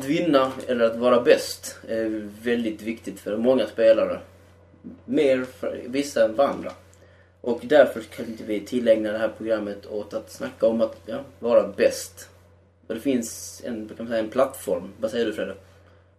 att 0.00 0.06
vinna 0.06 0.52
eller 0.68 0.84
att 0.84 0.96
vara 0.96 1.20
bäst 1.20 1.76
är 1.88 2.28
väldigt 2.42 2.82
viktigt 2.82 3.20
för 3.20 3.36
många 3.36 3.66
spelare. 3.66 4.20
Mer 5.04 5.44
för 5.44 5.80
vissa 5.86 6.24
än 6.24 6.36
för 6.36 6.42
andra. 6.42 6.72
Och 7.40 7.60
därför 7.62 8.00
kan 8.00 8.26
inte 8.26 8.44
vi 8.44 8.60
tillägna 8.60 9.12
det 9.12 9.18
här 9.18 9.30
programmet 9.36 9.86
åt 9.86 10.14
att 10.14 10.30
snacka 10.30 10.66
om 10.66 10.80
att 10.80 10.96
ja, 11.06 11.18
vara 11.38 11.68
bäst. 11.68 12.28
Och 12.86 12.94
det 12.94 13.00
finns 13.00 13.62
en, 13.64 13.88
kan 13.88 13.96
man 13.98 14.08
säga, 14.08 14.18
en 14.18 14.30
plattform. 14.30 14.92
Vad 15.00 15.10
säger 15.10 15.26
du 15.26 15.32
Fredde? 15.32 15.54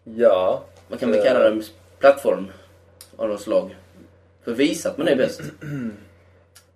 Ja. 0.04 0.64
Man 0.88 1.00
kan 1.00 1.12
väl 1.12 1.24
kalla 1.24 1.40
det 1.40 1.48
en 1.48 1.64
plattform 2.00 2.48
av 3.16 3.30
något 3.30 3.42
slag. 3.42 3.76
För 4.44 4.52
att 4.52 4.58
visa 4.58 4.90
att 4.90 4.98
man 4.98 5.08
är 5.08 5.16
bäst. 5.16 5.42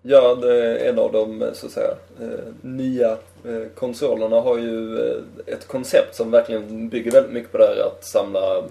Ja, 0.08 0.36
det 0.36 0.55
är 0.66 0.90
en 0.90 1.00
av 1.00 1.12
de 1.12 1.50
så 1.54 1.66
att 1.66 1.72
säga 1.72 1.91
eh, 2.22 2.40
nya 2.62 3.12
eh, 3.46 3.68
konsolerna 3.76 4.36
har 4.41 4.58
ju 4.58 5.00
eh, 5.09 5.22
ett 5.46 5.68
koncept 5.68 6.16
som 6.16 6.32
verkligen 6.32 6.90
bygger 6.90 7.12
väldigt 7.12 7.32
mycket 7.34 7.52
på 7.52 7.58
det 7.58 7.66
här 7.66 7.88
att 7.88 8.05
samla 8.05 8.63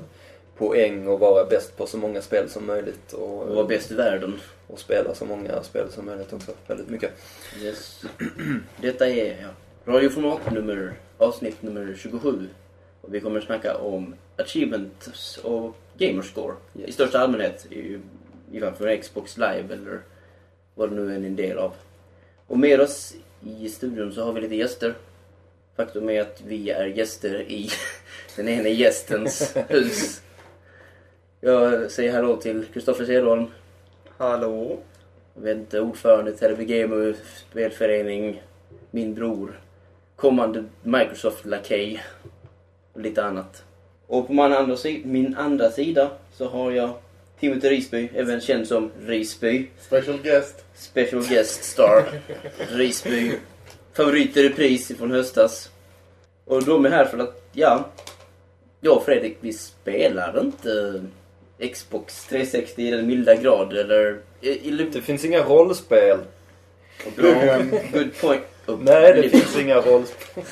poäng 0.56 1.08
och 1.08 1.20
vara 1.20 1.44
bäst 1.44 1.76
på 1.76 1.86
så 1.86 1.96
många 1.96 2.22
spel 2.22 2.48
som 2.48 2.66
möjligt. 2.66 3.12
Och, 3.12 3.42
Och 3.42 3.54
vara 3.56 3.66
bäst 3.66 3.90
i 3.90 3.94
världen. 3.94 4.40
och 4.66 4.78
spela 4.78 5.14
så 5.14 5.24
många 5.24 5.62
spel 5.62 5.86
som 5.90 6.06
möjligt 6.06 6.32
också. 6.32 6.52
Väldigt 6.66 6.88
mycket. 6.88 7.10
Yes. 7.62 8.02
Detta 8.80 9.08
är 9.08 9.36
ja, 9.42 9.48
radioformat 9.92 10.52
nummer, 10.52 10.92
avsnitt 11.18 11.62
nummer 11.62 11.94
27. 11.98 12.48
Och 13.00 13.14
vi 13.14 13.20
kommer 13.20 13.38
att 13.38 13.46
snacka 13.46 13.76
om 13.76 14.14
achievements 14.36 15.36
och 15.38 15.74
gamerscore 15.98 16.54
i 16.74 16.80
Yes. 16.80 16.94
största 16.94 17.18
allmänhet. 17.18 17.66
I, 17.70 17.98
i 18.52 18.60
fall 18.60 18.98
Xbox 19.02 19.36
live 19.36 19.64
eller 19.74 20.00
vad 20.74 20.90
det 20.90 20.96
nu 20.96 21.12
är 21.12 21.16
en 21.16 21.36
del 21.36 21.58
av. 21.58 21.72
Och 22.46 22.58
med 22.58 22.80
oss 22.80 23.14
i 23.40 23.68
studion 23.68 24.12
så 24.12 24.24
har 24.24 24.32
vi 24.32 24.40
lite 24.40 24.56
gäster. 24.56 24.94
Faktum 25.76 26.08
är 26.08 26.20
att 26.20 26.42
vi 26.46 26.70
är 26.70 26.86
gäster 26.86 27.40
i 27.40 27.70
den 28.36 28.48
ena 28.48 28.68
gästens 28.68 29.56
hus. 29.68 30.22
Jag 31.40 31.90
säger 31.90 32.12
hallå 32.12 32.36
till 32.36 32.64
Kristoffer 32.72 33.04
Cederholm. 33.04 33.46
Hallå? 34.16 34.78
Jag 35.34 35.42
vet 35.42 35.56
inte, 35.56 35.80
ordförande 35.80 36.30
i 36.30 36.34
Telebi 36.34 36.64
Gamer 36.64 37.16
spelförening, 37.50 38.42
min 38.90 39.14
bror, 39.14 39.60
kommande 40.16 40.64
Microsoft-lakej 40.82 42.02
och 42.92 43.00
lite 43.00 43.24
annat. 43.24 43.64
Och 44.06 44.26
på 44.26 44.32
min 44.32 44.52
andra, 44.52 44.76
min 45.04 45.36
andra 45.36 45.70
sida 45.70 46.10
så 46.32 46.48
har 46.48 46.70
jag 46.70 46.94
Timothy 47.44 47.68
Risby, 47.70 48.08
även 48.14 48.40
känd 48.40 48.66
som 48.68 48.90
Risby. 49.06 49.66
Special 49.80 50.18
guest. 50.22 50.64
Special 50.74 51.22
guest 51.28 51.64
star. 51.64 52.04
Risby. 52.70 53.32
Favorit 53.92 54.36
i 54.36 54.48
repris 54.48 54.92
från 54.98 55.10
höstas. 55.10 55.70
Och 56.44 56.64
de 56.64 56.84
är 56.86 56.90
här 56.90 57.04
för 57.04 57.18
att, 57.18 57.42
ja, 57.52 57.88
jag 58.80 58.96
och 58.96 59.04
Fredrik 59.04 59.36
vi 59.40 59.52
spelar 59.52 60.40
inte 60.40 61.02
Xbox 61.72 62.26
360 62.26 62.82
i 62.82 62.90
den 62.90 63.06
milda 63.06 63.34
grad 63.34 63.72
eller... 63.72 64.18
eller 64.42 64.84
Det 64.92 65.00
finns 65.02 65.24
inga 65.24 65.42
rollspel. 65.42 66.18
Good 67.16 68.10
point. 68.20 68.42
Oh, 68.66 68.78
Nej, 68.82 69.02
det 69.02 69.18
Oblivion. 69.18 69.40
finns 69.40 69.58
inga 69.58 69.76
rollspel. 69.76 70.44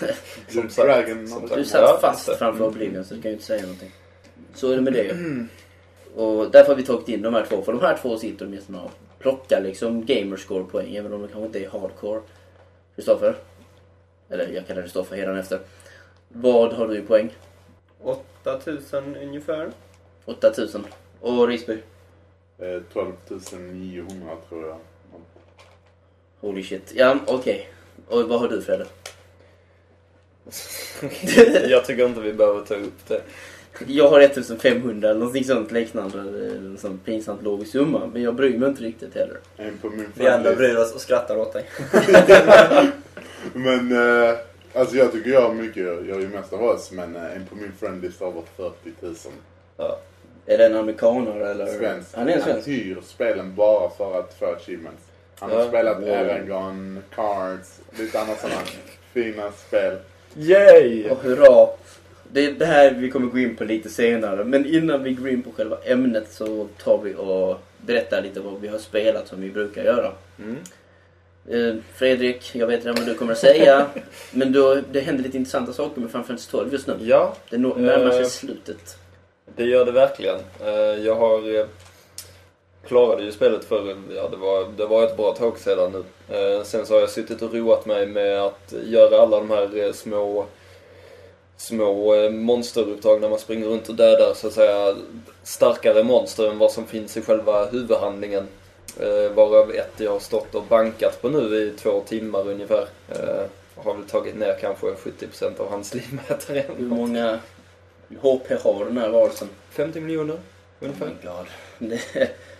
Som 0.48 0.70
sagt. 0.70 0.76
Dragon. 0.88 1.28
Som 1.28 1.48
Du 1.54 1.64
satt 1.64 1.80
Ja, 1.80 1.98
fast 2.00 2.26
det. 2.26 2.36
framför 2.36 2.64
Oblivion 2.64 3.04
så 3.04 3.14
du 3.14 3.22
kan 3.22 3.30
ju 3.30 3.34
inte 3.34 3.46
säga 3.46 3.62
någonting. 3.62 3.90
Så 4.54 4.70
är 4.72 4.76
det 4.76 4.82
med 4.82 4.92
det. 4.92 5.16
Och 6.14 6.50
därför 6.50 6.68
har 6.68 6.76
vi 6.76 6.84
tagit 6.84 7.08
in 7.08 7.22
de 7.22 7.34
här 7.34 7.46
två. 7.46 7.62
För 7.62 7.72
de 7.72 7.80
här 7.80 7.96
två 7.96 8.18
sitter 8.18 8.46
med 8.46 8.80
och 8.84 8.90
plockar 9.18 9.60
liksom 9.60 10.06
gamerscore-poäng. 10.06 10.96
Även 10.96 11.12
om 11.12 11.20
de 11.20 11.28
kanske 11.28 11.46
inte 11.46 11.64
är 11.64 11.70
hardcore. 11.70 12.20
Kristoffer. 12.96 13.34
Eller 14.28 14.48
jag 14.48 14.66
kallar 14.66 14.82
Kristoffer 14.82 15.16
redan 15.16 15.38
efter. 15.38 15.60
Vad 16.28 16.72
har 16.72 16.88
du 16.88 16.98
i 16.98 17.02
poäng? 17.02 17.30
8000 18.02 19.16
ungefär. 19.16 19.70
8000. 20.24 20.86
Och 21.20 21.48
Risby? 21.48 21.78
Eh, 22.58 22.80
12 22.92 23.12
900 23.60 24.36
tror 24.48 24.68
jag. 24.68 24.78
Holy 26.40 26.62
shit. 26.62 26.92
Ja, 26.94 27.18
okej. 27.26 27.68
Och 28.08 28.28
vad 28.28 28.40
har 28.40 28.48
du 28.48 28.62
Fredde? 28.62 28.86
Jag 31.68 31.84
tycker 31.84 32.06
inte 32.06 32.20
vi 32.20 32.32
behöver 32.32 32.64
ta 32.64 32.74
upp 32.74 33.08
det. 33.08 33.22
Jag 33.86 34.08
har 34.08 34.20
1500 34.20 35.08
eller 35.08 35.18
någonting 35.20 35.44
sånt 35.44 35.72
liknande. 35.72 36.18
En 36.18 36.78
sån 36.80 36.98
pinsamt 36.98 37.42
låg 37.42 37.66
summa. 37.66 38.10
Men 38.12 38.22
jag 38.22 38.34
bryr 38.34 38.58
mig 38.58 38.68
inte 38.68 38.82
riktigt 38.82 39.14
heller. 39.14 39.36
Vi 40.14 40.28
andra 40.28 40.54
bryr 40.54 40.76
oss 40.76 40.94
och 40.94 41.00
skrattar 41.00 41.36
åt 41.36 41.52
dig. 41.52 41.64
Men 43.52 43.92
eh, 43.92 44.34
alltså 44.74 44.96
jag 44.96 45.12
tycker 45.12 45.30
jag 45.30 45.40
har 45.42 45.54
mycket. 45.54 45.82
Jag 45.82 46.06
gör 46.08 46.20
ju 46.20 46.28
mest 46.28 46.52
av 46.52 46.62
oss. 46.62 46.90
Men 46.92 47.16
eh, 47.16 47.36
en 47.36 47.46
på 47.46 47.54
min 47.56 47.72
friendlist 47.80 48.20
har 48.20 48.28
över 48.28 48.42
40 48.56 48.74
000. 49.00 49.14
Ja. 49.76 49.98
Är 50.46 50.58
det 50.58 50.66
en 50.66 50.76
amerikanare 50.76 51.50
eller? 51.50 51.66
Svensk. 51.66 52.08
Han 52.14 52.28
är 52.28 52.32
en 52.32 52.42
svensk. 52.42 52.68
hyr 52.68 52.98
spelen 53.06 53.54
bara 53.54 53.90
för 53.90 54.20
att 54.20 54.34
få 54.38 54.46
achievements. 54.46 55.02
Han 55.38 55.50
har 55.50 55.58
Ja. 55.58 55.68
spelat 55.68 55.98
Wow. 56.00 56.08
Eragon, 56.08 57.02
Cards, 57.14 57.80
lite 57.98 58.20
andra 58.20 58.34
sådana 58.36 58.60
fina 59.12 59.52
spel. 59.66 59.96
Yay! 60.36 61.10
Och 61.10 61.16
hurra! 61.22 61.66
Det 62.32 62.44
är 62.46 62.52
det 62.52 62.66
här 62.66 62.90
vi 62.94 63.10
kommer 63.10 63.26
gå 63.26 63.38
in 63.38 63.56
på 63.56 63.64
lite 63.64 63.88
senare. 63.88 64.44
Men 64.44 64.66
innan 64.66 65.02
vi 65.02 65.12
går 65.12 65.28
in 65.28 65.42
på 65.42 65.50
själva 65.52 65.76
ämnet 65.84 66.32
så 66.32 66.68
tar 66.84 66.98
vi 67.04 67.14
och 67.14 67.58
berättar 67.86 68.22
lite 68.22 68.40
vad 68.40 68.60
vi 68.60 68.68
har 68.68 68.78
spelat 68.78 69.28
som 69.28 69.40
vi 69.40 69.50
brukar 69.50 69.84
göra. 69.84 70.12
Mm. 70.38 70.56
Eh, 71.48 71.82
Fredrik, 71.94 72.50
jag 72.54 72.66
vet 72.66 72.80
redan 72.84 72.94
vad 72.94 73.06
du 73.06 73.14
kommer 73.14 73.32
att 73.32 73.38
säga. 73.38 73.86
men 74.30 74.52
då, 74.52 74.78
det 74.92 75.00
händer 75.00 75.22
lite 75.24 75.36
intressanta 75.36 75.72
saker 75.72 76.00
med 76.00 76.10
Final 76.10 76.24
Fantasy 76.26 76.50
12 76.50 76.72
just 76.72 76.86
nu. 76.86 76.96
Ja, 77.00 77.36
Det 77.50 77.58
närmar 77.58 78.10
sig 78.10 78.20
Eh. 78.20 78.26
slutet. 78.26 78.96
det 79.56 79.64
gör 79.64 79.84
det 79.84 79.92
verkligen. 79.92 80.36
Eh, 80.64 80.70
Jag 81.04 81.14
har 81.14 81.58
eh, 81.58 81.66
klarade 82.88 83.22
ju 83.24 83.32
spelet 83.32 83.64
för, 83.64 83.96
ja 84.16 84.28
det 84.28 84.36
var, 84.36 84.66
det 84.76 84.86
var 84.86 85.04
ett 85.04 85.16
bra 85.16 85.32
tag 85.34 85.58
sedan 85.58 85.92
nu. 86.28 86.36
Eh, 86.36 86.62
Sen 86.62 86.86
så 86.86 86.94
har 86.94 87.00
jag 87.00 87.10
suttit 87.10 87.42
och 87.42 87.54
roat 87.54 87.86
mig 87.86 88.06
med 88.06 88.42
att 88.42 88.74
göra 88.84 89.22
alla 89.22 89.36
de 89.38 89.50
här 89.50 89.78
eh, 89.86 89.92
små 89.92 90.46
små 91.62 92.14
eh, 92.14 92.30
monsteruppdrag 92.30 93.20
när 93.20 93.28
man 93.28 93.38
springer 93.38 93.66
runt 93.66 93.88
och 93.88 93.94
dödar 93.94 94.34
så 94.34 94.46
att 94.46 94.52
säga 94.52 94.96
starkare 95.42 96.02
monster 96.02 96.50
än 96.50 96.58
vad 96.58 96.72
som 96.72 96.86
finns 96.86 97.16
i 97.16 97.22
själva 97.22 97.66
huvudhandlingen. 97.66 98.48
Eh, 99.00 99.32
varav 99.34 99.70
ett 99.70 99.92
jag 99.96 100.10
har 100.10 100.20
stått 100.20 100.54
och 100.54 100.62
bankat 100.62 101.22
på 101.22 101.28
nu 101.28 101.56
i 101.56 101.70
två 101.78 102.00
timmar 102.00 102.48
ungefär. 102.48 102.86
Eh, 103.08 103.44
har 103.76 103.94
väl 103.94 104.04
tagit 104.04 104.36
ner 104.36 104.56
kanske 104.60 104.86
70% 104.86 105.60
av 105.60 105.70
hans 105.70 105.94
livmätare. 105.94 106.64
Hur 106.76 106.86
många 106.86 107.38
HP 108.20 108.50
har 108.62 108.84
den 108.84 108.98
här 108.98 109.08
varelsen? 109.08 109.48
50 109.70 110.00
miljoner 110.00 110.34
Oh 110.34 110.40
ungefär. 110.80 111.06
my 111.06 111.12
god. 111.22 111.46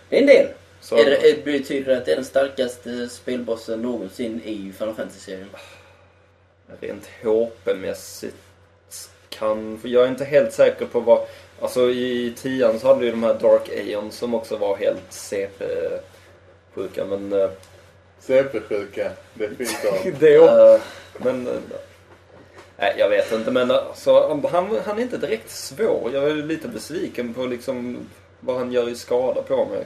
Det 0.09 0.17
är 0.17 0.21
en 0.21 0.27
del. 0.27 0.47
Så, 0.81 0.97
Är 0.97 1.05
det, 1.05 1.45
betyder 1.45 1.91
det 1.91 1.97
att 1.97 2.05
det 2.05 2.11
är 2.11 2.15
den 2.15 2.25
starkaste 2.25 3.09
spelbossen 3.09 3.81
någonsin 3.81 4.41
i 4.45 4.73
Final 4.77 4.95
Fantasy-serien? 4.95 5.49
Rent 6.79 7.09
HP-mässigt 7.23 8.42
kan... 9.39 9.77
för 9.81 9.89
Jag 9.89 10.03
är 10.03 10.07
inte 10.07 10.25
helt 10.25 10.53
säker 10.53 10.85
på 10.85 10.99
vad... 10.99 11.19
Alltså 11.61 11.89
i 11.89 12.33
tian 12.41 12.79
så 12.79 12.87
hade 12.87 12.99
vi 12.99 13.11
de 13.11 13.23
här 13.23 13.33
Dark 13.33 13.69
Aeon 13.69 14.11
som 14.11 14.33
också 14.33 14.57
var 14.57 14.75
helt 14.75 15.01
CP-sjuka 15.09 17.05
men... 17.05 17.33
eh, 17.33 17.49
CP-sjuka, 18.19 19.09
det 19.33 19.47
fint 19.57 19.85
av. 19.91 20.11
det 20.19 20.39
också. 20.39 20.75
Eh, 20.75 20.81
Men... 21.17 21.47
eh, 21.47 21.53
Nej, 22.77 22.95
jag 22.97 23.09
vet 23.09 23.31
inte 23.31 23.51
men 23.51 23.71
alltså, 23.71 24.39
han, 24.51 24.77
han 24.85 24.97
är 24.97 25.01
inte 25.01 25.17
direkt 25.17 25.49
svår. 25.51 26.09
Jag 26.13 26.23
är 26.23 26.33
lite 26.35 26.67
besviken 26.67 27.33
på 27.33 27.45
liksom 27.45 27.97
vad 28.39 28.57
han 28.57 28.71
gör 28.71 28.89
i 28.89 28.95
skada 28.95 29.41
på 29.41 29.65
mig. 29.65 29.85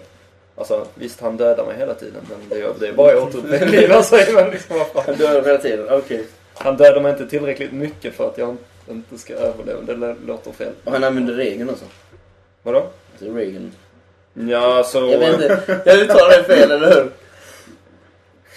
Alltså 0.56 0.88
visst, 0.96 1.22
han 1.22 1.38
dödar 1.38 1.66
mig 1.66 1.78
hela 1.78 1.94
tiden 1.94 2.22
men 2.30 2.40
det, 2.50 2.62
är- 2.66 2.74
det 2.80 2.88
är 2.88 2.94
bara 2.94 3.12
jag 3.12 3.24
återupplivar 3.24 4.02
sig. 4.02 4.52
Liksom. 4.52 4.80
Han 5.06 5.16
dör 5.16 5.44
hela 5.46 5.58
tiden, 5.58 5.88
okej. 5.90 6.26
Han 6.54 6.78
dödar 6.78 7.02
mig 7.02 7.12
inte 7.12 7.28
tillräckligt 7.28 7.72
mycket 7.72 8.14
för 8.14 8.28
att 8.30 8.38
jag 8.38 8.58
inte 8.90 9.18
ska 9.18 9.34
överleva. 9.34 9.82
Det 9.82 9.94
lå- 9.94 10.26
låter 10.28 10.52
fel. 10.52 10.72
Och 10.84 10.92
han 10.92 11.04
använder 11.04 11.34
regeln 11.34 11.70
också. 11.70 11.86
Vadå? 12.64 12.88
Alltså 13.12 13.34
regeln. 13.36 13.72
Ja, 14.34 14.84
så... 14.84 14.98
Jag 14.98 15.20
vet 15.20 15.34
inte, 15.34 15.82
jag 15.86 16.00
uttalar 16.00 16.38
det 16.38 16.44
fel, 16.44 16.72
eller 16.72 16.96
hur? 16.96 17.12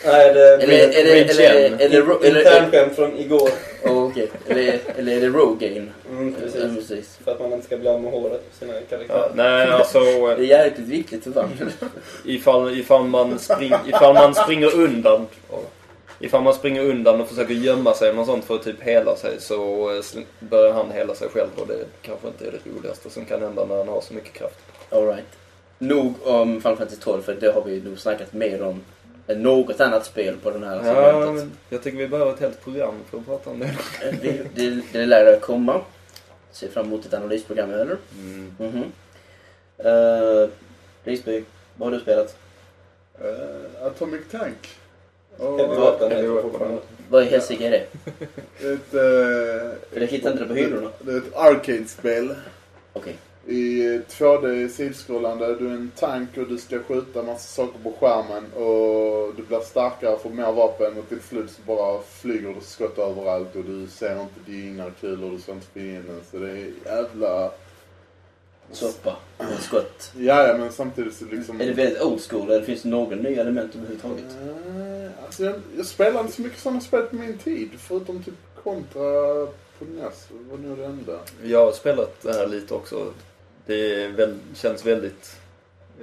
Nej, 0.04 0.34
det 0.34 0.54
Eller, 0.54 0.66
blir 0.66 0.78
eller, 0.78 0.98
eller, 0.98 1.74
eller, 1.80 1.86
eller, 1.86 2.24
eller, 2.24 2.40
internskämt 2.40 2.96
från 2.96 3.18
igår. 3.18 3.50
oh, 3.84 4.04
okej. 4.06 4.30
eller, 4.48 4.78
eller 4.96 5.16
är 5.16 5.20
det 5.20 5.28
Rogaine? 5.28 5.90
Mm, 6.10 6.34
precis. 6.34 6.74
precis. 6.76 7.18
För 7.24 7.32
att 7.32 7.40
man 7.40 7.52
inte 7.52 7.66
ska 7.66 7.76
bli 7.76 7.88
av 7.88 8.02
med 8.02 8.12
håret 8.12 8.50
på 8.50 8.56
sina 8.56 8.72
karaktärer. 8.72 9.18
Ja, 9.18 9.30
nej, 9.34 9.68
alltså... 9.68 10.00
Det 10.00 10.52
är 10.52 10.64
jäkligt 10.64 10.88
viktigt 10.88 11.24
för 11.24 11.32
fan. 11.32 11.50
Ifall, 12.24 12.78
ifall, 12.78 13.04
man 13.04 13.38
spring, 13.38 13.74
ifall 13.88 14.14
man 14.14 14.34
springer 14.34 14.74
undan... 14.74 15.26
Ifall 16.22 16.42
man 16.42 16.54
springer 16.54 16.84
undan 16.84 17.20
och 17.20 17.28
försöker 17.28 17.54
gömma 17.54 17.94
sig 17.94 18.08
eller 18.10 18.24
sånt 18.24 18.44
för 18.44 18.54
att 18.54 18.62
typ 18.62 18.82
hela 18.82 19.16
sig 19.16 19.40
så 19.40 19.90
eh, 19.96 20.02
börjar 20.40 20.72
han 20.72 20.90
hela 20.90 21.14
sig 21.14 21.28
själv 21.28 21.48
och 21.56 21.66
det 21.66 21.84
kanske 22.02 22.28
inte 22.28 22.46
är 22.46 22.50
det 22.52 22.70
roligaste 22.70 23.10
som 23.10 23.24
kan 23.24 23.42
hända 23.42 23.64
när 23.64 23.76
han 23.76 23.88
har 23.88 24.00
så 24.00 24.14
mycket 24.14 24.32
kraft. 24.32 24.58
Alright. 24.90 25.24
Nog 25.78 26.14
om 26.26 26.60
Final 26.60 26.76
Fantasy 26.76 27.00
12 27.00 27.22
för 27.22 27.34
det 27.34 27.52
har 27.52 27.62
vi 27.64 27.80
nog 27.80 27.98
snackat 27.98 28.32
mer 28.32 28.62
om 28.62 28.80
än 29.26 29.42
något 29.42 29.80
annat 29.80 30.06
spel 30.06 30.36
på 30.42 30.50
den 30.50 30.62
här 30.62 30.76
Ja, 30.76 30.82
segmentet. 30.84 31.34
men 31.34 31.50
jag 31.68 31.82
tycker 31.82 31.98
vi 31.98 32.08
behöver 32.08 32.32
ett 32.32 32.40
helt 32.40 32.64
program 32.64 32.94
för 33.10 33.18
att 33.18 33.26
prata 33.26 33.50
om 33.50 33.58
det. 33.58 33.76
Det, 34.22 34.40
det, 34.54 34.82
det 34.92 35.06
lär 35.06 35.24
det 35.24 35.40
komma. 35.40 35.80
ser 36.52 36.68
fram 36.68 36.86
emot 36.86 37.06
ett 37.06 37.14
analysprogram, 37.14 37.70
eller? 37.70 37.96
Mm. 38.14 38.54
Mhm. 38.58 38.84
Uh, 39.86 40.48
Risby, 41.04 41.44
vad 41.76 41.88
har 41.88 41.96
du 41.98 42.02
spelat? 42.02 42.36
Eh, 43.20 43.86
Atomic 43.86 44.20
Tank. 44.30 44.68
Och 45.40 45.58
vad- 45.58 45.68
Weapon 45.78 45.92
heter 45.92 46.08
Heavy 46.10 46.22
det 46.26 46.32
Weapon. 46.34 46.50
fortfarande. 46.50 46.80
Vad 47.10 47.22
i 47.22 47.26
helsike 47.26 47.66
är 47.66 47.70
det? 47.70 47.86
ett... 48.72 48.94
eh, 48.94 50.00
jag 50.00 50.06
hittar 50.08 50.30
inte 50.32 50.42
det 50.42 50.48
på 50.48 50.54
hyllorna. 50.54 50.90
Det 51.00 51.12
är 51.12 51.16
ett 51.18 51.34
arcade-spel. 51.36 52.34
Okej. 52.92 53.16
I 53.46 53.82
2D 54.08 54.68
sidskrollande. 54.68 55.54
Du 55.54 55.66
är 55.66 55.70
en 55.74 55.90
tank 55.96 56.28
och 56.36 56.46
du 56.48 56.58
ska 56.58 56.78
skjuta 56.78 57.22
massa 57.22 57.38
saker 57.64 57.78
på 57.82 57.92
skärmen. 58.00 58.44
Och 58.52 59.34
du 59.36 59.42
blir 59.42 59.60
starkare, 59.60 60.18
får 60.18 60.30
mer 60.30 60.52
vapen 60.52 60.98
och 60.98 61.08
till 61.08 61.20
slut 61.20 61.50
så 61.50 61.62
bara 61.66 62.00
flyger 62.02 62.48
det 62.48 62.60
skott 62.64 62.98
överallt. 62.98 63.56
Och 63.56 63.64
du 63.64 63.86
ser 63.86 64.20
inte 64.20 64.50
dina 64.50 64.90
kulor, 65.00 65.30
du 65.30 65.38
ser 65.38 65.52
inte 65.52 65.66
fienden. 65.74 66.20
Så 66.30 66.36
det 66.36 66.50
är 66.50 66.70
jävla... 66.84 67.50
Soppa. 68.72 69.16
Med 69.38 69.60
skott. 69.60 70.12
Ja, 70.18 70.46
ja, 70.48 70.56
men 70.56 70.72
samtidigt 70.72 71.14
så 71.14 71.24
liksom... 71.24 71.60
Är 71.60 71.66
det 71.66 71.72
väldigt 71.72 72.02
old 72.02 72.20
school 72.20 72.50
eller 72.50 72.64
finns 72.64 72.82
det 72.82 72.88
någon 72.88 73.18
ny 73.18 73.34
element 73.34 73.74
överhuvudtaget? 73.76 74.24
Eh, 74.42 75.24
Alltså 75.24 75.44
jag, 75.44 75.54
jag 75.76 75.86
spelade 75.86 76.20
inte 76.20 76.32
så 76.32 76.42
mycket 76.42 76.58
sådana 76.58 76.80
spel 76.80 77.02
på 77.02 77.16
min 77.16 77.38
tid. 77.38 77.68
Förutom 77.78 78.22
typ 78.22 78.34
Contra 78.62 79.00
på 79.78 79.84
NES. 79.84 80.28
Var 80.50 80.58
nog 80.58 80.78
det 80.78 80.84
enda. 80.84 81.12
Jag 81.44 81.64
har 81.64 81.72
spelat 81.72 82.22
det 82.22 82.32
här 82.32 82.46
lite 82.46 82.74
också. 82.74 83.06
Det 83.66 84.06
väl, 84.08 84.34
känns 84.54 84.86
väldigt 84.86 85.36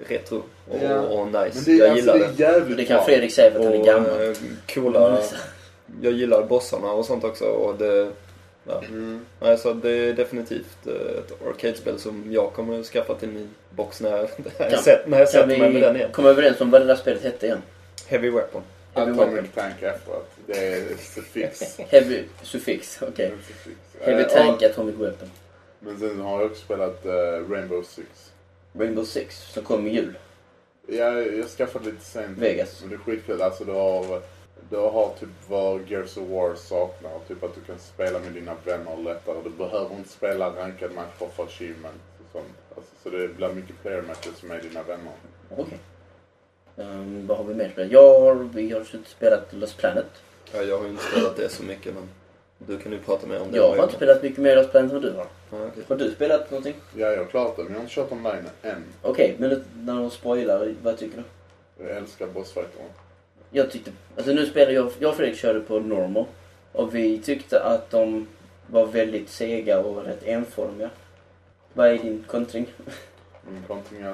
retro 0.07 0.43
och, 0.69 0.77
Ja. 0.83 0.99
och 1.01 1.27
nice. 1.27 1.61
Det, 1.65 1.71
jag 1.77 1.89
alltså, 1.89 1.95
gillar 2.05 2.19
det 2.19 2.25
är 2.25 2.27
det. 2.29 2.43
jävligt 2.43 2.77
Det 2.77 2.85
kan. 2.85 3.05
Fredrik 3.05 3.31
säga 3.33 3.51
för 3.51 3.59
att 3.59 3.65
han 3.65 3.73
är 3.73 3.79
Och 3.79 3.85
gammal. 3.85 4.29
eh, 4.29 4.35
coola... 4.73 5.19
Jag 6.01 6.13
gillar 6.13 6.43
bossarna 6.43 6.91
och 6.91 7.05
sånt 7.05 7.23
också. 7.23 7.45
Och 7.45 7.77
det, 7.77 8.11
ja. 8.67 8.83
Mm. 8.87 9.25
Nej, 9.39 9.57
så 9.57 9.73
det 9.73 9.89
är 9.91 10.13
definitivt 10.13 10.77
eh, 10.87 10.93
ett 10.93 11.47
arcade-spel 11.47 11.99
som 11.99 12.23
jag 12.31 12.53
kommer 12.53 12.79
att 12.79 12.85
skaffa 12.85 13.15
till 13.15 13.29
min 13.29 13.49
box 13.69 14.01
när 14.01 14.09
jag, 14.17 14.19
när 14.37 14.51
jag, 14.59 14.69
Kan- 14.71 14.83
sett, 14.83 15.07
när 15.07 15.17
jag 15.19 15.27
Kan 15.27 15.31
sätter 15.31 15.47
mig 15.59 15.73
med 15.73 15.81
den 15.81 15.93
vi 15.93 15.99
igen. 15.99 16.11
komma 16.11 16.29
överens 16.29 16.61
om 16.61 16.71
vad 16.71 16.81
det 16.81 16.85
där 16.87 16.95
spelet 16.95 17.23
hette 17.23 17.45
igen? 17.45 17.61
Heavy 18.07 18.29
Weapon. 18.29 18.61
Heavy 18.93 19.11
Weapon. 19.11 19.33
Atomic 19.33 19.51
Tank 19.55 19.81
efteråt. 19.81 20.29
Det 20.45 20.67
är 20.73 20.83
suffix. 20.97 21.77
Heavy 21.89 22.23
suffix, 22.43 22.99
okej. 23.01 23.13
Det 23.15 23.23
är 23.25 23.37
suffix. 23.47 23.77
Heavy 24.01 24.21
Eh, 24.23 24.27
Tank 24.29 24.55
och- 24.57 24.63
Atomic 24.63 24.95
Weapon. 24.95 25.31
Men 25.79 25.99
sen 25.99 26.19
har 26.21 26.41
jag 26.41 26.51
också 26.51 26.61
spelat 26.63 27.05
eh, 27.05 27.11
Rainbow 27.49 27.83
Six. 27.83 28.07
Rainbow 28.79 29.03
Six 29.05 29.51
som 29.53 29.63
kom 29.63 29.87
i 29.87 29.93
jul. 29.93 30.17
Jag, 30.87 31.37
jag 31.37 31.47
skaffade 31.47 31.85
lite 31.85 32.05
sent. 32.05 32.37
Vegas. 32.37 32.77
Men 32.81 32.89
det 32.89 32.95
är 32.95 32.99
skitkul. 32.99 33.41
Alltså 33.41 33.63
du 33.63 33.71
har, 33.71 34.21
du 34.69 34.75
har 34.75 35.13
typ 35.19 35.29
vad 35.47 35.89
Gears 35.89 36.17
of 36.17 36.27
War 36.29 36.55
saknar. 36.55 37.11
Typ 37.27 37.43
att 37.43 37.55
du 37.55 37.61
kan 37.61 37.79
spela 37.79 38.19
med 38.19 38.31
dina 38.31 38.55
vänner 38.63 38.97
lättare. 38.97 39.37
Du 39.43 39.49
behöver 39.49 39.95
inte 39.95 40.09
spela 40.09 40.49
ranked 40.49 40.91
matcher 40.91 41.29
för 41.35 41.43
achievement 41.43 42.01
och 42.19 42.31
sånt. 42.31 42.47
Alltså, 42.75 42.91
så 43.03 43.09
det 43.09 43.27
blir 43.27 43.49
mycket 43.49 43.81
player 43.81 44.01
matches 44.01 44.43
med 44.43 44.63
dina 44.63 44.83
vänner. 44.83 45.13
Okej. 45.57 45.79
Ehm, 46.77 47.27
vad 47.27 47.37
har 47.37 47.43
vi 47.43 47.53
mer 47.53 47.69
spelat? 47.69 47.91
Jag 47.91 48.19
har, 48.19 48.35
vi 48.35 48.71
har 48.71 48.83
spelat 49.05 49.53
Lost 49.53 49.77
Planet. 49.77 50.05
Ja, 50.53 50.61
jag 50.61 50.77
har 50.77 50.83
ju 50.83 50.89
inte 50.89 51.03
spelat 51.03 51.35
det 51.35 51.49
så 51.49 51.63
mycket 51.63 51.93
men 51.93 52.09
du 52.57 52.77
kan 52.77 52.91
ju 52.91 52.99
prata 52.99 53.27
mer 53.27 53.41
om 53.41 53.51
det. 53.51 53.57
Jag 53.57 53.75
har 53.75 53.83
inte 53.83 53.95
spelat 53.95 54.23
mycket 54.23 54.39
mer 54.39 54.55
Lost 54.55 54.71
Planet 54.71 54.91
än 54.91 55.01
vad 55.01 55.11
du 55.11 55.17
har. 55.17 55.27
Ja, 55.51 55.67
okej. 55.67 55.83
Har 55.87 55.95
du 55.95 56.11
spelat 56.11 56.51
någonting? 56.51 56.75
Ja, 56.95 57.07
jag 57.07 57.17
har 57.17 57.25
klarat 57.25 57.55
det. 57.55 57.63
Men 57.63 57.71
jag 57.71 57.79
har 57.79 57.83
inte 57.83 57.95
kört 57.95 58.11
online 58.11 58.49
än. 58.61 58.83
Okej, 59.01 59.35
men 59.39 59.63
när 59.75 59.95
de 59.95 60.09
spoilar, 60.09 60.73
vad 60.83 60.97
tycker 60.97 61.17
du? 61.17 61.23
Jag 61.83 61.97
älskar 61.97 62.27
bossfighterna. 62.27 62.89
Jag 63.51 63.71
tyckte, 63.71 63.91
alltså 64.17 64.31
nu 64.31 64.45
spelar 64.45 64.71
jag, 64.71 64.91
jag 64.99 65.09
och 65.09 65.15
Fredrik 65.17 65.37
körde 65.39 65.59
på 65.59 65.79
normal. 65.79 66.25
Och 66.71 66.95
vi 66.95 67.19
tyckte 67.19 67.63
att 67.63 67.89
de 67.91 68.27
var 68.67 68.85
väldigt 68.85 69.29
sega 69.29 69.79
och 69.79 70.03
rätt 70.05 70.23
enformiga. 70.27 70.89
Vad 71.73 71.87
är 71.87 71.97
din 71.97 72.23
kontring? 72.27 72.65
Men 73.45 73.63
någonting 73.67 73.97
är, 74.01 74.13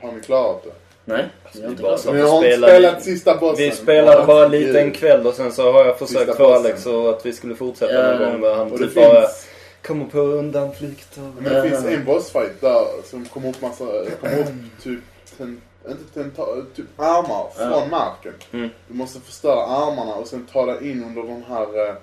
har 0.00 0.12
ni 0.12 0.20
klarat 0.20 0.64
det? 0.64 0.70
Nej, 1.04 1.28
Alltså, 1.44 1.62
jag 1.62 1.70
inte 1.70 1.82
bara 1.82 1.92
har 1.92 1.98
inte 1.98 2.40
spelade- 2.40 2.72
spelat 2.72 3.02
sista 3.02 3.36
bossen. 3.36 3.56
Vi 3.64 3.70
spelade 3.70 4.26
bara 4.26 4.48
lite 4.48 4.80
en 4.80 4.86
Gud. 4.86 4.96
kväll 4.96 5.26
och 5.26 5.34
sen 5.34 5.52
så 5.52 5.72
har 5.72 5.84
jag 5.84 5.98
försökt 5.98 6.36
få. 6.36 6.54
Alex 6.54 6.86
och 6.86 7.10
att 7.10 7.26
vi 7.26 7.32
skulle 7.32 7.54
fortsätta 7.54 7.92
Ja, 7.94 8.18
någon 8.18 8.30
gång. 8.32 8.40
Men 8.40 8.58
han 8.58 8.72
Och 8.72 8.78
typ 8.78 8.94
bara 8.94 9.20
finns, 9.20 9.46
kommer 9.86 10.04
på 10.06 10.18
undanflykter. 10.18 11.20
men 11.38 11.52
det 11.52 11.62
finns 11.70 11.84
en 11.84 12.04
bossfight 12.04 12.60
där 12.60 12.84
som 13.04 13.24
kommer 13.24 13.48
upp 13.48 13.62
massa, 13.62 13.84
kommer 14.20 14.38
upp 14.40 14.46
typ, 14.82 15.00
inte 15.88 16.14
tenta, 16.14 16.42
typ 16.74 16.86
armar 17.00 17.48
från 17.56 17.70
Ja. 17.70 17.86
marken. 17.90 18.32
Mm. 18.52 18.68
Du 18.88 18.94
måste 18.94 19.20
förstöra 19.20 19.66
armarna 19.66 20.14
och 20.14 20.26
sen 20.26 20.46
ta 20.52 20.66
dig 20.66 20.90
in 20.90 21.04
under 21.04 21.22
den 21.22 21.44
här 21.48 21.88
eh, 21.88 21.94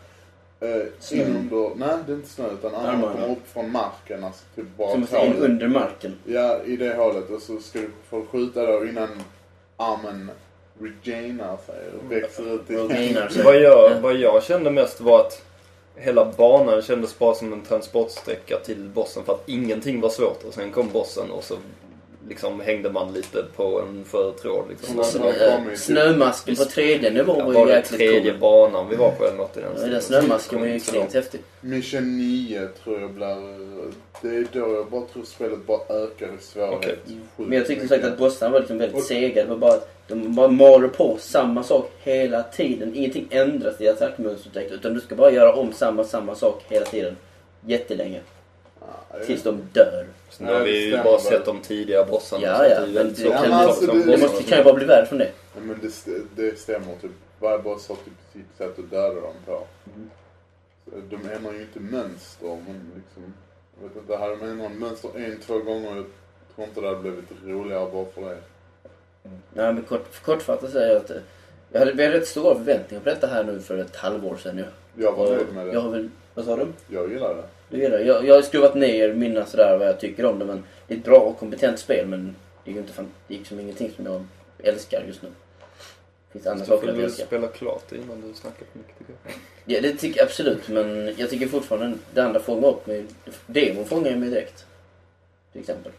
Eh, 0.60 0.84
Snö. 1.00 1.22
in 1.22 1.36
under, 1.36 1.76
nej 1.76 1.98
det 2.08 2.12
är 2.12 2.16
inte 2.16 2.30
snö 2.30 2.46
utan 2.54 2.76
armarna 2.76 3.14
kommer 3.14 3.32
upp 3.32 3.48
från 3.54 3.72
marken. 3.72 4.24
Alltså 4.24 4.44
typ 4.56 4.66
bara 4.78 4.92
Som 4.92 5.00
måste 5.02 5.18
in 5.18 5.34
under 5.36 5.68
marken. 5.68 6.16
Ja, 6.26 6.60
i 6.66 6.76
det 6.78 6.94
hålet. 6.96 7.30
Och 7.30 7.42
så 7.42 7.60
ska 7.60 7.80
du 7.80 7.90
få 8.10 8.26
skjuta 8.32 8.66
då 8.66 8.86
innan 8.86 9.10
armen 9.78 10.32
regenar 10.80 11.58
sig 11.66 11.76
och 12.00 12.12
växer 12.12 12.56
ut 12.56 12.68
sig. 13.32 13.44
Vad 13.44 13.56
jag, 13.56 13.92
Ja. 13.92 14.00
vad 14.02 14.16
jag 14.16 14.44
kände 14.44 14.72
mest 14.72 15.02
var 15.02 15.20
att 15.20 15.42
hela 15.96 16.26
banan 16.38 16.82
kändes 16.82 17.20
bara 17.20 17.36
som 17.36 17.54
en 17.54 17.62
transportsträcka 17.62 18.58
till 18.66 18.90
bossen 18.94 19.24
för 19.24 19.34
att 19.34 19.50
ingenting 19.50 20.02
var 20.02 20.10
svårt. 20.10 20.44
Och 20.48 20.54
sen 20.54 20.72
kom 20.72 20.90
bossen 20.94 21.32
och 21.32 21.44
så 21.44 21.56
liksom 22.30 22.60
hängde 22.62 22.92
man 22.92 23.14
lite 23.14 23.44
på 23.56 23.82
en 23.82 24.04
förtråd. 24.06 24.66
Liksom. 24.70 25.00
Eh. 25.00 25.76
Snömasken 25.76 26.56
på 26.56 26.66
tredje 26.66 27.10
nivån 27.12 27.36
Ja, 27.40 27.46
var 27.46 27.54
var 27.54 27.62
ju 27.62 27.72
det 27.72 27.76
jäkligt 27.78 28.00
tredje 28.00 28.32
cool. 28.32 28.40
banan 28.40 28.90
vi 28.90 28.96
var 28.96 29.12
på 29.12 29.26
eller 29.26 29.38
något 29.38 29.58
i 29.58 29.60
den 29.60 29.70
Ja, 29.72 29.78
stilen. 29.78 29.94
den 29.94 30.02
snömasken 30.02 30.60
var 30.60 30.68
ju 30.68 30.74
inte 30.74 31.18
häftig. 31.18 31.42
Mission 31.62 32.18
9 32.18 32.68
tror 32.84 33.02
jag 33.02 33.12
blir... 33.12 33.58
Det 34.22 34.28
är 34.28 34.48
då 34.52 34.60
jag 34.74 34.88
bara 34.90 35.02
tror 35.14 35.24
spelet 35.24 35.66
bara 35.68 35.80
ökar 36.04 36.26
i 36.28 36.42
svårighet. 36.44 37.00
Sjukt 37.06 37.20
Men 37.50 37.58
jag 37.58 37.68
tyckte 37.68 37.88
sagt 37.88 38.04
att 38.04 38.18
bossarna 38.18 38.52
var 38.52 38.60
liksom 38.60 38.78
väldigt 38.78 38.98
Och- 38.98 39.04
sega. 39.04 39.44
Det 39.44 39.50
var 39.50 39.58
bara 39.58 39.74
att 39.74 39.90
de 40.08 40.36
bara 40.36 40.48
maler 40.48 40.88
på 40.88 41.18
samma 41.20 41.64
sak 41.64 41.92
hela 42.04 42.44
tiden. 42.44 42.96
Ingenting 42.96 43.28
ändras 43.30 43.82
i 43.82 43.88
attackmönstret 43.90 44.54
direkt. 44.54 44.72
Utan 44.72 44.94
du 44.94 45.00
ska 45.00 45.16
bara 45.16 45.32
göra 45.32 45.54
om 45.54 45.74
samma, 45.74 46.04
samma 46.04 46.36
sak 46.36 46.64
hela 46.70 46.86
tiden. 46.86 47.16
Jättelänge. 47.66 48.20
Ja, 48.88 49.20
Tills 49.26 49.44
de 49.44 49.62
dör. 49.74 50.06
Så 50.30 50.44
nu 50.44 50.54
har 50.54 50.62
vi 50.62 50.86
ju 50.86 50.92
Ja, 50.96 51.04
bara 51.04 51.20
sett 51.20 51.46
de 51.46 51.62
tidiga 51.62 52.06
bossarna. 52.06 52.44
Ja, 52.46 52.68
ja, 52.68 52.80
men 52.82 52.94
det- 53.14 53.22
Ja, 53.24 53.38
ta 53.44 53.54
alltså, 53.54 53.92
det- 53.92 54.04
Det 54.04 54.18
måste, 54.18 54.44
kan 54.44 54.58
ju 54.58 54.64
bara 54.64 54.74
bli 54.74 54.86
värre 54.86 55.06
från 55.06 55.18
det. 55.20 55.32
Ja, 55.56 55.62
men 55.62 55.80
det, 55.82 56.42
det 56.44 56.60
stämmer. 56.60 56.96
Typ, 57.02 57.12
varje 57.40 57.60
boss 57.60 57.88
har 57.90 57.96
typ 57.96 58.14
sitt 58.34 58.58
sätt 58.58 58.80
att 58.80 58.90
döda 58.92 59.22
dem 59.22 59.34
på. 59.46 59.64
Mm. 59.96 60.10
De 61.10 61.16
ändrar 61.16 61.54
ju 61.54 61.62
inte 61.62 61.80
mönster, 61.80 62.48
men 62.48 62.92
liksom... 62.96 63.34
Jag 63.82 63.88
vet 63.88 63.98
inte, 63.98 64.16
hade 64.16 64.36
de 64.36 64.46
ändrat 64.46 64.72
mönster 64.72 65.10
en, 65.16 65.40
två 65.46 65.60
gånger, 65.60 65.96
jag 65.96 66.06
tror 66.56 66.68
inte 66.68 66.82
det 66.82 66.88
hade 66.88 67.00
blivit 67.02 67.26
roligare 67.46 67.90
bara 67.92 68.06
för 68.06 68.22
det. 68.22 68.38
Nej, 69.54 69.74
men 69.74 69.82
kort, 69.84 70.24
kortfattat 70.26 70.72
säger 70.72 70.88
jag 70.94 70.98
att 70.98 71.10
eh, 71.10 71.18
jag 71.72 71.80
hade, 71.80 71.92
vi 71.94 72.06
hade 72.06 72.18
rätt 72.20 72.28
stora 72.28 72.56
förväntningar 72.56 73.04
på 73.04 73.10
detta 73.10 73.28
här 73.28 73.44
nu 73.44 73.60
för 73.60 73.78
ett 73.78 73.96
halvår 73.96 74.36
sedan 74.38 74.58
ju. 74.58 74.66
Jag 75.04 75.12
var 75.12 75.30
nöjd 75.36 75.54
med 75.54 75.68
det. 75.68 75.74
Jag 75.74 75.82
har 75.82 75.90
väl, 75.92 76.10
vad 76.34 76.46
sa 76.46 76.56
du? 76.56 76.68
Jag 76.88 77.12
gillar 77.12 77.36
det. 77.36 77.44
Du 77.70 77.78
gillar 77.78 77.98
det? 77.98 78.04
Jag, 78.04 78.26
jag 78.26 78.36
har 78.36 78.42
skruvat 78.42 78.76
ner 78.76 79.14
mina 79.14 79.46
sådär 79.46 79.78
vad 79.78 79.88
jag 79.88 80.00
tycker 80.00 80.26
om 80.26 80.40
det 80.40 80.46
men 80.46 80.64
det 80.88 80.94
är 80.94 80.98
ett 80.98 81.04
bra 81.04 81.20
och 81.20 81.38
kompetent 81.40 81.80
spel 81.80 82.08
men 82.08 82.36
det 82.64 82.72
är 82.72 82.74
ju 82.74 82.80
inte 82.80 82.94
fan, 82.94 83.08
det 83.28 83.34
är 83.34 83.38
liksom 83.38 83.60
ingenting 83.60 83.92
som 83.96 84.06
jag 84.06 84.26
älskar 84.64 85.04
just 85.08 85.22
nu. 85.22 85.30
Det 85.30 86.34
finns 86.34 86.48
andra 86.48 86.66
Du 86.66 86.70
saker 86.70 86.88
jag 86.88 86.94
väl 86.94 87.04
älskar. 87.04 87.26
spela 87.26 87.48
klart 87.48 87.84
det 87.90 87.96
innan 87.96 88.22
du 88.22 88.34
snackar 88.34 88.66
för 88.72 88.78
mycket 88.80 88.98
tycker 88.98 89.14
jag. 89.24 89.34
Ja, 89.66 89.82
det 89.82 89.94
tycker 89.94 90.20
jag 90.20 90.26
absolut 90.26 90.68
men 90.70 91.14
jag 91.18 91.30
tycker 91.30 91.48
fortfarande 91.48 91.98
det 92.14 92.22
andra 92.22 92.40
fångar 92.40 92.68
upp 92.68 92.88
mig. 92.88 93.06
Demon 93.46 93.86
fångar 93.86 94.10
ju 94.10 94.16
mig 94.16 94.30
direkt. 94.30 94.66
Till 95.52 95.62
exempel. 95.62 95.92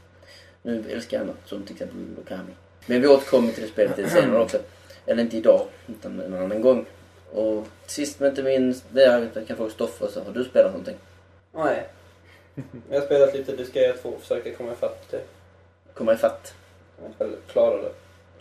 Nu 0.62 0.84
älskar 0.90 1.16
jag 1.16 1.24
annat 1.24 1.36
som 1.44 1.62
till 1.62 1.72
exempel 1.74 1.98
Lokami. 2.16 2.52
Men 2.86 3.00
vi 3.00 3.08
återkommer 3.08 3.52
till 3.52 3.62
det 3.62 3.68
spelet 3.68 3.98
lite 3.98 4.10
senare 4.10 4.42
också. 4.42 4.58
Eller 5.06 5.22
inte 5.22 5.36
idag, 5.36 5.66
utan 5.86 6.20
en 6.20 6.34
annan 6.34 6.60
gång. 6.60 6.86
Och 7.32 7.66
sist 7.86 8.20
men 8.20 8.30
inte 8.30 8.42
minst, 8.42 8.84
det 8.90 9.04
är 9.04 9.28
jag 9.34 9.46
kan 9.46 9.56
fråga 9.56 9.70
Stoffe 9.70 10.08
så 10.08 10.22
har 10.24 10.32
du 10.32 10.44
spelat 10.44 10.70
någonting? 10.70 10.96
Nej. 11.64 11.86
Jag 12.90 13.00
har 13.00 13.06
spelat 13.06 13.34
lite 13.34 13.56
Disgaea 13.56 13.94
2 14.02 14.08
och 14.08 14.20
försöker 14.20 14.54
komma 14.54 14.72
ifatt 14.72 15.10
det. 15.10 15.20
Komma 15.94 16.12
ifatt? 16.14 16.54
Jag 17.18 17.32
klarade 17.46 17.82
det. 17.82 17.92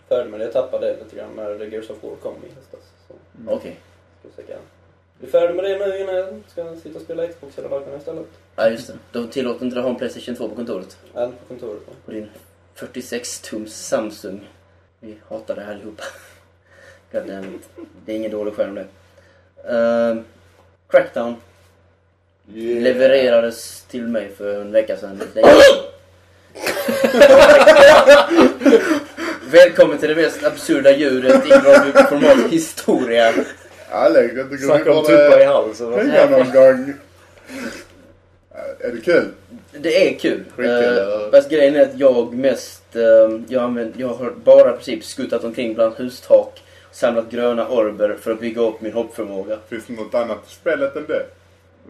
Färdig 0.08 0.30
med 0.30 0.40
det. 0.40 0.44
Jag 0.44 0.52
tappade 0.52 0.86
det 0.86 1.04
lite 1.04 1.16
grann 1.16 1.32
när 1.36 1.58
The 1.58 1.64
Gears 1.68 1.90
of 1.90 2.02
War 2.02 2.16
kom 2.16 2.34
i 2.34 2.54
höstas. 2.54 2.80
Så 3.08 3.14
Okej. 3.46 3.76
ska 4.20 4.28
jag 4.28 4.34
försöka 4.34 4.58
bli 5.18 5.28
färdig 5.28 5.54
med 5.56 5.64
det 5.64 5.86
nu 5.86 5.98
innan 5.98 6.14
jag 6.14 6.42
ska 6.48 6.76
sitta 6.76 6.98
och 6.98 7.04
spela 7.04 7.28
Xbox 7.28 7.58
hela 7.58 7.68
dagarna 7.68 7.96
istället. 7.96 8.26
Ja 8.56 8.68
just 8.70 8.86
det. 8.86 8.98
De 9.12 9.28
tillåter 9.28 9.64
inte 9.64 9.74
dig 9.76 9.82
ha 9.82 9.90
en 9.90 9.96
Playstation 9.96 10.36
2 10.36 10.48
på 10.48 10.54
kontoret. 10.54 10.98
En 11.14 11.32
på 11.32 11.44
kontoret. 11.48 11.82
då. 11.86 11.92
På 12.04 12.10
din 12.10 12.28
46-tums 12.76 13.66
Samsung. 13.66 14.48
Vi 15.00 15.18
hatar 15.28 15.54
det 15.54 15.60
här 15.62 15.74
allihopa. 15.74 16.02
Goddammit. 17.12 17.68
Det 18.04 18.12
är 18.12 18.16
ingen 18.16 18.30
dålig 18.30 18.54
skärm 18.54 18.74
det. 18.74 18.86
Ehm, 19.74 20.24
Crackdown 20.88 21.36
Yeah. 22.54 22.82
levererades 22.82 23.82
till 23.90 24.06
mig 24.08 24.30
för 24.36 24.60
en 24.60 24.72
vecka 24.72 24.96
sedan. 24.96 25.22
Välkommen 29.50 29.98
till 29.98 30.08
det 30.08 30.14
mest 30.14 30.44
absurda 30.44 30.96
ljudet 30.96 31.46
i 31.46 31.50
radioformat 31.50 32.50
historia. 32.52 33.32
Alex, 33.90 34.34
jag 34.36 34.50
tycker 34.50 34.64
Snacka 34.64 34.92
om 34.92 35.04
tuppar 35.06 35.40
i 35.40 35.44
halsen. 35.44 35.92
hänga 35.92 36.30
någon 36.30 36.52
gång. 36.52 36.94
är 38.80 38.92
det 38.92 39.00
kul? 39.04 39.24
Det 39.72 40.08
är 40.08 40.18
kul. 40.18 40.44
Skitkul, 40.56 40.98
Uh, 40.98 41.30
fast 41.30 41.50
grejen 41.50 41.76
är 41.76 41.82
att 41.82 41.98
jag 41.98 42.34
mest... 42.34 42.96
eh, 42.96 43.02
jag, 43.48 43.62
använder, 43.62 44.00
jag 44.00 44.08
har 44.08 44.30
bara 44.44 44.70
i 44.70 44.72
princip 44.72 45.04
skuttat 45.04 45.44
omkring 45.44 45.74
bland 45.74 45.94
hustak. 45.96 46.62
Samlat 46.92 47.30
gröna 47.30 47.68
orber 47.68 48.16
för 48.20 48.30
att 48.30 48.40
bygga 48.40 48.60
upp 48.62 48.80
min 48.80 48.92
hoppförmåga. 48.92 49.58
Finns 49.68 49.84
det 49.86 49.92
något 49.92 50.14
annat 50.14 50.38
i 50.48 50.50
spelet 50.50 50.96
än 50.96 51.06
det? 51.06 51.22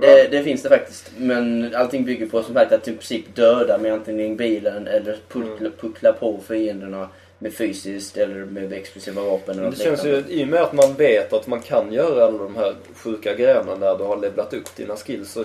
Det, 0.00 0.28
det 0.30 0.42
finns 0.42 0.62
det 0.62 0.68
faktiskt. 0.68 1.10
Men 1.18 1.74
allting 1.74 2.04
bygger 2.04 2.26
på 2.26 2.42
som 2.42 2.54
sagt 2.54 2.72
att 2.72 2.88
i 2.88 2.92
princip 2.92 3.34
döda 3.34 3.78
med 3.78 3.92
antingen 3.92 4.36
bilen 4.36 4.86
eller 4.86 5.16
puckla, 5.28 5.56
Mm. 5.66 5.72
puckla 5.80 6.12
på 6.12 6.40
fienderna 6.48 7.08
med 7.38 7.54
fysiskt 7.54 8.16
eller 8.16 8.34
med 8.34 8.72
explosiva 8.72 9.22
vapen. 9.22 9.58
Eller 9.58 9.70
det 9.70 9.76
känns 9.76 10.04
ju, 10.04 10.24
i 10.28 10.44
och 10.44 10.48
med 10.48 10.62
att 10.62 10.72
man 10.72 10.94
vet 10.94 11.32
att 11.32 11.46
man 11.46 11.60
kan 11.60 11.92
göra 11.92 12.24
alla 12.24 12.38
de 12.38 12.56
här 12.56 12.74
sjuka 12.94 13.34
grejerna 13.34 13.74
när 13.74 13.98
du 13.98 14.04
har 14.04 14.16
levlat 14.16 14.54
upp 14.54 14.76
dina 14.76 14.96
skills 14.96 15.32
så 15.32 15.44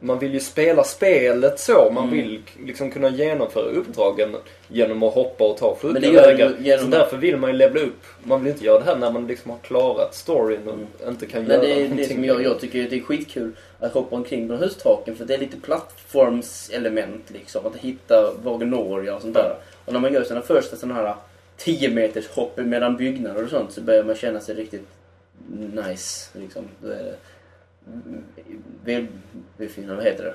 man 0.00 0.18
vill 0.18 0.34
ju 0.34 0.40
spela 0.40 0.84
spelet 0.84 1.60
så. 1.60 1.90
Man 1.90 2.04
Mm. 2.04 2.16
vill 2.16 2.42
liksom 2.66 2.90
kunna 2.90 3.08
genomföra 3.08 3.64
uppdragen 3.64 4.36
genom 4.68 5.02
att 5.02 5.14
hoppa 5.14 5.44
och 5.44 5.56
ta 5.56 5.76
sjuka 5.76 6.00
det 6.00 6.10
vägar. 6.10 6.54
genom- 6.60 6.84
Så 6.84 6.90
därför 6.98 7.16
vill 7.16 7.36
man 7.36 7.50
ju 7.50 7.56
levla 7.56 7.80
upp. 7.80 8.02
Man 8.22 8.44
vill 8.44 8.52
inte 8.52 8.64
göra 8.64 8.78
det 8.78 8.84
här 8.84 8.96
när 8.96 9.10
man 9.10 9.26
liksom 9.26 9.50
har 9.50 9.58
klarat 9.58 10.14
storyn 10.14 10.68
och 10.68 10.74
Mm. 10.74 10.86
inte 11.08 11.26
kan 11.26 11.42
Men 11.42 11.50
göra 11.50 11.60
det 11.62 11.72
är 11.72 11.76
det 11.76 11.82
någonting. 11.88 12.08
som 12.16 12.24
jag, 12.24 12.42
jag 12.42 12.60
tycker 12.60 12.90
det 12.90 12.96
är 12.96 13.00
skitkul 13.00 13.52
att 13.80 13.92
hoppa 13.92 14.16
omkring 14.16 14.46
bland 14.46 14.62
hustaken 14.62 15.16
för 15.16 15.24
det 15.24 15.34
är 15.34 15.38
lite 15.38 15.56
plattformselement 15.60 17.30
liksom. 17.30 17.66
Att 17.66 17.76
hitta 17.76 18.32
var 18.42 18.58
når 18.58 19.04
jag 19.06 19.16
och 19.16 19.22
sånt 19.22 19.34
där. 19.34 19.56
Och 19.84 19.92
när 19.92 20.00
man 20.00 20.12
gör 20.12 20.24
sina 20.24 20.42
första 20.42 20.76
sådana 20.76 20.94
här 21.02 21.14
10 21.56 21.90
meters 21.90 22.28
hopp 22.28 22.56
mellan 22.56 22.96
byggnader 22.96 23.44
och 23.44 23.50
sånt 23.50 23.72
så 23.72 23.80
börjar 23.80 24.04
man 24.04 24.14
känna 24.14 24.40
sig 24.40 24.54
riktigt 24.54 24.86
nice. 25.88 26.28
Liksom. 26.40 26.62
Då 26.82 26.88
är 26.88 26.94
det 26.94 27.14
välbefinnande, 28.84 29.96
vad 29.96 30.04
heter 30.04 30.24
det? 30.24 30.34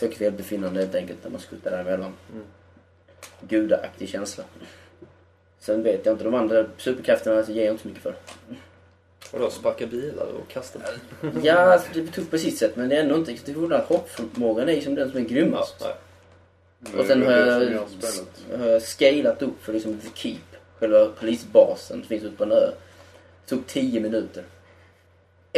Högt 0.00 0.20
välbefinnande 0.20 0.80
helt 0.80 0.94
enkelt 0.94 1.18
när 1.24 1.30
man 1.30 1.40
skuttar 1.40 1.70
däremellan. 1.70 2.12
Mm. 2.32 2.44
Gudaaktig 3.40 4.08
känsla. 4.08 4.44
Sen 5.58 5.82
vet 5.82 6.06
jag 6.06 6.14
inte, 6.14 6.24
de 6.24 6.34
andra 6.34 6.66
superkrafterna 6.76 7.36
alltså, 7.36 7.52
ger 7.52 7.64
jag 7.64 7.72
inte 7.74 7.82
så 7.82 7.88
mycket 7.88 8.02
för. 8.02 8.14
Och 9.30 9.38
då 9.38 9.50
sparka 9.50 9.86
bilar 9.86 10.26
och 10.26 10.48
kasta 10.48 10.78
Ja, 11.42 11.54
alltså, 11.54 11.88
det 11.94 12.00
är 12.00 12.06
tufft 12.06 12.30
på 12.30 12.38
sitt 12.38 12.58
sätt 12.58 12.76
men 12.76 12.88
det 12.88 12.96
är 12.96 13.02
ändå 13.02 13.16
inte... 13.16 13.36
Det 13.44 13.52
är 13.52 13.72
att 13.72 13.84
hoppförmågan 13.88 14.68
är 14.68 14.72
ju 14.72 14.80
som 14.80 14.94
den 14.94 15.10
som 15.10 15.18
är 15.18 15.22
Ja, 15.22 15.28
grymmast. 15.28 15.82
är 15.82 16.98
Och 16.98 17.06
sen 17.06 17.22
har 17.22 17.32
jag, 17.32 17.82
har 18.58 18.66
jag 18.66 18.82
scalat 18.82 19.42
upp 19.42 19.62
för 19.62 19.72
liksom 19.72 19.98
The 20.00 20.08
Keep. 20.14 20.40
Själva 20.78 21.06
polisbasen 21.06 21.98
som 21.98 22.08
finns 22.08 22.24
ute 22.24 22.36
på 22.36 22.44
en 22.44 22.52
ö. 22.52 22.70
Det 23.44 23.50
tog 23.50 23.66
10 23.66 24.00
minuter. 24.00 24.44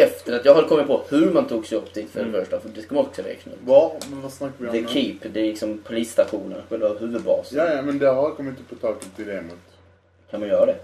Efter 0.03 0.33
att 0.37 0.45
jag 0.45 0.55
hade 0.55 0.69
kommit 0.69 0.87
på 0.87 1.03
hur 1.09 1.31
man 1.33 1.47
tog 1.49 1.67
sig 1.67 1.79
upp 1.79 1.95
dit 1.95 2.11
för 2.11 2.21
det 2.21 2.27
Mm. 2.29 2.41
första. 2.41 2.61
För 2.61 2.69
det 2.69 2.83
ska 2.83 2.95
man 2.95 3.05
också 3.07 3.23
räkna 3.23 3.53
upp. 3.53 3.59
Var? 3.65 3.93
Men 4.11 4.23
vad 4.23 4.33
snackar 4.33 4.55
vi 4.59 4.67
om 4.67 4.73
The 4.73 4.81
nu? 4.81 4.89
Keep, 4.89 5.15
det 5.33 5.41
är 5.41 5.45
liksom 5.45 5.79
polisstationen. 5.85 6.63
Själva 6.69 6.89
huvudbasen. 6.89 7.59
Ja, 7.59 7.75
ja, 7.75 7.83
men 7.83 7.99
det 7.99 8.07
har 8.09 8.31
kommit 8.31 8.55
upp 8.61 8.69
på 8.81 8.87
taket 8.87 9.09
i 9.21 9.25
demot. 9.25 9.55
Kan 10.31 10.41
man 10.41 10.49
göra 10.49 10.67
det? 10.67 10.77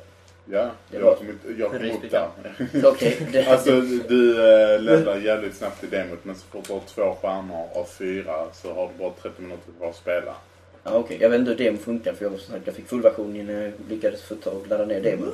Ja, 0.50 0.70
Det 0.90 0.96
jag 0.96 1.04
var- 1.04 1.14
kom, 1.14 1.28
inte, 1.30 1.48
jag 1.60 1.70
kom 1.70 1.90
upp 1.90 2.10
där. 2.10 2.28
Okej. 2.84 3.28
det- 3.32 3.46
Alltså 3.50 3.80
du 4.08 4.30
äh, 4.74 4.80
levlar 4.80 5.16
jävligt 5.16 5.56
snabbt 5.56 5.84
i 5.84 5.86
demot 5.86 6.18
men 6.22 6.34
så 6.34 6.44
fort 6.50 6.64
du 6.66 6.72
har 6.72 6.80
två 6.94 7.16
stjärnor 7.22 7.66
av 7.74 7.84
fyra 7.84 8.34
så 8.52 8.72
har 8.74 8.90
du 8.92 9.04
bara 9.04 9.12
30 9.22 9.42
minuter 9.42 9.62
kvar 9.78 9.88
att 9.90 9.96
spela. 9.96 10.34
Ja, 10.84 10.90
okej. 10.94 11.18
Jag 11.20 11.30
vet 11.30 11.38
inte 11.40 11.50
hur 11.50 11.58
demo 11.58 11.78
funkar 11.78 12.12
för 12.12 12.24
jag, 12.24 12.32
jag 12.64 12.74
fick 12.74 12.88
fullversion 12.88 13.36
innan 13.36 13.54
jag 13.54 13.72
lyckades 13.88 14.22
få 14.22 14.34
tag 14.34 14.54
och 14.54 14.68
ladda 14.68 14.84
ner 14.84 15.00
demon. 15.00 15.32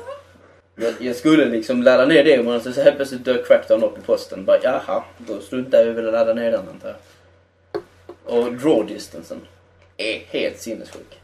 Jag, 0.80 0.94
jag 0.98 1.16
skulle 1.16 1.44
liksom 1.44 1.82
ladda 1.82 2.06
ner 2.06 2.24
demon 2.24 2.56
och 2.56 2.62
så, 2.62 2.82
helt 2.82 2.96
plötsligt 2.96 3.24
dök 3.24 3.46
Crackdown 3.46 3.84
upp 3.84 3.98
i 3.98 4.00
posten. 4.00 4.44
Bara 4.44 4.58
jaha, 4.62 5.04
då 5.18 5.40
struntar 5.40 5.78
jag 5.78 5.92
väl 5.92 6.06
att 6.06 6.12
ladda 6.12 6.34
ner 6.34 6.50
den 6.50 6.68
antar 6.68 6.88
jag. 6.88 7.82
Och 8.24 8.52
draw 8.52 8.94
distansen 8.94 9.40
är 9.96 10.18
helt 10.28 10.58
sinnessjuk. 10.58 11.20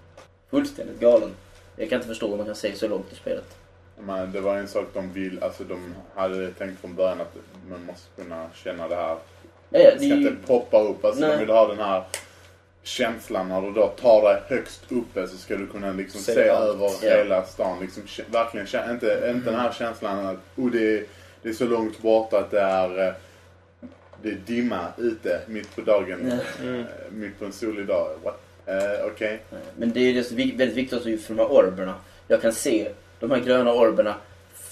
Fullständigt 0.50 1.00
galen. 1.00 1.30
Jag 1.76 1.88
kan 1.88 1.96
inte 1.96 2.08
förstå 2.08 2.28
hur 2.30 2.36
man 2.36 2.46
kan 2.46 2.54
se 2.54 2.74
så 2.74 2.88
långt 2.88 3.12
i 3.12 3.16
spelet. 3.16 3.56
Men 3.98 4.32
det 4.32 4.40
var 4.40 4.56
en 4.56 4.68
sak 4.68 4.84
de 4.94 5.12
vill, 5.12 5.42
alltså 5.42 5.64
de 5.64 5.94
hade 6.14 6.50
tänkt 6.50 6.80
från 6.80 6.94
början 6.94 7.20
att 7.20 7.36
man 7.70 7.84
måste 7.84 8.22
kunna 8.22 8.46
känna 8.54 8.88
det 8.88 8.96
här. 8.96 9.02
Ja, 9.08 9.18
ja, 9.70 9.78
Det 9.78 9.90
det 9.90 9.96
ska 9.98 10.06
inte 10.06 10.46
poppa 10.46 10.82
upp. 10.82 11.04
Alltså 11.04 11.20
Nej. 11.20 11.30
de 11.30 11.38
vill 11.38 11.50
ha 11.50 11.68
den 11.68 11.78
här 11.78 12.02
känslan 12.86 13.48
när 13.48 13.62
du 13.62 13.72
då 13.72 13.86
tar 13.86 14.22
dig 14.22 14.42
högst 14.48 14.80
uppe 14.88 15.28
så 15.28 15.36
ska 15.36 15.56
du 15.56 15.66
kunna 15.66 15.92
liksom 15.92 16.20
Se 16.20 16.34
se, 16.34 16.40
över 16.40 16.90
Ja. 17.02 17.16
hela 17.16 17.42
stan. 17.44 17.80
Liksom, 17.80 18.02
verkligen 18.32 18.90
inte, 18.90 19.32
inte 19.34 19.50
den 19.50 19.60
här 19.60 19.72
känslan 19.72 20.26
att 20.26 20.36
oh, 20.56 20.70
det, 20.70 20.98
är, 20.98 21.04
det 21.42 21.48
är 21.48 21.52
så 21.52 21.64
långt 21.66 22.02
borta 22.02 22.38
att 22.38 22.50
det 22.50 22.60
är, 22.60 23.06
eh, 23.08 23.12
det 24.22 24.28
är 24.28 24.38
dimma 24.46 24.86
ute 24.98 25.40
mitt 25.46 25.76
på 25.76 25.80
dagen. 25.80 26.32
Ja. 26.58 26.64
Mm. 26.64 26.80
eh, 26.80 26.86
Mitt 27.10 27.38
på 27.38 27.44
en 27.44 27.52
solig 27.52 27.86
dag. 27.86 28.08
What? 28.24 28.40
Eh, 28.66 29.06
Okej. 29.06 29.40
men 29.76 29.92
det 29.92 30.00
är 30.00 30.12
ju 30.12 30.24
så 30.24 30.34
vi- 30.34 30.54
väldigt 30.56 30.76
viktigt 30.76 30.98
också 30.98 31.16
för 31.16 31.34
de 31.34 31.38
här 31.38 31.52
orberna. 31.52 31.94
Jag 32.28 32.42
kan 32.42 32.52
se 32.52 32.88
de 33.20 33.30
här 33.30 33.38
gröna 33.40 33.72
orberna 33.72 34.14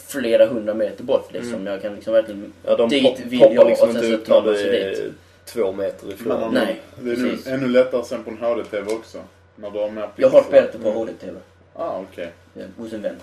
flera 0.06 0.46
hundra 0.46 0.74
meter 0.74 1.04
bort 1.04 1.32
liksom. 1.32 1.54
Mm. 1.54 1.66
Jag 1.66 1.82
kan 1.82 1.94
liksom 1.94 2.12
verkligen... 2.12 2.52
Ja, 2.62 2.76
de 2.76 2.88
Dit 2.88 3.02
pop, 3.02 3.20
vill 3.20 3.40
jag 3.54 3.66
liksom 3.68 3.88
och 3.88 3.94
sen 3.94 4.10
så 4.12 4.18
tar 4.18 4.42
man 4.42 4.54
sig 4.54 4.82
är 4.82 5.12
två 5.44 5.72
meter 5.72 6.12
ifrån. 6.12 6.40
Men 6.40 6.54
Nej, 6.54 6.80
det 7.00 7.10
är 7.12 7.16
nu 7.16 7.38
ännu 7.46 7.68
lättare 7.68 8.04
sen 8.04 8.24
på 8.24 8.30
en 8.30 8.38
HD-TV 8.38 8.92
också. 8.94 9.22
När 9.56 9.70
du 9.70 9.78
har 9.78 9.90
mer 9.90 10.08
Jag 10.16 10.28
har 10.28 10.42
spelat 10.42 10.72
det 10.72 10.78
på 10.78 10.90
HD-TV. 10.90 11.38
Ah, 11.74 11.98
okej. 11.98 12.32
eh, 12.56 12.66
hos 12.78 12.92
en 12.92 13.02
vän. 13.02 13.16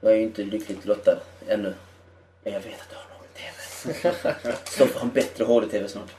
Jag 0.00 0.12
är 0.12 0.16
ju 0.16 0.22
inte 0.22 0.42
lyckligt 0.42 0.86
lottad 0.86 1.18
ännu. 1.48 1.74
Men 2.44 2.52
jag 2.52 2.60
vet 2.60 2.72
att 2.80 2.88
jag 2.92 2.98
har 2.98 3.04
en 3.04 3.18
HD-TV. 3.18 4.54
Så 4.64 4.86
får 4.86 5.00
ha 5.00 5.06
en 5.06 5.12
bättre 5.14 5.44
HD-TV 5.44 5.88
snart. 5.88 6.10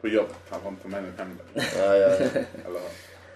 På 0.00 0.08
jobbet. 0.08 0.36
Han 0.48 0.60
har 0.62 0.70
inte 0.70 0.88
med 0.88 1.02
den 1.04 1.12
hem. 1.18 1.38
Ja, 1.78 1.96
ja, 1.96 2.10
ja. 2.20 2.40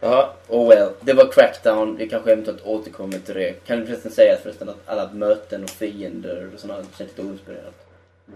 Jaha. 0.01 0.29
Oh 0.49 0.69
well, 0.69 0.89
det 1.01 1.13
var 1.13 1.33
Crackdown. 1.33 1.97
Vi 1.97 2.09
kanske 2.09 2.33
eventuellt 2.33 2.63
återkommer 2.67 3.19
till 3.19 3.35
det. 3.35 3.53
Kan 3.67 3.81
du 3.81 3.87
förresten 3.87 4.13
säga 4.13 4.37
förresten 4.43 4.69
att 4.69 4.77
alla 4.87 5.11
möten 5.13 5.65
och 5.65 5.71
fiender 5.71 6.51
och 6.55 6.61
sådana 6.61 6.83
känns 6.83 7.01
lite 7.01 7.23
oinspirerat? 7.23 7.75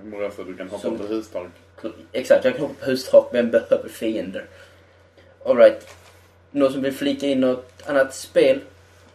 Morassa, 0.04 0.42
du 0.42 0.56
kan 0.56 0.68
hoppa 0.68 0.82
Som- 0.82 0.98
på 0.98 1.04
hustak. 1.04 1.46
Exakt, 2.12 2.44
jag 2.44 2.54
kan 2.56 2.62
hoppa 2.62 2.74
på 2.84 2.90
hustak. 2.90 3.28
Vem 3.32 3.50
behöver 3.50 3.88
fiender? 3.88 4.46
Alright. 5.44 5.88
Någon 6.50 6.72
som 6.72 6.82
vill 6.82 6.92
flika 6.92 7.26
in 7.26 7.40
något 7.40 7.72
annat 7.86 8.14
spel? 8.14 8.60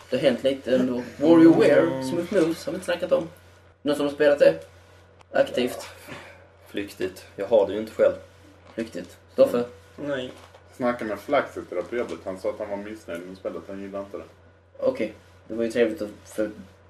Det 0.09 0.15
har 0.17 0.21
hänt 0.24 0.43
lite 0.43 0.75
ändå. 0.75 1.03
WarioWare, 1.17 2.03
Smooth 2.03 2.33
Moves, 2.33 2.65
har 2.65 2.71
vi 2.71 2.75
inte 2.75 2.86
snackat 2.86 3.12
om. 3.12 3.29
Någon 3.81 3.95
som 3.95 4.05
har 4.05 4.13
spelat 4.13 4.39
det? 4.39 4.55
Aktivt. 5.31 5.86
Flyktigt. 6.67 7.25
Jag 7.36 7.47
har 7.47 7.67
det 7.67 7.74
ju 7.74 7.79
inte 7.79 7.91
själv. 7.91 8.13
Riktigt. 8.75 9.17
Stoffe? 9.33 9.63
Nej. 9.95 10.31
Snacka 10.77 11.05
med 11.05 11.19
Flaxet 11.19 11.63
idag 11.71 11.89
på 11.89 11.95
jobbet. 11.95 12.17
Han 12.25 12.39
sa 12.39 12.50
att 12.50 12.59
han 12.59 12.69
var 12.69 12.77
missnöjd 12.77 13.21
med 13.27 13.38
spelet. 13.38 13.62
Han 13.67 13.81
gillade 13.81 14.03
inte 14.03 14.17
det. 14.17 14.24
Okej. 14.79 15.13
Det 15.47 15.53
var 15.53 15.63
ju 15.63 15.71
trevligt 15.71 16.01
att- 16.01 16.09
för 16.36 16.50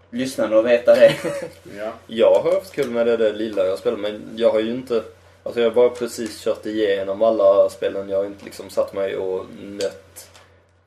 lyssnarna 0.09 0.57
att 0.57 0.65
veta 0.65 0.95
det. 0.95 1.13
Ja. 1.77 1.93
Jag 2.07 2.39
har 2.43 2.53
haft 2.53 2.71
kul 2.73 2.89
med 2.89 3.07
det, 3.07 3.17
det 3.17 3.33
lilla 3.33 3.65
jag 3.65 3.79
spelar 3.79 3.97
men 3.97 4.29
jag 4.35 4.51
har 4.51 4.59
ju 4.59 4.71
inte... 4.71 5.03
Alltså 5.47 5.61
jag 5.61 5.69
har 5.69 5.75
bara 5.75 5.89
precis 5.89 6.43
kört 6.43 6.65
igenom 6.65 7.21
alla 7.21 7.69
spelen. 7.69 8.09
Jag 8.09 8.17
har 8.17 8.25
inte 8.25 8.45
liksom 8.45 8.69
satt 8.69 8.93
mig 8.93 9.15
och 9.17 9.45
nött 9.63 10.29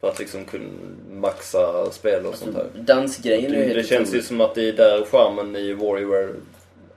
för 0.00 0.08
att 0.08 0.18
liksom 0.18 0.44
kunna 0.44 0.64
maxa 1.10 1.90
spel 1.90 2.26
och 2.26 2.34
sånt 2.34 2.56
här. 2.56 2.66
Dansgrejen 2.74 3.44
är 3.54 3.56
ju 3.56 3.60
Det, 3.60 3.66
helt 3.66 3.88
det 3.88 3.94
känns 3.96 4.14
ju 4.14 4.22
som 4.22 4.40
att 4.40 4.54
det 4.54 4.68
är 4.68 4.72
där 4.72 5.04
charmen 5.04 5.56
i 5.56 5.72
Warrior, 5.72 6.34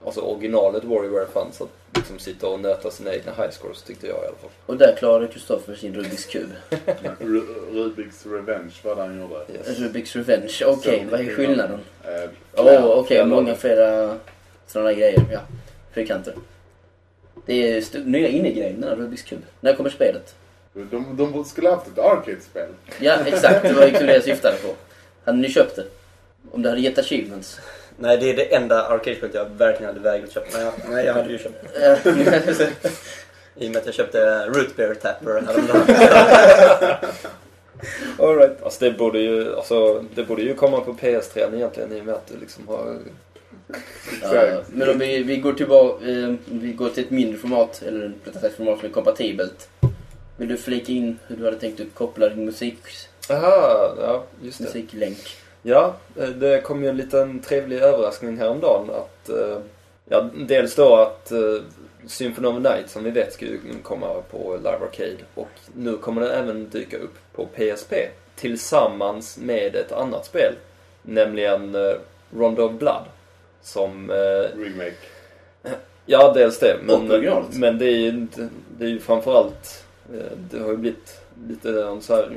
alltså 0.04 0.20
originalet 0.20 0.84
Warrior 0.84 1.26
fanns. 1.32 1.60
Att 1.60 1.68
liksom 1.96 2.18
sitta 2.18 2.48
och 2.48 2.60
nöta 2.60 2.90
sina 2.90 3.14
egna 3.14 3.32
highscores 3.32 3.82
tyckte 3.82 4.06
jag 4.06 4.16
i 4.16 4.26
alla 4.26 4.36
fall. 4.36 4.50
Och 4.66 4.76
där 4.76 4.96
klarade 4.98 5.26
Kristoffer 5.28 5.74
sin 5.74 5.94
Rubiks 5.94 6.24
kub. 6.26 6.48
Ru- 7.20 7.72
Rubiks 7.74 8.26
Revenge 8.26 8.72
var 8.84 8.96
det 8.96 9.02
han 9.02 9.20
gjorde. 9.20 9.34
Yes. 9.54 9.78
Rubiks 9.78 10.16
Revenge. 10.16 10.52
Okej, 10.66 11.06
vad 11.10 11.20
är 11.20 11.24
skillnaden? 11.24 11.80
Eh, 12.04 12.30
Åh, 12.56 12.64
klär- 12.64 12.92
okej. 12.98 13.16
klär- 13.18 13.26
många 13.26 13.54
flera 13.54 14.16
sådana 14.66 14.92
grejer. 14.92 15.24
Ja. 15.32 15.40
Fyrkanter. 15.94 16.34
Det 17.46 17.72
är 17.72 17.78
st- 17.78 17.98
nya 18.04 18.28
här 18.88 18.96
Rubiks 18.96 19.22
kub. 19.22 19.42
När 19.60 19.74
kommer 19.76 19.90
spelet? 19.90 20.34
De, 20.72 21.16
de 21.16 21.44
skulle 21.44 21.70
haft 21.70 21.86
ett 21.86 21.98
arcade-spel. 21.98 22.68
Ja, 23.00 23.16
exakt. 23.26 23.62
Det 23.62 23.72
var 23.72 23.86
ju 23.86 23.90
kul 23.92 24.06
det 24.06 24.14
jag 24.14 24.22
syftade 24.24 24.56
på. 24.56 24.68
Hade 25.24 25.38
ni 25.38 25.48
köpt 25.48 25.76
det? 25.76 25.84
Om 26.50 26.62
det 26.62 26.68
hade 26.68 26.80
gett 26.80 26.98
achievements? 26.98 27.60
Nej, 27.98 28.16
det 28.18 28.30
är 28.30 28.36
det 28.36 28.54
enda 28.54 28.86
arcade-spelet 28.88 29.34
jag 29.34 29.44
verkligen 29.50 29.94
hade 29.94 30.00
vägrat 30.10 30.32
köpa. 30.32 30.46
Men 30.52 30.64
jag, 30.64 30.72
nej, 30.90 31.06
jag 31.06 31.14
hade 31.14 31.32
ju 31.32 31.38
köpt 31.38 31.74
det. 31.74 32.70
I 33.56 33.66
och 33.68 33.70
med 33.70 33.76
att 33.80 33.86
jag 33.86 33.94
köpte 33.94 34.46
Root 34.46 34.76
Beer 34.76 34.94
Tapper 34.94 35.42
häromdagen. 35.46 35.96
All 38.18 38.36
right. 38.36 38.62
Alltså 38.62 38.84
det 38.84 38.90
borde 38.90 39.18
ju, 39.18 39.56
alltså, 39.56 40.04
det 40.14 40.24
borde 40.24 40.42
ju 40.42 40.54
komma 40.54 40.80
på 40.80 40.92
PS3 40.92 41.54
egentligen 41.54 41.92
i 41.92 42.00
och 42.00 42.04
med 42.04 42.14
att 42.14 42.26
det 42.26 42.38
liksom 42.40 42.68
har... 42.68 42.96
Men 44.72 44.90
om 44.90 44.98
vi, 44.98 45.22
vi 45.22 45.36
går 45.36 45.52
tillbaka, 45.52 46.06
eh, 46.10 46.34
vi 46.44 46.72
går 46.72 46.88
till 46.88 47.04
ett 47.04 47.10
mindre 47.10 47.38
format, 47.38 47.82
eller 47.86 48.12
rättare 48.24 48.42
sagt 48.42 48.56
format 48.56 48.78
som 48.78 48.88
är 48.88 48.92
kompatibelt. 48.92 49.68
Vill 50.36 50.48
du 50.48 50.56
flika 50.56 50.92
in 50.92 51.18
hur 51.26 51.36
du 51.36 51.44
hade 51.44 51.56
tänkt 51.56 51.80
att 51.80 51.94
koppla 51.94 52.28
din 52.28 52.44
musik, 52.44 52.78
Aha, 53.30 53.94
ja 54.00 54.24
just 54.42 54.58
det. 54.58 54.64
musiklänk? 54.64 55.36
Ja, 55.62 55.96
eh, 56.16 56.28
det 56.28 56.60
kom 56.60 56.82
ju 56.82 56.88
en 56.88 56.96
liten 56.96 57.40
trevlig 57.40 57.78
överraskning 57.78 58.38
häromdagen 58.38 58.90
att 58.90 59.28
eh, 59.28 59.58
Ja, 60.08 60.30
dels 60.34 60.74
då 60.74 60.96
att 60.96 61.32
uh, 61.32 61.62
Symphony 62.06 62.48
of 62.48 62.62
Night 62.62 62.90
som 62.90 63.04
vi 63.04 63.10
vet 63.10 63.32
ska 63.32 63.44
ju 63.44 63.60
komma 63.82 64.06
på 64.30 64.56
Live 64.56 64.78
Arcade 64.90 65.16
och 65.34 65.48
nu 65.74 65.96
kommer 65.96 66.20
den 66.20 66.30
även 66.30 66.68
dyka 66.68 66.96
upp 66.96 67.14
på 67.32 67.46
PSP 67.46 67.94
tillsammans 68.36 69.38
med 69.38 69.76
ett 69.76 69.92
annat 69.92 70.26
spel. 70.26 70.54
Nämligen 71.02 71.76
Rondo 72.36 72.62
of 72.62 72.72
Blood. 72.72 73.04
Som... 73.64 74.10
Uh, 74.10 74.16
Remake. 74.58 74.94
Ja, 76.06 76.32
dels 76.32 76.58
det. 76.58 76.76
Men, 76.82 77.10
originalt. 77.10 77.56
men 77.56 77.78
det 77.78 77.86
är 77.86 77.96
ju 77.96 78.26
det 78.78 78.84
är 78.84 78.88
ju 78.88 79.00
framförallt... 79.00 79.84
eh, 80.14 80.38
Det 80.50 80.58
har 80.58 80.70
ju 80.70 80.76
blivit 80.76 81.20
lite 81.48 81.82
en 81.82 82.02
så 82.02 82.14
här 82.14 82.30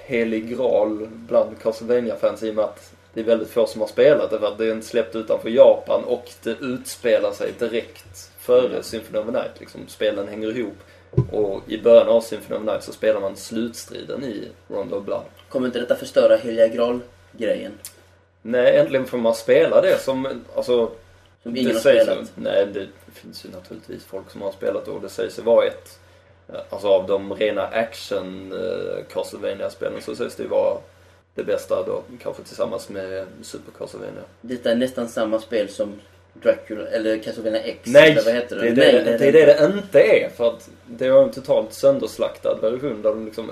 helig 0.00 0.56
graal 0.56 1.08
bland 1.10 1.58
Castlevania-fans 1.62 2.42
i 2.42 2.50
och 2.50 2.54
med 2.54 2.64
att 2.64 2.92
det 3.14 3.20
är 3.20 3.24
väldigt 3.24 3.50
få 3.50 3.66
som 3.66 3.80
har 3.80 3.88
spelat 3.88 4.30
det 4.30 4.38
för 4.38 4.46
att 4.46 4.58
det 4.58 4.66
är 4.66 4.72
inte 4.72 4.86
släppt 4.86 5.16
utanför 5.16 5.48
Japan 5.48 6.04
och 6.04 6.30
det 6.42 6.50
utspelar 6.60 7.32
sig 7.32 7.52
direkt 7.58 8.30
före 8.38 8.82
Symphony 8.82 9.18
of 9.18 9.26
the 9.26 9.32
Night. 9.32 9.60
Liksom, 9.60 9.80
spelen 9.88 10.28
hänger 10.28 10.58
ihop. 10.58 10.76
Och 11.32 11.60
i 11.68 11.78
början 11.78 12.08
av 12.08 12.20
Symphony 12.20 12.56
of 12.60 12.64
the 12.66 12.70
Night 12.72 12.84
så 12.84 12.92
spelar 12.92 13.20
man 13.20 13.36
slutstriden 13.36 14.24
i 14.24 14.48
Rondo 14.68 14.96
of 14.96 15.04
Blood. 15.04 15.22
Kommer 15.48 15.66
inte 15.66 15.80
detta 15.80 15.96
förstöra 15.96 16.36
Heliga 16.36 16.66
Graal-grejen? 16.68 17.72
Nej, 18.42 18.76
äntligen 18.76 19.06
får 19.06 19.18
man 19.18 19.34
spela 19.34 19.80
det 19.80 19.98
som, 19.98 20.42
alltså 20.56 20.90
Som 21.42 21.56
ingen 21.56 21.72
har 21.72 21.80
spelat. 21.80 22.18
ju- 22.18 22.24
Nej, 22.34 22.66
det 22.66 22.86
finns 23.12 23.44
ju 23.44 23.48
naturligtvis 23.48 24.04
folk 24.04 24.30
som 24.30 24.42
har 24.42 24.52
spelat 24.52 24.84
det 24.84 24.90
och 24.90 25.00
det 25.00 25.08
sägs 25.08 25.38
ju 25.38 25.42
vara 25.42 25.66
ett 25.66 25.98
eh, 26.48 26.60
Alltså 26.70 26.88
av 26.88 27.06
de 27.06 27.34
rena 27.34 27.62
action 27.62 28.52
uh, 28.52 29.04
Castlevania-spelen 29.12 30.00
så 30.02 30.14
sägs 30.16 30.34
det 30.36 30.42
ju 30.42 30.48
vara 30.48 30.76
det 31.34 31.44
bästa 31.44 31.82
då, 31.86 32.02
kanske 32.22 32.42
tillsammans 32.42 32.88
med 32.88 33.26
Super 33.42 33.72
Castlevania. 33.78 34.22
Detta 34.40 34.70
är 34.70 34.74
nästan 34.76 35.08
samma 35.08 35.38
spel 35.40 35.68
som 35.68 35.92
Dracula, 36.32 36.86
eller 36.86 37.18
Castlevania 37.18 37.62
X. 37.62 37.80
Nej, 37.84 38.10
eller 38.10 38.24
vad 38.24 38.34
heter 38.34 38.56
det? 38.56 38.70
det 38.70 38.74
Nej, 38.76 38.92
det, 38.92 39.18
det, 39.18 39.28
är 39.28 39.32
det 39.46 39.54
det 39.58 39.72
inte 39.74 40.00
är. 40.00 40.28
För 40.28 40.48
att 40.48 40.68
det 40.86 41.10
var 41.10 41.22
en 41.22 41.30
totalt 41.30 41.72
sönderslaktad 41.72 42.58
version 42.62 43.02
där 43.02 43.10
de 43.10 43.24
liksom 43.24 43.50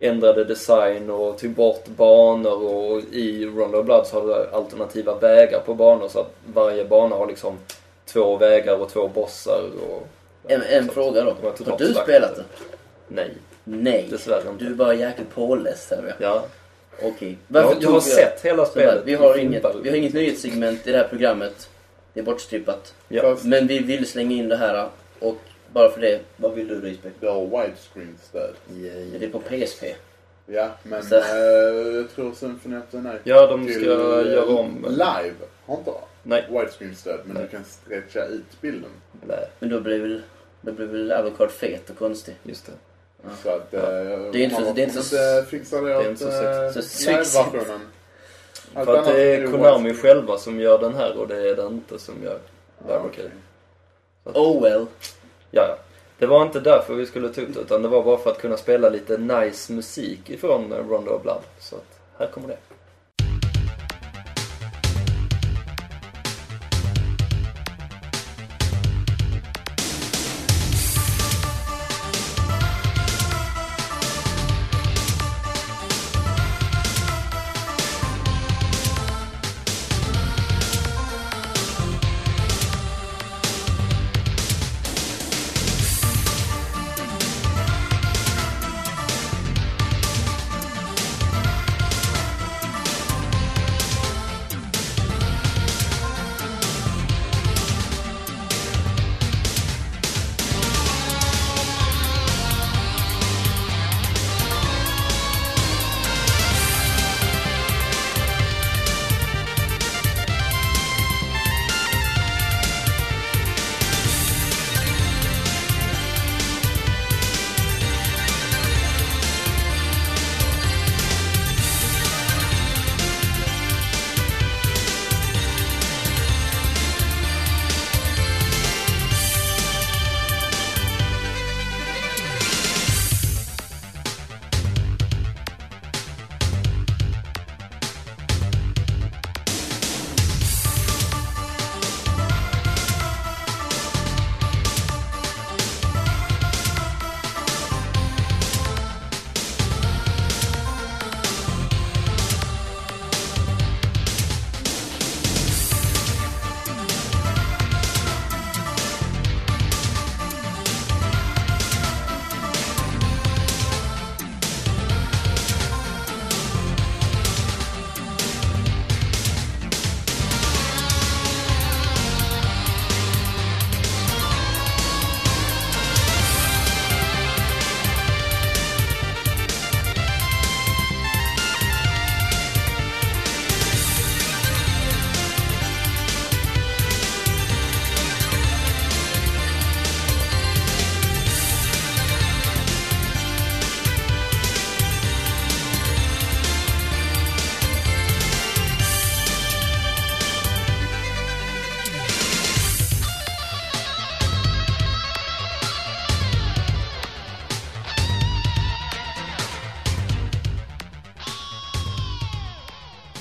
ändrade 0.00 0.44
design 0.44 1.10
och 1.10 1.38
tog 1.38 1.50
bort 1.50 1.86
banor 1.86 2.62
och 2.64 3.02
i 3.12 3.46
Rondo 3.46 3.82
Blood 3.82 4.06
så 4.06 4.20
har 4.20 4.26
du 4.26 4.56
alternativa 4.56 5.14
vägar 5.14 5.60
på 5.60 5.74
banor 5.74 6.08
så 6.08 6.20
att 6.20 6.32
varje 6.54 6.84
bana 6.84 7.16
har 7.16 7.26
liksom 7.26 7.58
två 8.06 8.36
vägar 8.36 8.80
och 8.80 8.90
två 8.90 9.08
bossar 9.08 9.60
och... 9.90 10.06
En, 10.50 10.62
en 10.62 10.86
så 10.86 10.92
fråga 10.92 11.24
då. 11.24 11.30
Har 11.70 11.78
du 11.78 11.94
spelat 11.94 12.36
det? 12.36 12.44
Nej, 13.08 13.30
Nej. 13.64 14.06
dessvärre 14.10 14.50
inte. 14.50 14.64
Du 14.64 14.70
är 14.70 14.74
bara 14.74 14.94
jäkligt 14.94 15.34
påläst 15.34 15.90
här 15.90 16.14
ja. 16.18 16.44
Okej. 17.02 17.28
Jag, 17.28 17.36
Varför 17.48 17.72
jag 17.72 17.82
tog 17.82 17.92
har 17.92 18.00
sett 18.00 18.40
hela 18.44 18.66
spelet. 18.66 19.02
vi, 19.04 19.14
har 19.14 19.38
inget, 19.38 19.64
vi 19.82 19.88
har 19.88 19.96
inget 19.96 20.14
nyhetssegment 20.14 20.86
i 20.86 20.92
det 20.92 20.98
här 20.98 21.08
programmet. 21.08 21.68
Det 22.12 22.20
är 22.20 22.24
bortstrippat. 22.24 22.94
Ja. 23.08 23.36
Men 23.42 23.66
vi 23.66 23.78
vill 23.78 24.06
slänga 24.06 24.36
in 24.36 24.48
det 24.48 24.56
här 24.56 24.88
och 25.20 25.36
bara 25.72 25.90
för 25.90 26.00
det, 26.00 26.20
vad 26.36 26.54
vill 26.54 26.68
du 26.68 26.80
Risbeck? 26.80 27.12
det 27.20 27.26
har 27.26 27.46
widescreen-stöd. 27.46 28.54
Är 29.14 29.18
det 29.18 29.28
på 29.28 29.38
PSP? 29.40 29.84
Ja, 30.46 30.68
men 30.82 31.02
Så- 31.02 31.14
eh, 31.16 31.96
jag 31.96 32.10
tror 32.14 32.32
Symphony 32.32 32.76
of 32.76 32.82
the 32.90 32.96
Night 32.98 33.20
Ja, 33.24 33.46
de 33.46 33.64
ska 33.64 33.72
till, 33.74 33.86
göra 33.86 34.32
eh, 34.32 34.56
om... 34.58 34.86
Live 34.88 35.34
har 35.66 35.76
inte 35.78 35.90
Nej. 36.22 36.46
widescreen-stöd, 36.50 37.20
men 37.24 37.34
Nej. 37.34 37.42
du 37.42 37.48
kan 37.48 37.64
stretcha 37.64 38.24
ut 38.24 38.60
bilden. 38.60 38.90
Nej, 39.26 39.48
Men 39.58 39.68
då 39.70 39.80
blir 39.80 39.98
väl, 40.00 40.22
då 40.60 40.72
blir 40.72 40.86
väl 40.86 41.12
Alucard 41.12 41.50
fet 41.50 41.90
och 41.90 41.98
konstig. 41.98 42.34
just 42.42 42.66
det. 42.66 42.72
Så 43.42 43.48
att, 43.50 43.66
Ja. 43.70 43.78
eh, 43.78 43.84
Det 44.32 44.38
är 44.38 44.42
inte 44.44 44.56
så- 44.56 44.60
man 44.62 44.74
det 44.74 44.82
är 44.82 44.86
inte 44.86 45.02
så- 45.02 45.16
det 45.16 45.22
är 45.22 45.98
åt 46.00 46.06
inte 46.06 46.18
så 46.20 46.26
eh, 46.28 46.70
sexigt. 46.72 46.74
Så 46.74 47.04
sexigt. 47.04 47.36
live-versionen. 47.52 47.80
Allt 48.74 48.86
För 48.86 48.92
att 48.94 48.98
annat 49.02 49.14
det 49.14 49.22
är 49.34 49.38
ju 49.40 49.46
Konami 49.50 49.88
widescreen. 49.88 50.14
själva 50.16 50.38
som 50.38 50.60
gör 50.60 50.78
den 50.78 50.94
här 50.94 51.18
och 51.18 51.28
det 51.28 51.50
är 51.50 51.56
det 51.56 51.62
inte 51.66 51.98
som 51.98 52.14
gör 52.22 52.38
Ja, 52.78 52.84
Live. 52.86 52.98
Arcade. 53.08 53.30
Oh 54.24 54.62
well. 54.62 54.86
Ja, 55.50 55.62
ja. 55.68 55.76
Det 56.18 56.26
var 56.26 56.42
inte 56.42 56.60
därför 56.60 56.94
vi 56.94 57.06
skulle 57.06 57.28
ta 57.28 57.40
upp 57.40 57.54
det, 57.54 57.60
utan 57.60 57.82
det 57.82 57.88
var 57.88 58.02
bara 58.02 58.18
för 58.18 58.30
att 58.30 58.40
kunna 58.40 58.56
spela 58.56 58.88
lite 58.88 59.18
nice 59.18 59.72
musik 59.72 60.30
ifrån 60.30 60.72
Rondo 60.88 61.10
of 61.10 61.22
Blood. 61.22 61.42
Så 61.58 61.76
att, 61.76 62.00
här 62.18 62.26
kommer 62.26 62.48
det. 62.48 62.56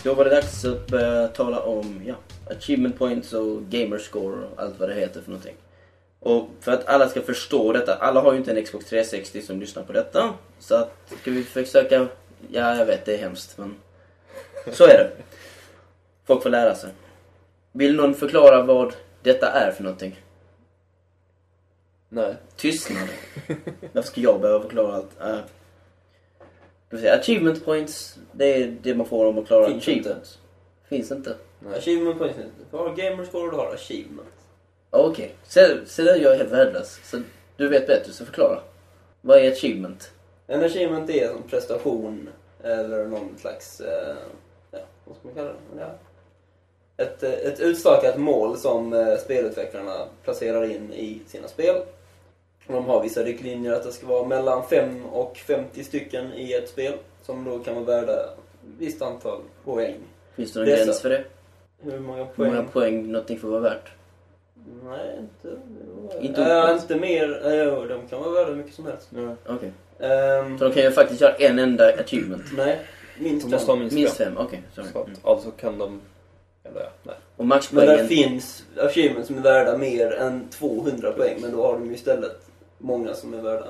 Då 0.07 0.13
var 0.13 0.23
det 0.23 0.29
dags 0.29 0.65
att 0.65 0.87
börja 0.87 1.27
tala 1.27 1.59
om 1.59 2.01
ja, 2.05 2.15
achievement 2.49 2.97
points 2.97 3.33
och 3.33 3.61
gamerscore 3.69 4.45
och 4.45 4.61
allt 4.63 4.79
vad 4.79 4.89
det 4.89 4.95
heter 4.95 5.21
för 5.21 5.29
någonting. 5.29 5.55
Och 6.19 6.49
för 6.59 6.71
att 6.71 6.85
alla 6.85 7.09
ska 7.09 7.21
förstå 7.21 7.73
detta, 7.73 7.95
alla 7.95 8.21
har 8.21 8.31
ju 8.31 8.37
inte 8.37 8.51
en 8.51 8.65
Xbox 8.65 8.85
360 8.85 9.41
som 9.41 9.59
lyssnar 9.59 9.83
på 9.83 9.93
detta. 9.93 10.33
Så 10.59 10.75
att, 10.75 10.93
ska 11.21 11.31
vi 11.31 11.43
försöka, 11.43 12.07
ja 12.51 12.77
jag 12.77 12.85
vet 12.85 13.05
det 13.05 13.13
är 13.13 13.17
hemskt 13.17 13.57
men 13.57 13.75
så 14.71 14.83
är 14.83 14.87
det. 14.87 15.11
Folk 16.25 16.43
får 16.43 16.49
lära 16.49 16.75
sig. 16.75 16.89
Vill 17.71 17.95
någon 17.95 18.13
förklara 18.13 18.61
vad 18.61 18.93
detta 19.23 19.51
är 19.51 19.71
för 19.71 19.83
någonting? 19.83 20.21
Nej. 22.09 22.35
Tystnad. 22.55 23.07
Varför 23.93 24.09
ska 24.09 24.21
jag 24.21 24.41
behöva 24.41 24.61
förklara 24.61 24.95
allt? 24.95 25.11
Uh, 25.21 25.39
du 26.89 26.97
säger 26.97 27.19
achievement 27.19 27.65
points, 27.65 28.17
det 28.31 28.63
är 28.63 28.77
det 28.81 28.95
man 28.95 29.05
får 29.05 29.25
om 29.25 29.37
att 29.37 29.47
klara 29.47 29.67
Finns 29.67 29.83
achievements. 29.83 30.37
Finns 30.89 31.11
inte. 31.11 31.35
Nej. 31.59 31.77
Achievement 31.77 32.17
points. 32.17 32.37
Du 32.71 32.77
har 32.77 32.95
gamerscore 32.95 33.43
och 33.43 33.51
du 33.51 33.57
har 33.57 33.73
achievement. 33.73 34.27
Ja, 34.91 34.97
Okej, 34.97 35.35
se, 35.43 35.85
se 35.85 36.03
där 36.03 36.15
jag 36.15 36.33
är 36.33 36.37
helt 36.37 36.51
värdelös. 36.51 36.99
Så 37.03 37.21
du 37.57 37.67
vet 37.69 37.87
bättre, 37.87 38.11
så 38.11 38.25
förklara. 38.25 38.59
Vad 39.21 39.37
är 39.37 39.51
achievement? 39.51 40.11
En 40.47 40.63
achievement 40.63 41.09
är 41.09 41.29
en 41.29 41.43
prestation 41.49 42.29
eller 42.63 43.05
någon 43.05 43.37
slags, 43.37 43.81
eh, 43.81 44.15
ja, 44.71 44.79
vad 45.05 45.17
ska 45.17 45.27
man 45.27 45.35
kalla 45.35 45.49
det? 45.49 45.79
Ja. 45.79 45.95
Ett, 46.97 47.23
eh, 47.23 47.31
ett 47.31 47.59
utstakat 47.59 48.17
mål 48.17 48.57
som 48.57 48.93
eh, 48.93 49.17
spelutvecklarna 49.17 50.07
placerar 50.23 50.63
in 50.63 50.93
i 50.93 51.21
sina 51.27 51.47
spel. 51.47 51.75
De 52.67 52.85
har 52.85 53.03
vissa 53.03 53.23
riktlinjer 53.23 53.73
att 53.73 53.83
det 53.83 53.91
ska 53.91 54.07
vara 54.07 54.27
mellan 54.27 54.63
5 54.69 55.05
och 55.05 55.37
50 55.37 55.83
stycken 55.83 56.33
i 56.33 56.53
ett 56.53 56.69
spel 56.69 56.93
som 57.25 57.43
då 57.43 57.59
kan 57.59 57.75
vara 57.75 57.85
värda 57.85 58.13
ett 58.23 58.29
visst 58.77 59.01
antal 59.01 59.39
poäng. 59.65 59.95
Finns 60.35 60.53
det 60.53 60.59
någon 60.59 60.69
Dessa. 60.69 60.85
gräns 60.85 61.01
för 61.01 61.09
det? 61.09 61.23
Hur 61.81 61.99
många 61.99 62.17
Hur 62.17 62.25
poäng? 62.25 62.49
många 62.53 62.63
poäng 62.63 63.11
någonting 63.11 63.39
får 63.39 63.47
vara 63.47 63.59
värt? 63.61 63.89
Nej, 64.83 65.19
inte... 65.19 65.57
Inte 66.21 66.41
äh, 66.43 66.71
inte 66.81 66.95
mer. 66.95 67.45
Äh, 67.45 67.83
de 67.87 68.07
kan 68.09 68.19
vara 68.19 68.31
värda 68.31 68.49
hur 68.49 68.55
mycket 68.55 68.73
som 68.73 68.85
helst. 68.85 69.09
Okej. 69.45 69.71
Ehm, 69.99 70.57
Så 70.57 70.63
de 70.67 70.73
kan 70.73 70.83
ju 70.83 70.91
faktiskt 70.91 71.21
göra 71.21 71.33
en 71.35 71.59
enda 71.59 71.93
achievement? 71.99 72.43
nej, 72.57 72.79
minst 73.19 73.45
De 73.45 73.51
måste 73.51 73.67
fem. 73.71 73.79
minst, 73.79 73.95
Minst 73.95 74.17
fem. 74.17 74.37
okej. 74.37 74.61
att, 74.77 74.95
Mm. 74.95 75.17
alltså 75.23 75.51
kan 75.51 75.77
de... 75.77 76.01
Eller 76.63 76.79
ja, 76.81 76.89
nej. 77.03 77.15
Och 77.15 77.45
Men 77.45 77.49
det 77.49 77.55
maxpoängen? 77.55 78.07
finns 78.07 78.63
achievements 78.77 79.27
som 79.27 79.37
är 79.37 79.41
värda 79.41 79.77
mer 79.77 80.11
än 80.13 80.49
200 80.49 81.11
poäng, 81.11 81.37
men 81.41 81.51
då 81.51 81.61
har 81.63 81.73
de 81.73 81.85
ju 81.85 81.93
istället 81.93 82.46
många 82.77 83.13
som 83.13 83.33
är 83.33 83.41
värda 83.41 83.67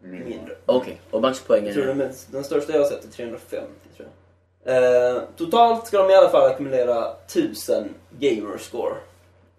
mindre. 0.00 0.56
Okej, 0.66 1.00
och 1.10 1.14
Jag 1.14 1.22
maxpoängen? 1.22 1.74
tror 1.74 1.86
den, 1.86 1.98
mest, 1.98 2.32
den 2.32 2.44
största 2.44 2.72
jag 2.72 2.80
har 2.80 2.88
sett 2.88 3.04
är 3.04 3.08
350, 3.08 3.68
tror 3.96 4.08
jag. 4.08 4.14
Eh, 4.66 5.22
totalt 5.36 5.86
ska 5.86 5.98
de 6.02 6.10
i 6.10 6.14
alla 6.14 6.28
fall 6.28 6.50
ackumulera 6.50 7.12
1000 7.26 7.88
gamerscore. 8.18 8.94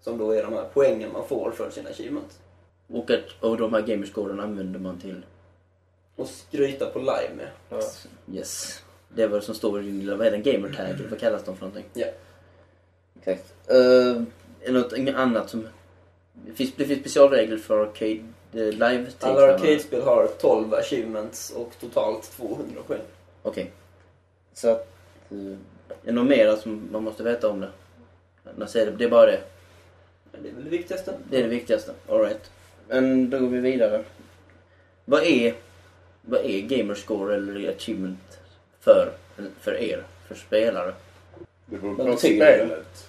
Som 0.00 0.18
då 0.18 0.30
är 0.30 0.42
de 0.42 0.52
här 0.52 0.68
poängen 0.74 1.12
man 1.12 1.28
får 1.28 1.50
för 1.50 1.70
sina 1.70 1.90
achievements. 1.90 2.38
Och, 2.88 3.10
att, 3.10 3.24
och 3.40 3.56
de 3.56 3.74
här 3.74 3.82
gamerscoren 3.82 4.40
använder 4.40 4.80
man 4.80 5.00
till? 5.00 5.22
Och 6.16 6.28
skryta 6.28 6.86
på 6.86 6.98
live 6.98 7.30
med. 7.36 7.48
Ja. 7.68 7.80
Yes. 8.32 8.82
Det 9.08 9.22
är 9.22 9.28
vad 9.28 9.44
som 9.44 9.54
står 9.54 9.80
i 9.80 9.84
din 9.84 9.98
lilla, 9.98 10.16
vad 10.16 10.26
är 10.26 10.30
det, 10.30 10.36
en 10.36 10.42
gamertag? 10.42 10.94
Vad 11.10 11.20
kallas 11.20 11.44
de 11.44 11.56
för 11.56 11.66
någonting? 11.66 11.90
Ja. 11.94 12.06
Exakt. 13.18 13.54
Uh, 13.70 14.22
är 14.62 14.72
något 14.72 14.92
inget 14.92 15.16
annat 15.16 15.50
som... 15.50 15.68
Det 16.32 16.52
finns, 16.52 16.72
det 16.76 16.84
finns 16.84 17.00
specialregler 17.00 17.56
för 17.56 17.78
arcade 17.78 18.10
eh, 18.12 18.24
live 18.52 19.06
Alla 19.20 19.54
arcade-spel 19.54 20.02
har 20.02 20.26
12 20.26 20.74
achievements 20.74 21.50
och 21.50 21.72
totalt 21.80 22.36
200 22.36 22.82
poäng. 22.86 23.00
Okej. 23.42 23.70
Så 24.54 24.70
att... 24.70 24.88
Uh, 25.32 25.56
är 25.88 25.96
det 26.02 26.12
något 26.12 26.26
mer 26.26 26.56
som 26.56 26.88
man 26.92 27.04
måste 27.04 27.22
veta 27.22 27.50
om 27.50 27.60
det? 27.60 28.66
Säger 28.66 28.86
det, 28.86 28.92
det 28.92 29.04
är 29.04 29.08
bara 29.08 29.26
det? 29.26 29.40
Det 30.42 30.48
är 30.48 30.52
väl 30.52 30.64
det 30.64 30.70
viktigaste. 30.70 31.14
Det 31.30 31.38
är 31.38 31.42
det 31.42 31.48
viktigaste. 31.48 31.92
Alright. 32.08 32.50
Men 32.88 33.30
då 33.30 33.38
går 33.38 33.48
vi 33.48 33.58
vidare. 33.58 34.04
Vad 35.04 35.22
är, 35.22 35.54
vad 36.22 36.40
är 36.40 36.60
gamerscore 36.60 37.34
eller 37.34 37.70
achievement 37.70 38.38
för, 38.80 39.12
för 39.60 39.74
er? 39.74 40.04
För 40.28 40.34
spelare? 40.34 40.92
Det 41.66 41.76
beror 41.76 41.96
på 41.96 42.16
spelet. 42.16 43.08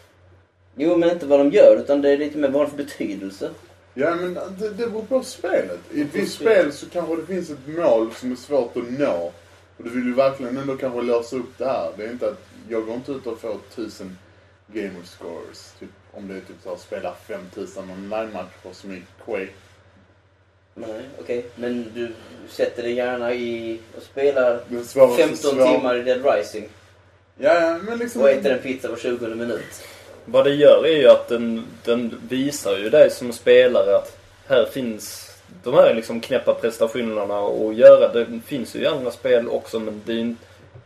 Jo, 0.75 0.97
men 0.97 1.09
inte 1.09 1.25
vad 1.25 1.39
de 1.39 1.49
gör, 1.51 1.77
utan 1.77 2.01
det 2.01 2.09
är 2.09 2.17
lite 2.17 2.37
mer 2.37 2.49
vad 2.49 2.69
för 2.69 2.77
betydelse. 2.77 3.49
Ja, 3.99 4.15
men 4.15 4.33
det, 4.33 4.69
det 4.69 4.87
beror 4.87 5.01
på 5.05 5.23
spelet. 5.23 5.79
I 5.93 6.01
ett 6.01 6.07
visst 6.15 6.35
spel 6.35 6.73
så 6.73 6.89
kanske 6.89 7.15
det 7.15 7.25
finns 7.25 7.49
ett 7.49 7.67
mål 7.67 8.13
som 8.13 8.31
är 8.31 8.35
svårt 8.35 8.77
att 8.77 8.91
nå. 8.99 9.31
Och 9.77 9.83
du 9.83 9.89
vill 9.89 10.05
ju 10.05 10.13
verkligen 10.13 10.57
ändå 10.57 10.77
kanske 10.77 11.01
lösa 11.01 11.35
upp 11.35 11.57
det 11.57 11.65
här. 11.65 11.91
Det 11.97 12.03
är 12.05 12.11
inte 12.11 12.27
att 12.27 12.41
jag 12.69 12.85
går 12.85 12.95
inte 12.95 13.11
ut 13.11 13.27
och 13.27 13.39
får 13.39 13.57
tusen 13.75 14.17
gamer 14.67 15.03
scores. 15.05 15.73
Typ, 15.79 15.89
om 16.11 16.27
det 16.27 16.33
är 16.33 16.39
typ 16.39 16.55
så 16.63 16.73
att 16.73 16.79
spela 16.79 17.15
5000 17.27 17.91
online-matcher 17.91 18.71
som 18.73 18.91
i 18.91 19.01
Quake. 19.25 19.47
Nej, 20.73 21.01
okej. 21.19 21.45
Men 21.55 21.91
du 21.93 22.11
sätter 22.49 22.83
dig 22.83 22.93
gärna 22.93 23.33
i 23.33 23.79
och 23.97 24.03
spelar 24.03 24.59
Den 24.69 24.85
svåraste 24.85 25.23
15 25.23 25.37
svår- 25.37 25.75
timmar 25.77 25.95
i 25.95 26.03
Dead 26.03 26.25
Rising 26.25 26.69
Ja, 27.37 27.53
ja, 27.61 27.77
men 27.77 27.97
liksom... 27.97 28.21
och 28.21 28.29
äter 28.29 28.51
en 28.51 28.59
pizza 28.59 28.89
var 28.89 28.97
20 28.97 29.27
minut. 29.27 29.83
Vad 30.31 30.43
det 30.43 30.53
gör 30.53 30.85
är 30.85 30.97
ju 30.97 31.09
att 31.09 31.27
den, 31.27 31.65
den 31.85 32.21
visar 32.29 32.77
ju 32.77 32.89
dig 32.89 33.09
som 33.09 33.33
spelare 33.33 33.95
att 33.95 34.17
här 34.47 34.65
finns 34.65 35.31
de 35.63 35.73
här 35.73 35.93
liksom 35.93 36.21
knäppa 36.21 36.53
prestationerna 36.53 37.39
och 37.39 37.73
göra. 37.73 38.13
Det 38.13 38.25
finns 38.45 38.75
ju 38.75 38.79
i 38.79 38.87
andra 38.87 39.11
spel 39.11 39.49
också 39.49 39.79
men 39.79 40.01
det, 40.05 40.13
är, 40.13 40.35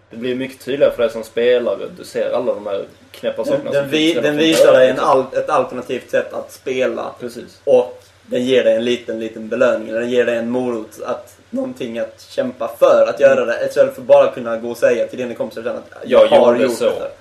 det 0.10 0.18
blir 0.18 0.36
mycket 0.36 0.66
tydligare 0.66 0.92
för 0.92 1.04
dig 1.04 1.12
som 1.12 1.24
spelare. 1.24 1.90
Du 1.98 2.04
ser 2.04 2.32
alla 2.32 2.54
de 2.54 2.68
här 2.68 2.86
knäppa 3.12 3.46
sakerna 3.46 3.72
den, 3.72 3.90
vi, 3.90 4.14
den 4.14 4.38
visar 4.38 4.74
dig 4.74 4.90
en 4.90 5.00
al, 5.00 5.26
ett 5.34 5.50
alternativt 5.50 6.12
sätt 6.12 6.34
att 6.34 6.52
spela. 6.52 7.12
Precis. 7.20 7.62
Och 7.64 8.04
den 8.26 8.46
ger 8.46 8.64
dig 8.64 8.76
en 8.76 8.86
liten, 8.86 9.20
liten 9.20 9.50
belöning. 9.50 9.90
Eller 9.90 10.00
den 10.00 10.10
ger 10.10 10.26
dig 10.26 10.38
en 10.38 10.50
morot 10.50 11.02
att 11.06 11.38
någonting 11.50 12.00
att 12.00 12.26
kämpa 12.30 12.68
för 12.80 13.08
att 13.10 13.20
göra 13.20 13.46
det. 13.46 13.66
Istället 13.68 13.96
för 13.96 14.02
bara 14.02 14.32
kunna 14.32 14.58
gå 14.58 14.70
och 14.70 14.78
säga 14.78 15.08
till 15.08 15.20
dina 15.20 15.34
kompisar 15.34 15.62
att 15.62 16.04
jag, 16.06 16.24
Jag 16.24 16.28
har 16.28 16.56
gjort 16.56 16.78
så. 16.78 16.86
det. 16.86 17.12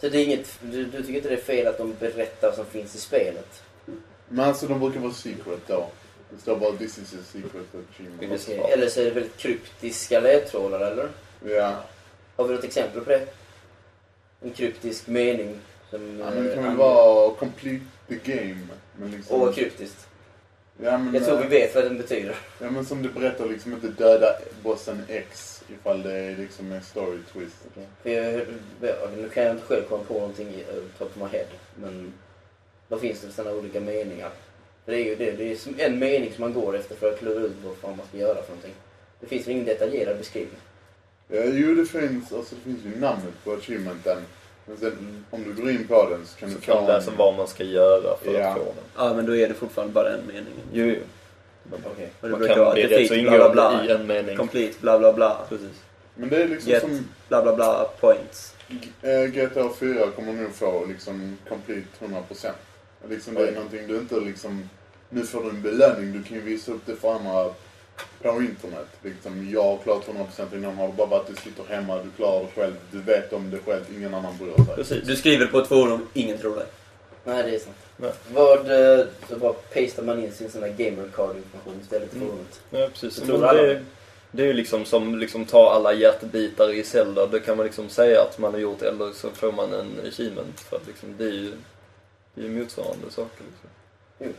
Så 0.00 0.08
det 0.08 0.18
är 0.18 0.24
inget, 0.24 0.58
du, 0.62 0.84
du 0.84 1.02
tycker 1.02 1.14
inte 1.14 1.28
det 1.28 1.34
är 1.34 1.40
fel 1.40 1.66
att 1.66 1.78
de 1.78 1.94
berättar 2.00 2.48
vad 2.48 2.56
som 2.56 2.66
finns 2.66 2.94
i 2.94 2.98
spelet? 2.98 3.62
Men 4.28 4.44
alltså 4.44 4.66
de 4.66 4.80
brukar 4.80 5.00
vara 5.00 5.12
secret 5.12 5.60
då. 5.66 5.86
Det 6.30 6.40
står 6.42 6.56
bara 6.56 6.72
this 6.72 6.98
is 6.98 7.14
a 7.14 7.22
secret 7.32 7.66
achievement. 7.90 8.32
Visst. 8.32 8.48
Okej, 8.48 8.72
Eller 8.72 8.88
så 8.88 9.00
är 9.00 9.04
det 9.04 9.10
väldigt 9.10 9.36
kryptiska 9.36 10.20
ledtrådar, 10.20 10.80
eller? 10.80 11.08
Ja. 11.44 11.76
Har 12.36 12.44
vi 12.44 12.54
något 12.54 12.64
exempel 12.64 13.00
på 13.00 13.10
det? 13.10 13.26
En 14.40 14.50
kryptisk 14.50 15.06
mening 15.06 15.58
som... 15.90 16.18
ja, 16.18 16.30
men 16.30 16.44
det 16.44 16.54
kan 16.54 16.64
eh, 16.64 16.70
väl 16.70 16.76
vara 16.76 17.34
complete 17.34 17.84
the 18.08 18.14
game. 18.14 18.68
Men 18.96 19.10
liksom... 19.10 19.40
Vad 19.40 19.54
kryptiskt. 19.54 20.06
Ja, 20.82 20.98
men, 20.98 21.14
Jag 21.14 21.24
tror 21.24 21.36
eh, 21.36 21.42
vi 21.42 21.48
vet 21.48 21.74
vad 21.74 21.84
den 21.84 21.98
betyder. 21.98 22.36
Ja 22.58 22.70
men 22.70 22.84
som 22.84 23.02
du 23.02 23.08
berättar 23.08 23.46
liksom 23.46 23.72
inte 23.72 23.88
döda 23.88 24.36
bossen 24.62 25.02
X 25.08 25.59
ifall 25.74 26.02
det 26.02 26.12
är 26.12 26.36
liksom 26.36 26.72
en 26.72 26.82
story 26.82 27.18
twist. 27.32 27.56
För 28.02 28.46
nu 29.16 29.28
kan 29.34 29.42
jag 29.44 29.52
inte 29.54 29.66
själv 29.66 29.82
komma 29.82 30.04
på 30.04 30.14
någonting 30.14 30.48
i 30.48 30.64
top 30.98 31.08
of 31.08 31.16
my 31.16 31.38
head. 31.38 31.46
Men 31.76 32.12
vad 32.88 33.00
finns 33.00 33.20
det 33.20 33.26
för 33.26 33.34
sådana 33.34 33.56
olika 33.56 33.80
meningar? 33.80 34.30
För 34.84 34.92
det 34.92 34.98
är 34.98 35.04
ju 35.04 35.16
det, 35.16 35.30
det 35.30 35.52
är 35.52 35.86
en 35.86 35.98
mening 35.98 36.32
som 36.34 36.40
man 36.40 36.52
går 36.52 36.76
efter 36.76 36.94
för 36.94 37.12
att 37.12 37.18
klura 37.18 37.40
ut 37.40 37.52
vad 37.64 37.76
fan 37.76 37.96
man 37.96 38.06
ska 38.08 38.18
göra 38.18 38.42
för 38.42 38.48
någonting. 38.48 38.74
Det 39.20 39.26
finns 39.26 39.46
väl 39.46 39.52
ingen 39.52 39.66
detaljerad 39.66 40.18
beskrivning? 40.18 40.58
Ja, 41.28 41.42
jo 41.44 41.74
det 41.74 41.86
finns, 41.86 42.32
alltså 42.32 42.54
det 42.54 42.60
finns 42.60 42.84
ju 42.84 43.00
namnet 43.00 43.44
på 43.44 43.52
achievementen. 43.52 44.18
Men 44.66 44.76
sen 44.76 45.24
om 45.30 45.44
du 45.44 45.62
går 45.62 45.70
in 45.70 45.86
på 45.88 46.08
den 46.10 46.26
så 46.26 46.38
kan 46.38 46.50
Så 46.50 46.54
du 46.58 46.60
kan 46.64 46.74
få 46.74 46.80
du 46.86 46.92
läsa 46.92 47.10
vad 47.18 47.34
man 47.36 47.48
ska 47.48 47.64
göra 47.64 48.16
för 48.22 48.34
Ja. 48.40 48.48
att 48.48 48.58
få 48.58 48.64
den. 48.64 48.84
Ja, 48.96 49.14
men 49.14 49.26
då 49.26 49.36
är 49.36 49.48
det 49.48 49.54
fortfarande 49.54 49.94
bara 49.94 50.08
en 50.14 50.26
mening. 50.26 50.54
Jo, 50.72 50.84
jo. 50.86 50.96
Okej. 51.72 52.10
Och 52.20 52.28
det 52.28 52.30
Man 52.30 52.38
brukar 52.38 52.54
kan 52.54 52.64
vara 52.64 52.74
bli 52.74 52.82
rätt 52.86 53.08
så 53.08 53.14
defeat, 53.14 53.38
bla 53.38 53.38
bla 53.38 53.70
bla. 53.70 53.84
i 53.84 53.90
en 53.90 54.06
mening. 54.06 54.36
Complete, 54.36 54.74
bla 54.80 54.98
bla 54.98 55.12
bla. 55.12 55.36
Precis. 55.48 55.82
Men 56.14 56.28
det 56.28 56.42
är 56.42 56.48
liksom 56.48 56.72
Get. 56.72 56.80
som 56.82 57.08
Bla 57.28 57.42
bla 57.42 57.54
bla 57.56 57.84
points. 58.00 58.54
eh, 59.02 59.24
GTA 59.24 59.68
4 59.80 60.10
kommer 60.16 60.32
nog 60.32 60.54
få 60.54 60.84
liksom 60.86 61.36
complete 61.48 61.86
100%. 62.00 62.50
Liksom 63.08 63.34
det 63.34 63.48
är 63.48 63.52
någonting 63.52 63.86
du 63.86 63.96
inte 63.96 64.20
liksom... 64.20 64.68
Nu 65.08 65.22
får 65.22 65.42
du 65.42 65.48
en 65.50 65.62
belöning, 65.62 66.12
du 66.12 66.22
kan 66.22 66.36
ju 66.36 66.42
visa 66.42 66.72
upp 66.72 66.82
det 66.86 66.94
för 66.96 67.12
andra 67.14 67.44
på 68.22 68.28
internet. 68.42 68.86
Liksom, 69.02 69.50
jag 69.50 69.62
har 69.62 69.76
klarat 69.78 70.06
100% 70.06 70.56
innan 70.56 70.76
har 70.76 70.88
bara 70.88 71.06
varit 71.06 71.20
att 71.30 71.36
du 71.36 71.42
sitter 71.42 71.64
hemma, 71.74 71.96
du 72.02 72.10
klarar 72.16 72.40
det 72.40 72.60
själv, 72.60 72.74
du 72.92 73.00
vet 73.00 73.32
om 73.32 73.50
det 73.50 73.58
själv, 73.66 73.84
ingen 73.96 74.14
annan 74.14 74.38
bryr 74.38 74.64
sig. 74.64 74.74
Precis. 74.76 75.06
Du 75.06 75.16
skriver 75.16 75.46
på 75.46 75.58
ett 75.58 75.66
forum, 75.68 76.06
ingen 76.12 76.38
tror 76.38 76.56
dig. 76.56 76.66
Nej, 77.24 77.42
det 77.42 77.54
är 77.54 77.58
sant. 77.58 77.76
Nej. 78.00 78.12
Vad, 78.32 78.58
eh, 78.70 79.06
så 79.28 79.36
bara 79.36 79.52
pastar 79.52 80.02
man 80.02 80.24
in 80.24 80.32
sin 80.32 80.50
sån 80.50 80.62
här 80.62 80.70
gamercard-information 80.70 81.80
istället 81.82 82.14
i 82.14 82.16
Mm. 82.16 82.30
Ja, 82.70 82.88
precis. 82.92 83.24
Men 83.24 83.40
det, 83.40 83.82
det 84.32 84.42
är 84.42 84.46
ju 84.46 84.52
liksom 84.52 84.84
som 84.84 85.18
liksom 85.18 85.44
ta 85.44 85.70
alla 85.70 85.92
hjärtbitar 85.92 86.72
i 86.72 86.84
Zelda. 86.84 87.26
Det 87.26 87.40
kan 87.40 87.56
man 87.56 87.66
liksom 87.66 87.88
säga 87.88 88.22
att 88.22 88.38
man 88.38 88.52
har 88.52 88.60
gjort 88.60 88.82
eller 88.82 89.12
så 89.12 89.30
får 89.30 89.52
man 89.52 89.72
en 89.74 90.00
achievement. 90.08 90.60
För 90.60 90.76
att 90.76 90.86
liksom, 90.86 91.14
det 91.18 91.24
är 91.24 91.32
ju 91.32 91.52
det 92.34 92.44
är 92.44 92.48
motsvarande 92.48 93.10
saker. 93.10 93.44
Liksom. 93.44 94.34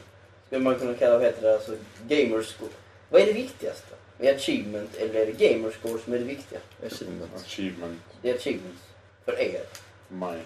Skulle 0.47 0.63
man 0.63 0.75
kunna 0.79 0.93
kalla, 0.93 1.17
vad 1.17 1.25
heter 1.25 1.41
det, 1.41 1.53
alltså 1.53 1.71
gamerscore? 2.07 2.71
Vad 3.09 3.21
är 3.21 3.25
det 3.25 3.33
viktigaste? 3.33 3.95
Är 4.19 4.35
achievement 4.35 4.95
eller 4.95 5.15
är 5.15 5.25
det 5.25 5.47
gamerscore 5.49 5.99
som 6.03 6.13
är 6.13 6.17
det 6.17 6.23
viktiga? 6.25 6.59
Achievement. 6.85 7.31
Achievement, 7.35 8.01
Det 8.21 8.29
är 8.29 8.35
achievements. 8.35 8.81
För 9.25 9.39
er. 9.39 9.61
för 10.07 10.15
mig. 10.15 10.39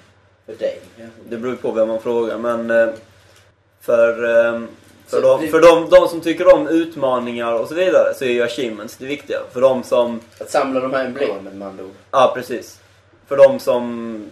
För 0.45 0.53
dig. 0.55 0.79
Det 1.29 1.37
beror 1.37 1.55
på 1.55 1.71
vem 1.71 1.87
man 1.87 1.99
frågar, 2.01 2.37
men 2.37 2.71
eh, 2.71 2.87
för, 3.81 4.09
eh, 4.53 4.61
för, 5.07 5.21
de, 5.21 5.47
för 5.47 5.61
de, 5.61 5.89
de 5.89 6.07
som 6.07 6.21
tycker 6.21 6.53
om 6.55 6.67
utmaningar 6.67 7.53
och 7.53 7.67
så 7.67 7.75
vidare 7.75 8.13
så 8.15 8.25
är 8.25 8.29
ju 8.29 8.43
achievements 8.43 8.97
det 8.97 9.05
viktiga. 9.05 9.37
För 9.53 9.61
de 9.61 9.83
som, 9.83 10.19
Att 10.41 10.49
samla 10.49 10.79
de 10.79 10.93
här 10.93 11.05
emblemen 11.05 11.59
med 11.59 11.67
andra 11.67 11.83
ord. 11.83 11.91
ja 12.11 12.31
precis. 12.35 12.79
För 13.27 13.37
de 13.37 13.59
som, 13.59 14.25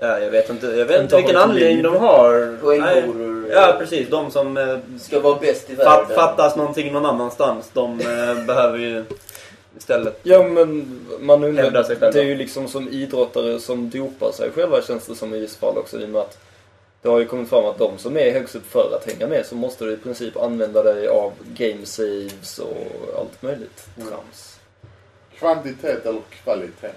ja, 0.00 0.18
jag 0.18 0.30
vet 0.30 0.50
inte, 0.50 0.66
jag 0.66 0.86
vet 0.86 1.02
Inte 1.02 1.16
vilken 1.16 1.36
anledning 1.36 1.76
liv. 1.76 1.84
de 1.84 1.96
har. 1.96 2.56
Poänghoror. 2.60 3.48
Ja, 3.52 3.74
precis. 3.78 4.08
De 4.08 4.30
som 4.30 4.56
eh, 4.56 4.78
Ska 5.00 5.20
vara 5.20 5.38
bäst 5.40 5.70
i 5.70 5.74
världen. 5.74 6.06
fattas 6.16 6.56
någonting 6.56 6.92
någon 6.92 7.06
annanstans, 7.06 7.70
de 7.72 8.00
eh, 8.00 8.44
behöver 8.46 8.78
ju 8.78 9.04
istället... 9.76 10.20
Ja 10.22 10.42
men 10.42 11.00
man 11.20 11.44
undrar, 11.44 11.62
Hävda 11.62 11.84
sig 11.84 11.96
själva. 11.96 12.12
det 12.12 12.20
är 12.20 12.24
ju 12.24 12.34
liksom 12.34 12.68
som 12.68 12.88
idrottare 12.88 13.60
som 13.60 13.90
dopar 13.90 14.32
sig 14.32 14.50
själva 14.50 14.82
känns 14.82 15.06
det 15.06 15.14
som 15.14 15.34
i 15.34 15.38
vissa 15.38 15.58
fall 15.58 15.78
också 15.78 16.00
i 16.00 16.04
och 16.04 16.08
med 16.08 16.20
att 16.20 16.38
det 17.02 17.08
har 17.08 17.18
ju 17.18 17.26
kommit 17.26 17.48
fram 17.48 17.64
att 17.64 17.78
de 17.78 17.98
som 17.98 18.16
är 18.16 18.32
högst 18.32 18.54
upp 18.54 18.66
för 18.66 18.96
att 18.96 19.12
hänga 19.12 19.26
med 19.26 19.46
så 19.46 19.54
måste 19.54 19.84
du 19.84 19.92
i 19.92 19.96
princip 19.96 20.36
använda 20.36 20.82
dig 20.82 21.08
av 21.08 21.32
game 21.54 21.86
saves 21.86 22.58
och 22.58 22.86
allt 23.18 23.42
möjligt 23.42 23.88
trams. 23.96 24.60
Kvantitet 25.38 26.06
eller 26.06 26.20
kvalitet? 26.42 26.92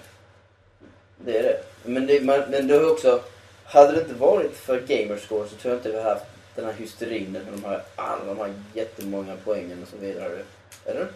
Det 1.18 1.38
är 1.38 1.44
det. 1.44 1.64
Men 1.84 2.08
det, 2.08 2.24
man, 2.24 2.40
men 2.50 2.68
det 2.68 2.74
har 2.74 2.92
också... 2.92 3.22
Hade 3.64 3.92
det 3.94 4.02
inte 4.02 4.14
varit 4.14 4.56
för 4.56 4.80
Gamerscore 4.80 5.50
så 5.50 5.56
tror 5.56 5.74
jag 5.74 5.80
inte 5.80 5.92
vi 5.92 5.98
hade 5.98 6.10
haft 6.10 6.26
den 6.56 6.66
här 6.66 6.74
hysterin 6.74 7.32
med 7.32 7.42
de 7.52 7.64
här, 7.68 7.84
alla 7.96 8.26
de 8.26 8.38
här 8.38 8.54
jättemånga 8.74 9.34
poängen 9.46 9.82
och 9.82 9.88
så 9.88 9.98
vidare. 9.98 10.40
Eller? 10.86 11.08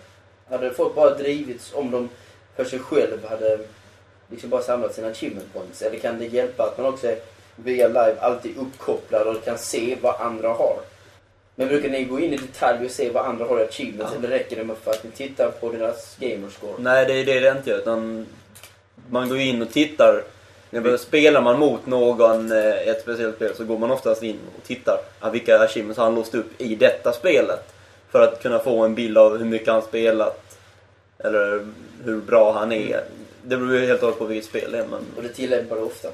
Hade 0.50 0.74
folk 0.74 0.96
bara 0.96 1.10
drivits 1.16 1.72
om 1.74 1.92
de 1.92 2.10
för 2.56 2.66
sig 2.66 2.80
själv 2.80 3.26
hade 3.30 3.60
liksom 4.32 4.50
bara 4.50 4.62
samlat 4.62 4.94
sina 4.96 5.08
achievement 5.08 5.54
points? 5.54 5.82
Eller 5.82 6.00
kan 6.00 6.20
det 6.20 6.26
hjälpa 6.26 6.64
att 6.64 6.78
man 6.78 6.88
också 6.94 7.08
är 7.08 7.18
via 7.56 7.88
live 7.88 8.16
alltid 8.20 8.58
uppkopplad 8.58 9.28
och 9.28 9.46
kan 9.46 9.58
se 9.58 9.98
vad 10.02 10.16
andra 10.22 10.48
har? 10.50 10.78
Men 11.56 11.68
brukar 11.68 11.90
ni 11.90 12.04
gå 12.04 12.20
in 12.20 12.34
i 12.34 12.38
detalj 12.38 12.86
och 12.86 12.92
se 12.92 13.10
vad 13.10 13.26
andra 13.26 13.46
har 13.46 13.60
i 13.60 13.64
achievements 13.64 14.14
Ja. 14.14 14.20
eller 14.20 14.30
räcker 14.38 14.56
det 14.56 14.64
med 14.64 14.78
för 14.78 14.92
att 14.92 15.04
ni 15.04 15.12
tittar 15.12 15.52
på 15.52 15.72
deras 15.72 16.18
gamerscore? 16.20 16.74
Nej, 16.80 17.06
det 17.06 17.14
är 17.14 17.26
det 17.26 17.40
det 17.40 17.58
inte 17.58 17.70
gör. 17.70 17.78
Utan 17.78 18.26
man 19.10 19.30
går 19.30 19.38
in 19.40 19.62
och 19.62 19.72
tittar. 19.72 20.24
När 20.70 20.98
spelar 20.98 21.42
man 21.42 21.60
mot 21.60 21.86
någon 21.86 22.52
eh, 22.52 22.58
i 22.58 22.90
ett 22.90 23.02
speciellt 23.02 23.36
spel 23.36 23.56
så 23.56 23.64
går 23.66 23.78
man 23.78 23.92
oftast 23.92 24.24
in 24.24 24.40
och 24.58 24.64
tittar. 24.68 24.98
Vilka 25.32 25.60
achievements 25.60 25.98
har 25.98 26.06
han 26.06 26.16
låst 26.16 26.36
upp 26.36 26.62
i 26.62 26.76
detta 26.76 27.14
spelet? 27.14 27.75
För 28.16 28.22
att 28.22 28.42
kunna 28.42 28.60
få 28.60 28.86
en 28.86 28.96
bild 28.96 29.18
av 29.18 29.38
hur 29.38 29.46
mycket 29.46 29.68
han 29.68 29.82
spelat. 29.82 30.60
Eller 31.18 31.68
hur 32.04 32.22
bra 32.22 32.52
han 32.52 32.72
är. 32.72 33.04
Det 33.44 33.58
beror 33.58 33.74
ju 33.74 33.86
helt 33.86 34.02
och 34.02 34.06
hållet 34.06 34.20
på 34.20 34.26
vilket 34.26 34.50
spel 34.50 34.72
det 34.72 34.78
är. 34.78 34.88
Men 34.88 35.06
Och 35.18 35.24
det 35.24 35.30
tillämpar 35.30 35.76
du 35.76 35.82
ofta. 35.82 36.10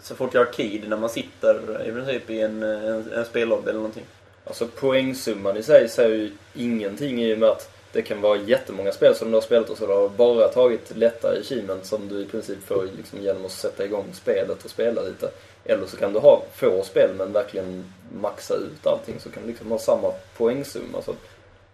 så 0.00 0.14
fort 0.14 0.34
jag 0.34 0.40
har 0.40 0.46
Arcade, 0.46 0.88
när 0.88 0.96
man 0.96 1.08
sitter 1.08 1.86
i 1.88 1.92
princip 1.92 2.30
i 2.30 2.40
en, 2.40 2.62
en, 2.62 3.12
en 3.12 3.24
spellobby 3.24 3.62
eller 3.62 3.78
någonting. 3.78 4.04
Alltså 4.44 4.66
poängsumman 4.66 5.56
i 5.56 5.62
sig 5.62 5.88
säger 5.88 6.16
ju 6.16 6.32
ingenting 6.54 7.22
i 7.22 7.34
och 7.34 7.38
med 7.38 7.48
att 7.48 7.75
det 7.92 8.02
kan 8.02 8.20
vara 8.20 8.38
jättemånga 8.38 8.92
spel 8.92 9.14
som 9.14 9.28
du 9.30 9.34
har 9.34 9.42
spelat 9.42 9.70
och 9.70 9.78
så 9.78 9.86
du 9.86 9.92
har 9.92 10.08
bara 10.08 10.48
tagit 10.48 10.96
lätta 10.96 11.28
achievement 11.40 11.86
som 11.86 12.08
du 12.08 12.20
i 12.20 12.24
princip 12.24 12.66
får 12.66 12.88
liksom 12.96 13.22
genom 13.22 13.44
att 13.44 13.50
sätta 13.50 13.84
igång 13.84 14.06
spelet 14.12 14.64
och 14.64 14.70
spela 14.70 15.02
lite. 15.02 15.30
Eller 15.64 15.86
så 15.86 15.96
kan 15.96 16.12
du 16.12 16.18
ha 16.18 16.42
få 16.54 16.82
spel 16.82 17.10
men 17.18 17.32
verkligen 17.32 17.92
maxa 18.20 18.54
ut 18.54 18.86
allting 18.86 19.14
så 19.20 19.30
kan 19.30 19.42
du 19.42 19.48
liksom 19.48 19.70
ha 19.70 19.78
samma 19.78 20.12
poängsumma. 20.36 21.02
Så 21.02 21.14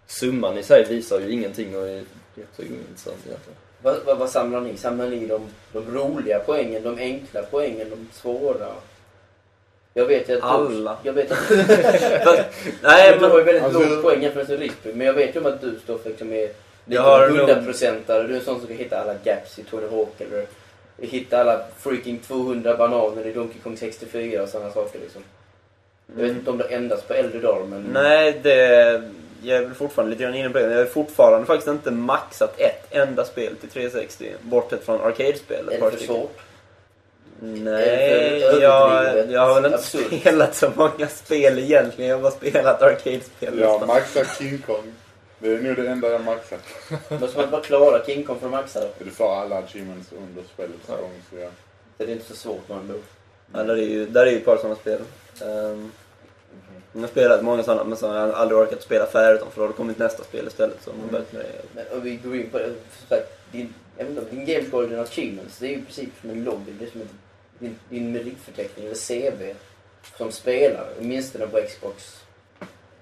summan 0.07 0.57
i 0.57 0.63
sig 0.63 0.85
visar 0.85 1.19
ju 1.19 1.31
ingenting 1.31 1.77
och 1.77 1.87
är 1.87 2.03
rätt 2.35 2.59
egentligen. 2.59 3.57
Vad, 3.81 3.95
vad, 4.05 4.17
vad 4.17 4.29
samlar 4.29 4.61
ni? 4.61 4.77
Samlar 4.77 5.09
ni 5.09 5.27
de, 5.27 5.41
de 5.71 5.95
roliga 5.95 6.39
poängen, 6.39 6.83
de 6.83 6.97
enkla 6.97 7.41
poängen, 7.51 7.89
de 7.89 8.09
svåra? 8.13 8.73
Jag 9.93 10.05
vet 10.05 10.29
ju 10.29 10.37
att 10.37 10.43
Alla. 10.43 10.97
Du, 11.03 11.09
jag 11.09 11.13
vet 11.13 11.31
att 11.31 11.37
Fast, 12.23 12.41
nej, 12.83 13.11
men, 13.11 13.19
du 13.19 13.25
har 13.25 13.37
ju 13.37 13.43
väldigt 13.43 13.63
Alltså- 13.63 13.79
låg 13.89 14.01
poäng 14.01 14.21
jämfört 14.23 14.47
med 14.49 14.59
Risby. 14.59 14.93
Men 14.93 15.07
jag 15.07 15.13
vet 15.13 15.35
ju 15.35 15.39
om 15.39 15.45
att 15.45 15.61
du 15.61 15.79
står 15.83 15.97
för 15.97 16.09
liksom 16.09 16.33
är 16.33 16.49
lite 16.85 17.01
nog- 17.03 17.37
hundraprocentare. 17.37 18.23
Du 18.27 18.33
är 18.33 18.37
en 18.39 18.45
sån 18.45 18.59
som 18.59 18.67
kan 18.67 18.77
hitta 18.77 18.99
alla 19.01 19.13
gaps 19.23 19.59
i 19.59 19.63
Tony 19.63 19.87
Hawk 19.91 20.21
eller 20.21 20.45
hitta 20.97 21.39
alla 21.41 21.59
freaking 21.79 22.19
200 22.27 22.75
bananer 22.77 23.27
i 23.27 23.33
Donkey 23.33 23.59
Kong 23.63 23.77
64 23.77 24.43
och 24.43 24.49
sådana 24.49 24.71
saker 24.71 24.99
liksom. 24.99 25.21
Jag 26.07 26.15
vet 26.15 26.23
Mm. 26.25 26.37
inte 26.37 26.51
om 26.51 26.57
det 26.57 26.63
ändras 26.63 27.01
på 27.01 27.13
äldre 27.13 27.39
dagar 27.39 27.65
men... 27.65 27.81
nej, 27.93 28.39
det... 28.43 29.01
Jag 29.45 29.57
är 29.57 29.61
väl 29.61 29.73
fortfarande 29.73 30.11
lite 30.11 30.23
grann 30.23 30.35
inne 30.35 30.49
på 30.49 30.57
det. 30.59 30.71
Jag 30.71 30.77
har 30.77 30.85
fortfarande 30.85 31.45
faktiskt 31.45 31.67
inte 31.67 31.91
maxat 31.91 32.59
ett 32.59 32.87
enda 32.91 33.25
spel 33.25 33.55
till 33.55 33.69
360. 33.69 34.31
Bortsett 34.41 34.83
från 34.85 35.01
arcade-spel. 35.01 35.69
Är 35.71 35.81
det 35.81 35.91
för 35.91 35.97
svårt? 35.97 36.39
Nej, 37.39 38.39
jag, 38.39 39.31
jag 39.31 39.41
har 39.41 39.55
väl 39.55 39.65
inte 39.65 39.77
Absurt? 39.77 40.19
spelat 40.19 40.55
så 40.55 40.71
många 40.75 41.07
spel 41.07 41.59
egentligen. 41.59 42.09
Jag 42.09 42.17
har 42.17 42.21
bara 42.23 42.31
spelat 42.31 42.81
arcade-spel. 42.81 43.59
Jag 43.59 43.71
nästan. 43.71 43.87
maxar 43.87 44.25
King 44.39 44.57
Kong. 44.65 44.93
Det 45.39 45.53
är 45.53 45.61
nog 45.61 45.75
det 45.75 45.87
enda 45.87 46.09
jag 46.09 46.23
maxar. 46.23 46.57
Måste 47.19 47.37
man 47.39 47.51
bara 47.51 47.61
klara 47.61 48.05
King 48.05 48.23
Kong 48.23 48.39
för 48.39 48.45
att 48.45 48.51
maxa 48.51 48.79
då? 48.79 48.87
Du 49.05 49.11
får 49.11 49.35
alla 49.35 49.57
achievements 49.57 50.09
under 50.11 50.43
spelets 50.53 50.83
Ja. 50.87 50.95
gång. 50.95 51.11
Så 51.29 51.37
ja. 51.37 51.49
Det 51.97 52.03
är 52.03 52.07
inte 52.07 52.25
så 52.25 52.35
svårt 52.35 52.69
andra 52.71 52.95
ord. 52.95 53.01
Ja, 53.53 53.63
där 53.63 53.73
är 53.73 53.77
ju, 53.81 54.05
där 54.05 54.25
är 54.25 54.31
ju 54.31 54.37
ett 54.37 54.45
par 54.45 54.57
sådana 54.57 54.75
spel. 54.75 54.99
Um, 55.41 55.91
jag 56.93 57.01
har 57.01 57.07
spelat 57.07 57.43
många 57.43 57.63
sådana 57.63 57.83
men 57.83 57.97
så 57.97 58.07
har 58.07 58.15
jag 58.27 58.31
aldrig 58.35 58.59
orkat 58.59 58.81
spela 58.81 59.05
färdigt 59.05 59.41
dem 59.41 59.49
för 59.51 59.57
då 59.57 59.63
har 59.63 59.67
det 59.67 59.73
kommit 59.77 59.97
nästa 59.99 60.23
spel 60.23 60.47
istället. 60.47 60.77
Så 60.83 60.89
man 60.89 61.07
börjat 61.11 61.33
med 61.33 61.41
det. 61.41 61.61
Men 61.75 61.97
om 61.97 62.01
vi 62.03 62.15
går 62.15 62.35
in 62.35 62.49
på 62.49 62.57
det, 62.57 62.65
som 62.65 63.07
sagt, 63.09 63.31
din, 63.51 63.73
jag 63.97 64.05
vet 64.05 64.17
inte, 64.17 64.35
din 64.35 64.45
game 64.45 64.65
score 64.67 64.83
och 64.83 64.89
dina 64.89 65.01
achievements, 65.01 65.57
det 65.59 65.65
är 65.65 65.69
ju 65.69 65.75
i 65.77 65.81
princip 65.81 66.09
som 66.21 66.29
en 66.29 66.43
lobby. 66.43 66.71
Det 66.79 66.85
är 66.85 66.89
som 66.91 67.01
en, 67.01 67.09
din, 67.63 67.79
din 67.89 68.11
meritförteckning, 68.11 68.85
eller 68.85 68.95
CV, 68.95 69.55
som 70.17 70.31
spelare. 70.31 70.87
Åtminstone 70.99 71.47
på 71.47 71.61
Xbox. 71.61 72.19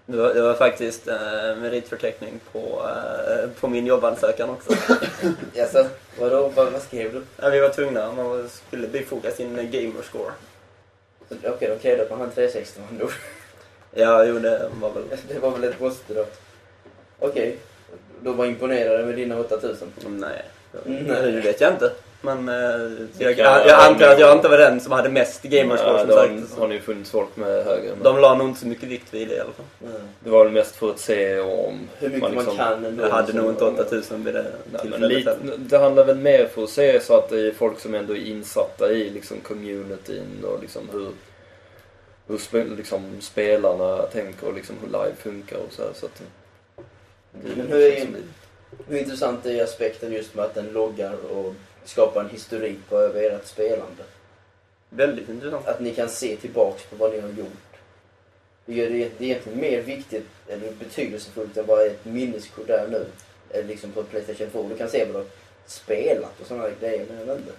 Det 0.05 0.17
var, 0.17 0.33
det 0.33 0.41
var 0.41 0.53
faktiskt 0.53 1.07
eh, 1.07 1.55
meritförteckning 1.61 2.39
på, 2.51 2.89
eh, 3.29 3.49
på 3.59 3.67
min 3.67 3.85
jobbansökan 3.85 4.49
också. 4.49 4.73
Alltså, 5.61 5.87
vadå, 6.19 6.51
vad, 6.55 6.71
vad 6.71 6.81
skrev 6.81 7.13
du? 7.13 7.21
ja, 7.41 7.49
vi 7.49 7.59
var 7.59 7.69
tvungna, 7.69 8.13
man 8.13 8.49
skulle 8.49 8.87
bifoga 8.87 9.31
sin 9.31 9.59
eh, 9.59 9.65
gamerscore. 9.65 10.31
Okej, 11.29 11.69
de 11.69 11.79
krävde 11.79 12.03
att 12.03 12.09
man 12.09 12.19
hade 12.19 12.31
360 12.31 12.79
med 12.79 12.89
andra 12.89 13.05
ord. 13.05 13.11
Ja, 13.93 14.25
jo 14.25 14.39
det 14.39 14.69
var 14.81 14.91
väl... 14.91 15.03
Det 15.27 15.39
var 15.39 15.51
väl 15.51 15.63
ett 15.63 15.79
måste 15.79 16.13
då. 16.13 16.25
Okej, 17.19 17.57
då 18.21 18.31
var 18.31 18.45
imponerade 18.45 19.05
med 19.05 19.15
dina 19.15 19.39
8000. 19.39 19.91
Nej, 20.05 20.45
Nej. 20.85 21.31
det 21.31 21.41
vet 21.41 21.61
jag 21.61 21.73
inte. 21.73 21.91
Men 22.23 22.49
eh, 22.49 22.55
jag, 23.17 23.37
jag, 23.37 23.67
jag 23.67 23.79
antar 23.79 24.07
att 24.07 24.19
jag 24.19 24.37
inte 24.37 24.47
var 24.47 24.57
den 24.57 24.79
som 24.79 24.91
hade 24.91 25.09
mest 25.09 25.41
gamerscore 25.43 25.91
Ja, 25.91 26.27
som 26.27 26.39
sagt. 26.47 26.59
har 26.59 26.67
ni 26.67 26.75
ju 26.75 26.81
funnits 26.81 27.09
folk 27.11 27.35
med 27.35 27.65
högre. 27.65 27.89
Men 27.95 28.03
De 28.03 28.19
la 28.21 28.35
nog 28.35 28.47
inte 28.47 28.59
så 28.59 28.67
mycket 28.67 28.89
vikt 28.89 29.13
vid 29.13 29.27
det 29.27 29.35
i 29.35 29.39
alla 29.39 29.51
fall. 29.51 29.65
Mm. 29.89 30.01
Det 30.19 30.29
var 30.29 30.43
väl 30.43 30.53
mest 30.53 30.75
för 30.75 30.89
att 30.89 30.99
se 30.99 31.39
om 31.39 31.79
Hur 31.99 32.07
mycket 32.09 32.21
man, 32.21 32.31
liksom- 32.31 32.57
kan 32.57 32.85
ändå. 32.85 33.03
Jag 33.03 33.09
hade 33.09 33.33
nog 33.33 33.49
inte 33.49 33.65
8000 33.65 34.23
vid 34.23 34.33
det 34.33 34.41
Nej, 34.43 34.51
men 34.71 34.81
tillfället. 34.81 35.11
lite, 35.17 35.29
heller. 35.41 35.57
det 35.57 35.77
handlar 35.77 36.05
väl 36.05 36.17
mer 36.17 36.45
för 36.45 36.63
att 36.63 36.69
se 36.69 36.99
så 36.99 37.17
att 37.17 37.29
det 37.29 37.47
är 37.47 37.51
folk 37.51 37.79
som 37.79 37.95
ändå 37.95 38.13
är 38.15 38.25
insatta 38.27 38.91
i 38.91 39.09
liksom 39.09 39.37
communityn 39.39 40.43
och 40.45 40.61
liksom 40.61 40.89
hur, 40.93 41.07
hur 42.27 42.37
spe, 42.37 42.63
liksom 42.77 43.17
spelarna 43.21 43.97
tänker 43.97 44.47
och 44.47 44.53
liksom 44.53 44.75
hur 44.81 44.87
live 44.87 45.15
funkar 45.19 45.57
och 45.57 45.73
så 45.73 45.81
här, 45.81 45.91
så 45.93 46.05
att 46.05 46.11
det 46.17 46.23
Men 47.55 47.67
hur 47.67 47.79
är, 47.81 48.07
hur 48.87 48.97
intressant 48.97 49.45
är 49.45 49.63
aspekten 49.63 50.11
just 50.13 50.35
med 50.35 50.45
att 50.45 50.55
den 50.55 50.67
loggar 50.73 51.13
och 51.31 51.53
skapar 51.85 52.23
en 52.23 52.29
historik 52.29 52.77
på 52.89 52.97
över 52.97 53.21
ert 53.21 53.47
spelande? 53.47 54.03
Väldigt 54.89 55.29
intressant. 55.29 55.67
Att 55.67 55.79
ni 55.79 55.93
kan 55.93 56.09
se 56.09 56.35
tillbaks 56.35 56.83
på 56.83 56.95
vad 56.95 57.11
ni 57.11 57.19
har 57.19 57.29
gjort. 57.29 57.47
Det 58.65 58.85
är 58.85 58.91
egentligen 58.91 59.59
mer 59.59 59.81
viktigt, 59.81 60.27
eller 60.47 60.71
betydelsefullt, 60.71 61.57
än 61.57 61.65
bara 61.65 61.85
ett 61.85 62.05
minneskort 62.05 62.67
där 62.67 62.87
nu. 62.87 63.05
Eller 63.49 63.67
liksom 63.67 63.91
på 63.91 64.03
Playstation 64.03 64.49
2. 64.49 64.69
Du 64.69 64.77
kan 64.77 64.89
se 64.89 65.05
vad 65.05 65.13
du 65.13 65.17
har 65.17 65.25
spelat 65.65 66.41
och 66.41 66.47
sådana 66.47 66.69
grejer, 66.79 67.05
men 67.09 67.17
jag 67.17 67.25
vet 67.25 67.37
inte. 67.37 67.51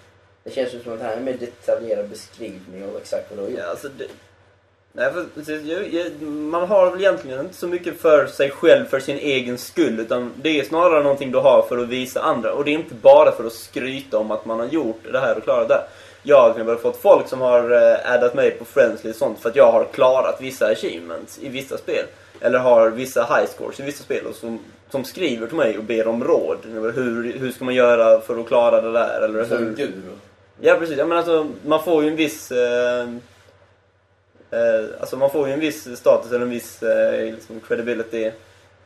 Det 0.45 0.51
känns 0.51 0.75
ju 0.75 0.83
som 0.83 0.93
att 0.93 0.99
det 0.99 1.05
här 1.05 1.13
är 1.13 1.17
en 1.17 1.25
mer 1.25 1.37
detaljerad 1.37 2.09
beskrivning 2.09 2.85
av 2.85 2.97
exakt 2.97 3.31
vad 3.31 3.39
du 3.39 3.43
har 3.43 3.51
gjort. 3.51 3.61
Ja, 3.61 3.67
alltså 3.67 3.89
det... 3.89 4.07
Nej, 4.95 5.13
för, 5.13 5.25
precis, 5.35 6.23
man 6.23 6.69
har 6.69 6.91
väl 6.91 7.01
egentligen 7.01 7.41
inte 7.41 7.55
så 7.55 7.69
mycket 7.69 8.01
för 8.01 8.27
sig 8.27 8.51
själv 8.51 8.85
för 8.85 9.01
sin 9.01 9.19
egen 9.19 9.59
skull. 9.59 10.01
Utan 10.01 10.33
det 10.43 10.61
är 10.61 10.65
snarare 10.65 11.03
någonting 11.03 11.33
du 11.33 11.39
har 11.39 11.63
för 11.63 11.79
att 11.79 11.89
visa 11.89 12.21
andra. 12.21 12.53
Och 12.53 12.65
det 12.65 12.71
är 12.71 12.75
inte 12.75 12.95
bara 12.95 13.33
för 13.33 13.45
att 13.45 13.53
skryta 13.53 14.19
om 14.19 14.31
att 14.31 14.45
man 14.45 14.61
har 14.61 14.67
gjort 14.67 15.01
det 15.13 15.21
här 15.21 15.37
och 15.37 15.43
klarat 15.43 15.69
det. 15.69 15.83
Jag 16.23 16.41
har 16.41 16.53
till 16.53 16.83
fått 16.83 16.97
folk 16.97 17.29
som 17.29 17.41
har 17.41 17.71
eh, 17.71 18.15
addat 18.15 18.35
mig 18.35 18.51
på 18.51 18.65
Friendly 18.65 19.11
och 19.11 19.17
sånt 19.17 19.39
för 19.39 19.49
att 19.49 19.57
jag 19.57 19.73
har 19.73 19.85
klarat 19.85 20.41
vissa 20.41 20.67
achievements 20.67 21.39
i 21.43 21.49
vissa 21.49 21.79
spel. 21.79 22.05
Eller 22.41 22.59
har 22.59 22.91
vissa 22.91 23.21
high 23.21 23.47
scores 23.47 23.81
i 23.81 23.83
vissa 23.83 24.05
spel 24.05 24.27
och 24.27 24.35
som, 24.35 24.59
som 24.91 25.05
skriver 25.05 25.47
till 25.47 25.57
mig 25.57 25.79
och 25.79 25.85
ber 25.85 26.09
om 26.09 26.25
råd. 26.25 26.59
Hur, 26.95 27.39
hur 27.39 27.53
ska 27.53 27.65
man 27.65 27.75
göra 27.75 28.21
för 28.21 28.41
att 28.41 28.47
klara 28.47 28.81
det 28.81 28.93
där? 28.93 29.21
Eller 29.21 29.39
hur. 29.59 29.75
Ja 30.61 30.77
precis, 30.79 30.99
ja, 30.99 31.07
men 31.07 31.19
alltså 31.19 31.49
man 31.67 31.85
får 31.85 32.03
ju 32.03 32.09
en 32.09 32.17
viss 32.17 32.53
eh, 32.53 33.09
eh, 34.53 35.01
Alltså 35.01 35.17
man 35.17 35.31
får 35.31 35.49
ju 35.49 35.55
en 35.55 35.61
viss 35.61 35.97
status 35.99 36.31
eller 36.33 36.41
en 36.41 36.51
viss 36.51 36.83
eh, 36.83 37.25
liksom 37.25 37.61
credibility 37.61 38.31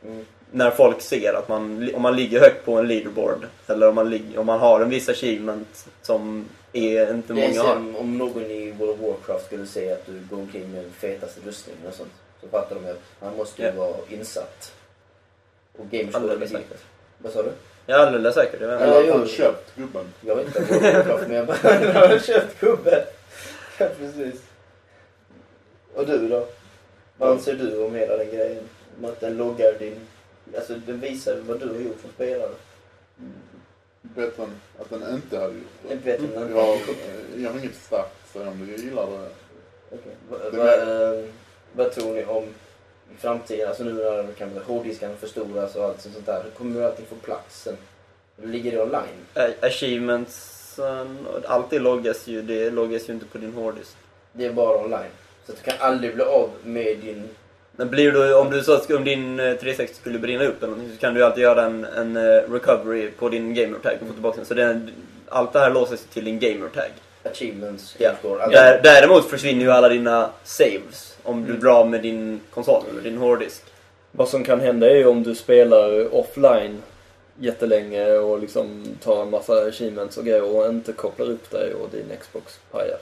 Mm. 0.05 0.25
när 0.51 0.71
folk 0.71 1.01
ser 1.01 1.33
att 1.33 1.47
man, 1.49 1.89
om 1.95 2.01
man 2.01 2.15
ligger 2.15 2.39
högt 2.39 2.65
på 2.65 2.73
en 2.73 2.87
leaderboard 2.87 3.45
eller 3.67 3.89
om 3.89 3.95
man, 3.95 4.09
ligger, 4.09 4.39
om 4.39 4.45
man 4.45 4.59
har 4.59 4.81
en 4.81 4.89
viss 4.89 5.09
achievement 5.09 5.87
som 6.01 6.45
är 6.73 7.11
inte 7.13 7.33
Det 7.33 7.43
är 7.45 7.47
många 7.49 7.61
har. 7.61 7.73
som 7.73 7.95
om 7.95 8.17
någon 8.17 8.43
i 8.43 8.71
World 8.71 8.91
of 8.91 8.99
Warcraft 8.99 9.45
skulle 9.45 9.65
säga 9.65 9.93
att 9.93 10.05
du 10.05 10.19
går 10.29 10.37
omkring 10.37 10.71
med 10.71 10.83
den 10.83 10.91
fetaste 10.91 11.41
rustningen 11.45 11.87
och 11.87 11.93
sånt. 11.93 12.11
Så 12.41 12.47
fattar 12.47 12.75
de 12.75 12.91
att 12.91 12.99
han 13.19 13.35
måste 13.37 13.61
ju 13.61 13.67
Ja. 13.67 13.73
vara 13.73 13.95
insatt. 14.09 14.71
Och. 15.77 15.85
Alldeles 16.15 16.49
säkert. 16.51 16.83
Vad 17.17 17.33
sa 17.33 17.43
du? 17.43 17.49
Ja, 17.85 18.07
alldeles 18.07 18.35
säkert. 18.35 18.61
Jag 18.61 18.73
inte. 18.73 18.85
Eller 18.85 19.11
han 19.17 19.27
köpt 19.27 19.75
gubben. 19.75 20.05
Jag 20.21 20.35
vet 20.35 20.45
inte 20.47 21.25
men 21.27 21.35
jag 21.37 21.45
bara... 21.47 21.57
Han 21.93 22.09
har 22.11 22.19
köpt 22.19 22.59
gubben. 22.59 23.01
Ja, 23.79 23.85
precis. 23.99 24.41
Och 25.97 26.05
du 26.05 26.27
då? 26.27 26.47
Vad 27.17 27.29
anser 27.31 27.53
du 27.53 27.83
om 27.83 27.95
hela 27.95 28.17
den 28.17 28.27
grejen? 28.27 28.63
Om 28.99 29.05
att 29.05 29.19
den 29.19 29.37
loggar 29.37 29.73
din... 29.79 29.99
Alltså 30.55 30.73
den 30.85 30.99
visar 30.99 31.35
vad 31.47 31.59
du 31.59 31.67
har 31.67 31.75
gjort 31.79 32.01
som 32.01 32.09
spelare. 32.09 32.51
Bättre 34.01 34.43
än 34.43 34.49
att 34.79 34.89
den 34.89 35.13
inte 35.13 35.37
hade 35.39 35.53
gjort 35.53 35.63
det. 35.87 35.93
Jag 35.93 36.01
vet 36.01 36.19
inte. 36.21 36.39
Jag, 36.39 36.77
jag 37.43 37.51
har 37.51 37.59
inget 37.59 37.75
starkt 37.75 38.15
att 38.23 38.33
säga 38.33 38.49
om 38.49 38.65
det. 38.65 38.71
Jag 38.71 38.79
gillar 38.81 39.05
det. 39.07 39.29
Va- 40.29 40.37
Det 40.51 40.57
va- 40.57 41.13
eh, 41.15 41.25
vad 41.73 41.91
tror 41.91 42.13
ni 42.13 42.25
om 42.25 42.43
i 43.13 43.17
framtiden, 43.17 43.67
alltså 43.67 43.83
nu 43.83 43.93
när 43.93 44.33
kanske 44.37 44.59
hårddiskarna 44.59 45.15
förstoras 45.15 45.75
och 45.75 45.83
allt 45.83 46.01
sånt 46.01 46.25
där, 46.25 46.43
kommer 46.57 46.81
allting 46.81 47.05
få 47.05 47.15
plats 47.15 47.61
sen? 47.63 47.77
Eller 48.37 48.47
ligger 48.47 48.71
det 48.71 48.81
online? 48.81 49.25
Achievements, 49.61 50.79
eh, 50.79 51.05
allt 51.45 51.69
det 51.69 51.79
loggas 51.79 52.27
ju, 52.27 52.41
det 52.41 52.69
loggas 52.69 53.09
ju 53.09 53.13
inte 53.13 53.25
på 53.25 53.37
din 53.37 53.53
hårddisk. 53.53 53.95
Det 54.33 54.45
är 54.45 54.53
bara 54.53 54.77
online. 54.85 55.11
Så 55.47 55.53
att 55.53 55.63
du 55.63 55.71
kan 55.71 55.79
aldrig 55.79 56.15
bli 56.15 56.23
av 56.23 56.49
med 56.63 56.97
din... 56.97 57.23
Men 57.75 57.89
blir 57.89 58.11
du, 58.11 58.35
om 58.35 58.49
du 58.51 58.61
så 58.63 58.73
att 58.73 58.91
om 58.91 59.03
din 59.03 59.39
eh, 59.39 59.53
360 59.53 59.95
skulle 59.95 60.19
brinna 60.19 60.43
upp 60.43 60.57
eller 60.63 60.67
någonting 60.67 60.93
så 60.95 61.01
kan 61.01 61.13
du 61.13 61.23
alltid 61.25 61.43
göra 61.43 61.63
en, 61.65 61.85
en 61.85 62.17
eh, 62.17 62.21
recovery 62.51 63.11
på 63.11 63.29
din 63.29 63.53
gamertag 63.53 63.93
och 64.01 64.07
få 64.07 64.13
tillbaka 64.13 64.37
den. 64.37 64.45
Så 64.45 64.53
det, 64.53 64.81
allt 65.29 65.53
det 65.53 65.59
här 65.59 65.71
låses 65.71 66.05
till 66.13 66.25
din 66.25 66.39
gamertag. 66.39 66.89
Achievements, 67.23 67.95
Ja. 67.99 68.11
score, 68.19 68.43
allt. 68.43 68.51
Där, 68.53 68.79
däremot 68.83 69.25
försvinner 69.29 69.61
ju 69.63 69.71
alla 69.71 69.89
dina 69.89 70.29
saves 70.43 71.17
om 71.23 71.43
du 71.45 71.49
Mm. 71.49 71.61
drar 71.63 71.85
med 71.85 72.01
din 72.01 72.41
konsol 72.53 72.83
eller 72.91 73.01
din 73.01 73.17
hårddisk. 73.17 73.63
Vad 74.11 74.29
som 74.29 74.43
kan 74.43 74.59
hända 74.59 74.89
är 74.89 74.95
ju 74.95 75.05
om 75.07 75.23
du 75.23 75.35
spelar 75.35 76.15
offline 76.15 76.81
jättelänge 77.39 78.11
och 78.11 78.39
liksom 78.39 78.85
tar 79.03 79.21
en 79.21 79.29
massa 79.29 79.53
achievements 79.53 80.17
och 80.17 80.25
grejer 80.25 80.55
och 80.55 80.69
inte 80.69 80.91
kopplar 80.93 81.29
upp 81.29 81.51
dig 81.51 81.73
och 81.73 81.89
din 81.91 82.05
Xbox 82.21 82.59
pajar. 82.71 82.97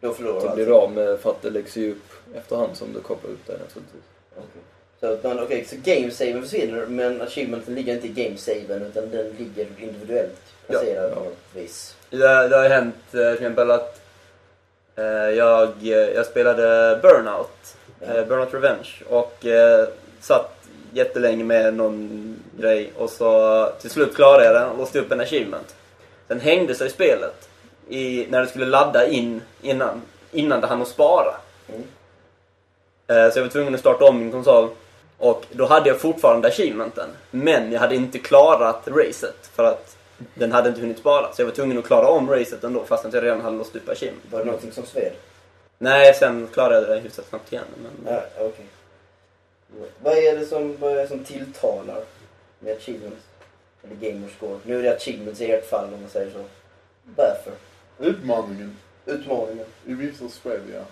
Då 0.00 0.12
förlorar 0.14 0.40
Så 0.40 0.46
du 0.48 0.54
blir 0.54 0.64
allt. 0.64 0.68
du 0.68 0.74
av 0.74 0.92
med, 0.92 1.18
för 1.20 1.30
att 1.30 1.42
det 1.42 1.50
läggs 1.50 1.76
ju 1.76 1.90
upp 1.92 2.36
efterhand 2.36 2.76
som 2.76 2.92
du 2.92 3.00
kopplar 3.00 3.30
upp 3.30 3.46
dig 3.46 3.56
naturligtvis. 3.58 4.02
Okej. 4.36 4.62
Så, 5.00 5.12
att 5.12 5.24
man, 5.24 5.40
okej, 5.44 5.64
så 5.64 5.76
gamesaven 5.84 6.42
försvinner 6.42 6.86
men 6.86 7.22
achievementen 7.22 7.74
ligger 7.74 7.94
inte 7.94 8.06
i 8.06 8.10
gamesaven 8.24 8.82
utan 8.82 9.10
den 9.10 9.30
ligger 9.38 9.66
individuellt 9.78 10.38
placerad 10.66 11.10
Ja. 11.10 11.14
på 11.14 11.20
något 11.24 11.36
vis. 11.54 11.96
Det, 12.10 12.16
det 12.48 12.56
har 12.56 12.62
ju 12.62 12.68
hänt 12.68 12.94
eh, 13.06 13.10
till 13.10 13.20
exempel 13.32 13.70
att 13.70 14.00
eh, 14.96 15.04
jag, 15.04 15.68
eh, 15.82 15.88
jag 16.14 16.26
spelade 16.26 16.98
Burnout, 17.02 17.76
Ja. 18.00 18.14
eh, 18.14 18.26
Burnout 18.26 18.54
Revenge 18.54 18.88
och 19.08 19.46
eh, 19.46 19.88
satt 20.20 20.54
jättelänge 20.92 21.44
med 21.44 21.74
någon 21.74 22.36
grej 22.58 22.92
och 22.96 23.10
så 23.10 23.66
till 23.80 23.90
slut 23.90 24.14
klarade 24.14 24.44
jag 24.44 24.54
den 24.54 24.68
och 24.68 24.78
låste 24.78 24.98
upp 25.00 25.12
en 25.12 25.20
achievement. 25.20 25.74
Sen 26.28 26.40
hängde 26.40 26.74
sig 26.74 26.90
spelet 26.90 27.48
i, 27.88 28.26
när 28.30 28.40
det 28.40 28.46
skulle 28.46 28.66
ladda 28.66 29.06
in 29.08 29.42
innan, 29.62 30.02
innan 30.32 30.60
det 30.60 30.66
hann 30.66 30.82
att 30.82 30.88
spara. 30.88 31.34
Mm. 31.68 31.82
Eh, 33.06 33.32
Så 33.32 33.38
jag 33.38 33.44
var 33.44 33.50
tvungen 33.50 33.74
att 33.74 33.80
starta 33.80 34.04
om 34.04 34.18
min 34.18 34.30
konsol. 34.32 34.68
Och 35.18 35.44
då 35.50 35.66
hade 35.66 35.88
jag 35.88 36.00
fortfarande 36.00 36.48
achievementen. 36.48 37.08
Men 37.30 37.72
jag 37.72 37.80
hade 37.80 37.94
inte 37.94 38.18
klarat 38.18 38.88
racet 38.88 39.46
för 39.54 39.64
att 39.64 39.96
den 40.34 40.52
hade 40.52 40.68
inte 40.68 40.80
hunnit 40.80 40.98
spara. 40.98 41.32
Så 41.32 41.42
jag 41.42 41.46
var 41.46 41.54
tvungen 41.54 41.78
att 41.78 41.86
klara 41.86 42.08
om 42.08 42.30
racet 42.30 42.64
ändå 42.64 42.84
fast 42.84 43.04
att 43.04 43.12
jag 43.14 43.24
redan 43.24 43.40
hade 43.40 43.56
låst 43.56 43.76
upp 43.76 43.88
achievement. 43.88 44.24
Var 44.30 44.38
det 44.38 44.44
någonting 44.44 44.72
som 44.72 44.86
sved? 44.86 45.12
Nej, 45.78 46.14
sen 46.14 46.48
klarade 46.52 46.74
jag 46.88 46.88
det 46.96 47.00
hyfsat 47.00 47.26
snabbt 47.28 47.52
igen. 47.52 47.64
Men... 47.82 48.12
Ja, 48.14 48.22
okej. 48.38 48.66
Vad 50.02 50.16
är 50.16 50.36
det 50.38 50.46
som, 50.46 50.76
vad 50.80 50.92
är 50.92 50.96
det 50.96 51.08
som 51.08 51.24
tilltalar 51.24 52.02
med 52.58 52.76
achievements? 52.76 53.22
Eller 53.82 54.10
gamerscore? 54.10 54.58
Nu 54.64 54.78
är 54.78 54.82
det 54.82 54.96
achievements 54.96 55.40
i 55.40 55.52
ert 55.52 55.70
fall 55.70 55.84
om 55.84 56.00
man 56.00 56.10
säger 56.10 56.30
så. 56.30 56.44
Varför? 57.16 57.52
Utmaningen 57.98 58.76
Utmaningen. 59.06 59.66
i 59.86 59.94
vissa 59.94 60.28
spel, 60.28 60.60
ja. 60.72 60.84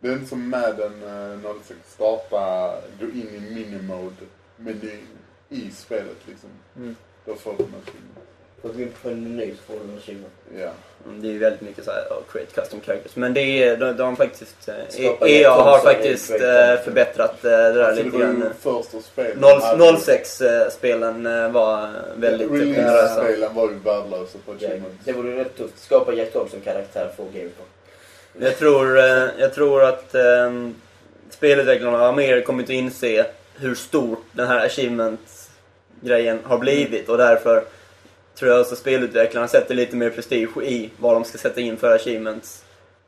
Det 0.00 0.08
är 0.08 0.12
inte 0.12 0.26
som 0.26 0.50
Madden 0.50 1.02
eh, 1.02 1.38
när 1.38 1.54
du 1.54 1.60
ska 1.64 1.74
starta, 1.86 2.74
gå 3.00 3.06
in 3.06 3.28
i 3.34 3.40
minimode 3.54 4.26
menyn 4.56 5.06
i 5.48 5.70
spelet 5.70 6.16
liksom. 6.26 6.50
Mm. 6.76 6.96
Då 7.24 7.34
får 7.34 7.54
du 7.58 7.64
en 7.64 7.74
achievement. 7.82 8.28
Får 8.64 8.70
du 8.72 8.76
gå 8.78 8.82
in 8.82 8.92
på 9.02 9.08
en 9.08 9.22
meny 9.36 9.50
så 9.50 9.62
får 9.72 9.74
du 9.84 9.92
en 9.92 9.98
achievement. 9.98 10.32
Ja. 10.58 10.70
Mm, 11.06 11.22
Det 11.22 11.28
är 11.28 11.32
ju 11.32 11.38
väldigt 11.38 11.60
mycket 11.60 11.84
så 11.84 11.90
här, 11.90 12.00
oh, 12.10 12.18
create 12.32 12.60
custom 12.60 12.80
characters. 12.80 13.16
Men 13.16 13.34
det 13.34 13.40
är, 13.40 13.76
de, 13.76 13.96
de 13.96 14.02
har 14.02 14.14
faktiskt, 14.16 14.68
eh, 14.68 14.74
Skapa 14.88 15.28
EA 15.28 15.50
har 15.50 15.78
faktiskt 15.78 16.30
eh, 16.30 16.38
characters. 16.38 16.84
förbättrat 16.84 17.44
eh, 17.44 17.50
det 17.50 17.72
där 17.72 17.84
Alltså, 17.84 18.02
lite 18.04 18.18
grann. 18.18 18.44
första 18.60 19.00
spelet. 19.00 19.36
06-spelen 19.38 21.26
eh, 21.26 21.50
var 21.52 21.88
väldigt 22.16 22.48
generösa. 22.48 23.24
Release-spelen 23.24 23.54
var 23.54 23.68
ju 23.70 23.74
värdelösa 23.84 24.38
på 24.46 24.52
achievements. 24.52 25.04
Det 25.04 25.12
vore 25.12 25.36
rätt 25.40 25.56
tufft. 25.56 25.78
Skapa 25.78 26.12
Jack 26.12 26.32
som 26.32 26.60
karaktär 26.64 27.10
för 27.16 27.24
Gamescore. 27.24 27.68
Jag 28.38 28.58
tror, 28.58 28.98
eh, 28.98 29.28
jag 29.38 29.54
tror 29.54 29.84
att 29.84 30.14
eh, 30.14 30.52
spelutvecklarna 31.30 31.98
har 31.98 32.12
mer 32.12 32.40
kommit 32.40 32.66
att 32.66 32.70
inse 32.70 33.26
hur 33.56 33.74
stort 33.74 34.24
den 34.32 34.46
här 34.46 34.66
achievement-grejen 34.66 36.38
har 36.44 36.58
blivit 36.58 37.08
och 37.08 37.18
därför 37.18 37.64
tror 38.38 38.50
jag 38.50 38.60
också 38.60 38.76
spelutvecklarna 38.76 39.48
sätter 39.48 39.74
lite 39.74 39.96
mer 39.96 40.10
prestige 40.10 40.62
i 40.62 40.90
vad 40.98 41.14
de 41.14 41.24
ska 41.24 41.38
sätta 41.38 41.60
in 41.60 41.76
för 41.76 41.94
achievements. 41.94 42.64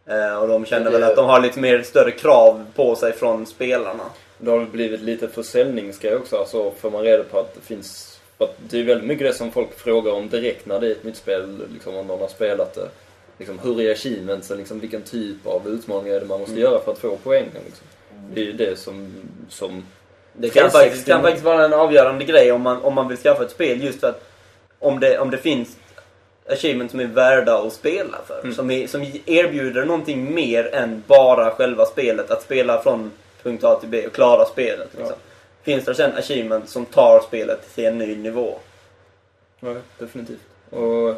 Eh, 0.07 0.37
och 0.37 0.49
de 0.49 0.65
känner 0.65 0.91
väl 0.91 1.03
att 1.03 1.17
de 1.17 1.27
har 1.27 1.41
lite 1.41 1.61
mer 1.61 1.83
större 1.83 2.11
krav 2.11 2.67
på 2.75 2.97
sig 2.97 3.13
från 3.13 3.47
spelarna. 3.47 4.05
Det 4.39 4.51
har 4.51 4.65
blivit 4.65 5.01
lite 5.01 5.29
försäljningsgrej 5.29 6.17
också, 6.17 6.37
alltså 6.37 6.71
får 6.71 6.91
man 6.91 7.03
reda 7.03 7.25
på 7.25 7.39
att 7.39 7.55
det 7.55 7.61
finns... 7.61 8.13
Att 8.39 8.57
det 8.71 8.81
är 8.81 8.85
väldigt 8.85 9.07
mycket 9.07 9.27
det 9.27 9.35
som 9.35 9.53
folk 9.53 9.79
frågar 9.79 10.13
om 10.13 10.29
direkt 10.29 10.67
när 10.67 10.81
det 10.81 10.87
är 10.87 10.91
ett 10.91 11.05
nytt 11.05 11.17
spel, 11.17 11.59
liksom 11.73 11.97
om 11.97 12.07
någon 12.07 12.21
har 12.21 12.29
spelat 12.29 12.75
det. 12.75 12.89
Liksom, 13.39 13.59
hur 13.59 13.81
är 13.81 13.93
achievementsen? 13.93 14.59
Liksom, 14.59 14.81
vilken 14.81 15.03
typ 15.03 15.47
av 15.47 15.69
utmaningar 15.69 16.17
är 16.17 16.21
det 16.21 16.27
man 16.27 16.41
måste 16.41 16.53
Mm. 16.53 16.63
göra 16.63 16.81
för 16.81 16.93
att 16.93 16.99
få 16.99 17.19
poängen? 17.23 17.63
Liksom. 17.67 17.87
Det 18.35 18.41
är 18.41 18.45
ju 18.45 18.53
det 18.53 18.79
som... 18.79 19.15
som 19.49 19.85
Det 20.33 20.49
kan 20.49 20.71
360 20.71 20.79
faktiskt, 20.79 21.07
kan 21.07 21.23
faktiskt 21.23 21.45
vara 21.45 21.65
en 21.65 21.73
avgörande 21.73 22.25
grej 22.25 22.53
om 22.53 22.63
man, 22.63 22.83
om 22.83 22.95
man 22.95 23.09
vill 23.09 23.19
skaffa 23.19 23.45
ett 23.45 23.51
spel 23.51 23.83
just 23.83 24.01
för 24.01 24.09
att 24.09 24.25
om 24.79 25.01
det, 25.01 25.19
om 25.19 25.31
det 25.31 25.39
finns 25.39 25.77
achievements 26.49 26.91
som 26.91 27.01
är 27.01 27.07
värda 27.07 27.59
att 27.59 27.73
spela 27.73 28.19
för. 28.27 28.41
Mm. 28.41 28.55
Som, 28.55 28.71
är, 28.71 28.87
som 28.87 29.03
erbjuder 29.27 29.85
någonting 29.85 30.35
mer 30.35 30.75
än 30.75 31.03
bara 31.07 31.51
själva 31.51 31.85
spelet. 31.85 32.31
Att 32.31 32.43
spela 32.43 32.83
från 32.83 33.11
punkt 33.43 33.65
A 33.65 33.79
till 33.81 33.89
B 33.89 34.07
och 34.07 34.13
klara 34.13 34.45
spelet. 34.45 34.89
Liksom. 34.93 35.09
Ja. 35.09 35.17
Finns 35.63 35.85
det 35.85 35.95
sen 35.95 36.17
achievement 36.17 36.69
som 36.69 36.87
tar 36.87 37.21
spelet 37.21 37.75
till 37.75 37.85
en 37.85 37.99
ny 37.99 38.17
nivå? 38.17 38.59
Ja, 39.61 39.75
definitivt. 39.99 40.41
Och 40.71 41.15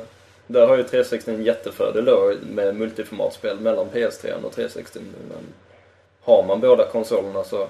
där 0.47 0.67
har 0.67 0.77
ju 0.77 0.83
360 0.83 1.31
en 1.31 1.43
jättefördel 1.43 2.05
då 2.05 2.33
med 2.51 2.77
multiformatspel 2.77 3.61
mellan 3.61 3.87
PS3 3.87 4.45
och 4.45 4.53
360. 4.53 5.01
Men 5.29 5.39
har 6.21 6.47
man 6.47 6.61
båda 6.61 6.87
konsolerna 6.87 7.45
så 7.45 7.69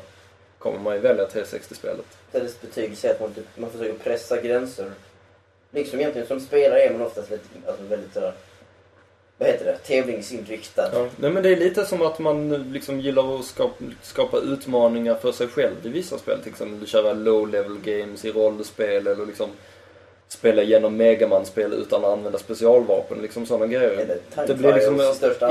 kommer 0.58 0.78
man 0.78 0.94
ju 0.94 1.00
välja 1.00 1.26
360-spelet. 1.26 2.06
Dess 2.32 2.60
betyg 2.60 2.96
säger 2.96 3.14
att 3.14 3.20
man, 3.20 3.34
typ, 3.34 3.46
man 3.56 3.70
försöker 3.70 3.98
pressa 3.98 4.40
gränser. 4.40 4.90
Liksom 5.70 6.00
egentligen 6.00 6.28
som 6.28 6.40
spelare 6.40 6.82
är 6.82 6.92
man 6.92 7.02
oftast 7.02 7.30
lite, 7.30 7.44
alltså 7.66 7.82
väldigt 7.82 8.12
sådär, 8.14 8.32
vad 9.38 9.48
heter 9.48 9.64
det, 9.64 9.78
tävlingsinriktad. 9.78 10.90
Ja, 10.92 11.06
nej 11.16 11.30
men 11.30 11.42
det 11.42 11.48
är 11.48 11.56
lite 11.56 11.84
som 11.84 12.02
att 12.02 12.18
man 12.18 12.72
liksom 12.72 13.00
gillar 13.00 13.38
att 13.38 13.44
skapa, 13.44 13.84
skapa 14.02 14.38
utmaningar 14.38 15.14
för 15.14 15.32
sig 15.32 15.48
själv 15.48 15.74
i 15.82 15.88
vissa 15.88 16.18
spel. 16.18 16.38
Till 16.42 16.52
exempel 16.52 16.86
köra 16.86 17.12
low 17.12 17.48
level 17.48 17.78
games 17.84 18.24
i 18.24 18.32
rollspel 18.32 19.06
eller 19.06 19.26
liksom 19.26 19.50
spela 20.28 20.62
igenom 20.62 20.96
Megaman-spel 20.96 21.72
utan 21.72 22.04
att 22.04 22.10
använda 22.10 22.38
specialvapen. 22.38 23.22
Liksom 23.22 23.46
sådana 23.46 23.66
grejer. 23.66 24.18
Det 24.46 24.54
blir 24.54 24.74
liksom, 24.74 25.00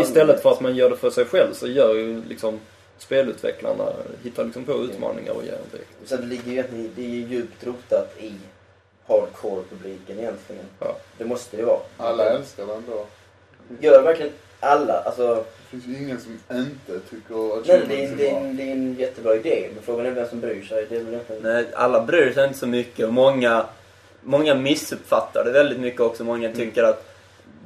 istället 0.02 0.42
för 0.42 0.52
att 0.52 0.62
man 0.62 0.76
gör 0.76 0.90
det 0.90 0.98
för 0.98 1.10
sig 1.10 1.26
själv 1.26 1.54
så 1.54 1.68
gör 1.68 1.96
ju 1.96 2.24
liksom 2.30 2.60
spelutvecklarna, 2.98 3.94
hittar 4.24 4.44
liksom 4.44 4.64
på 4.64 4.74
utmaningar 4.84 5.32
och 5.32 5.46
gör 5.46 5.60
det. 5.72 6.08
Så 6.08 6.18
det 6.18 6.26
ligger 6.26 6.46
ju 6.46 6.52
egentligen, 6.52 6.92
det 6.96 7.02
är 7.02 7.10
ju 7.10 7.28
djupt 7.28 7.66
rotat 7.66 8.16
i 8.20 8.34
hardcore-publiken 9.08 10.20
egentligen. 10.20 10.66
Ja. 10.80 10.96
Det 11.18 11.26
måste 11.26 11.58
det 11.58 11.64
vara. 11.64 11.80
Alla 11.98 12.30
älskar 12.30 12.66
den 12.66 12.84
då. 12.88 13.06
Gör 13.80 14.02
verkligen 14.02 14.32
alla, 14.60 14.94
alltså 15.02 15.36
Det 15.36 15.70
finns 15.70 15.86
ju 15.88 16.04
ingen 16.04 16.20
som 16.20 16.40
inte 16.58 17.00
tycker 17.10 17.58
att 17.60 17.68
Nej, 17.68 17.82
det, 17.88 18.06
är, 18.06 18.16
det, 18.16 18.30
är 18.30 18.38
en- 18.38 18.58
det 18.58 18.64
är 18.64 18.72
en 18.72 18.94
jättebra 19.00 19.36
idé, 19.36 19.70
men 19.74 19.84
frågan 19.84 20.06
är 20.06 20.12
vem 20.12 20.28
som 20.30 20.40
bryr 20.42 20.64
sig. 20.66 20.86
Det 20.90 20.96
är 20.98 21.04
väl 21.04 21.14
inte... 21.14 21.40
Nej, 21.42 21.66
alla 21.74 22.02
bryr 22.06 22.34
sig 22.34 22.48
inte 22.48 22.60
så 22.60 22.68
mycket 22.68 23.06
och 23.08 23.14
många, 23.14 23.66
många 24.22 24.56
missuppfattar 24.56 25.44
det 25.46 25.52
väldigt 25.52 25.80
mycket 25.80 26.02
också. 26.02 26.24
Många 26.24 26.52
tycker 26.54 26.84
att 26.84 27.07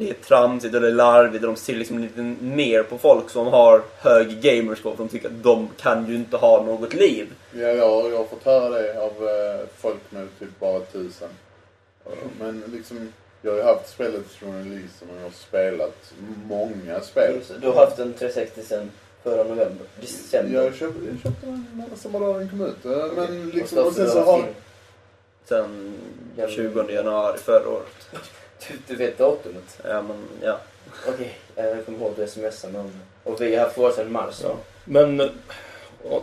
det 0.01 0.09
är 0.09 0.13
tramsigt 0.13 0.75
och 0.75 0.81
det 0.81 0.87
är 0.87 0.91
larvigt 0.91 1.43
och 1.43 1.49
de 1.49 1.55
ser 1.55 1.73
liksom 1.73 1.99
lite 1.99 2.21
mer 2.41 2.83
på 2.83 2.97
folk 2.97 3.29
som 3.29 3.47
har 3.47 3.81
hög 3.97 4.41
gamerscore 4.41 4.95
för 4.95 5.03
de 5.03 5.09
tycker 5.09 5.27
att 5.27 5.43
de 5.43 5.69
kan 5.77 6.07
ju 6.07 6.15
inte 6.15 6.37
ha 6.37 6.63
något 6.63 6.93
liv. 6.93 7.27
Ja, 7.53 7.59
jag, 7.67 8.11
jag 8.11 8.17
har 8.17 8.25
fått 8.25 8.43
höra 8.43 8.69
det 8.69 9.01
av 9.01 9.11
eh, 9.29 9.67
folk 9.77 9.99
med 10.09 10.27
typ 10.39 10.59
bara 10.59 10.79
tusen. 10.79 11.29
Men 12.39 12.63
liksom, 12.67 13.13
jag 13.41 13.51
har 13.51 13.57
ju 13.57 13.63
haft 13.63 13.89
spelet 13.89 14.27
från 14.31 14.57
releasen 14.57 15.07
och 15.09 15.17
jag 15.17 15.23
har 15.23 15.31
spelat 15.31 16.13
många 16.47 16.99
spel. 17.01 17.39
Du 17.61 17.67
har 17.67 17.85
haft 17.85 17.99
en 17.99 18.13
360 18.13 18.61
sen 18.65 18.91
förra 19.23 19.43
november, 19.43 19.85
december. 20.01 20.63
Jag 20.63 20.75
köpte, 20.75 21.05
jag 21.05 21.19
köpte 21.23 21.45
den 21.45 21.89
samma 21.95 22.19
dag 22.19 22.39
den 22.39 22.49
kom 22.49 22.61
ut. 22.61 22.85
Eh, 22.85 23.13
Men 23.15 23.49
liksom, 23.49 23.77
Och 23.77 23.93
sen 23.93 24.09
så 24.09 24.21
har... 24.21 24.43
Sen 25.45 25.93
20 26.49 26.91
januari 26.91 27.37
förra 27.37 27.69
året. 27.69 28.09
Du, 28.67 28.73
du 28.87 28.95
vet 28.95 29.17
datumet? 29.17 29.79
Ja, 29.83 30.01
men 30.01 30.17
ja. 30.41 30.57
Okej, 31.07 31.37
eh, 31.55 31.65
jag 31.65 31.85
kommer 31.85 31.99
ihåg 31.99 32.13
du 32.17 32.27
smsade 32.27 32.73
det. 32.73 32.89
Och 33.23 33.41
vi 33.41 33.55
har 33.55 33.63
haft 33.63 33.77
vår 33.77 33.91
sedan 33.91 34.11
mars. 34.11 34.39
Ja. 34.43 34.55
Men 34.85 35.19
eh, 35.19 35.27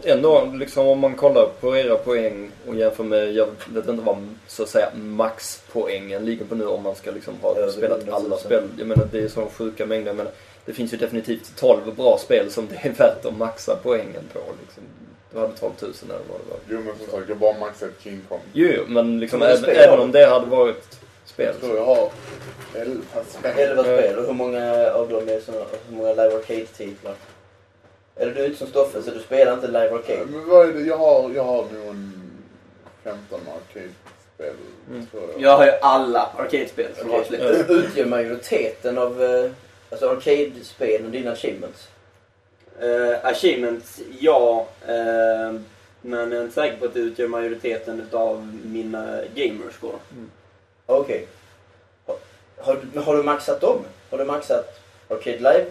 ändå, 0.04 0.52
liksom 0.54 0.86
om 0.86 0.98
man 0.98 1.14
kollar 1.14 1.48
på 1.60 1.76
era 1.76 1.96
poäng 1.96 2.50
och 2.68 2.74
jämför 2.76 3.04
med, 3.04 3.32
jag 3.32 3.46
vet 3.68 3.88
inte 3.88 4.02
vad 4.02 4.28
så 4.46 4.62
att 4.62 4.68
säga 4.68 4.90
maxpoängen 4.94 6.24
ligger 6.24 6.44
på 6.44 6.54
nu 6.54 6.66
om 6.66 6.82
man 6.82 6.94
ska 6.94 7.10
liksom 7.10 7.34
ha 7.42 7.56
Över 7.56 7.72
spelat 7.72 7.98
100 7.98 8.12
000. 8.12 8.24
alla 8.24 8.36
spel. 8.36 8.62
Jag 8.78 8.86
menar 8.86 9.08
det 9.12 9.18
är 9.20 9.28
så 9.28 9.46
sjuka 9.46 9.86
mängder 9.86 10.12
men 10.12 10.28
det 10.64 10.72
finns 10.72 10.92
ju 10.92 10.96
definitivt 10.96 11.56
12 11.56 11.94
bra 11.96 12.18
spel 12.18 12.50
som 12.50 12.68
det 12.68 12.88
är 12.88 12.92
värt 12.92 13.24
att 13.24 13.36
maxa 13.38 13.76
poängen 13.82 14.22
på 14.32 14.38
liksom. 14.60 14.82
Du 15.32 15.38
hade 15.38 15.52
12 15.56 15.72
000 15.80 15.92
eller 16.04 16.14
vad 16.14 16.40
det 16.40 16.50
var. 16.50 16.58
Jo 16.68 16.80
men 16.80 16.98
som 16.98 17.18
sagt, 17.18 17.28
jag 17.28 17.38
bara 17.38 17.58
maxat 17.58 17.90
King 18.02 18.20
Kong. 18.28 18.40
Jo, 18.52 18.82
men 18.86 19.20
liksom 19.20 19.42
även, 19.42 19.64
även 19.70 19.98
om 20.00 20.12
det 20.12 20.26
hade 20.26 20.46
varit 20.46 20.98
spel. 21.28 21.46
Jag 21.46 21.60
tror 21.60 21.76
jag 21.76 21.84
har 21.84 22.10
11 22.74 23.02
spel. 23.28 23.52
11 23.56 23.82
spel 23.82 24.18
och 24.18 24.26
hur 24.26 24.32
många 24.32 24.90
av 24.92 25.08
dem 25.08 25.28
är 25.28 25.40
såna, 25.40 25.58
hur 25.88 25.96
många 25.96 26.08
live 26.10 26.36
arcade-titlar? 26.36 27.14
Eller 28.16 28.34
du 28.34 28.40
är 28.40 28.44
inte 28.46 28.58
som 28.58 28.66
Stoffe 28.66 29.02
så 29.02 29.10
du 29.10 29.20
spelar 29.20 29.52
inte 29.54 29.66
live 29.66 29.90
arcade? 29.94 30.24
Men 30.30 30.48
vad 30.48 30.68
är 30.68 30.72
det? 30.72 30.80
Jag 30.80 30.96
har, 30.98 31.30
jag 31.30 31.44
har 31.44 31.56
nog 31.62 31.86
en 31.88 32.30
15 33.04 33.40
arcade-spel, 33.40 34.54
Mm. 34.90 35.06
tror 35.06 35.22
jag. 35.32 35.40
Jag 35.40 35.56
har 35.56 35.64
ju 35.66 35.72
alla 35.82 36.30
arcade-spel 36.38 36.86
som 36.98 37.10
har 37.10 37.18
Okej. 37.20 37.38
släppts. 37.38 37.70
Utgör 37.70 38.06
majoriteten 38.06 38.98
av 38.98 39.22
eh, 39.22 39.50
alltså 39.90 40.08
arcade-spelen 40.08 41.10
dina 41.10 41.30
achievements? 41.32 41.88
Uh, 42.82 43.16
achievements, 43.26 44.00
ja. 44.20 44.66
eh, 44.86 45.54
men 46.00 46.18
jag 46.30 46.32
är 46.32 46.42
inte 46.42 46.54
säker 46.54 46.76
på 46.76 46.84
att 46.84 46.94
det 46.94 47.00
utgör 47.00 47.28
majoriteten 47.28 48.00
utav 48.00 48.58
mina 48.64 49.20
gamerscore. 49.34 49.96
Okej. 50.90 51.26
Har, 52.06 52.16
har, 52.58 52.78
du- 52.92 53.00
har 53.00 53.16
du 53.16 53.22
maxat 53.22 53.60
dem? 53.60 53.84
Har 54.10 54.18
du 54.18 54.24
maxat 54.24 54.80
Arcade 55.08 55.36
Live 55.36 55.66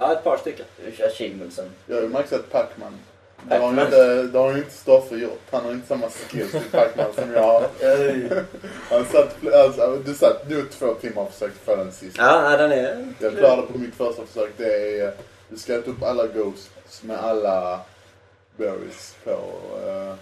Ja, 0.00 0.12
ett 0.12 0.24
par 0.24 0.36
stycken. 0.36 0.66
achievementsen? 1.06 1.70
Jag 1.86 1.94
har 1.96 2.02
ju 2.02 2.08
maxat 2.08 2.50
Pac-Man. 2.50 2.98
Det 3.48 3.56
har, 3.56 3.70
ju 3.70 3.76
Pac-Man. 3.76 3.84
inte, 3.86 4.22
det 4.22 4.38
har 4.38 4.52
ju 4.52 4.58
inte 4.58 4.70
Stoffe 4.74 5.14
gjort. 5.16 5.40
Han 5.50 5.64
har 5.64 5.72
inte 5.72 5.86
samma 5.88 6.08
skills 6.08 6.54
i 6.54 6.60
Pac-Man 6.70 7.12
som 7.14 7.32
jag 7.32 7.42
har. 7.42 7.62
Han 8.90 9.04
satt, 9.04 9.54
alltså, 9.54 9.96
du 10.04 10.14
satt 10.14 10.48
nog 10.50 10.70
två 10.70 10.94
timmar 10.94 11.22
och 11.22 11.32
försökte 11.32 11.58
få 11.58 11.76
den 11.76 11.92
sista. 11.92 12.22
Ja, 12.22 12.40
nej, 12.48 12.58
den 12.58 12.72
är... 12.72 13.12
Jag 13.18 13.36
klarade 13.38 13.62
på 13.62 13.78
mitt 13.78 13.94
första 13.94 14.26
försök. 14.26 14.50
Det 14.56 14.98
är, 15.00 15.14
du 15.48 15.56
ska 15.58 15.74
äta 15.74 15.90
upp 15.90 16.02
alla 16.02 16.26
ghosts 16.26 17.02
med 17.02 17.18
alla 17.18 17.80
berries 18.56 19.16
på... 19.24 19.30
nej, 19.86 20.14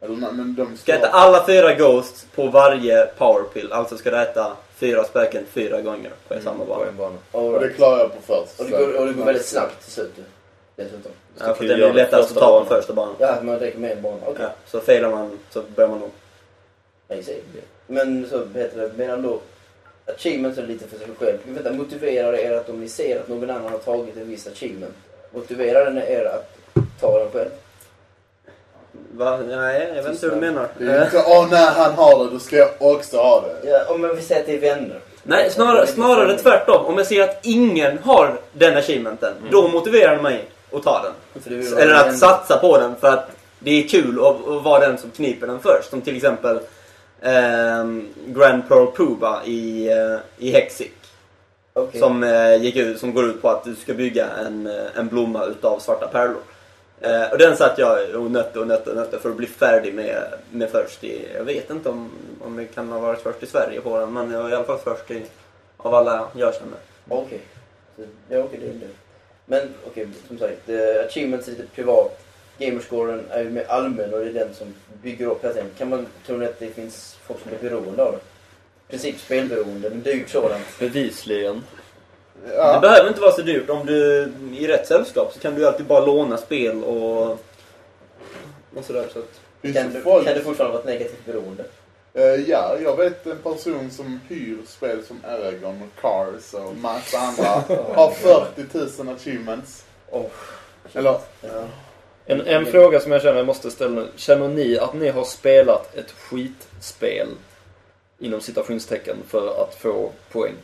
men 0.00 0.54
de 0.58 0.76
Ska 0.76 0.94
äta 0.94 1.08
alla 1.08 1.46
fyra 1.46 1.74
Ghosts 1.74 2.26
på 2.34 2.46
varje 2.46 3.06
powerpill. 3.06 3.72
Alltså 3.72 3.96
ska 3.96 4.10
du 4.10 4.16
äta 4.16 4.56
fyra 4.76 5.04
spöken 5.04 5.44
fyra 5.52 5.80
gånger 5.80 6.10
på 6.28 6.34
Mm, 6.34 6.44
samma 6.44 6.64
på 6.64 6.70
bana. 6.74 6.86
en 6.86 6.96
bana. 6.96 7.16
All 7.32 7.40
Och 7.44 7.52
det 7.60 7.66
right. 7.66 7.76
klarar 7.76 7.98
jag 7.98 8.12
på 8.14 8.20
första 8.22 8.62
Och 8.64 8.70
det 8.70 8.76
går, 8.78 9.00
och 9.00 9.06
det 9.06 9.12
går 9.12 9.24
väldigt 9.24 9.46
snabbt 9.46 9.82
till 9.84 9.92
slut. 9.92 10.12
Dessutom. 10.76 11.12
Ja, 11.38 11.44
för 11.44 11.54
Ska 11.54 11.64
den 11.64 11.78
göra 11.78 11.90
är 11.90 11.94
lättast 11.94 12.30
att 12.30 12.38
ta 12.38 12.60
på 12.60 12.66
första 12.74 12.92
banan. 12.92 13.14
Ja, 13.18 13.36
man 13.42 13.58
räcker 13.58 13.78
med 13.78 13.92
en 13.92 14.02
bana. 14.02 14.16
Okej. 14.26 14.42
Ja, 14.44 14.50
så 14.66 14.80
failar 14.80 15.10
man 15.10 15.38
så 15.50 15.62
börjar 15.76 15.90
man 15.90 16.02
om. 16.02 16.10
Men 17.86 18.26
så 18.30 18.44
heter 18.54 18.78
det, 18.80 18.90
medan 18.96 19.22
då 19.22 19.40
achievements 20.06 20.58
är 20.58 20.62
lite 20.66 20.88
för 20.88 20.98
sig 20.98 21.06
själv. 21.18 21.38
Men 21.44 21.54
vänta, 21.54 21.72
motiverar 21.72 22.32
det 22.32 22.42
er 22.42 22.52
att 22.56 22.68
om 22.68 22.80
ni 22.80 22.88
ser 22.88 23.20
att 23.20 23.28
någon 23.28 23.50
annan 23.50 23.72
har 23.72 23.78
tagit 23.78 24.16
en 24.16 24.28
viss 24.28 24.46
achievement, 24.46 24.94
motiverar 25.30 25.84
den 25.84 25.98
er 25.98 26.24
att 26.24 26.50
ta 27.00 27.18
den 27.18 27.30
själv? 27.30 27.50
Va? 29.18 29.36
Nej, 29.36 29.92
jag 29.96 30.02
vet 30.02 30.12
inte 30.12 30.26
hur 30.26 30.34
du 30.34 30.40
menar. 30.40 30.68
Det 30.78 30.84
är 30.84 31.04
inte 31.04 31.24
åh 31.26 31.48
nej 31.50 31.68
han 31.76 31.94
har 31.94 32.24
det, 32.24 32.30
då 32.30 32.38
ska 32.38 32.56
jag 32.56 32.68
också 32.78 33.16
ha 33.16 33.40
det. 33.40 33.70
Ja, 33.70 33.94
om 33.94 34.16
vi 34.16 34.22
säger 34.22 34.40
att 34.40 34.46
det 34.46 34.54
är 34.54 34.60
vänner. 34.60 35.00
Nej, 35.22 35.50
snarare, 35.50 35.86
snarare 35.86 36.38
tvärtom. 36.38 36.86
Om 36.86 36.98
jag 36.98 37.06
ser 37.06 37.22
att 37.22 37.38
ingen 37.42 37.98
har 37.98 38.40
den 38.52 38.76
achievementen, 38.76 39.34
då 39.50 39.68
motiverar 39.68 40.16
det 40.16 40.22
mig 40.22 40.44
att 40.72 40.82
ta 40.82 41.02
den. 41.02 41.52
Eller 41.78 41.94
att 41.94 42.06
vänner. 42.06 42.18
satsa 42.18 42.56
på 42.56 42.78
den 42.78 42.96
för 43.00 43.08
att 43.08 43.30
det 43.58 43.84
är 43.84 43.88
kul 43.88 44.18
att, 44.18 44.48
att 44.48 44.62
vara 44.64 44.88
den 44.88 44.98
som 44.98 45.10
kniper 45.10 45.46
den 45.46 45.60
först. 45.60 45.90
Som 45.90 46.00
till 46.00 46.16
exempel 46.16 46.60
ehm, 47.22 48.08
Grand 48.26 48.68
Pearl 48.68 48.86
Puba 48.96 49.44
i, 49.44 49.88
eh, 49.88 50.46
i 50.46 50.50
Hexic. 50.50 50.88
Okej. 51.72 52.00
Som, 52.00 52.24
eh, 52.24 52.62
gick 52.62 52.76
ut, 52.76 52.98
som 53.00 53.14
går 53.14 53.24
ut 53.24 53.42
på 53.42 53.48
att 53.48 53.64
du 53.64 53.74
ska 53.74 53.94
bygga 53.94 54.26
en, 54.46 54.66
eh, 54.66 54.98
en 54.98 55.08
blomma 55.08 55.44
utav 55.44 55.78
svarta 55.78 56.06
pärlor. 56.06 56.40
Eh, 57.00 57.32
och 57.32 57.38
den 57.38 57.56
satt 57.56 57.78
jag 57.78 58.14
och 58.14 58.30
nötte 58.30 58.58
och 58.60 58.66
nötte 58.66 58.90
och 58.90 58.96
nötte 58.96 59.18
för 59.18 59.30
att 59.30 59.36
bli 59.36 59.46
färdig 59.46 59.94
med, 59.94 60.24
med 60.50 60.70
först 60.70 61.04
i, 61.04 61.28
jag 61.34 61.44
vet 61.44 61.70
inte 61.70 61.88
om, 61.88 62.10
om 62.44 62.58
jag 62.58 62.70
kan 62.74 62.88
ha 62.92 62.98
varit 63.00 63.20
först 63.20 63.42
i 63.42 63.46
Sverige 63.46 63.80
på 63.80 63.98
den, 64.00 64.12
men 64.12 64.30
jag 64.30 64.42
var 64.42 64.50
i 64.50 64.54
alla 64.54 64.64
fall 64.64 64.78
först 64.78 65.10
i, 65.10 65.22
av 65.76 65.94
alla 65.94 66.28
jag 66.36 66.54
känner. 66.54 66.78
Okej. 67.08 67.40
Så- 67.96 68.02
Ja, 68.28 68.38
okej, 68.38 68.58
det 68.62 68.66
är 68.66 68.70
det. 68.88 68.94
Men 69.46 69.74
okej, 69.86 70.08
som 70.28 70.38
sagt, 70.38 70.68
eh, 70.68 71.04
achievements 71.06 71.48
är 71.48 71.52
lite 71.52 71.66
privat. 71.74 72.20
Gamerscoren 72.58 73.24
är 73.30 73.42
ju 73.42 73.50
mer 73.50 73.64
allmän 73.68 74.14
och 74.14 74.20
det 74.20 74.26
är 74.26 74.32
den 74.32 74.54
som 74.54 74.74
bygger 75.02 75.26
upp 75.26 75.44
hela 75.44 75.54
tiden. 75.54 75.70
Kan 75.78 75.88
man 75.88 76.06
tro 76.26 76.44
att 76.44 76.58
det 76.58 76.66
finns 76.70 77.16
folk 77.26 77.40
som 77.42 77.52
är 77.52 77.68
beroende 77.70 78.02
av 78.02 78.12
det? 78.12 78.18
I 78.18 78.90
princip 78.90 79.20
spelberoende, 79.20 79.90
men 79.90 80.02
dyrt 80.02 80.28
sådant. 80.28 80.62
Bevisligen. 80.78 81.62
Det 82.46 82.54
Ja. 82.54 82.80
behöver 82.80 83.08
inte 83.08 83.20
vara 83.20 83.32
så 83.32 83.42
dyrt. 83.42 83.70
Om 83.70 83.86
du 83.86 84.22
är 84.22 84.28
i 84.58 84.66
rätt 84.66 84.86
sällskap 84.86 85.32
så 85.32 85.40
kan 85.40 85.54
du 85.54 85.66
alltid 85.66 85.86
bara 85.86 86.06
låna 86.06 86.36
spel 86.36 86.84
och, 86.84 87.30
och 88.76 88.84
sådär. 88.84 89.06
Så 89.12 89.18
att, 89.18 89.40
Kan 89.62 89.72
det 89.92 90.00
du, 90.04 90.24
kan 90.24 90.34
du 90.34 90.40
fortfarande 90.40 90.72
vara 90.72 90.78
ett 90.78 90.86
negativt 90.86 91.24
beroende? 91.26 91.64
Eh, 92.14 92.24
ja, 92.50 92.76
jag 92.82 92.96
vet 92.96 93.26
en 93.26 93.38
person 93.38 93.90
som 93.90 94.20
hyr 94.28 94.56
spel 94.66 95.04
som 95.04 95.20
Eragon 95.28 95.82
och 95.82 96.00
Cars 96.02 96.54
och 96.54 96.76
massa 96.76 97.18
andra. 97.18 97.44
Har 97.94 98.10
40 98.10 99.02
000 99.04 99.14
achievements. 99.14 99.84
Oh. 100.10 100.24
Eller, 100.92 101.18
Ja. 101.40 101.64
En, 102.26 102.40
en 102.46 102.66
fråga 102.66 103.00
som 103.00 103.12
jag 103.12 103.22
känner 103.22 103.36
jag 103.36 103.46
måste 103.46 103.70
ställa 103.70 103.90
nu. 104.00 104.06
Känner 104.16 104.48
ni 104.48 104.78
att 104.78 104.94
ni 104.94 105.08
har 105.08 105.24
spelat 105.24 105.96
ett 105.96 106.10
skitspel 106.10 107.28
inom 108.18 108.40
citationstecken 108.40 109.16
för 109.28 109.62
att 109.62 109.74
få 109.74 110.10
poäng? 110.32 110.54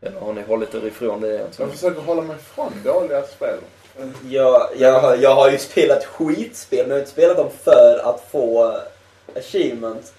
Eller 0.00 0.20
har 0.20 0.32
ni 0.32 0.42
hållit 0.42 0.74
er 0.74 0.86
ifrån 0.86 1.20
det 1.20 1.26
jag 1.28 1.36
egentligen? 1.36 1.70
försöker 1.72 2.00
hålla 2.00 2.22
mig 2.22 2.36
från 2.54 2.72
dåliga 2.84 3.22
spel. 3.22 3.58
jag, 4.30 4.68
jag, 4.76 5.00
har- 5.00 5.16
jag 5.16 5.34
har 5.34 5.50
ju 5.50 5.58
spelat 5.58 6.04
skitspel, 6.04 6.78
men 6.78 6.88
jag 6.88 6.94
har 6.94 7.00
inte 7.00 7.10
spelat 7.10 7.36
dem 7.36 7.50
för 7.64 8.00
att 8.04 8.24
få 8.30 8.76
achievement. 9.36 10.12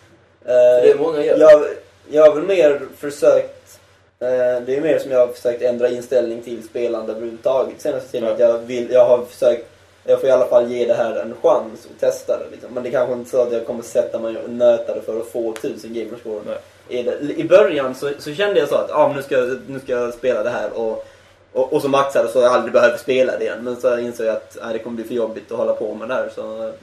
Eh, 0.46 0.54
det 0.54 0.92
är 0.92 0.98
många 1.00 1.26
gör. 1.26 1.38
Jag, 1.40 1.62
jag 2.10 2.26
har 2.30 2.36
väl 2.36 2.44
mer 2.44 2.82
försökt... 2.98 3.80
Eh, 4.20 4.28
det 4.66 4.76
är 4.78 4.82
mer 4.82 5.00
som 5.00 5.12
jag 5.12 5.20
har 5.20 5.28
försökt 5.34 5.62
ändra 5.62 5.90
inställning 5.90 6.42
till 6.44 6.64
spelande 6.68 7.12
överhuvudtaget 7.12 7.82
senaste 7.82 8.12
tiden. 8.12 8.30
Att 8.34 8.40
jag, 8.40 8.58
vill, 8.60 8.92
jag 8.92 9.06
har 9.06 9.26
försökt... 9.26 9.68
Jag 10.06 10.20
får 10.20 10.30
i 10.30 10.32
alla 10.32 10.46
fall 10.48 10.72
ge 10.72 10.86
det 10.86 10.94
här 10.94 11.16
en 11.16 11.34
chans 11.42 11.86
och 11.86 12.00
testa 12.00 12.38
det. 12.40 12.46
Liksom. 12.52 12.70
Men 12.74 12.84
det 12.84 12.90
är 12.90 12.92
kanske 12.92 13.14
inte 13.14 13.30
så 13.30 13.42
att 13.42 13.52
jag 13.54 13.66
kommer 13.66 13.84
sätta 13.84 14.20
mig 14.20 14.38
och 14.38 14.50
nöta 14.50 14.96
det 14.96 15.02
för 15.02 15.20
att 15.20 15.28
få 15.28 15.52
1000 15.54 15.94
gamerscore. 15.94 16.58
I, 16.90 17.44
början 17.44 17.96
så, 17.96 18.12
så 18.20 18.34
kände 18.34 18.60
jag 18.60 18.70
så 18.70 18.76
att 18.76 18.92
ah, 18.92 19.14
nu, 19.16 19.22
ska, 19.22 19.38
nu 19.68 19.80
ska 19.80 19.92
jag 19.92 20.14
spela 20.14 20.44
det 20.44 20.50
här 20.50 20.74
och, 20.74 21.06
och, 21.54 21.74
och 21.74 21.82
så 21.82 21.88
maxade 21.88 22.30
så 22.30 22.40
jag 22.40 22.52
aldrig 22.52 22.74
behöver 22.74 22.98
spela 22.98 23.38
det 23.38 23.44
igen. 23.44 23.60
Men 23.62 23.76
så 23.76 24.00
insåg 24.00 24.26
jag 24.26 24.36
att 24.36 24.58
ah, 24.62 24.74
det 24.74 24.80
kommer 24.80 24.96
bli 24.96 25.06
för 25.06 25.14
jobbigt 25.14 25.52
att 25.52 25.58
hålla 25.58 25.74
på 25.74 25.94
med 25.94 26.08
det 26.10 26.14
här. 26.14 26.30
Så 26.36 26.74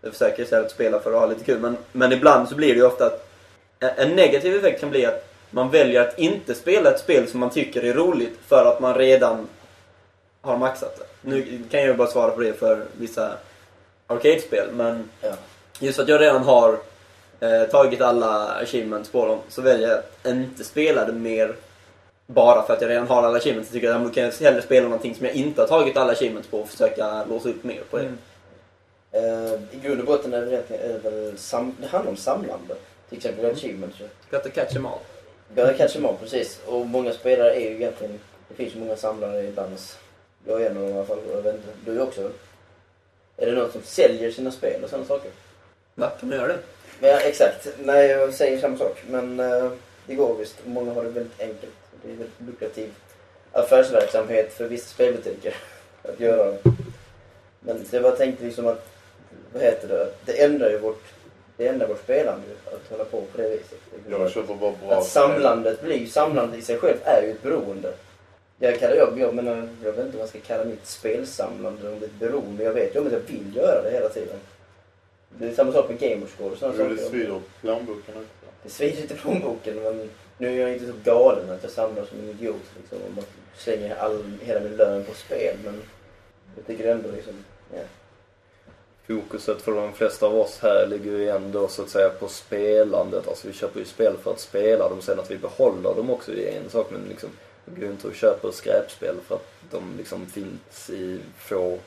jag 0.00 0.12
försöker 0.12 0.42
istället 0.42 0.70
spela 0.70 1.00
för 1.00 1.12
att 1.12 1.20
ha 1.20 1.26
lite 1.26 1.44
kul. 1.44 1.60
Men, 1.60 1.76
men 1.92 2.12
ibland 2.12 2.48
så 2.48 2.54
blir 2.54 2.68
det 2.68 2.74
ju 2.74 2.86
ofta 2.86 3.06
att 3.06 3.26
en 3.78 4.10
negativ 4.10 4.56
effekt 4.56 4.80
kan 4.80 4.90
bli 4.90 5.06
att 5.06 5.26
man 5.50 5.70
väljer 5.70 6.00
att 6.00 6.18
inte 6.18 6.54
spela 6.54 6.90
ett 6.90 7.00
spel 7.00 7.28
som 7.28 7.40
man 7.40 7.50
tycker 7.50 7.82
är 7.84 7.94
roligt 7.94 8.38
för 8.46 8.66
att 8.66 8.80
man 8.80 8.94
redan 8.94 9.48
har 10.40 10.56
maxat 10.56 10.98
det. 10.98 11.04
Nu 11.20 11.62
kan 11.70 11.80
jag 11.80 11.88
ju 11.88 11.94
bara 11.94 12.08
svara 12.08 12.30
på 12.30 12.40
det 12.40 12.52
för 12.52 12.84
vissa 12.92 13.32
arcade-spel, 14.06 14.68
men 14.72 15.08
Ja. 15.20 15.32
just 15.78 15.98
att 15.98 16.08
jag 16.08 16.20
redan 16.20 16.42
har 16.42 16.78
eh, 17.40 17.62
tagit 17.62 18.00
alla 18.00 18.48
achievements 18.48 19.10
på 19.10 19.26
dem 19.26 19.38
så 19.48 19.62
väljer 19.62 19.88
jag 19.88 19.98
att 19.98 20.26
inte 20.26 20.64
spela 20.64 21.04
det 21.04 21.12
mer 21.12 21.54
bara 22.26 22.66
för 22.66 22.74
att 22.74 22.80
jag 22.80 22.90
redan 22.90 23.08
har 23.08 23.22
alla 23.22 23.36
achievements. 23.36 23.70
Jag 23.70 23.74
tycker 23.74 23.94
att 23.94 24.02
jag 24.02 24.14
kan 24.14 24.46
hellre 24.46 24.62
spela 24.62 24.84
någonting 24.84 25.14
som 25.14 25.26
jag 25.26 25.34
inte 25.34 25.60
har 25.60 25.68
tagit 25.68 25.96
alla 25.96 26.12
achievements 26.12 26.48
på 26.48 26.58
och 26.58 26.68
försöka 26.68 27.24
låsa 27.24 27.48
upp 27.48 27.64
mer 27.64 27.82
på 27.90 27.98
det. 27.98 28.04
Mm. 28.04 28.18
Eh, 29.12 29.60
I 29.72 29.80
grund 29.82 30.00
och 30.00 30.06
botten 30.06 30.34
är 30.34 30.40
det, 30.40 30.76
är 30.76 30.98
väl 30.98 31.38
sam, 31.38 31.76
det 31.80 31.86
handlar 31.86 32.10
om 32.10 32.16
samlande. 32.16 32.74
Till 33.08 33.18
exempel 33.18 33.50
achievements. 33.50 33.98
Got 34.30 34.42
to 34.42 34.50
catch 34.50 34.72
them 34.72 34.86
all. 34.86 34.98
Gotta 35.54 35.72
catch 35.72 35.92
them 35.92 36.06
all, 36.06 36.16
precis. 36.16 36.60
Och 36.66 36.86
många 36.86 37.12
spelare 37.12 37.54
är 37.54 37.70
ju 37.70 37.76
egentligen... 37.76 38.20
Det 38.48 38.54
finns 38.54 38.74
ju 38.74 38.80
många 38.80 38.96
samlare 38.96 39.44
ibland. 39.44 39.76
Jag 40.46 40.62
är 40.62 40.70
en 40.70 40.76
av 40.76 40.82
dem 40.82 40.92
i 40.92 40.96
alla 40.96 41.06
fall. 41.06 41.18
Jag 41.30 41.42
vet 41.42 41.54
inte, 41.54 41.68
du 41.84 42.00
också? 42.00 42.30
Är 43.36 43.46
det 43.46 43.52
någon 43.52 43.72
som 43.72 43.82
säljer 43.82 44.30
sina 44.30 44.50
spel 44.50 44.84
och 44.84 44.90
sådana 44.90 45.06
saker? 45.06 45.30
Va, 45.94 46.10
kan 46.20 46.28
man 46.28 46.38
göra 46.38 46.48
det? 46.48 46.58
Ja, 47.00 47.20
exakt. 47.20 47.68
Nej, 47.84 48.06
jag 48.06 48.34
säger 48.34 48.60
samma 48.60 48.78
sak. 48.78 49.02
Men 49.08 49.40
eh, 49.40 49.70
det 50.06 50.14
går 50.14 50.34
visst. 50.34 50.56
Många 50.64 50.92
har 50.92 51.04
det 51.04 51.10
väldigt 51.10 51.40
enkelt. 51.40 51.72
Det 52.02 52.08
är 52.08 52.16
väldigt 52.16 52.40
lukrativ 52.46 52.90
affärsverksamhet 53.54 54.52
för 54.52 54.68
vissa 54.68 54.86
spelbutiker 54.86 55.54
att 56.02 56.20
göra 56.20 56.50
det. 56.50 56.58
Men 57.60 57.84
jag 57.90 58.02
bara 58.02 58.16
tänkte 58.16 58.44
liksom 58.44 58.66
att, 58.66 58.86
vad 59.52 59.62
heter 59.62 59.88
det, 59.88 60.08
det 60.24 60.42
ändrar 60.42 60.70
ju 60.70 60.78
vårt, 60.78 61.02
det 61.56 61.68
ändrar 61.68 61.88
vårt 61.88 62.02
spelande 62.02 62.46
ju, 62.48 62.76
att 62.76 62.90
hålla 62.90 63.04
på 63.04 63.20
på 63.20 63.38
det 63.38 63.48
viset. 63.48 63.78
Jag 64.10 64.30
köper 64.30 64.54
bara 64.54 64.72
bra 64.86 64.98
Att 64.98 65.06
samlandet 65.06 65.82
blir, 65.82 66.06
samlandet 66.06 66.58
i 66.58 66.62
sig 66.62 66.78
själv 66.78 66.96
är 67.04 67.22
ju 67.22 67.30
ett 67.30 67.42
beroende. 67.42 67.92
Jag, 68.58 68.80
kallar, 68.80 68.96
jag, 68.96 69.18
jag, 69.18 69.34
menar, 69.34 69.68
jag 69.84 69.92
vet 69.92 70.06
inte 70.06 70.16
vad 70.16 70.22
jag 70.22 70.28
ska 70.28 70.38
kalla 70.40 70.64
mitt 70.64 70.86
spelsamlande 70.86 71.88
om 71.88 72.00
det 72.00 72.06
är 72.06 72.08
ett 72.08 72.14
beroende. 72.18 72.64
Jag 72.64 72.72
vet 72.72 72.94
ju 72.94 73.00
om 73.00 73.06
att 73.06 73.12
jag 73.12 73.20
vill 73.20 73.56
göra 73.56 73.82
det 73.82 73.90
hela 73.90 74.08
tiden. 74.08 74.36
Det 75.38 75.46
är 75.48 75.54
samma 75.54 75.72
sak 75.72 75.88
med 75.88 75.98
gamerscore 75.98 76.50
och 76.50 76.58
sådana 76.58 76.74
Jo, 76.78 76.88
det 76.88 76.96
saker. 76.96 77.10
svider 77.10 77.28
på 77.28 77.40
plånboken 77.60 78.14
också. 78.16 78.46
Det 78.62 78.70
svider 78.70 79.02
inte 79.02 79.14
i 79.14 79.16
plånboken 79.16 79.74
men 79.82 80.10
nu 80.38 80.48
är 80.48 80.60
jag 80.60 80.72
inte 80.72 80.86
så 80.86 80.92
galen 81.04 81.50
att 81.50 81.62
jag 81.62 81.72
samlar 81.72 82.04
som 82.04 82.18
en 82.18 82.28
idiot 82.28 82.62
liksom. 82.80 82.98
Och 83.06 83.12
bara 83.12 83.24
slänger 83.56 83.96
all, 83.96 84.22
hela 84.42 84.60
min 84.60 84.76
lön 84.76 85.04
på 85.04 85.14
spel 85.14 85.56
men 85.64 85.82
jag 86.56 86.66
tycker 86.66 86.88
ändå 86.90 87.10
liksom, 87.10 87.34
ja. 87.74 87.82
Fokuset 89.06 89.62
för 89.62 89.72
de 89.72 89.92
flesta 89.92 90.26
av 90.26 90.34
oss 90.34 90.58
här 90.62 90.86
ligger 90.86 91.10
ju 91.10 91.28
ändå 91.28 91.68
så 91.68 91.82
att 91.82 91.88
säga 91.88 92.10
på 92.10 92.28
spelandet. 92.28 93.28
Alltså 93.28 93.46
vi 93.48 93.52
köper 93.52 93.80
ju 93.80 93.86
spel 93.86 94.16
för 94.22 94.30
att 94.30 94.40
spela 94.40 94.88
dem. 94.88 95.00
Sen 95.02 95.20
att 95.20 95.30
vi 95.30 95.38
behåller 95.38 95.94
dem 95.94 96.10
också 96.10 96.32
är 96.32 96.60
en 96.64 96.70
sak. 96.70 96.90
Men 96.90 97.00
liksom, 97.08 97.30
vi 97.64 97.74
går 97.74 97.84
ju 97.84 97.90
inte 97.90 98.08
och 98.08 98.14
köper 98.14 98.50
skräpspel 98.50 99.16
för 99.26 99.34
att 99.34 99.48
de 99.70 99.94
liksom 99.98 100.26
finns 100.26 100.90
i 100.90 101.20
få 101.38 101.78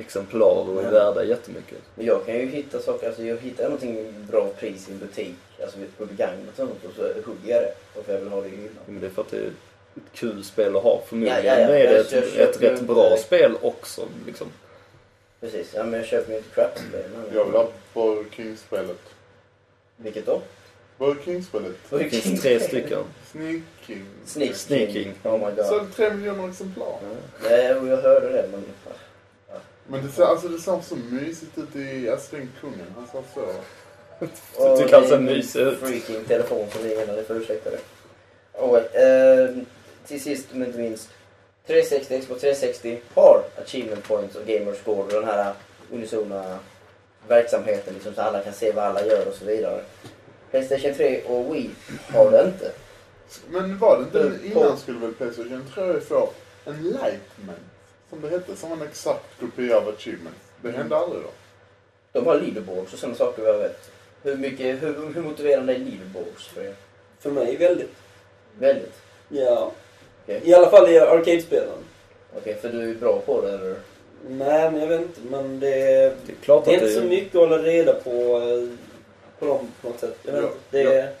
exemplar 0.00 0.68
och 0.68 0.78
är 0.78 0.82
Nej. 0.82 0.92
värda 0.92 1.24
jättemycket. 1.24 1.78
Men 1.94 2.06
jag 2.06 2.26
kan 2.26 2.34
ju 2.34 2.46
hitta 2.46 2.80
saker, 2.80 3.06
alltså 3.06 3.22
jag 3.22 3.36
hittar 3.36 3.64
någonting 3.64 4.14
bra 4.30 4.48
pris 4.58 4.88
i 4.88 4.92
en 4.92 4.98
butik, 4.98 5.34
alltså 5.62 5.78
på 5.98 6.06
begagnat 6.06 6.48
och 6.50 6.56
sånt 6.56 6.84
och 6.84 6.92
så 6.96 7.02
hugger 7.02 7.54
jag 7.54 7.62
det. 7.62 8.02
För 8.02 8.12
jag 8.12 8.20
vill 8.20 8.28
ha 8.28 8.40
det 8.40 8.46
i 8.48 8.50
hyllan. 8.50 8.84
Men 8.86 9.00
det 9.00 9.06
är 9.06 9.10
för 9.10 9.22
att 9.22 9.30
det 9.30 9.36
är 9.36 9.46
ett 9.46 10.02
kul 10.14 10.44
spel 10.44 10.76
att 10.76 10.82
ha. 10.82 11.02
Förmodligen 11.06 11.44
Ja, 11.44 11.52
ja, 11.52 11.60
ja. 11.60 11.76
är 11.76 11.86
det 11.86 12.12
ett, 12.12 12.36
ett 12.36 12.62
rätt 12.62 12.80
bra 12.80 13.16
spel 13.16 13.56
också. 13.62 14.02
Liksom. 14.26 14.46
Precis, 15.40 15.72
ja 15.74 15.84
men 15.84 15.92
jag 16.00 16.08
köper 16.08 16.32
ju 16.32 16.38
inte 16.38 16.50
crap-spel. 16.54 17.04
Jag 17.34 17.44
vill 17.44 17.54
ha 17.54 17.68
Burger 17.94 18.30
King-spelet. 18.30 19.00
Vilket 19.96 20.26
då? 20.26 20.40
Burger 20.98 21.22
King-spelet. 21.24 21.72
Det 21.90 22.10
finns 22.10 22.42
tre 22.42 22.60
stycken. 22.60 22.98
Sneaking. 23.30 24.04
Sneak 24.24 24.54
Sneaking. 24.54 25.14
Oh 25.24 25.38
my 25.38 25.56
god. 25.56 25.66
Sålde 25.66 25.92
tre 25.92 26.14
miljoner 26.14 26.48
exemplar. 26.48 26.86
Ja. 26.86 27.08
Nej, 27.42 27.74
och 27.74 27.86
jag 27.88 27.96
hörde 27.96 28.28
det 28.32 28.48
men... 28.52 28.64
Men 29.90 30.06
det 30.06 30.12
ser, 30.12 30.24
alltså, 30.24 30.48
det 30.48 30.58
ser 30.58 30.80
så 30.80 30.96
mysigt 30.96 31.58
ut 31.58 31.76
i... 31.76 32.10
Alltså 32.10 32.36
den 32.36 32.50
kungen, 32.60 32.86
han 32.96 33.06
ser 33.06 33.22
så... 33.34 33.52
Så 34.56 34.76
tycker 34.76 35.00
han 35.00 35.08
ser 35.08 35.18
mysig 35.18 35.60
ut. 35.60 35.78
Freaking 35.78 36.24
telefon 36.24 36.66
som 36.72 36.82
ringer 36.82 37.06
när 37.06 37.16
ni 37.16 37.22
får 37.22 37.36
ursäkta 37.36 37.70
det. 37.70 37.78
Alright, 38.58 38.94
eh, 38.94 39.62
till 40.06 40.20
sist 40.20 40.46
men 40.52 40.66
inte 40.66 40.78
minst. 40.78 41.08
360, 41.66 42.20
Xbox 42.20 42.40
360 42.40 43.00
har 43.14 43.42
achievement 43.62 44.08
points 44.08 44.36
och 44.36 44.46
gamerscore 44.46 45.02
och 45.02 45.12
den 45.12 45.24
här 45.24 45.54
unisona 45.92 46.58
verksamheten 47.28 47.94
liksom, 47.94 48.14
så 48.14 48.20
alla 48.20 48.40
kan 48.40 48.52
se 48.52 48.72
vad 48.72 48.84
alla 48.84 49.06
gör 49.06 49.28
och 49.28 49.34
så 49.34 49.44
vidare. 49.44 49.80
Playstation 50.50 50.94
3 50.94 51.22
och 51.22 51.54
Wii 51.54 51.70
har 52.12 52.30
det 52.30 52.44
inte. 52.44 52.72
Men 53.48 53.78
var 53.78 53.96
det 53.98 54.02
inte 54.02 54.46
innan 54.46 54.78
skulle 54.78 54.98
väl 54.98 55.14
Playstation 55.14 55.64
3 55.74 56.00
få 56.00 56.30
en 56.64 56.82
Lightment? 56.82 57.69
Som 58.10 58.20
det 58.20 58.28
hette, 58.28 58.56
som 58.56 58.70
var 58.70 58.76
en 58.76 58.82
exakt 58.82 59.40
kopia 59.40 59.76
av 59.76 59.88
Achievement. 59.88 60.36
Det 60.62 60.68
Mm. 60.68 60.80
hände 60.80 60.96
aldrig 60.96 61.22
då. 61.22 61.28
De 62.12 62.26
har 62.26 62.40
leaderboards 62.40 62.92
och 62.92 62.98
sådana 62.98 63.16
saker 63.16 63.42
vad 63.42 63.54
jag 63.54 63.58
vet. 63.58 63.90
Hur, 64.22 64.36
mycket, 64.36 64.82
hur, 64.82 65.12
hur 65.14 65.22
motiverande 65.22 65.74
är 65.74 65.78
leaderboards 65.78 66.46
för 66.48 66.62
er? 66.62 66.74
För 67.20 67.30
mig 67.30 67.56
väldigt. 67.56 67.92
Väldigt. 68.58 68.94
Ja. 69.28 69.72
Okej. 70.24 70.40
I 70.44 70.54
alla 70.54 70.70
fall 70.70 70.90
i 70.90 70.98
arcade-spelen. 70.98 71.78
Okej, 72.36 72.54
för 72.62 72.68
du 72.68 72.90
är 72.90 72.94
bra 72.94 73.18
på 73.26 73.40
det 73.40 73.52
eller? 73.52 73.76
Nej, 74.28 74.70
men 74.70 74.80
jag 74.80 74.86
vet 74.86 75.00
inte. 75.00 75.20
Men 75.30 75.60
det, 75.60 75.66
Det 76.26 76.32
är 76.32 76.36
klart 76.42 76.64
det 76.64 76.70
är 76.70 76.74
inte 76.74 76.86
det 76.86 76.92
så 76.92 77.02
mycket 77.02 77.34
att 77.34 77.40
hålla 77.48 77.58
reda 77.58 77.92
på, 77.94 78.10
eh, 78.10 78.68
på 79.38 79.46
dem 79.46 79.68
på 79.82 79.88
något 79.88 80.00
sätt. 80.00 80.18
Jag 80.22 80.32
vet 80.32 80.42
Ja, 80.42 80.48
inte. 80.48 80.58
Det 80.70 80.82
ja. 80.82 80.92
är, 80.92 81.12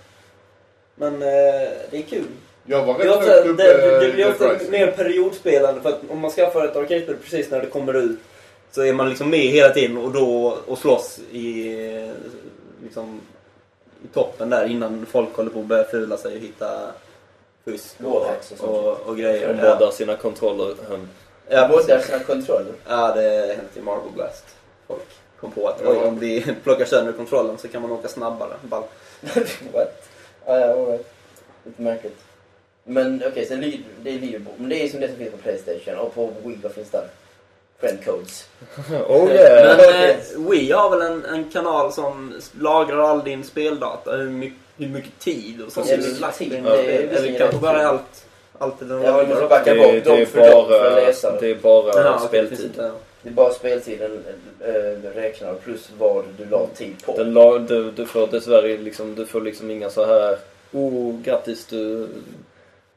Men 0.94 1.12
eh, 1.14 1.68
det 1.90 1.96
är 1.98 2.02
kul. 2.08 2.26
Jag 2.70 2.84
var 2.86 2.94
ofta, 2.94 3.30
högt 3.30 3.46
uppe 3.46 3.62
det, 3.62 4.00
det 4.00 4.12
blir 4.12 4.24
Dead 4.24 4.30
ofta 4.30 4.70
mer 4.70 4.90
periodspelande 4.90 5.80
för 5.80 5.88
att 5.88 6.00
om 6.10 6.18
man 6.18 6.30
skaffar 6.30 6.64
ett 6.64 6.76
arcade-spel 6.76 7.16
precis 7.22 7.50
när 7.50 7.60
det 7.60 7.66
kommer 7.66 7.94
ut 7.94 8.18
så 8.70 8.82
är 8.82 8.92
man 8.92 9.08
liksom 9.08 9.30
med 9.30 9.38
hela 9.40 9.68
tiden 9.74 9.98
och 9.98 10.12
då 10.12 10.58
och 10.66 10.78
slåss 10.78 11.20
i, 11.30 11.74
eh, 11.96 12.10
liksom, 12.82 13.20
i 14.04 14.08
toppen 14.14 14.50
där 14.50 14.66
innan 14.66 15.06
folk 15.06 15.36
håller 15.36 15.50
på 15.50 15.60
att 15.60 15.66
börja 15.66 15.84
fula 15.84 16.16
sig 16.16 16.34
och 16.36 16.40
hitta 16.40 16.92
fusk 17.64 17.94
och, 18.04 18.26
och 18.60 18.68
och, 18.68 19.00
och 19.00 19.16
grejer. 19.16 19.48
de 19.54 19.58
Ja. 19.66 19.74
moddar 19.74 19.90
sina 19.90 20.16
kontroller. 20.16 20.74
hem. 20.90 21.08
Ja, 21.48 21.68
precis. 21.72 22.06
sina 22.06 22.18
kontroller. 22.18 22.72
ja, 22.88 23.14
det 23.14 23.54
hänt 23.56 23.76
i 23.76 23.80
Marble 23.80 24.10
Blast. 24.14 24.44
Folk 24.86 25.06
kom 25.40 25.50
på 25.52 25.68
att 25.68 25.86
oj, 25.86 25.96
om 25.96 26.18
vi 26.18 26.54
plockar 26.64 26.84
sönder 26.84 27.12
kontrollen 27.12 27.58
så 27.58 27.68
kan 27.68 27.82
man 27.82 27.90
åka 27.92 28.08
snabbare. 28.08 28.52
Ball. 28.62 28.82
What? 29.72 30.08
Ja, 30.46 30.58
ja, 30.60 30.66
all 30.72 30.86
right. 30.86 31.06
Lite 31.64 31.82
märkligt. 31.82 32.18
Men 32.90 33.22
okej, 33.26 33.46
så 33.46 33.54
lead, 33.56 33.78
det 34.02 34.10
är 34.10 34.18
leaderboard. 34.18 34.54
Men 34.58 34.68
det 34.68 34.84
är 34.84 34.88
som 34.88 35.00
det 35.00 35.08
som 35.08 35.16
finns 35.16 35.30
på 35.30 35.36
Playstation. 35.36 35.94
Och 35.98 36.14
på 36.14 36.30
Wii, 36.44 36.58
vad 36.62 36.72
finns 36.72 36.90
där? 36.90 37.04
Friend 37.80 38.04
codes. 38.04 38.46
Oh 39.08 39.30
yeah! 39.32 39.76
Men 39.76 40.10
eh, 40.10 40.16
Wii 40.50 40.72
har 40.72 40.90
väl 40.90 41.02
en, 41.12 41.24
en 41.24 41.50
kanal 41.50 41.92
som 41.92 42.34
lagrar 42.60 42.98
all 42.98 43.24
din 43.24 43.44
speldata, 43.44 44.16
hur 44.16 44.30
mycket, 44.30 44.58
hur 44.76 44.88
mycket 44.88 45.18
tid 45.18 45.62
och 45.62 45.72
sånt 45.72 45.88
Ja, 46.20 46.30
tid, 46.32 46.52
in. 46.52 46.64
det 46.64 46.70
är 46.70 46.78
Eller 46.78 47.08
visserligen 47.08 47.38
kanske 47.38 47.58
bara 47.58 47.86
allt, 47.88 48.24
allt 48.58 48.78
det 48.78 48.84
den 48.84 49.02
Ja, 49.02 49.16
lagrar. 49.16 49.48
backa 49.48 49.74
det, 49.74 49.80
bort 49.80 49.92
det, 49.92 50.38
är 50.38 50.52
bara, 50.52 51.40
det 51.40 51.50
är 51.50 51.54
bara 51.54 52.14
okej, 52.14 52.28
speltid. 52.28 52.70
Det 53.22 53.28
är 53.28 53.32
bara 53.32 53.52
speltiden 53.52 54.24
äh, 54.60 55.10
räknar 55.14 55.54
plus 55.54 55.90
vad 55.98 56.24
du 56.38 56.44
la 56.44 56.66
tid 56.74 56.94
på. 57.06 57.16
Den 57.16 57.32
la, 57.32 57.58
du, 57.58 57.90
du 57.90 58.06
får 58.06 58.26
dessvärre 58.26 58.78
liksom, 58.78 59.14
du 59.14 59.26
får 59.26 59.40
liksom 59.40 59.70
inga 59.70 59.90
så 59.90 60.04
här 60.06 60.38
Oh, 60.72 61.20
grattis 61.22 61.66
du 61.66 62.08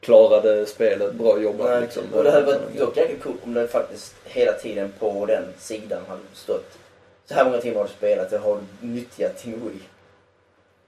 klarade 0.04 0.66
spelet, 0.66 1.14
bra 1.14 1.40
jobbat 1.40 1.70
Nej, 1.70 1.82
liksom. 1.82 2.04
och 2.14 2.24
det 2.24 2.32
hade 2.32 2.46
varit 2.46 2.78
dock 2.80 2.98
jäkligt 2.98 3.24
coolt 3.24 3.38
om 3.44 3.54
det 3.54 3.68
faktiskt 3.68 4.16
hela 4.24 4.52
tiden 4.54 4.94
på 5.00 5.26
den 5.26 5.44
sidan 5.60 6.02
hade 6.08 6.22
stått 6.34 6.78
så 7.26 7.34
här 7.34 7.46
många 7.46 7.58
timmar 7.58 7.78
har 7.78 7.84
du 7.88 7.90
spelat, 7.94 8.30
det 8.30 8.38
har 8.38 8.58
du 8.82 8.88
nyttjat 8.88 9.46
Wii. 9.46 9.80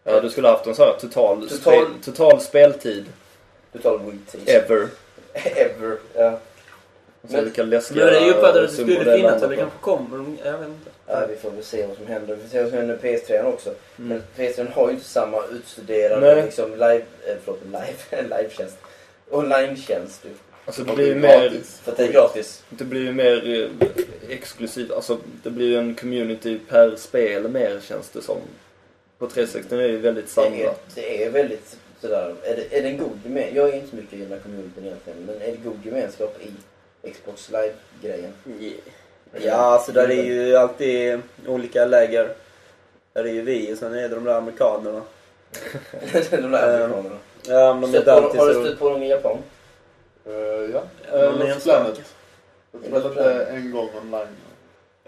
Ja, 0.03 0.22
du 0.22 0.30
skulle 0.30 0.47
haft 0.47 0.68
en 0.68 0.76
sån 0.76 0.86
här 0.86 0.93
total, 0.99 1.49
Total- 1.49 1.57
Spel, 1.59 1.86
total 2.05 2.41
speltid 2.41 3.05
Total 3.74 3.99
Wii-tid. 3.99 4.41
ever. 4.49 4.88
Ever. 5.34 5.97
Ja. 6.13 6.39
Så 7.28 7.34
Men- 7.34 7.43
vilka 7.43 7.63
läskiga 7.63 8.05
Men 8.05 8.13
det 8.13 8.30
uppfattade 8.30 8.63
att 8.63 8.70
det 8.70 8.74
skulle 8.84 9.16
finnas, 9.18 9.43
eller 9.43 9.55
kanske 9.55 9.78
kommer. 9.82 10.26
Jag 10.43 10.57
vet 10.57 10.68
inte. 10.68 10.89
Ja, 11.07 11.26
vi 11.30 11.36
får 11.36 11.51
väl 11.51 11.63
se 11.63 11.86
vad 11.88 11.97
som 11.97 12.07
händer. 12.07 12.36
Vi 12.36 12.41
får 12.41 12.49
se 12.49 12.61
vad 12.61 12.70
som 12.70 12.78
händer 12.78 12.99
med 13.01 13.03
PS3 13.20 13.43
också. 13.45 13.70
Mm. 13.70 14.07
Men 14.09 14.24
PS3 14.47 14.72
har 14.74 14.88
ju 14.88 14.93
inte 14.93 15.05
samma 15.05 15.43
utstuderade 15.51 16.36
Nej. 16.36 16.43
liksom 16.45 16.72
live, 16.72 17.03
eh, 17.28 17.36
förlåt, 17.45 17.59
live, 17.66 18.22
live-tjänst. 18.38 18.78
Online-tjänst 19.30 20.26
ju. 20.26 20.30
Alltså 20.66 20.84
det 20.84 20.96
blir 20.96 21.08
ju 21.08 21.16
mer. 21.16 21.62
För 21.84 21.92
att 21.92 21.98
det 21.98 22.04
är 22.08 22.12
gratis. 22.12 22.64
det 22.70 22.84
blir 22.84 23.02
ju 23.02 23.14
mer 23.14 23.62
eh, 23.64 23.88
exklusivt. 24.30 24.92
Alltså 24.92 25.18
det 25.44 25.50
blir 25.50 25.68
ju 25.68 25.78
en 25.78 25.96
community 25.96 26.60
per 26.70 26.96
spel 26.96 27.48
mer 27.50 27.80
känns 27.84 28.10
det 28.10 28.22
som. 28.22 28.38
På 29.18 29.28
360 29.28 29.74
är 29.76 29.78
det 29.78 29.88
ju 29.88 29.98
väldigt 29.98 30.36
Det 30.36 30.42
är, 30.42 30.46
samlat. 30.50 30.82
det 30.96 31.24
är 31.26 31.30
väldigt 31.32 31.78
sådär, 32.02 32.36
är 32.44 32.56
det, 32.56 32.78
är 32.78 32.82
det 32.84 32.90
en 32.90 32.98
god 32.98 33.20
gemenskap? 33.24 33.56
Jag 33.56 33.70
är 33.70 33.74
inte 33.74 33.90
så 33.90 33.96
mycket 33.96 34.14
i 34.14 34.18
den 34.22 34.32
här 34.32 34.40
communityn 34.40 34.86
egentligen, 34.86 35.20
men 35.26 35.36
är 35.36 35.52
det 35.52 35.58
god 35.64 35.86
gemenskap 35.86 36.38
i 37.04 37.12
Xbox 37.12 37.50
Live-grejen? 37.52 38.32
Ja, 39.42 39.54
alltså 39.56 39.92
där 39.92 40.10
är 40.12 40.24
ju 40.24 40.56
alltid 40.56 41.20
olika 41.48 41.86
läger. 41.86 42.30
Där 43.14 43.24
är 43.24 43.34
ju 43.34 43.42
vi 43.42 43.74
och 43.74 43.78
sen 43.78 43.94
är 43.94 44.10
det 44.10 44.16
de 44.16 44.24
där 44.24 44.34
amerikanerna. 44.38 45.02
de 46.14 46.18
där 46.30 46.44
Ehm, 46.44 46.54
amerikanerna. 46.84 47.18
Ja, 47.48 47.74
men 47.74 47.91
de 47.91 47.98
är 47.98 48.04
på 48.04 48.38
Har 48.38 48.48
du 48.48 48.54
stött 48.54 48.80
på 48.80 48.89
dem 48.89 49.04
i 49.04 49.10
Japan? 49.10 49.38
Eh, 50.26 50.34
ja, 50.34 50.82
uh, 51.14 51.38
men 51.38 51.50
Lost 51.50 51.64
Planet. 51.64 52.02
Jag 52.72 52.82
spelade 52.82 53.46
en 53.46 53.72
gång 53.72 53.89
online. 54.02 54.28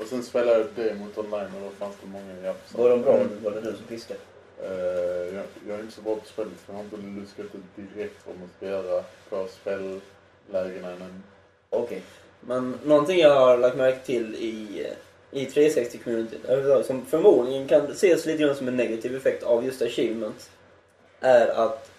Och 0.02 0.08
sen 0.08 0.24
spelade 0.24 0.60
jag 0.60 0.68
demot 0.76 1.18
online 1.18 1.52
och 1.56 1.62
då 1.62 1.70
fanns 1.86 1.96
det 2.02 2.08
många 2.08 2.42
i 2.44 2.48
app. 2.48 2.74
Var 2.74 2.90
de 2.90 3.02
bra? 3.02 3.14
Mm. 3.14 3.44
Var 3.44 3.52
det 3.52 3.62
du 3.62 3.74
som 3.78 3.86
piskade? 3.86 4.20
Eh, 4.64 5.36
jag, 5.36 5.44
jag 5.68 5.80
är 5.80 5.82
inte 5.82 5.96
så 5.96 6.02
bra 6.02 6.16
på 6.16 6.26
spelet 6.26 6.54
för 6.66 6.74
jag 6.74 6.78
har 6.78 6.84
inte 6.84 7.22
luskat 7.22 7.46
ut 7.46 7.96
direkt 7.96 8.16
vad 8.26 8.40
man 8.40 8.50
ska 8.58 8.68
göra 8.68 9.04
på 9.30 9.48
spellägena 9.62 10.92
än. 10.92 11.24
Okej. 11.70 12.02
Men 12.42 12.80
någonting 12.84 13.20
jag 13.20 13.36
har 13.36 13.58
lagt 13.58 13.78
märke 13.78 14.06
till 14.06 14.36
i, 14.36 14.88
i 15.32 15.46
360-communityn, 15.46 16.46
överhuvudtaget, 16.48 16.88
som 16.88 17.06
förmodligen 17.06 17.68
kan 17.68 17.92
ses 17.92 18.26
lite 18.26 18.44
grann 18.44 18.56
som 18.56 18.68
en 18.68 18.78
negativ 18.78 19.16
effekt 19.16 19.44
av 19.44 19.66
just 19.66 19.82
achievements, 19.82 20.50
är 21.20 21.48
att 21.48 21.92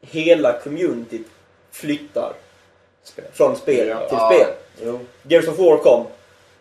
hela 0.00 0.52
communityt 0.52 1.26
flyttar 1.72 2.32
Spel. 3.04 3.24
från 3.32 3.56
spel 3.56 3.88
Ja. 3.88 4.08
till 4.08 4.18
Ja. 4.18 4.32
spel. 4.34 4.46
Jo. 4.84 5.00
Gears 5.22 5.48
of 5.48 5.58
War 5.58 5.76
kom. 5.76 6.06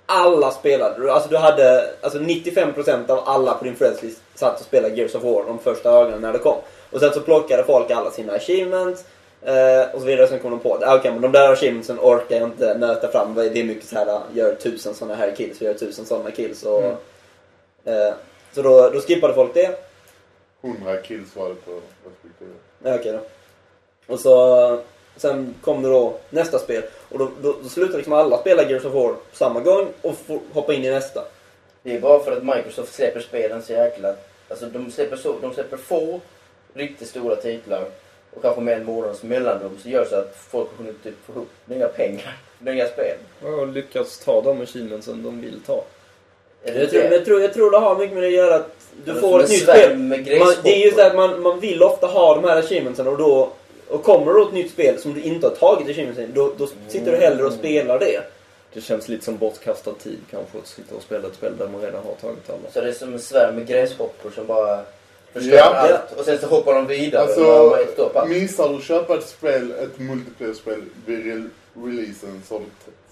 Alla 0.05 0.51
spelade. 0.51 1.13
Alltså 1.13 1.29
du 1.29 1.37
hade, 1.37 1.89
alltså 2.01 2.19
95% 2.19 3.09
av 3.09 3.23
alla 3.29 3.53
på 3.53 3.63
din 3.63 3.75
friendslist 3.75 4.21
satt 4.35 4.59
och 4.59 4.65
spelade 4.65 4.95
Gears 4.95 5.15
of 5.15 5.23
War 5.23 5.43
de 5.47 5.59
första 5.59 5.91
dagarna 5.91 6.17
när 6.17 6.33
det 6.33 6.39
kom. 6.39 6.57
Och 6.91 6.99
sen 6.99 7.13
så 7.13 7.21
plockade 7.21 7.63
folk 7.63 7.91
alla 7.91 8.11
sina 8.11 8.33
achievements 8.33 9.03
eh, 9.41 9.89
och 9.93 9.99
så 10.01 10.05
vidare. 10.05 10.27
Sen 10.27 10.39
kom 10.39 10.51
de 10.51 10.59
på 10.59 10.73
att 10.75 10.83
ah, 10.83 10.95
okej, 10.95 11.11
men 11.11 11.21
de 11.21 11.31
där 11.31 11.51
achievementsen 11.53 11.99
orkar 11.99 12.35
jag 12.35 12.47
inte 12.49 12.73
nöta 12.77 13.11
fram. 13.11 13.35
Det 13.35 13.59
är 13.59 13.63
mycket 13.63 13.85
så 13.87 13.95
här, 13.95 14.19
gör 14.33 14.55
tusen 14.55 14.93
sådana 14.93 15.15
här 15.15 15.35
kills, 15.35 15.61
gör 15.61 15.73
tusen 15.73 16.05
sådana 16.05 16.31
kills. 16.31 16.63
Och, 16.63 16.83
Mm. 16.83 16.95
eh, 17.85 18.13
så 18.53 18.61
då, 18.61 18.89
då 18.89 18.99
skippade 19.01 19.33
folk 19.33 19.53
det. 19.53 19.79
100 20.61 20.97
kills 20.97 21.35
var 21.35 21.49
det 21.49 21.55
på 21.55 21.71
respektive. 22.05 22.51
Ja, 22.83 22.95
Okej 22.95 23.11
då. 23.11 23.19
Och 24.13 24.19
så, 24.19 24.79
Sen 25.19 25.55
kom 25.61 25.81
det 25.81 25.89
då 25.89 26.17
nästa 26.29 26.59
spel. 26.59 26.83
Och 27.09 27.19
då, 27.19 27.31
då, 27.41 27.55
då 27.63 27.69
slutar 27.69 27.97
liksom 27.97 28.13
alla 28.13 28.37
spela 28.37 28.69
Gears 28.69 28.85
of 28.85 28.93
War 28.93 29.13
på 29.13 29.35
samma 29.35 29.59
gång 29.59 29.87
och 30.01 30.15
hoppa 30.53 30.73
in 30.73 30.85
i 30.85 30.91
nästa. 30.91 31.25
Det 31.83 31.95
är 31.95 31.99
bara 31.99 32.19
för 32.19 32.31
att 32.31 32.43
Microsoft 32.43 32.93
släpper 32.93 33.19
spelen 33.19 33.63
så 33.63 33.73
jäkla... 33.73 34.15
Alltså 34.49 34.65
de 34.65 34.91
släpper, 34.91 35.17
så, 35.17 35.35
de 35.41 35.53
släpper 35.53 35.77
få 35.77 36.19
riktigt 36.73 37.07
stora 37.07 37.35
titlar 37.35 37.85
och 38.33 38.41
kanske 38.41 38.61
med 38.61 38.77
en 38.77 38.85
månads 38.85 39.23
mellanrum 39.23 39.77
så 39.83 39.89
gör 39.89 40.05
så 40.05 40.15
att 40.15 40.35
folk 40.35 40.69
har 40.69 40.83
hunnit 40.83 41.03
typ 41.03 41.15
få 41.25 41.33
ihop 41.33 41.49
nya 41.65 41.87
pengar, 41.87 42.37
nya 42.59 42.87
spel. 42.87 43.17
Och 43.41 43.67
lyckats 43.67 44.19
ta 44.19 44.41
de 44.41 44.61
achievementsen 44.61 45.23
de 45.23 45.41
vill 45.41 45.61
ta. 45.61 45.83
Jag 46.63 46.89
tror, 46.89 47.01
det? 47.01 47.15
jag, 47.15 47.25
tror, 47.25 47.41
jag 47.41 47.53
tror 47.53 47.71
det 47.71 47.77
har 47.77 47.97
mycket 47.97 48.13
med 48.13 48.23
det 48.23 48.27
att 48.27 48.33
göra 48.33 48.55
att 48.55 48.75
du 49.05 49.13
får 49.13 49.43
ett 49.43 49.49
nytt 49.49 49.63
spel. 49.63 49.97
med 49.97 50.39
Man, 50.39 50.53
det 50.63 50.81
är 50.81 50.85
ju 50.85 50.91
så 50.91 51.01
att 51.01 51.15
man, 51.15 51.41
man 51.41 51.59
vill 51.59 51.83
ofta 51.83 52.07
ha 52.07 52.35
de 52.35 52.43
här 52.43 52.59
achievementsen 52.59 53.07
och 53.07 53.17
då 53.17 53.49
och 53.87 54.03
kommer 54.03 54.33
det 54.33 54.39
då 54.39 54.47
ett 54.47 54.53
nytt 54.53 54.71
spel 54.71 54.99
som 54.99 55.13
du 55.13 55.21
inte 55.21 55.47
har 55.47 55.55
tagit 55.55 55.89
achievementsen 55.89 56.31
då, 56.33 56.53
då 56.57 56.67
sitter 56.87 57.11
du 57.11 57.17
hellre 57.17 57.43
och 57.45 57.53
spelar 57.53 57.99
det. 57.99 58.21
Det 58.73 58.81
känns 58.81 59.09
lite 59.09 59.25
som 59.25 59.37
bortkastad 59.37 59.91
tid 60.03 60.19
kanske 60.31 60.57
att 60.57 60.67
sitta 60.67 60.95
och 60.95 61.01
spela 61.01 61.27
ett 61.27 61.33
spel 61.35 61.51
där 61.57 61.67
man 61.67 61.81
redan 61.81 62.03
har 62.03 62.13
tagit 62.13 62.49
alla. 62.49 62.71
Så 62.73 62.81
det 62.81 62.87
är 62.87 62.93
som 62.93 63.13
en 63.13 63.19
svärm 63.19 63.55
med 63.55 63.67
gräshoppor 63.67 64.31
som 64.35 64.45
bara 64.47 64.79
förstör 65.33 65.55
Ja. 65.57 65.63
allt. 65.63 66.19
Och 66.19 66.25
sen 66.25 66.37
så 66.37 66.47
hoppar 66.47 66.73
de 66.73 66.87
vidare 66.87 67.21
Alltså, 67.21 67.77
missar 68.27 68.69
du 68.69 68.75
att 68.75 68.83
köpa 68.83 69.13
ett 69.17 69.27
spel, 69.27 69.71
ett 69.71 69.99
multiplayer-spel 69.99 70.81
releasen 71.85 72.41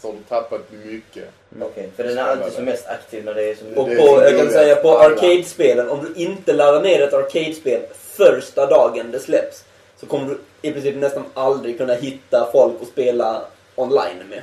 har 0.02 0.14
du 0.14 0.20
tappat 0.30 0.62
mycket. 0.86 1.26
Okej, 1.62 1.90
för 1.96 2.04
den 2.04 2.18
är 2.18 2.22
alltid 2.22 2.54
som 2.54 2.66
mest 2.66 2.88
aktiv 2.88 3.26
när 3.26 3.34
det 3.34 3.44
är 3.44 3.56
som... 3.56 3.68
Och 3.68 3.88
på, 3.88 3.96
så 3.96 4.22
jag 4.24 4.38
kan 4.38 4.50
säga 4.50 4.76
på 4.76 5.00
arcade-spelen, 5.00 5.90
om 5.90 6.00
du 6.06 6.22
inte 6.22 6.54
laddar 6.54 6.82
ner 6.82 7.02
ett 7.02 7.14
arcade-spel 7.14 7.82
första 7.94 8.66
dagen 8.66 9.12
det 9.12 9.20
släpps 9.20 9.64
så 10.00 10.06
kommer 10.06 10.30
du 10.30 10.38
i 10.62 10.72
princip 10.72 10.96
nästan 10.96 11.24
aldrig 11.34 11.78
kunna 11.78 11.94
hitta 11.94 12.50
folk 12.52 12.82
att 12.82 12.88
spela 12.88 13.42
online 13.76 14.24
med. 14.30 14.42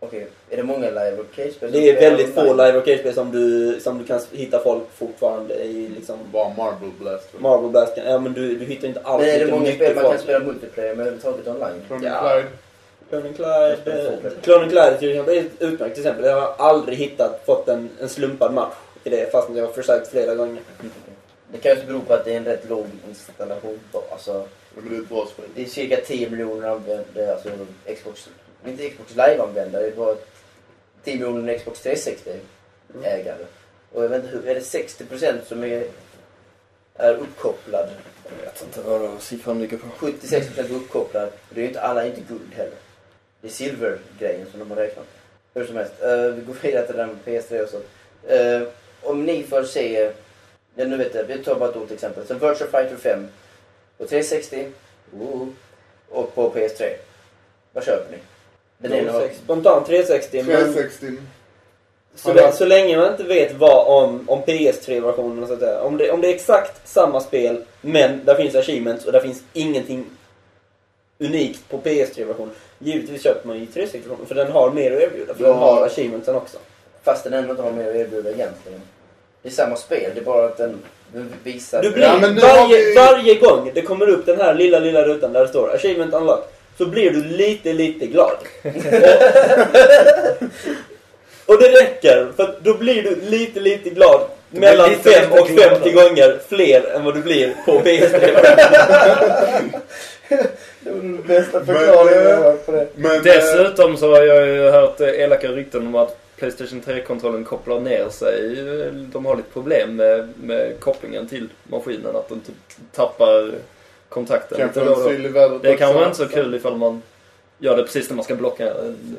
Okej, 0.00 0.26
är 0.50 0.56
det 0.56 0.62
många 0.62 0.88
live 0.88 1.16
arcade-spel? 1.20 1.72
Det 1.72 1.90
är 1.90 2.00
väldigt 2.00 2.34
få 2.34 2.42
live 2.42 2.78
arcade-spel 2.78 3.14
som 3.14 3.32
du, 3.32 3.80
som 3.80 3.98
du 3.98 4.04
kan 4.04 4.20
hitta 4.32 4.58
folk 4.58 4.82
fortfarande 4.94 5.54
i 5.54 5.88
liksom 5.88 6.18
Bara 6.32 6.48
Marble 6.48 6.90
Blast. 7.00 7.28
Marble 7.38 7.68
Blast. 7.68 7.92
Ja 7.96 8.18
men 8.18 8.32
du, 8.32 8.58
du 8.58 8.64
hittar 8.64 8.88
inte 8.88 9.00
Men 9.00 9.12
alltid 9.12 9.28
är 9.28 9.38
det 9.38 9.50
många 9.50 9.62
mycket 9.62 9.76
spel 9.76 9.94
man 9.94 10.04
kan 10.04 10.18
spela 10.18 10.38
multiplayer 10.38 10.94
med 10.94 11.06
överhuvudtaget 11.06 11.48
online? 11.48 12.02
Ja. 12.04 12.42
Clone 13.12 13.32
Clyde, 13.32 13.78
eh. 13.86 14.42
Clone 14.42 14.68
Clyde 14.68 14.98
till 14.98 15.10
exempel 15.10 15.36
är 15.36 15.40
ett 15.40 15.62
utmärkt 15.62 15.98
exempel. 15.98 16.24
Jag 16.24 16.40
har 16.40 16.54
aldrig 16.58 16.98
hittat, 16.98 17.42
fått 17.46 17.68
en, 17.68 17.90
en 18.00 18.08
slumpad 18.08 18.54
match 18.54 18.74
i 19.04 19.10
det 19.10 19.32
fast 19.32 19.48
jag 19.54 19.66
har 19.66 19.72
försökt 19.72 20.08
flera 20.08 20.34
gånger. 20.34 20.62
Det 21.52 21.58
kan 21.58 21.70
ju 21.70 21.76
också 21.76 21.86
bero 21.86 22.00
på 22.00 22.14
att 22.14 22.24
det 22.24 22.32
är 22.32 22.36
en 22.36 22.44
rätt 22.44 22.68
låg 22.68 22.86
installation. 23.08 23.80
Alltså, 24.12 24.46
men 24.74 24.88
det 24.88 24.96
är 24.96 25.00
ett 25.00 25.08
bra 25.08 25.26
spel. 25.26 25.44
det 25.54 25.62
är 25.62 25.66
cirka 25.66 25.96
10 25.96 26.30
miljoner 26.30 26.68
användare, 26.68 27.32
alltså 27.32 27.48
Xbox, 27.96 28.28
inte 28.66 28.88
Xbox 28.88 29.10
Live-användare, 29.10 29.82
det 29.82 29.88
är 29.88 29.96
bara 29.96 30.16
10 31.04 31.14
miljoner 31.14 31.58
Xbox 31.58 31.86
360-ägare. 31.86 33.46
Och 33.92 34.04
jag 34.04 34.08
vet 34.08 34.24
inte 34.24 34.36
hur, 34.36 34.48
är 34.48 34.54
det 34.54 34.60
60% 34.60 35.44
som 35.48 35.64
är, 35.64 35.84
är 36.94 37.14
uppkopplad? 37.14 37.88
Jag 38.24 38.44
vet 38.44 38.62
inte 38.62 38.80
vad 38.80 39.22
siffran 39.22 39.58
ligger 39.58 39.76
på. 39.76 39.86
76% 39.86 40.76
uppkopplad. 40.76 41.28
Och 41.28 41.54
det 41.54 41.60
är 41.60 41.62
ju 41.62 41.68
inte, 41.68 41.80
alla 41.80 42.02
är 42.02 42.06
inte 42.06 42.22
guld 42.28 42.54
heller. 42.56 42.81
Det 43.42 43.48
är 43.48 43.52
silver-grejen 43.52 44.46
som 44.50 44.60
de 44.60 44.70
har 44.70 44.76
räknat. 44.76 45.06
Hur 45.54 45.66
som 45.66 45.76
helst, 45.76 45.92
eh, 46.02 46.08
vi 46.26 46.42
går 46.46 46.54
vidare 46.62 46.86
till 46.86 46.96
den 46.96 47.08
med 47.08 47.18
PS3 47.24 47.62
och 47.62 47.68
så. 47.68 47.80
Eh, 48.34 48.62
om 49.02 49.24
ni 49.24 49.42
får 49.42 49.62
se, 49.62 50.10
ja 50.74 50.84
nu 50.84 50.96
vet 50.96 51.14
jag, 51.14 51.24
vi 51.24 51.38
tar 51.38 51.54
bara 51.54 51.68
ett 51.68 51.74
dåligt 51.74 51.90
exempel. 51.92 52.26
Så 52.26 52.34
Virtua 52.34 52.66
Fighter 52.66 52.96
5 52.96 53.28
på 53.98 54.06
360 54.06 54.66
oh, 55.20 55.48
och 56.08 56.34
på 56.34 56.50
PS3. 56.50 56.82
Vad 57.72 57.84
köper 57.84 58.12
ni? 58.12 58.18
Spontant 59.44 59.86
360 59.86 60.42
men 60.42 60.46
360. 60.46 61.06
så, 62.14 62.32
lä- 62.34 62.52
så 62.52 62.64
länge 62.64 62.96
man 62.96 63.10
inte 63.10 63.24
vet 63.24 63.52
vad 63.54 64.02
om, 64.04 64.28
om 64.30 64.42
PS3-versionen 64.42 65.46
så 65.46 65.52
att 65.52 65.60
säga. 65.60 65.80
Om 65.80 65.96
det, 65.96 66.10
om 66.10 66.20
det 66.20 66.28
är 66.28 66.34
exakt 66.34 66.88
samma 66.88 67.20
spel 67.20 67.64
men 67.80 68.24
där 68.24 68.34
finns 68.34 68.54
achievements 68.54 69.04
och 69.04 69.12
där 69.12 69.20
finns 69.20 69.42
ingenting 69.52 70.06
unikt 71.18 71.68
på 71.68 71.78
PS3-versionen. 71.78 72.54
Givetvis 72.82 73.22
köper 73.22 73.48
man 73.48 73.58
ju 73.58 73.64
360-versionen 73.66 74.26
för 74.28 74.34
den 74.34 74.52
har 74.52 74.70
mer 74.70 74.92
att 74.96 75.02
erbjuda. 75.02 75.34
För 75.34 75.42
Ja. 75.44 75.48
den 75.48 75.58
har 75.58 75.86
achievementsen 75.86 76.34
också. 76.34 76.58
fast 77.04 77.24
den 77.24 77.32
ändå 77.32 77.50
inte 77.50 77.62
har 77.62 77.72
mer 77.72 77.88
att 77.90 77.96
erbjuda 77.96 78.30
egentligen. 78.30 78.80
Det 79.42 79.48
är 79.48 79.52
samma 79.52 79.76
spel, 79.76 80.10
det 80.14 80.20
är 80.20 80.24
bara 80.24 80.44
att 80.46 80.56
den 80.56 80.78
visar... 81.44 81.82
Du 81.82 81.90
blir, 81.90 82.02
Ja, 82.02 82.18
varje, 82.42 82.76
vi- 82.84 82.94
varje 82.94 83.34
gång 83.34 83.70
det 83.74 83.82
kommer 83.82 84.08
upp 84.08 84.26
den 84.26 84.36
här 84.40 84.54
lilla, 84.54 84.78
lilla 84.78 85.02
rutan 85.04 85.32
där 85.32 85.40
det 85.40 85.48
står 85.48 85.74
Achievement 85.74 86.14
Unlocked 86.14 86.44
så 86.78 86.86
blir 86.86 87.10
du 87.10 87.24
lite, 87.24 87.72
lite 87.72 88.06
glad. 88.06 88.36
och, 91.52 91.62
det 91.62 91.68
räcker, 91.68 92.32
för 92.36 92.54
då 92.62 92.74
blir 92.74 93.02
du 93.02 93.20
lite, 93.20 93.60
lite 93.60 93.90
glad 93.90 94.20
Du 94.50 94.60
mellan 94.60 94.90
lite, 94.90 95.10
5 95.10 95.30
lite 95.30 95.40
och 95.40 95.48
gladare. 95.48 95.74
50 95.74 95.92
gånger 95.92 96.40
fler 96.48 96.90
än 96.96 97.04
vad 97.04 97.14
du 97.14 97.22
blir 97.22 97.54
på 97.66 97.72
PS3. 97.72 98.30
Det 100.80 100.90
var 100.90 101.00
den 101.00 101.22
bästa 101.22 101.64
förklaringen 101.64 102.22
jag 102.22 102.32
eh, 102.32 102.36
har 102.36 102.44
hört 102.44 102.66
på 102.66 102.72
det. 102.72 102.88
Men, 102.94 103.16
eh, 103.16 103.22
Dessutom 103.22 103.96
så 103.96 104.14
har 104.14 104.22
jag 104.22 104.46
ju 104.46 104.70
hört 104.70 105.00
eh, 105.00 105.08
elaka 105.08 105.48
rykten 105.48 105.86
om 105.86 105.94
att 105.94 106.18
Playstation 106.36 106.82
3-kontrollen 106.82 107.44
kopplar 107.44 107.80
ner 107.80 108.08
sig. 108.08 108.56
De 109.12 109.26
har 109.26 109.36
lite 109.36 109.50
problem 109.52 109.96
med, 109.96 110.28
med 110.42 110.80
kopplingen 110.80 111.28
till 111.28 111.48
maskinen. 111.64 112.16
Att 112.16 112.28
den 112.28 112.40
typ 112.40 112.54
tappar 112.92 113.52
kontakten 114.08 114.58
kan 114.58 114.66
lite 114.66 114.80
då 114.80 114.94
då. 115.48 115.58
Det 115.58 115.70
är 115.70 115.76
kanske 115.76 116.04
inte 116.04 116.16
så 116.16 116.28
kul 116.28 116.54
ifall 116.54 116.76
man 116.76 117.02
gör 117.58 117.76
det 117.76 117.82
precis 117.82 118.08
när 118.08 118.16
man 118.16 118.24
ska 118.24 118.34
blocka 118.34 118.74
en 118.74 119.16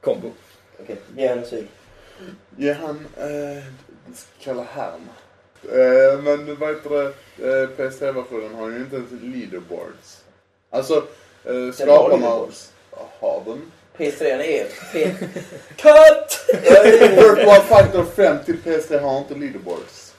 kombo. 0.00 0.30
Okej, 0.82 0.96
ge 1.16 1.28
henne 1.28 1.46
syl. 1.46 1.66
Ja, 2.56 2.74
han... 2.74 3.06
Eh, 3.16 3.64
kalla 4.40 4.62
härm. 4.62 5.08
Eh, 5.62 6.22
men 6.22 6.56
vad 6.58 6.68
heter 6.68 6.90
det? 6.90 7.06
Eh, 7.48 7.68
PS3-versionen 7.68 8.54
har 8.54 8.70
ju 8.70 8.76
inte 8.76 8.96
ens 8.96 9.10
leaderboards. 9.10 10.24
Alltså, 10.70 10.94
eh, 11.44 11.72
skaparna... 11.72 12.08
leaderboards. 12.08 12.72
Har 13.20 13.42
den? 13.46 13.70
PS3 13.96 14.24
är... 14.24 14.66
P... 14.92 15.10
Cut! 15.76 16.54
Virtual 17.16 17.62
Fighter 17.62 18.04
5 18.04 18.36
till 18.44 18.56
PS3 18.56 19.00
har 19.00 19.18
inte 19.18 19.34
leaderboards. 19.34 20.14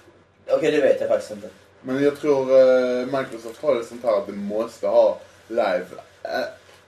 Okej, 0.47 0.71
det 0.71 0.81
vet 0.81 0.99
jag 0.99 1.09
faktiskt 1.09 1.31
inte. 1.31 1.49
Men 1.81 2.03
jag 2.03 2.19
tror 2.19 2.41
eh, 2.41 3.05
Microsoft 3.05 3.61
har 3.61 3.75
ju 3.75 3.83
sånt 3.83 4.03
här 4.03 4.17
att 4.17 4.27
du 4.27 4.33
måste 4.33 4.87
ha 4.87 5.19
live. 5.47 5.85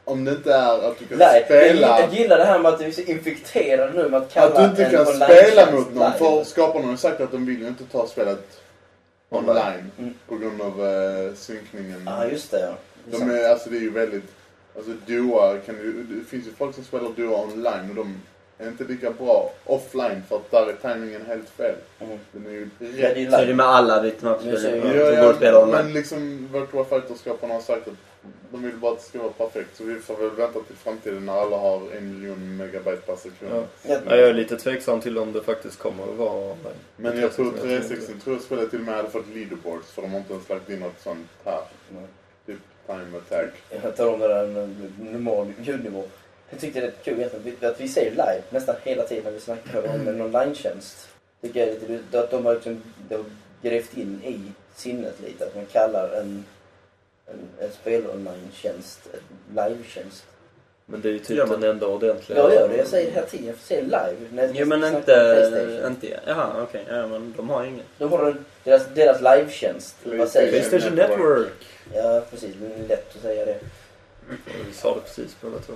Om 0.05 0.25
det 0.25 0.31
inte 0.31 0.53
är 0.53 0.87
att 0.87 0.99
du 0.99 1.05
kan 1.05 1.17
Nej, 1.17 1.43
spela... 1.45 1.87
jag, 1.87 1.99
jag 2.01 2.13
gillar 2.13 2.37
det 2.37 2.45
här 2.45 2.59
med 2.59 2.73
att 2.73 2.79
du 2.79 2.85
är 2.85 2.91
så 2.91 3.01
infekterad 3.01 3.95
nu 3.95 4.09
med 4.09 4.21
att 4.21 4.33
kalla 4.33 4.47
Att 4.47 4.75
du 4.77 4.83
inte 4.83 4.95
kan 4.95 5.05
spela 5.05 5.71
mot 5.71 5.93
någon. 5.93 6.13
För 6.13 6.43
skaparna 6.43 6.87
har 6.87 6.95
sagt 6.95 7.21
att 7.21 7.31
de 7.31 7.45
vill 7.45 7.61
ju 7.61 7.67
inte 7.67 7.83
ta 7.83 8.07
spelet 8.07 8.61
online. 9.29 9.91
Mm. 9.97 10.13
På 10.27 10.35
grund 10.35 10.61
av 10.61 10.87
eh, 10.87 11.33
synkningen. 11.35 12.03
Ja, 12.05 12.25
just 12.25 12.51
det 12.51 12.59
ja. 12.59 12.73
Det 13.05 13.09
är 13.09 13.11
De 13.11 13.17
sant. 13.17 13.31
är, 13.31 13.49
alltså 13.49 13.69
det 13.69 13.77
är 13.77 13.81
ju 13.81 13.91
väldigt... 13.91 14.31
Alltså 14.75 14.91
Dua 15.05 15.57
kan 15.57 15.75
ju, 15.75 16.03
det 16.03 16.25
finns 16.25 16.47
ju 16.47 16.51
folk 16.51 16.75
som 16.75 16.83
spelar 16.83 17.09
Dua 17.15 17.37
online 17.37 17.89
och 17.89 17.95
de 17.95 18.21
är 18.57 18.67
inte 18.67 18.83
lika 18.83 19.11
bra 19.11 19.51
offline 19.65 20.23
för 20.29 20.35
att 20.35 20.51
där 20.51 20.67
är 20.67 20.93
timingen 20.93 21.25
helt 21.25 21.49
fel. 21.49 21.75
Mm. 21.99 22.19
Den 22.31 22.45
är 22.45 22.51
ju 22.51 22.69
Ja, 22.79 23.09
rätt. 23.09 23.31
Så 23.31 23.37
är 23.37 23.45
det 23.45 23.53
med 23.53 23.65
alla 23.65 24.01
ser 24.01 24.81
som 24.81 24.91
går 25.21 25.33
spela 25.33 25.63
online. 25.63 25.85
men 25.85 25.93
liksom 25.93 26.49
Virtual 26.53 26.85
Fighter-skaparna 26.85 27.53
har 27.53 27.61
sagt 27.61 27.87
att 27.87 27.93
de 28.51 28.63
vill 28.63 28.77
bara 28.77 28.91
att 28.91 28.97
det 28.97 29.03
ska 29.03 29.19
vara 29.19 29.31
perfekt. 29.31 29.77
Så 29.77 29.83
vi 29.83 29.95
får 29.95 30.17
väl 30.17 30.29
vänta 30.29 30.59
till 30.59 30.75
framtiden 30.75 31.25
när 31.25 31.33
alla 31.33 31.57
har 31.57 31.81
en 31.97 32.13
miljon 32.13 32.57
megabyte 32.57 33.01
per 33.05 33.15
sekund. 33.15 33.51
Ja. 33.53 33.63
Ja. 33.81 33.99
Ja, 34.09 34.15
jag 34.15 34.29
är 34.29 34.33
lite 34.33 34.57
tveksam 34.57 35.01
till 35.01 35.17
om 35.17 35.33
det 35.33 35.43
faktiskt 35.43 35.79
kommer 35.79 36.03
att 36.03 36.17
vara 36.17 36.33
online. 36.33 36.79
Men 36.95 37.19
jag 37.19 37.33
tror 37.33 37.51
360 37.51 37.89
360 37.89 38.23
tror 38.23 38.35
jag 38.35 38.43
spelet 38.43 38.69
till 38.69 38.79
och 38.79 38.85
med 38.85 38.95
hade 38.95 39.09
fått 39.09 39.27
leaderboards 39.33 39.91
för 39.91 40.01
de 40.01 40.11
har 40.11 40.17
inte 40.19 40.33
ens 40.33 40.49
lagt 40.49 40.69
in 40.69 40.79
något 40.79 40.99
sånt 41.03 41.27
här. 41.45 41.61
Nej. 41.89 42.03
Typ 42.45 42.59
time 42.87 43.17
attack. 43.17 43.53
Jag 43.83 43.97
tar 43.97 44.13
om 44.13 44.19
det 44.19 44.27
där 44.27 44.47
med 44.47 44.91
normal 45.11 45.53
ljudnivå. 45.61 46.03
Jag 46.49 46.59
tyckte 46.59 46.79
det 46.79 46.85
är 46.85 46.91
rätt 46.91 47.03
kul 47.03 47.19
egentligen 47.19 47.71
att 47.71 47.81
vi 47.81 47.87
säger 47.87 48.11
live 48.11 48.41
nästan 48.49 48.75
hela 48.83 49.03
tiden 49.03 49.23
när 49.23 49.31
vi 49.31 49.39
snackar 49.39 49.95
om 49.95 50.07
en 50.07 50.21
online-tjänst. 50.21 51.07
Tycker 51.41 51.59
jag 51.59 51.69
är 51.69 51.87
lite 51.87 52.19
att 52.19 52.31
de 52.31 52.45
har 52.45 52.53
liksom 52.53 52.83
de 53.09 53.25
grävt 53.61 53.97
in 53.97 54.21
i 54.25 54.51
sinnet 54.75 55.15
lite. 55.25 55.45
Att 55.45 55.55
man 55.55 55.65
kallar 55.65 56.09
en, 56.09 56.45
en, 57.25 57.65
en 57.65 57.71
spel-online-tjänst 57.71 58.99
en 59.13 59.55
live-tjänst. 59.55 60.25
Men 60.85 61.01
det 61.01 61.09
är 61.09 61.13
ju 61.13 61.19
typ 61.19 61.37
Gör 61.37 61.47
man? 61.47 61.61
den 61.61 61.69
enda 61.69 61.87
ordentliga... 61.87 62.39
Jag 62.39 62.53
gör 62.53 62.69
det. 62.69 62.77
Jag 62.77 62.87
säger 62.87 63.11
hela 63.11 63.25
tiden. 63.25 63.47
Jag 63.47 63.55
säger 63.55 63.81
live. 63.81 64.17
När 64.31 64.43
jag 64.43 64.55
Jo 64.55 64.65
men 64.65 64.83
inte... 64.83 65.03
PlayStation. 65.03 65.91
inte 65.91 66.19
Jaha 66.27 66.63
okej. 66.63 66.85
Ja 66.89 67.07
men 67.07 67.33
de 67.37 67.49
har 67.49 67.65
inget. 67.65 67.85
De 67.97 68.11
har 68.11 68.35
deras, 68.63 68.87
deras 68.95 69.21
live-tjänst. 69.21 69.95
Jag? 70.03 70.31
Playstation 70.31 70.95
Network. 70.95 71.65
Ja, 71.93 72.21
precis. 72.31 72.55
Det 72.55 72.65
är 72.65 72.87
lätt 72.87 73.15
att 73.15 73.21
säga 73.21 73.45
det. 73.45 73.59
Vi 74.67 74.73
sa 74.73 74.95
det 74.95 75.01
precis 75.01 75.35
båda 75.41 75.57
två. 75.67 75.73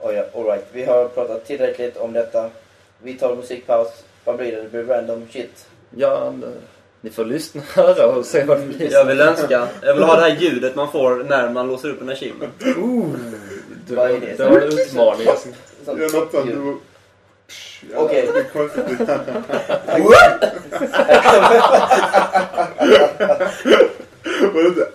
Oh, 0.00 0.14
ja, 0.14 0.24
all 0.34 0.44
right. 0.44 0.64
Vi 0.72 0.84
har 0.84 1.08
pratat 1.08 1.46
tillräckligt 1.46 1.96
om 1.96 2.12
detta. 2.12 2.50
Vi 3.02 3.14
tar 3.14 3.36
musikpaus. 3.36 3.88
Vad 4.24 4.36
blir 4.36 4.52
det? 4.52 4.62
Det 4.62 4.68
blir 4.68 4.84
random 4.84 5.26
shit. 5.32 5.66
Ja, 5.96 6.32
Ni 7.00 7.10
får 7.10 7.24
lyssna 7.24 7.60
och 7.60 7.66
höra 7.84 8.06
och 8.06 8.26
se 8.26 8.44
vad 8.44 8.60
det 8.60 8.66
blir. 8.66 8.92
Jag 8.92 9.04
vill 9.04 9.20
önska, 9.20 9.68
jag 9.82 9.94
vill 9.94 10.02
ha 10.02 10.16
det 10.16 10.22
här 10.22 10.36
ljudet 10.36 10.74
man 10.76 10.92
får 10.92 11.24
när 11.28 11.50
man 11.50 11.68
låser 11.68 11.88
upp 11.90 12.00
en 12.02 12.08
achievement. 12.10 12.52
Det, 13.86 13.94
Vad 13.94 14.10
är 14.10 14.20
det? 14.20 14.34
det 14.36 14.44
var 14.48 14.60
en 14.60 14.78
utmaning. 14.78 15.26
Jonathan, 15.86 16.46
du... 16.46 16.76
Okej. 17.96 18.26
Var 24.54 24.62
det 24.62 24.68
inte 24.68 24.88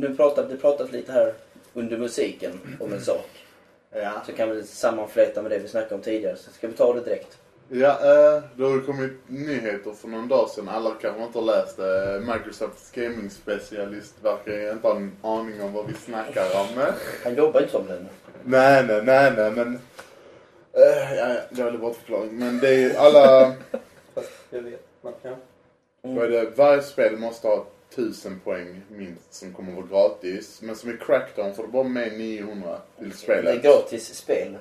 nu 0.00 0.16
pratat, 0.16 0.50
det 0.50 0.56
pratat 0.56 0.92
lite 0.92 1.12
här 1.12 1.34
under 1.74 1.98
musiken 1.98 2.52
om 2.80 2.92
en 2.92 3.00
sak. 3.00 3.30
Ja. 3.92 4.12
Så 4.26 4.32
kan 4.32 4.50
vi 4.50 4.62
sammanfläta 4.62 5.42
med 5.42 5.50
det 5.50 5.58
vi 5.58 5.68
snackade 5.68 5.94
om 5.94 6.00
tidigare. 6.00 6.36
Så 6.36 6.50
ska 6.50 6.68
vi 6.68 6.72
ta 6.72 6.94
det 6.94 7.00
direkt. 7.00 7.38
Ja, 7.68 7.90
eh, 7.90 8.42
det 8.56 8.64
har 8.64 8.86
kommit 8.86 9.12
nyheter 9.26 9.92
för 9.92 10.08
någon 10.08 10.28
dag 10.28 10.50
sedan. 10.50 10.68
Alla 10.68 10.90
kanske 10.90 11.22
inte 11.22 11.38
har 11.38 11.46
läst 11.46 11.76
det. 11.76 12.22
Microsofts 12.26 12.92
gaming-specialist 12.92 14.14
verkar 14.22 14.72
inte 14.72 14.88
ha 14.88 14.96
en 14.96 15.12
aning 15.22 15.62
om 15.62 15.72
vad 15.72 15.86
vi 15.86 15.94
snackar 15.94 16.44
om. 16.60 16.92
Han 17.24 17.34
jobbar 17.34 17.60
inte 17.60 17.72
som 17.72 17.86
den. 17.86 18.08
Nej, 18.44 18.84
nej, 18.86 19.02
nej, 19.04 19.32
nej, 19.36 19.50
men... 19.50 19.68
Uh, 20.76 21.16
ja, 21.16 21.34
ja, 21.34 21.64
dålig 21.64 21.80
bortförklaring. 21.80 22.38
Men 22.38 22.58
det 22.58 22.84
är 22.84 22.98
alla... 22.98 23.54
Fast 24.14 24.30
jag 24.50 24.62
vet. 24.62 24.86
Man 25.02 25.12
kan. 25.22 25.36
Det? 26.02 26.56
Varje 26.56 26.82
spel 26.82 27.16
måste 27.16 27.48
ha 27.48 27.66
1000 27.94 28.40
poäng 28.44 28.80
minst 28.90 29.34
som 29.34 29.52
kommer 29.52 29.72
vara 29.72 29.86
gratis. 29.86 30.62
Men 30.62 30.76
som 30.76 30.90
i 30.90 30.96
Crackdown 30.96 31.54
får 31.54 31.62
du 31.62 31.68
bara 31.68 31.82
med 31.84 32.18
900 32.18 32.76
till 32.98 33.08
Det 33.08 33.14
är 33.14 33.16
spelet. 33.16 33.62
gratis 33.62 34.14
spel. 34.14 34.56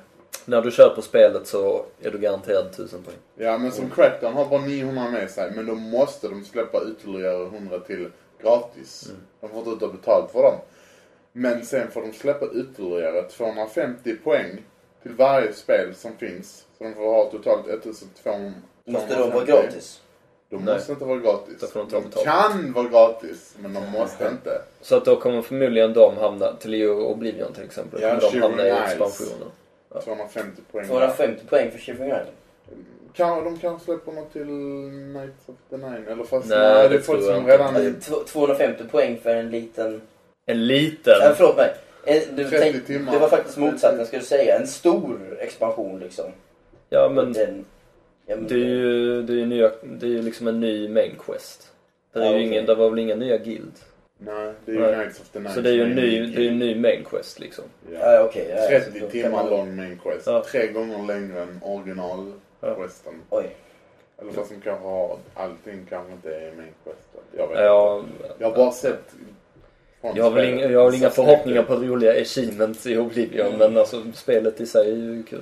När 0.46 0.62
du 0.62 0.72
köper 0.72 1.02
spelet 1.02 1.48
så 1.48 1.86
är 2.02 2.12
du 2.12 2.18
garanterad 2.18 2.66
1000 2.68 3.04
poäng. 3.04 3.16
Ja, 3.36 3.58
men 3.58 3.72
som 3.72 3.90
Crackdown 3.90 4.34
har 4.34 4.46
bara 4.46 4.62
900 4.62 5.10
med 5.12 5.30
sig. 5.32 5.52
Men 5.56 5.66
då 5.66 5.76
måste 5.76 6.28
de 6.28 6.46
släppa 6.46 6.82
ytterligare 6.92 7.46
100 7.46 7.80
till 7.80 8.10
gratis. 8.42 9.12
De 9.42 9.50
får 9.50 9.60
inte 9.60 9.70
ut 9.70 9.82
och 9.82 9.92
betalt 9.92 10.32
för 10.32 10.44
dem. 10.44 10.56
Men 11.32 11.66
sen 11.66 11.92
får 11.92 12.02
de 12.02 12.14
släppa 12.14 12.46
ytterligare 12.46 13.24
250 13.30 14.16
poäng 14.24 14.64
till 15.02 15.12
varje 15.12 15.54
spel 15.54 15.96
som 15.96 16.18
finns. 16.18 16.66
Så 16.78 16.84
de 16.84 16.94
får 16.94 17.06
ha 17.14 17.26
totalt 17.32 17.68
1250. 17.68 18.60
Måste 18.86 19.16
de 19.16 19.30
vara 19.32 19.46
gratis? 19.46 20.02
De 20.50 20.56
Nej. 20.66 20.74
måste 20.74 20.92
inte 20.92 21.06
vara 21.06 21.18
gratis. 21.20 21.72
De 21.74 21.86
betalt. 21.86 22.24
kan 22.24 22.74
vara 22.74 22.88
gratis, 22.90 23.56
men 23.60 23.74
de 23.74 23.92
måste 23.92 24.28
inte. 24.28 24.62
Så 24.82 24.96
att 24.96 25.06
då 25.06 25.16
kommer 25.16 25.42
förmodligen 25.42 25.94
de 25.94 26.18
hamna, 26.18 26.54
till 26.54 26.72
Leo 26.72 27.04
Oblivion 27.04 27.54
till 27.54 27.64
exempel, 27.64 28.02
Ja, 28.02 28.10
kommer 28.10 28.22
de 28.22 28.28
Shivering 28.32 28.50
hamna 28.50 28.68
i 28.68 28.72
expansionen. 28.72 29.48
250 30.04 30.62
poäng. 30.72 30.88
250 30.88 31.46
poäng 31.50 31.72
för 31.72 31.80
Shivering 31.80 32.10
Island. 32.10 32.28
Kan, 33.14 33.44
de 33.44 33.58
kanske 33.58 33.86
släpper 33.86 34.12
något 34.12 34.34
till 34.34 34.46
Knights 35.14 35.50
of 35.50 35.56
the 35.70 35.78
Nine. 35.78 36.08
Eller 36.08 36.24
fast 36.24 36.48
Nej, 36.50 36.60
nej, 36.60 36.74
det 36.74 36.86
är 36.86 36.90
det 36.90 37.00
folk 37.00 37.24
som 37.24 37.48
redan... 37.48 37.76
Alltså, 37.76 38.12
t- 38.14 38.26
250 38.32 38.84
poäng 38.92 39.20
för 39.24 39.36
en 39.36 39.50
liten... 39.52 40.02
En 40.46 40.68
liten. 40.68 41.14
Ja, 41.22 41.34
förlåt 41.38 41.58
mig. 41.58 41.74
En, 42.06 42.36
du 42.36 42.44
30 42.50 42.58
tänk, 42.60 42.86
timmar. 42.86 43.12
det 43.12 43.20
var 43.20 43.30
faktiskt 43.30 43.58
motsatsen 43.58 44.06
ska 44.06 44.18
du 44.18 44.24
säga. 44.26 44.60
En 44.60 44.68
stor 44.68 45.38
expansion 45.40 46.00
liksom. 46.00 46.26
Ja 46.90 47.10
men 47.16 47.34
Den, 47.34 47.66
ja, 48.30 48.36
men 48.36 48.48
det 48.48 48.54
är 48.56 48.58
ju, 48.58 49.22
det 49.24 49.34
är 49.34 49.38
ju, 49.38 49.46
nya, 49.46 49.72
det 49.84 50.06
är 50.06 50.10
ju 50.10 50.22
liksom 50.22 50.48
en 50.48 50.60
ny 50.60 50.90
main 50.90 51.12
quest. 51.26 51.72
Det, 52.14 52.20
är 52.20 52.24
Ja, 52.24 52.30
ju 52.30 52.36
okej. 52.36 52.48
ingen, 52.48 52.66
det 52.66 52.76
var 52.76 52.90
väl 52.90 53.00
inga 53.00 53.16
nya 53.16 53.38
guild. 53.38 53.72
Nej, 54.18 54.54
det 54.66 54.72
är 54.72 54.76
ju 54.76 54.82
Nej. 54.82 54.94
Knights 54.94 55.20
of 55.20 55.30
the 55.30 55.40
Nine. 55.40 55.54
Så 55.54 55.62
det 55.62 55.70
är 55.70 55.74
ju 55.74 55.82
en 55.84 55.88
som 55.94 55.96
ny, 55.96 56.26
det 56.36 56.46
är 56.46 56.50
en 56.52 56.60
ny 56.60 56.76
main 56.76 57.04
quest 57.10 57.40
liksom. 57.40 57.64
Ja. 57.94 58.00
Ja, 58.14 58.24
okej. 58.24 58.48
ja, 58.56 58.62
så 58.62 58.68
30 58.70 58.92
då 58.94 59.00
kan 59.00 59.10
timmar 59.10 59.30
man- 59.32 59.50
lång 59.50 59.76
main 59.76 60.00
quest. 60.04 60.28
Ja. 60.28 60.44
Tre 60.52 60.68
gånger 60.68 61.08
längre 61.08 61.42
än 61.42 61.60
original 61.64 62.32
Ja. 62.62 62.88
Oj. 63.30 63.56
Eller 64.22 64.32
fast 64.32 64.50
de 64.50 64.56
kanske 64.62 64.86
har... 64.88 65.18
Allting 65.34 65.86
kanske 65.90 66.12
inte 66.14 66.36
är 66.36 66.52
main 66.56 66.74
questen. 66.84 67.22
Jag 67.38 67.48
vet 67.48 67.58
Ja, 67.60 68.00
inte. 68.00 68.34
Jag 68.38 68.50
har 68.50 68.56
bara 68.56 68.72
sett... 68.72 69.16
jag 70.16 70.24
har 70.24 70.32
väl 70.32 70.50
inga, 70.50 70.66
jag 70.70 70.84
har 70.84 70.96
inga 70.98 71.10
förhoppningar 71.10 71.64
på 71.64 71.76
roliga 71.76 72.12
achievements 72.22 72.88
i 72.88 72.98
Oblivion 72.98 73.48
Mm. 73.48 73.58
men 73.60 73.78
alltså 73.78 74.04
spelet 74.14 74.62
i 74.62 74.66
sig 74.66 74.92
är 74.92 74.96
ju 74.96 75.24
kul. 75.24 75.40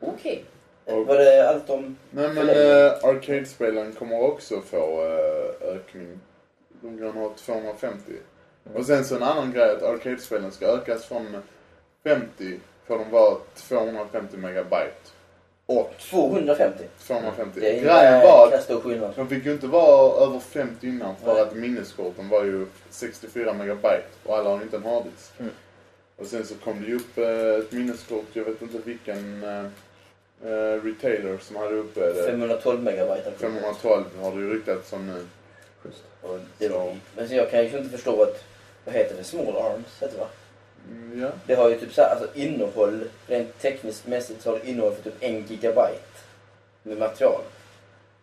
Okej. 0.00 0.44
Och- 0.44 0.53
Var 0.86 1.18
det 1.18 1.48
allt 1.48 1.70
om... 1.70 1.96
Nej 2.10 2.28
men 2.28 2.48
äh, 2.48 2.92
arcade-spelen 3.02 3.92
kommer 3.92 4.20
också 4.20 4.60
få 4.60 5.02
äh, 5.02 5.74
ökning. 5.74 6.20
De 6.80 6.98
kan 6.98 7.10
ha 7.10 7.34
250. 7.36 8.12
Och 8.74 8.86
sen 8.86 9.04
så 9.04 9.16
en 9.16 9.22
annan 9.22 9.52
grej 9.52 9.70
att 9.70 9.82
arcade-spelen 9.82 10.52
ska 10.52 10.66
ökas 10.66 11.04
från 11.04 11.42
50 12.04 12.60
får 12.86 12.98
de 12.98 13.10
vara 13.10 13.36
250 13.54 14.36
megabyte. 14.36 15.10
Och 15.66 15.94
250? 16.10 16.84
250. 17.06 17.60
Det 17.60 17.68
är 17.68 17.72
Grejen 17.72 18.14
en 18.14 18.20
var 18.20 18.52
att 19.08 19.16
de 19.16 19.28
fick 19.28 19.46
ju 19.46 19.52
inte 19.52 19.66
vara 19.66 20.26
över 20.26 20.38
50 20.38 20.86
innan 20.86 21.16
för 21.16 21.34
Nej. 21.34 21.42
att 21.42 21.54
minneskorten 21.54 22.28
var 22.28 22.44
ju 22.44 22.66
64 22.90 23.52
megabyte 23.52 24.04
och 24.24 24.36
alla 24.36 24.50
har 24.50 24.62
inte 24.62 24.76
en 24.76 24.84
harddisk. 24.84 25.32
Mm. 25.38 25.52
Och 26.16 26.26
sen 26.26 26.46
så 26.46 26.54
kom 26.54 26.80
det 26.80 26.86
ju 26.86 26.96
upp 26.96 27.18
eh, 27.18 27.64
ett 27.64 27.72
minneskort, 27.72 28.26
jag 28.32 28.44
vet 28.44 28.62
inte 28.62 28.78
vilken 28.84 29.44
eh, 30.44 30.50
eh, 30.50 30.82
retailer 30.82 31.38
som 31.38 31.56
hade 31.56 31.74
uppe 31.74 32.00
det. 32.00 32.24
512 32.26 32.82
megabyte. 32.82 33.32
512 33.38 34.04
har 34.20 34.30
det 34.32 34.40
ju 34.40 34.54
ryktats 34.54 34.92
om 34.92 35.06
nu. 35.06 35.26
Och 36.22 36.38
det 36.58 36.68
var, 36.68 36.90
Så. 36.90 36.96
men 37.16 37.28
så 37.28 37.34
jag 37.34 37.50
kan 37.50 37.64
ju 37.64 37.78
inte 37.78 37.90
förstå 37.90 38.22
att... 38.22 38.44
Vad 38.84 38.94
heter 38.94 39.16
det? 39.16 39.24
Small 39.24 39.56
arms 39.56 40.00
heter 40.00 40.14
det 40.14 40.20
va? 40.20 40.28
Mm, 40.90 41.22
ja. 41.22 41.30
Det 41.46 41.54
har 41.54 41.70
ju 41.70 41.78
typ 41.78 41.92
så 41.92 42.02
här, 42.02 42.10
alltså 42.10 42.28
innehåll, 42.34 43.04
rent 43.26 43.58
tekniskt 43.58 44.06
mässigt 44.06 44.42
så 44.42 44.50
har 44.50 44.58
det 44.58 44.70
innehåll 44.70 44.94
för 44.94 45.02
typ 45.02 45.14
en 45.20 45.46
gigabyte 45.46 46.18
med 46.82 46.98
material. 46.98 47.40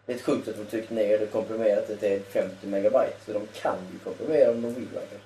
Det 0.05 0.13
är 0.13 0.15
ett 0.15 0.23
sjukt 0.23 0.47
att 0.47 0.57
de 0.57 0.65
tryckt 0.65 0.89
ner 0.89 1.19
det 1.19 1.25
komprimerat 1.25 1.87
det 1.87 1.95
till 1.95 2.21
50 2.29 2.67
megabyte. 2.67 3.15
Så 3.25 3.33
de 3.33 3.47
kan 3.61 3.77
ju 3.93 3.99
komprimera 3.99 4.51
om 4.51 4.61
de 4.61 4.73
vill 4.73 4.87
verkar 4.93 5.19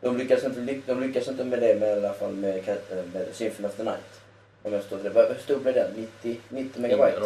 De 0.00 0.16
lyckas 0.16 0.44
inte, 0.44 0.80
de 0.86 1.00
lyckas 1.00 1.28
inte 1.28 1.44
med 1.44 1.60
det 1.60 1.80
med, 1.80 1.88
i 1.88 1.92
alla 1.92 2.14
fall 2.14 2.32
med, 2.32 2.68
äh, 2.68 2.74
med 3.12 3.26
Symphony 3.32 3.68
of 3.68 3.74
the 3.74 3.82
Night. 3.82 4.20
Om 4.68 5.00
jag. 5.04 5.10
Vad- 5.10 5.28
Hur 5.28 5.34
stor 5.34 5.56
blev 5.58 5.74
den? 5.74 5.90
90, 5.96 6.40
90 6.48 6.80
megabyte? 6.82 7.20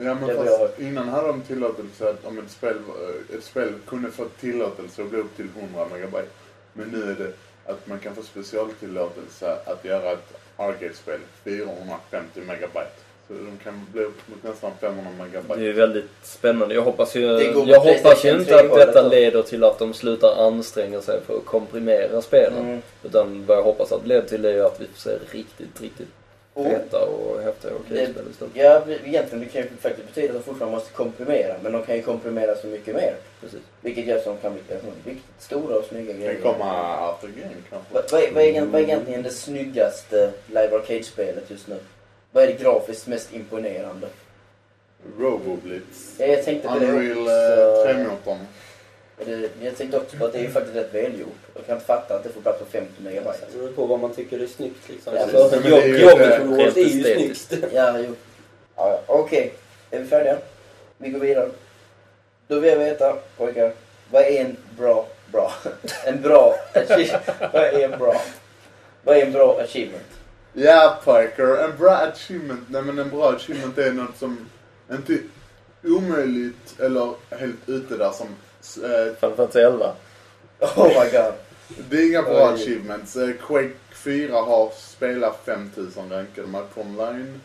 Ja 0.00 0.14
men 0.14 0.36
fast 0.36 0.78
innan 0.80 1.08
hade 1.08 1.26
de 1.28 1.40
tillåtelse 1.42 2.10
att 2.10 2.26
om 2.26 2.38
ett 2.38 2.50
spel, 2.50 2.76
ett 3.38 3.44
spel 3.44 3.72
kunde 3.86 4.10
få 4.10 4.24
tillåtelse 4.40 5.02
att 5.02 5.10
bli 5.10 5.18
upp 5.20 5.36
till 5.36 5.46
100 5.58 5.86
megabyte. 5.92 6.28
Men 6.72 6.88
nu 6.88 7.02
är 7.02 7.14
det 7.24 7.32
att 7.72 7.86
man 7.86 7.98
kan 7.98 8.14
få 8.14 8.22
specialtillåtelse 8.22 9.56
att 9.64 9.84
göra 9.84 10.12
ett 10.12 10.32
arcade-spel 10.56 11.20
450 11.44 12.40
megabyte. 12.40 12.90
Så 13.28 13.34
de 13.34 13.58
kan 13.64 13.86
bli 13.92 14.02
upp 14.04 14.18
mot 14.28 14.42
nästan 14.42 14.70
500 14.80 15.10
Det 15.18 15.24
är 15.24 15.26
megabyte. 15.26 15.72
väldigt 15.72 16.10
spännande. 16.22 16.74
Jag 16.74 16.82
hoppas 16.82 17.16
ju, 17.16 17.20
jag 17.66 17.80
hoppas 17.80 18.24
ju 18.24 18.30
inte 18.30 18.56
att 18.56 18.64
3-hållet 18.64 18.86
detta 18.86 19.08
leder 19.08 19.42
till 19.42 19.64
att 19.64 19.78
de 19.78 19.94
slutar 19.94 20.46
anstränga 20.46 21.00
sig 21.00 21.20
för 21.26 21.36
att 21.36 21.44
komprimera 21.44 22.22
spelen. 22.22 22.58
Mm. 22.66 22.82
Utan 23.02 23.46
vad 23.46 23.56
jag 23.56 23.62
hoppas 23.62 23.92
att 23.92 24.02
det 24.02 24.08
leder 24.08 24.28
till 24.28 24.44
är 24.44 24.62
att 24.62 24.80
vi 24.80 24.86
får 24.86 24.98
se 24.98 25.18
riktigt, 25.30 25.80
riktigt 25.80 26.08
feta 26.64 27.04
och 27.04 27.42
häftiga 27.42 27.72
och 27.74 27.80
Det- 27.88 27.94
spel 28.12 28.24
istället. 28.30 28.52
ja, 28.56 28.82
egentligen 29.04 29.40
det 29.44 29.46
kan 29.52 29.62
ju 29.62 29.68
faktiskt 29.80 30.06
betyda 30.14 30.28
att 30.28 30.38
de 30.38 30.42
fortfarande 30.42 30.76
måste 30.76 30.92
komprimera. 30.92 31.54
Men 31.62 31.72
de 31.72 31.82
kan 31.82 31.96
ju 31.96 32.02
komprimera 32.02 32.56
så 32.56 32.66
mycket 32.66 32.94
mer. 32.94 33.14
Precis. 33.40 33.60
Vilket 33.80 34.06
gör 34.06 34.16
att 34.16 34.24
de 34.24 34.36
kan 34.36 34.52
bli 34.52 34.62
riktigt 35.04 35.24
stora 35.38 35.76
och 35.78 35.84
snygga 35.84 36.12
Det 36.12 36.18
grejer. 36.18 36.34
kan 36.42 36.52
komma 36.52 36.96
After 37.08 37.28
Game 37.28 37.54
kanske. 37.70 37.94
Vad, 37.94 38.04
vad, 38.12 38.22
är, 38.22 38.32
vad, 38.32 38.42
är, 38.42 38.46
egent- 38.48 38.72
vad 38.72 38.80
är 38.80 38.84
egentligen 38.84 39.22
det 39.22 39.30
snyggaste 39.30 40.30
Live 40.46 40.76
Arcade-spelet 40.76 41.50
just 41.50 41.68
nu? 41.68 41.76
Vad 42.32 42.42
är 42.44 42.46
det 42.46 42.62
grafiskt 42.62 43.06
mest 43.06 43.34
imponerande? 43.34 44.06
Roboblitz. 45.18 46.14
Ja, 46.18 46.26
jag 46.26 46.44
tänkte 46.44 46.68
på 46.68 46.78
det 46.78 46.86
Unreal 46.86 47.18
också. 47.18 47.88
eh, 47.90 47.96
3-motorn. 47.96 48.38
Det, 49.24 49.50
jag 49.60 49.76
tänkte 49.76 49.96
också 49.96 50.16
på 50.16 50.24
att 50.24 50.32
det 50.32 50.38
är 50.38 50.42
ju 50.42 50.50
faktiskt 50.50 50.76
rätt 50.76 50.94
välgjort. 50.94 51.36
Jag 51.54 51.66
kan 51.66 51.74
inte 51.74 51.86
fatta 51.86 52.14
att 52.14 52.24
det 52.24 52.30
får 52.30 52.40
plats 52.40 52.58
på 52.58 52.64
50 52.64 53.02
megabyte. 53.02 53.38
Det 53.52 53.58
beror 53.58 53.72
på 53.72 53.86
vad 53.86 54.00
man 54.00 54.14
tycker 54.14 54.38
är 54.38 54.46
snyggt 54.46 54.88
liksom. 54.88 55.14
Ja, 55.16 55.22
Alltså, 55.22 55.68
jobb, 55.68 55.78
är 55.82 55.86
ju 55.86 55.98
jobbet 55.98 56.76
är 56.76 56.80
ju 56.80 57.34
snyggt. 57.34 57.64
Ja, 57.72 57.98
jo. 57.98 58.14
Ja, 58.76 58.90
ja. 58.90 59.00
Okej, 59.06 59.52
är 59.90 59.98
vi 60.00 60.06
färdiga? 60.06 60.36
Vi 60.98 61.10
går 61.10 61.20
vidare. 61.20 61.48
Då 62.48 62.60
vill 62.60 62.70
jag 62.70 62.78
veta, 62.78 63.16
pojkar, 63.36 63.72
vad 64.10 64.22
är 64.22 64.40
en 64.40 64.56
bra, 64.78 65.06
bra, 65.32 65.52
en 66.04 66.22
bra? 66.22 66.54
Vad 67.52 67.62
är 67.62 67.84
en 67.92 67.98
bra? 67.98 68.20
Vad 69.04 69.16
är 69.16 69.26
en 69.26 69.32
bra 69.32 69.60
achievement? 69.60 70.06
Ja, 70.52 70.98
Parker. 71.04 71.64
En 71.64 71.78
bra 71.78 71.90
achievement. 71.96 72.60
Nej, 72.68 72.82
men 72.82 72.98
en 72.98 73.10
bra 73.10 73.32
achievement 73.32 73.78
är 73.78 73.92
något 73.92 74.16
som 74.18 74.48
inte 74.92 75.18
omöjligt 75.84 76.80
eller 76.80 77.14
helt 77.30 77.68
ute 77.68 77.96
där 77.96 78.10
som... 78.10 78.26
Eh, 78.76 79.14
Final 79.20 79.36
Fantasy 79.36 79.58
11. 79.60 79.92
Oh 80.60 80.88
my 80.88 81.10
god. 81.10 81.32
det 81.90 81.96
är 81.96 82.06
inga 82.10 82.22
bra 82.22 82.48
achievements. 82.50 83.16
Eh, 83.16 83.28
Quake 83.46 83.70
4 83.94 84.32
har 84.32 84.70
spelat 84.78 85.40
5000 85.44 86.10
rankade 86.10 86.46
matcher 86.48 86.78
online. 86.80 87.40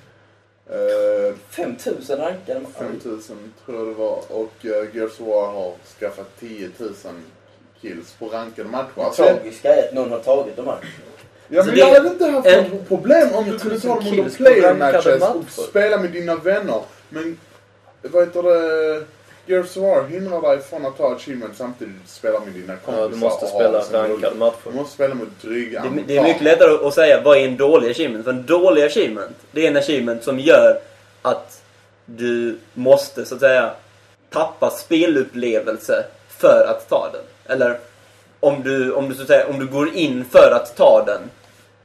Eh, 0.70 1.36
5000 1.50 2.18
rankade 2.18 2.60
man. 2.60 2.72
5000 2.80 3.54
tror 3.66 3.78
jag 3.78 3.88
det 3.88 3.94
var. 3.94 4.24
Och 4.30 4.54
eh, 4.66 4.96
Gears 4.96 5.20
of 5.20 5.28
War 5.28 5.52
har 5.52 5.74
skaffat 6.00 6.40
10 6.40 6.70
000 6.78 6.94
kills 7.82 8.12
på 8.20 8.28
rankade 8.28 8.70
matcher. 8.70 8.88
Det 8.96 9.04
Alltså, 9.04 9.24
tragiska 9.24 9.76
är 9.76 9.88
att 9.88 9.94
någon 9.94 10.12
har 10.12 10.20
tagit 10.20 10.56
de 10.56 10.68
här. 10.68 10.78
Ja 11.48 11.62
Så 11.62 11.66
men 11.68 11.76
det- 11.76 11.82
jag 11.82 11.94
hade 11.94 12.10
inte 12.10 12.26
haft 12.26 12.48
en- 12.48 12.64
något 12.72 12.88
problem 12.88 13.30
om 13.34 13.50
du 13.50 13.60
kunde 13.60 13.80
ta 13.80 13.88
dem 13.88 14.08
under 14.08 14.30
player 14.30 14.74
matches 14.74 15.06
och 15.06 15.20
matcher. 15.20 15.62
spela 15.70 15.98
med 15.98 16.12
dina 16.12 16.36
vänner. 16.36 16.82
Men 17.10 17.38
vad 18.02 18.28
heter 18.28 18.44
det? 18.44 19.06
Gears 19.46 19.78
of 19.78 19.84
War 19.84 20.04
hindrar 20.04 20.41
dig 20.41 20.62
från 20.62 20.86
att 20.86 20.98
ta 20.98 21.16
achievement 21.16 21.58
samtidigt 21.58 21.94
som 21.94 22.04
du 22.04 22.10
spelar 22.10 22.39
med 22.39 22.54
dina 22.54 22.76
kompisar. 22.76 23.02
Ja, 23.02 23.08
du 23.08 23.16
måste 23.16 23.48
spela 23.48 23.80
rankade 23.91 24.36
matcher. 24.36 24.58
Du 24.64 24.72
måste 24.72 24.94
spela 24.94 25.16
mot 25.16 25.41
dryga 25.41 25.82
Det, 25.82 26.04
det 26.08 26.18
är 26.18 26.24
mycket 26.24 26.41
lättare 26.41 26.88
att 26.88 26.94
säga 26.94 27.22
vad 27.22 27.38
är 27.38 27.48
en 27.48 27.58
dålig 27.58 27.91
achievement. 27.91 28.24
För 28.24 28.32
en 28.32 28.46
dålig 28.46 28.84
achievement, 28.84 29.36
det 29.52 29.66
är 29.66 29.72
en 29.72 29.78
achievement 29.78 30.24
som 30.24 30.39
gör 30.39 30.80
att 31.22 31.62
du 32.06 32.58
måste 32.74 33.26
så 33.26 33.36
att 33.36 33.41
säga 33.41 33.72
tappa 34.30 34.70
spelupplevelse 34.70 36.06
för 36.28 36.68
att 36.70 36.89
ta 36.89 37.10
den. 37.14 37.56
Eller 37.56 37.80
om 38.39 38.64
du, 38.64 38.91
om 38.91 39.10
du, 39.10 39.16
så 39.16 39.22
att 39.22 39.28
säga, 39.28 39.48
om 39.48 39.60
du 39.60 39.68
går 39.68 39.96
in 39.96 40.26
för 40.26 40.52
att 40.52 40.78
ta 40.78 41.04
den 41.06 41.22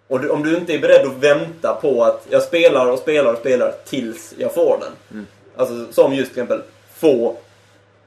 och 0.09 0.21
du, 0.21 0.29
om 0.29 0.43
du 0.43 0.57
inte 0.57 0.75
är 0.75 0.79
beredd 0.79 1.07
att 1.07 1.17
vänta 1.17 1.79
på 1.83 2.05
att 2.05 2.27
jag 2.31 2.43
spelar 2.43 2.87
och 2.87 2.99
spelar 2.99 3.33
och 3.33 3.39
spelar 3.39 3.75
tills 3.85 4.35
jag 4.39 4.55
får 4.55 4.79
den. 4.81 4.93
Mm. 5.11 5.27
Alltså 5.57 5.93
som 5.93 6.15
just 6.15 6.35
till 6.35 6.43
exempel 6.43 6.63
få 6.95 7.37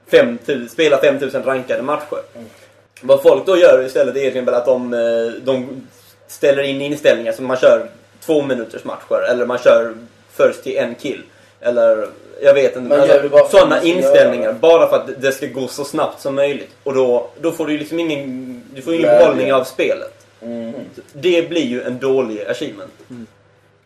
5000, 0.06 0.68
spela 0.68 0.98
5000 0.98 1.42
rankade 1.42 1.82
matcher. 1.82 2.18
Vad 3.00 3.22
folk 3.22 3.46
då 3.46 3.56
gör 3.56 3.86
istället 3.86 4.16
är 4.16 4.28
exempel 4.28 4.54
att 4.54 4.66
de, 4.66 4.94
eh, 4.94 5.42
de 5.44 5.86
ställer 6.26 6.62
in 6.62 6.80
inställningar 6.80 7.32
som 7.32 7.46
man 7.46 7.56
kör 7.56 7.90
två 8.20 8.42
minuters 8.42 8.84
matcher 8.84 9.30
eller 9.30 9.46
man 9.46 9.58
kör 9.58 9.94
först 10.32 10.62
till 10.62 10.76
en 10.76 10.94
kill. 10.94 11.22
Eller 11.60 12.08
jag 12.42 12.54
vet 12.54 12.76
inte. 12.76 12.98
Man 12.98 13.48
sådana 13.50 13.82
inställningar 13.82 14.52
bara 14.52 14.88
för 14.88 14.96
att 14.96 15.22
det 15.22 15.32
ska 15.32 15.46
gå 15.46 15.68
så 15.68 15.84
snabbt 15.84 16.20
som 16.20 16.34
möjligt. 16.34 16.70
Och 16.82 16.94
då, 16.94 17.30
då 17.40 17.52
får 17.52 17.66
du 17.66 17.78
liksom 17.78 18.00
ingen, 18.00 18.62
du 18.74 18.82
får 18.82 18.94
ingen 18.94 19.18
behållning 19.18 19.52
av 19.52 19.64
spelet. 19.64 20.26
Mm. 20.40 20.72
Det 21.12 21.48
blir 21.48 21.66
ju 21.66 21.82
en 21.82 21.98
dålig 21.98 22.42
achievement. 22.42 22.92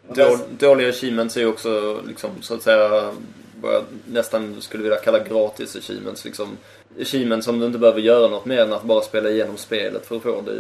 Då, 0.09 0.39
dåliga 0.59 0.89
achievements 0.89 1.37
är 1.37 1.41
ju 1.41 1.47
också 1.47 2.01
liksom, 2.07 2.31
så 2.41 2.55
att 2.55 2.63
säga 2.63 3.13
vad 3.61 3.75
jag 3.75 3.85
nästan 4.07 4.57
skulle 4.61 4.83
vilja 4.83 4.99
kalla 4.99 5.19
gratis 5.19 5.77
achievements. 5.77 6.25
Liksom, 6.25 6.57
achievements 7.01 7.45
som 7.45 7.61
du 7.61 7.67
inte 7.67 7.79
behöver 7.79 8.01
göra 8.01 8.29
något 8.29 8.45
mer 8.45 8.61
än 8.61 8.73
att 8.73 8.83
bara 8.83 9.03
spela 9.03 9.31
igenom 9.31 9.57
spelet 9.57 10.07
för 10.07 10.17
att 10.17 10.23
få 10.23 10.41
det. 10.41 10.53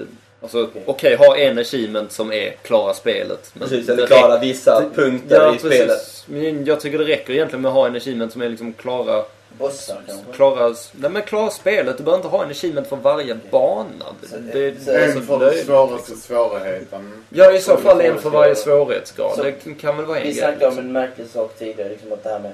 Alltså, 0.42 0.62
Okej. 0.62 0.82
okej, 0.86 1.16
ha 1.16 1.36
en 1.36 1.58
achievement 1.58 2.12
som 2.12 2.32
är 2.32 2.50
klara 2.62 2.94
spelet. 2.94 3.50
men 3.54 3.68
Precis, 3.68 3.86
det 3.86 3.92
eller 3.92 4.06
klara 4.06 4.38
vissa 4.38 4.80
det- 4.80 5.02
punkter 5.02 5.36
ja, 5.36 5.54
i 5.54 5.58
spelet. 5.58 5.88
precis. 5.88 6.24
Men 6.28 6.64
jag 6.64 6.80
tycker 6.80 6.98
det 6.98 7.04
räcker 7.04 7.32
egentligen 7.32 7.62
med 7.62 7.68
att 7.68 7.74
ha 7.74 7.86
en 7.86 7.96
achievement 7.96 8.32
som 8.32 8.42
är 8.42 8.48
liksom 8.48 8.72
klara, 8.72 9.24
Bossar 9.58 10.00
kanske? 10.06 10.32
klara, 10.32 10.74
nej 10.92 11.10
men 11.10 11.22
klara 11.22 11.50
spelet. 11.50 11.98
Du 11.98 12.04
behöver 12.04 12.18
inte 12.24 12.36
ha 12.36 12.44
en 12.44 12.50
achievement 12.50 12.86
för 12.88 12.96
varje 12.96 13.36
bana. 13.50 13.84
Det, 14.20 14.28
Så- 14.28 14.36
det, 14.36 14.74
så- 14.84 14.90
det 14.90 14.96
är 14.98 15.08
En 15.08 15.12
så 15.14 15.20
för 15.20 15.38
den 15.38 15.48
löjligt. 15.48 15.66
svåraste 15.66 16.16
svårigheten. 16.16 17.12
Ja, 17.28 17.52
i 17.52 17.60
så 17.60 17.76
fall 17.76 18.00
en 18.00 18.18
för 18.18 18.30
varje 18.30 18.54
svårighetsgrad. 18.54 19.36
Så- 19.36 19.42
det 19.42 19.52
kan 19.80 19.96
väl 19.96 20.06
vara 20.06 20.18
en 20.18 20.22
Vi 20.26 20.28
grej. 20.32 20.38
snackade 20.38 20.64
om 20.66 20.70
liksom. 20.70 20.86
en 20.86 20.92
märklig 20.92 21.26
sak 21.26 21.58
tidigare, 21.58 21.88
liksom 21.88 22.12
att 22.12 22.22
det 22.24 22.30
här 22.30 22.40
med 22.40 22.52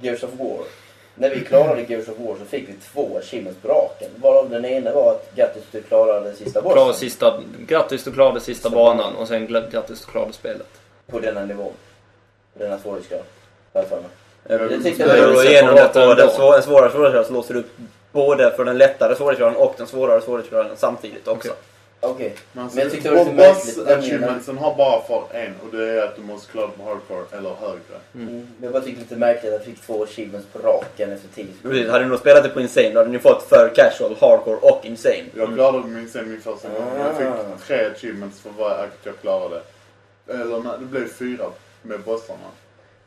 Gears 0.00 0.22
of 0.22 0.30
War. 0.38 0.64
När 1.14 1.30
vi 1.30 1.40
klarade 1.40 1.82
Gears 1.82 2.08
of 2.08 2.18
War 2.18 2.36
så 2.38 2.44
fick 2.44 2.68
vi 2.68 2.72
två 2.92 3.18
achievements 3.18 3.60
på 3.62 3.68
raken. 3.68 4.08
Varav 4.16 4.50
den 4.50 4.64
ena 4.64 4.92
var 4.92 5.10
att 5.10 5.34
grattis 5.34 5.62
du 5.72 5.82
klarade 5.82 6.34
sista 6.34 6.62
bossen. 6.62 6.76
Klara 6.76 6.92
sista, 6.92 7.40
grattis 7.58 8.04
du 8.04 8.12
klarade 8.12 8.40
sista 8.40 8.68
Sista 8.68 8.70
banan 8.70 9.16
och 9.16 9.28
sen 9.28 9.46
grattis 9.46 10.04
du 10.04 10.10
klarade 10.10 10.32
spelet. 10.32 10.66
På 11.06 11.20
denna 11.20 11.44
nivån. 11.44 11.72
På 12.52 12.58
denna 12.62 12.78
svårighetsgrad. 12.78 13.22
Har 13.72 13.86
jag 14.48 14.82
tyckte 14.82 15.04
det 15.06 15.18
jag 15.18 15.34
du 15.34 15.50
igenom 15.50 15.74
det 15.74 15.80
separat 15.80 15.92
på 15.92 16.00
ändå. 16.00 16.14
den 16.14 16.30
svåra, 16.30 16.62
svårighetsgraden 16.62 17.24
så 17.24 17.32
låser 17.32 17.54
du 17.54 17.60
upp 17.60 17.70
både 18.12 18.50
för 18.50 18.64
den 18.64 18.78
lättare 18.78 19.16
svårighetsgraden 19.16 19.56
och 19.56 19.74
den 19.76 19.86
svårare 19.86 20.20
svårighetsgraden 20.20 20.76
samtidigt 20.76 21.28
också. 21.28 21.52
Okej. 22.04 22.14
Okej. 22.14 22.34
Men, 22.52 22.66
Men 22.66 22.78
jag 22.78 22.90
tyckte 22.92 23.08
det 23.08 23.14
var 23.14 23.24
lite 23.24 23.36
boss 23.36 23.76
märkligt, 23.76 23.88
achievementsen 23.98 24.58
har 24.58 24.74
bara 24.74 25.02
för 25.02 25.36
en 25.36 25.52
och 25.64 25.76
det 25.76 25.90
är 25.90 26.02
att 26.04 26.16
du 26.16 26.22
måste 26.22 26.52
klara 26.52 26.68
på 26.68 26.82
hardcore 26.84 27.38
eller 27.38 27.50
högre. 27.60 27.96
Mm. 28.14 28.26
Men 28.34 28.46
jag 28.60 28.72
bara 28.72 28.82
tyckte 28.82 28.98
det 29.00 29.04
lite 29.04 29.16
märkligt 29.16 29.52
att 29.52 29.58
jag 29.58 29.64
fick 29.76 29.86
två 29.86 30.02
achievements 30.02 30.46
på 30.52 30.58
raken 30.58 31.12
efter 31.12 31.28
tio 31.34 31.46
Precis, 31.62 31.90
hade 31.90 32.04
ni 32.04 32.10
då 32.10 32.18
spelat 32.18 32.42
det 32.42 32.48
på 32.48 32.60
Insane 32.60 32.90
då 32.90 32.98
hade 32.98 33.10
ni 33.10 33.18
fått 33.18 33.42
för 33.42 33.72
casual, 33.74 34.16
hardcore 34.20 34.56
och 34.56 34.80
Insane. 34.84 35.24
Jag 35.34 35.54
klarade 35.54 35.88
min 35.88 36.08
sen 36.10 36.28
min 36.30 36.40
första 36.40 36.68
gång. 36.68 36.86
Jag 36.98 37.08
Ah. 37.10 37.34
fick 37.58 37.66
tre 37.66 37.86
achievements 37.86 38.40
för 38.40 38.50
varje 38.58 38.74
akt 38.82 38.98
jag 39.02 39.18
klarade. 39.20 39.60
Eller 40.28 40.58
nej, 40.60 40.72
det 40.80 40.84
blev 40.86 41.08
fyra 41.08 41.44
med 41.82 42.00
bossarna. 42.00 42.38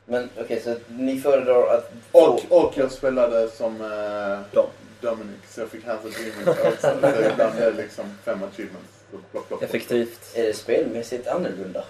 Men 0.05 0.29
okej, 0.41 0.61
så 0.63 0.75
ni 0.87 1.19
föredrar 1.19 1.67
att... 1.75 1.91
Och, 2.11 2.39
och 2.49 2.73
jag 2.75 2.91
spelade 2.91 3.49
som 3.49 3.81
eh, 3.81 4.39
Dom. 4.51 4.65
Dominic 5.09 5.39
så 5.49 5.61
jag 5.61 5.69
fick 5.69 5.85
hans 5.85 6.05
achievements 6.05 6.47
också. 6.65 6.87
Så 7.01 7.29
ibland 7.31 7.59
är 7.59 7.71
det 7.71 7.77
liksom 7.77 8.05
fem 8.23 8.43
achievements. 8.43 8.89
Så 9.11 9.17
plock, 9.17 9.31
plock, 9.31 9.47
plock. 9.47 9.63
Effektivt. 9.63 10.31
Är 10.35 10.43
det 10.43 10.53
spelmässigt 10.53 11.27
annorlunda 11.27 11.83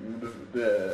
Mm, 0.00 0.20
Det, 0.52 0.60
det, 0.60 0.92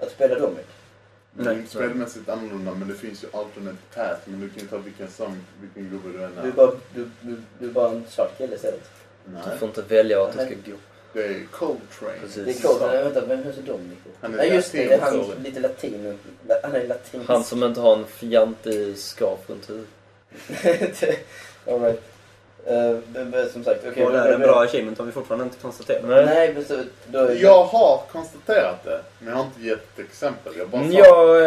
att 0.00 0.10
spela 0.10 0.36
är 0.36 1.44
Nej. 1.44 1.54
inte 1.56 1.70
spelmässigt 1.70 2.28
annorlunda 2.28 2.74
men 2.74 2.88
det 2.88 2.94
finns 2.94 3.24
ju 3.24 3.28
alternate 3.32 3.76
path. 3.94 4.20
Men 4.24 4.40
du 4.40 4.48
kan 4.48 4.58
ju 4.62 4.68
ta 4.68 4.76
vilken 4.78 5.08
som, 5.10 5.36
vilken 5.60 5.90
gubbe 5.90 6.18
du 6.18 6.24
än 6.24 6.30
Du 6.34 6.40
är 6.40 6.46
är. 6.46 6.50
bara, 6.52 6.70
du, 6.94 7.10
du, 7.20 7.36
du 7.58 7.66
är 7.68 7.70
bara 7.72 7.90
en 7.90 8.04
svart 8.08 8.38
kille 8.38 8.54
istället. 8.56 8.90
Nej, 9.24 9.42
Du 9.52 9.58
får 9.58 9.68
inte 9.68 9.82
välja 9.82 10.18
vart 10.18 10.32
du 10.32 10.38
ska 10.38 10.54
gå. 10.70 10.76
det 11.12 11.24
är 11.24 11.46
Coltrane. 11.50 12.18
Precis. 12.20 12.44
Det 12.44 12.50
är 12.68 12.68
coolt. 12.68 12.82
Nej, 12.92 13.04
vänta, 13.04 13.26
vem 13.26 13.42
heter 13.44 13.62
Dominic? 13.62 13.98
Han 14.20 14.32
är 14.32 14.36
Nej, 14.36 14.54
just 14.54 14.72
det. 14.72 14.86
Det 14.86 14.94
är 14.94 15.00
han 15.00 15.24
lite 15.42 15.60
latin. 15.60 16.18
la- 16.48 16.54
Han 16.62 16.74
är 16.74 16.86
latin. 16.86 17.20
Han 17.26 17.44
som 17.44 17.62
inte 17.64 17.80
har 17.80 17.96
en 17.96 18.06
fjantig 18.06 18.98
scarf 18.98 19.40
runt 19.50 19.70
huvudet. 19.70 19.88
Alright. 21.68 22.00
Eh, 22.66 22.96
men- 23.14 23.30
men 23.30 23.48
som 23.50 23.64
sagt, 23.64 23.80
okej. 23.88 24.04
det 24.04 24.10
då- 24.10 24.16
är 24.16 24.32
en 24.32 24.40
bra 24.40 24.62
achievement 24.62 24.98
har 24.98 25.04
vi 25.06 25.12
fortfarande 25.12 25.44
inte 25.44 25.56
konstaterat. 25.62 26.02
Nej. 26.04 26.24
Nej, 26.26 26.54
men 26.54 26.64
så, 26.64 26.82
då, 27.06 27.32
Jag 27.34 27.64
har 27.64 28.02
konstaterat 28.12 28.84
det, 28.84 29.00
men 29.18 29.28
jag 29.28 29.36
har 29.36 29.44
inte 29.44 29.60
gett 29.68 29.98
ett 29.98 30.04
exempel. 30.04 30.52
Jag 30.58 30.68
bara 30.68 30.82
sa- 30.82 30.88
Jag 30.88 31.42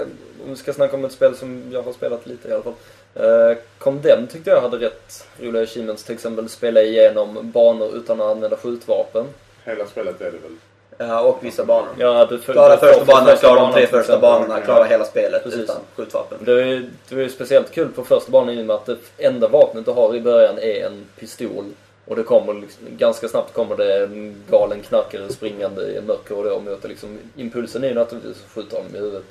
eh, 0.00 0.02
om 0.44 0.50
vi 0.50 0.56
ska 0.56 0.72
snacka 0.72 0.96
om 0.96 1.04
ett 1.04 1.12
spel 1.12 1.36
som 1.36 1.62
jag 1.72 1.82
har 1.82 1.92
spelat 1.92 2.26
lite 2.26 2.48
i 2.48 2.52
alla 2.52 2.62
fall. 2.62 2.72
Eh, 3.14 3.56
Condemn 3.78 4.26
tyckte 4.26 4.50
jag 4.50 4.60
hade 4.60 4.76
rätt 4.76 5.26
roliga 5.40 5.62
achievements. 5.62 6.04
Till 6.04 6.14
exempel 6.14 6.48
spela 6.48 6.82
igenom 6.82 7.50
banor 7.50 7.96
utan 7.96 8.20
att 8.20 8.26
använda 8.26 8.56
skjutvapen. 8.56 9.26
Hela 9.64 9.86
spelet 9.86 10.20
är 10.20 10.24
det 10.24 10.30
väl. 10.38 10.56
Ja, 10.98 11.20
och 11.20 11.44
vissa 11.44 11.64
banor. 11.64 11.88
Ja, 11.98 12.26
du 12.26 12.38
får- 12.38 12.52
Klara 12.52 12.76
första 12.76 12.98
för 12.98 13.06
banan, 13.06 13.36
klara 13.36 13.60
de 13.60 13.72
tre 13.72 13.86
första 13.86 14.18
banorna, 14.18 14.60
klara 14.60 14.84
hela 14.84 15.04
spelet 15.04 15.42
Precis. 15.44 15.60
utan 15.60 15.76
skjutvapen. 15.96 16.38
Det 16.40 16.54
var, 16.54 16.60
ju, 16.60 16.90
det 17.08 17.14
var 17.14 17.22
ju 17.22 17.28
speciellt 17.28 17.70
kul 17.70 17.88
på 17.88 18.04
första 18.04 18.30
banan 18.30 18.54
i 18.54 18.62
och 18.62 18.66
med 18.66 18.76
att 18.76 18.86
det 18.86 18.96
enda 19.18 19.48
vapnet 19.48 19.84
du 19.84 19.90
har 19.90 20.14
i 20.14 20.20
början 20.20 20.58
är 20.58 20.86
en 20.86 21.04
pistol. 21.18 21.64
Och 22.04 22.16
det 22.16 22.22
kommer 22.22 22.54
liksom, 22.54 22.84
ganska 22.96 23.28
snabbt 23.28 23.54
kommer 23.54 23.76
det 23.76 24.04
en 24.04 24.44
galen 24.50 24.80
knarkare 24.80 25.28
springande 25.32 25.82
i 25.82 25.96
en 25.96 26.06
mörk 26.06 26.28
korridor 26.28 26.52
och 26.56 26.62
möter 26.62 26.88
liksom, 26.88 27.18
impulsen 27.36 27.84
är 27.84 27.88
ju 27.88 27.94
naturligtvis 27.94 28.36
att 28.46 28.52
skjuta 28.54 28.76
honom 28.76 28.94
i 28.94 28.98
huvudet. 28.98 29.22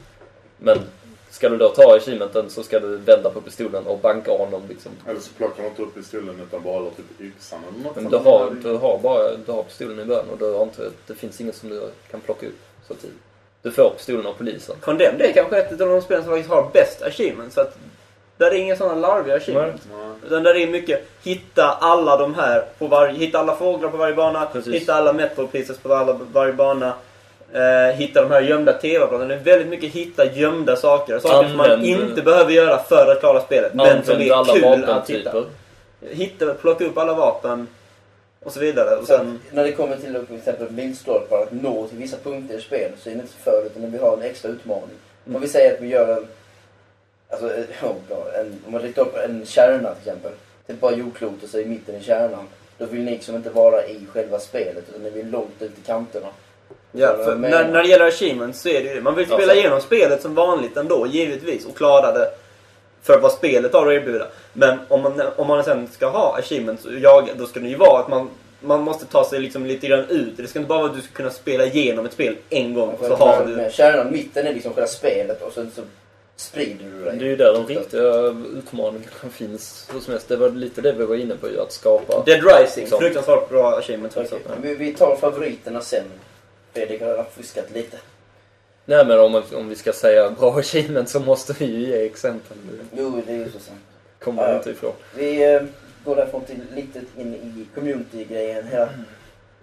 Men 0.57 0.77
ska 1.37 1.49
du 1.49 1.57
då 1.57 1.69
ta 1.69 1.95
achievementen 1.95 2.49
så 2.49 2.63
ska 2.63 2.79
du 2.79 2.97
vända 2.97 3.29
på 3.29 3.41
pistolen 3.41 3.87
och 3.87 3.99
banka 3.99 4.31
honom 4.31 4.61
liksom. 4.69 4.91
Eller 5.07 5.19
så 5.19 5.33
plockar 5.33 5.63
de 5.63 5.69
inte 5.69 5.81
upp 5.81 5.95
pistolen 5.95 6.41
utan 6.47 6.63
bara 6.63 6.73
håller 6.73 6.89
typ 6.89 7.21
yxan 7.21 7.59
eller 7.69 7.83
något 7.83 7.95
Men 7.95 8.09
du 8.09 8.17
har, 8.17 8.51
du 8.63 8.77
har 8.77 8.99
bara 8.99 9.35
du 9.45 9.51
har 9.51 9.63
pistolen 9.63 9.99
i 9.99 10.05
början 10.05 10.29
och 10.29 10.37
du 10.37 10.53
har 10.53 10.63
inte, 10.63 10.89
det 11.07 11.15
finns 11.15 11.41
inget 11.41 11.55
som 11.55 11.69
du 11.69 11.81
kan 12.11 12.21
plocka 12.21 12.45
upp 12.47 12.59
så 12.87 12.93
tidigt. 12.93 13.17
Du 13.61 13.71
får 13.71 13.89
pistolen 13.89 14.25
av 14.25 14.33
polisen. 14.33 14.75
Condemn, 14.81 15.17
det 15.17 15.29
är 15.29 15.33
kanske 15.33 15.57
ett 15.57 15.81
av 15.81 15.89
de 15.89 16.01
spelen 16.01 16.23
som 16.23 16.31
faktiskt 16.33 16.49
har 16.49 16.69
bäst 16.73 17.01
achievements. 17.01 17.55
Så 17.55 17.61
att 17.61 17.77
där 18.37 18.51
är 18.51 18.55
inga 18.55 18.75
sådana 18.75 18.95
larviga 18.95 19.35
achievements. 19.35 19.83
Nej. 19.91 20.07
Utan 20.25 20.43
där 20.43 20.55
är 20.55 20.67
mycket 20.67 21.07
hitta 21.23 21.71
alla 21.71 22.17
de 22.17 22.35
här 22.35 22.65
på 22.77 22.87
varje, 22.87 23.13
hitta 23.13 23.39
alla 23.39 23.55
fåglar 23.55 23.89
på 23.89 23.97
varje 23.97 24.15
bana, 24.15 24.45
Precis. 24.45 24.73
hitta 24.73 24.93
alla 24.93 25.13
metal 25.13 25.47
pieces 25.47 25.77
på 25.77 25.93
alla, 25.93 26.19
varje 26.33 26.53
bana. 26.53 26.93
Eh, 27.53 27.95
hitta 27.95 28.21
de 28.21 28.31
här 28.31 28.41
gömda 28.41 28.73
TV-apparaterna. 28.73 29.27
Det 29.27 29.39
är 29.39 29.43
väldigt 29.43 29.67
mycket 29.67 29.91
hitta 29.91 30.33
gömda 30.33 30.75
saker. 30.75 31.19
Saker 31.19 31.47
som 31.47 31.57
man 31.57 31.71
Använd- 31.71 31.85
inte 31.85 32.21
behöver 32.21 32.51
göra 32.51 32.83
för 32.83 33.11
att 33.11 33.19
klara 33.19 33.41
spelet. 33.41 33.73
Men 33.73 34.03
som 34.03 34.13
Använd 34.13 34.31
är 34.31 34.33
alla 34.33 34.53
kul 34.53 34.85
att 34.85 35.09
hitta. 35.09 35.43
Hitta, 36.01 36.53
plocka 36.53 36.85
upp 36.85 36.97
alla 36.97 37.13
vapen. 37.13 37.67
Och 38.43 38.51
så 38.53 38.59
vidare. 38.59 38.95
Och 38.95 39.07
sen, 39.07 39.39
när 39.51 39.63
det 39.63 39.71
kommer 39.71 39.95
till 39.95 40.25
till 40.25 40.35
exempel 40.37 40.71
milstolpar, 40.71 41.43
att 41.43 41.51
nå 41.51 41.87
till 41.87 41.97
vissa 41.97 42.17
punkter 42.23 42.57
i 42.57 42.61
spel 42.61 42.91
så 42.99 43.09
är 43.09 43.13
det 43.13 43.19
inte 43.19 43.33
så 43.33 43.39
för 43.51 43.63
utan 43.65 43.91
vi 43.91 43.97
har 43.97 44.13
en 44.13 44.21
extra 44.21 44.49
utmaning. 44.51 44.97
Om 45.33 45.41
vi 45.41 45.47
säger 45.47 45.73
att 45.73 45.81
vi 45.81 45.87
gör 45.87 46.17
en, 46.17 46.27
alltså, 47.29 47.53
eh, 47.53 47.63
oh 47.83 47.95
God, 48.09 48.27
en, 48.39 48.61
om 48.65 48.71
man 48.71 48.81
ritar 48.81 49.01
upp 49.01 49.17
en 49.17 49.45
kärna 49.45 49.89
till 49.93 50.07
exempel, 50.07 50.31
till 50.65 50.75
ett 50.75 50.81
par 50.81 50.91
jordklot 50.91 51.43
och 51.43 51.49
så 51.49 51.59
i 51.59 51.65
mitten 51.65 51.95
i 51.95 52.03
kärnan. 52.03 52.47
Då 52.77 52.85
vill 52.85 53.03
ni 53.03 53.11
liksom 53.11 53.35
inte 53.35 53.49
vara 53.49 53.85
i 53.85 54.05
själva 54.13 54.39
spelet 54.39 54.83
utan 54.89 55.03
ni 55.03 55.09
vill 55.09 55.29
långt 55.29 55.61
ut 55.61 55.71
i 55.77 55.81
kanterna. 55.85 56.27
Ja, 56.91 57.15
Ja, 57.17 57.23
för, 57.25 57.35
men- 57.35 57.51
när, 57.51 57.67
när 57.67 57.83
det 57.83 57.89
gäller 57.89 58.07
achievements 58.07 58.61
så 58.61 58.69
är 58.69 58.83
det 58.83 58.89
ju 58.89 58.95
det. 58.95 59.01
Man 59.01 59.15
vill 59.15 59.27
Ja, 59.29 59.37
spela 59.37 59.53
så- 59.53 59.59
igenom 59.59 59.81
spelet 59.81 60.21
som 60.21 60.35
vanligt 60.35 60.77
ändå, 60.77 61.07
givetvis. 61.07 61.65
Och 61.65 61.77
klara 61.77 62.11
det 62.11 62.29
för 63.03 63.19
vad 63.19 63.31
spelet 63.31 63.73
har 63.73 63.87
att 63.87 63.93
erbjuda. 63.93 64.27
Men 64.53 64.79
om 64.87 65.01
man, 65.01 65.21
om 65.35 65.47
man 65.47 65.63
sen 65.63 65.87
ska 65.91 66.07
ha 66.07 66.37
achievements, 66.37 66.85
och 66.85 66.93
jaga, 66.93 67.33
då 67.37 67.45
ska 67.45 67.59
det 67.59 67.67
ju 67.67 67.75
vara 67.77 67.99
att 67.99 68.07
man, 68.09 68.29
man 68.59 68.81
måste 68.81 69.05
ta 69.05 69.25
sig 69.29 69.39
liksom 69.39 69.65
lite 69.65 69.87
grann 69.87 70.05
ut. 70.09 70.37
Det 70.37 70.47
ska 70.47 70.59
inte 70.59 70.69
bara 70.69 70.79
vara 70.79 70.89
att 70.89 70.95
du 70.95 71.01
ska 71.01 71.11
kunna 71.13 71.29
spela 71.29 71.65
igenom 71.65 72.05
ett 72.05 72.13
spel 72.13 72.35
en 72.49 72.73
gång 72.73 72.89
och 72.99 73.05
så 73.05 73.15
har 73.15 73.45
du... 73.45 73.69
Kärnan, 73.71 74.11
mitten 74.11 74.47
är 74.47 74.53
liksom 74.53 74.73
själva 74.73 74.87
spelet 74.87 75.41
och 75.41 75.53
sen 75.53 75.71
så 75.75 75.81
sprider 76.35 76.85
du 76.85 77.03
dig. 77.03 77.17
Det 77.17 77.25
är 77.25 77.29
ju 77.29 77.35
där 77.35 77.53
de 77.53 77.67
riktiga 77.67 78.03
utmaningarna 78.57 79.11
finns 79.31 79.89
hos 79.93 80.07
mest. 80.07 80.27
Det 80.29 80.35
var 80.35 80.49
lite 80.49 80.81
det 80.81 80.91
vi 80.91 81.05
var 81.05 81.15
inne 81.15 81.35
på 81.35 81.49
ju, 81.49 81.61
att 81.61 81.71
skapa. 81.71 82.23
Dead 82.25 82.41
Rising, 82.43 82.87
Sånt. 82.87 83.01
fruktansvärt 83.01 83.49
bra 83.49 83.77
achievement 83.77 84.17
också. 84.17 84.35
Okej, 84.35 84.57
Vi, 84.61 84.75
vi 84.75 84.93
tar 84.93 85.15
favoriterna 85.15 85.81
sen. 85.81 86.03
Fredrik 86.77 87.01
har 87.01 87.23
fuskat 87.23 87.71
lite. 87.71 87.97
Nej 88.85 89.05
men 89.05 89.19
om, 89.19 89.43
om 89.53 89.69
vi 89.69 89.75
ska 89.75 89.93
säga 89.93 90.29
bra 90.31 90.59
achievement 90.59 91.09
så 91.09 91.19
måste 91.19 91.53
vi 91.59 91.65
ju 91.65 91.79
ge 91.87 92.05
exempel. 92.05 92.57
Jo, 92.91 93.21
det 93.27 93.33
är 93.33 93.37
ju 93.37 93.45
så 93.51 93.59
sant. 93.59 93.79
kommer 94.19 94.41
man 94.41 94.51
Ja. 94.51 94.57
inte 94.57 94.69
ifrån. 94.69 94.93
Vi 95.15 95.53
eh, 95.53 95.61
går 96.05 96.15
därifrån 96.15 96.45
till 96.45 96.61
lite 96.75 97.01
in 97.17 97.33
i 97.35 97.65
community-grejen 97.75 98.63
här. 98.67 98.89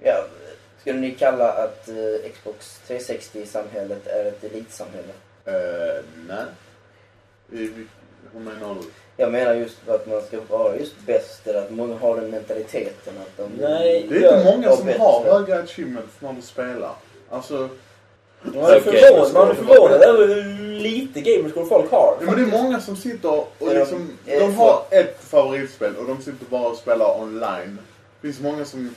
Ja, 0.02 0.24
skulle 0.80 0.98
ni 0.98 1.10
kalla 1.10 1.52
att 1.52 1.88
eh, 1.88 2.30
Xbox 2.34 2.80
360-samhället 2.88 4.06
är 4.06 4.24
ett 4.24 4.44
elitsamhälle? 4.44 5.12
Eh, 5.44 6.04
nej. 6.28 6.44
Vi- 7.46 7.86
hur 8.32 8.40
menar 8.40 8.74
du? 8.74 8.80
Jag 9.16 9.32
menar 9.32 9.54
just 9.54 9.88
att 9.88 10.06
man 10.06 10.22
ska 10.22 10.40
vara 10.48 10.76
just 10.76 10.94
bäst, 11.06 11.46
eller 11.46 11.62
att 11.62 11.70
många 11.70 11.96
har 11.96 12.16
den 12.16 12.30
mentaliteten 12.30 13.14
att 13.18 13.36
de... 13.36 13.62
Nej. 13.62 14.06
Det 14.08 14.24
är 14.24 14.38
inte 14.38 14.52
många 14.52 14.76
som 14.76 14.88
har 14.88 15.24
höga 15.24 15.62
achievements 15.62 16.12
när 16.20 16.32
du 16.32 16.42
spelar. 16.42 16.92
Alltså, 17.30 17.68
Man 18.42 18.64
är 18.64 18.80
förvånad, 18.80 19.34
man 19.34 19.50
är 19.50 19.54
förvånad 19.54 20.02
över 20.02 20.28
hur 20.28 20.44
lite 20.80 21.20
gamerscore 21.20 21.66
folk 21.66 21.90
har. 21.90 22.16
ja, 22.20 22.26
men 22.26 22.34
det 22.36 22.42
är 22.42 22.62
många 22.62 22.80
som 22.80 22.96
sitter 22.96 23.30
och 23.30 23.48
liksom, 23.60 24.10
eh, 24.26 24.38
de 24.38 24.54
har 24.54 24.82
ett 24.90 25.24
favoritspel 25.24 25.96
och 25.96 26.06
de 26.06 26.22
sitter 26.22 26.46
bara 26.50 26.68
och 26.68 26.76
spelar 26.76 27.20
online. 27.20 27.78
Det 28.20 28.26
finns 28.26 28.40
många 28.40 28.64
som, 28.64 28.94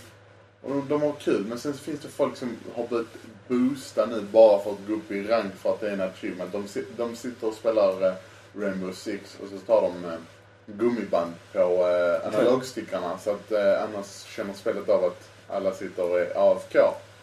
och 0.62 0.76
de 0.90 1.02
har 1.02 1.12
kul, 1.12 1.46
men 1.50 1.60
sen 1.60 1.74
finns 1.74 2.00
det 2.00 2.08
folk 2.08 2.38
som 2.38 2.58
har 2.76 2.88
börjat 2.88 3.08
boosta 3.48 4.06
nu 4.06 4.22
bara 4.32 4.60
för 4.60 4.72
att 4.72 4.88
gå 4.88 4.94
upp 4.94 5.12
i 5.12 5.24
rank 5.24 5.56
för 5.62 5.70
att 5.70 5.80
det 5.80 5.88
är 5.88 5.94
en 5.94 6.02
achievement. 6.02 6.52
De, 6.52 6.66
de 6.98 7.16
sitter 7.16 7.48
och 7.48 7.54
spelar 7.54 8.08
eh, 8.08 8.14
Rainbow 8.58 8.92
Six 8.92 9.38
och 9.44 9.50
så 9.50 9.58
tar 9.58 9.82
de 9.82 10.06
eh, 10.06 10.20
gummiband 10.66 11.34
på 11.54 11.60
eh, 11.60 12.28
analogstickarna 12.28 13.18
så 13.18 13.32
att 13.32 13.52
eh, 13.52 13.84
annars 13.84 14.24
känner 14.36 14.54
spelet 14.54 14.90
av 14.90 15.04
att 15.06 15.30
alla 15.48 15.74
sitter 15.74 16.12
och 16.12 16.20
är 16.20 16.52
AFK, 16.52 16.80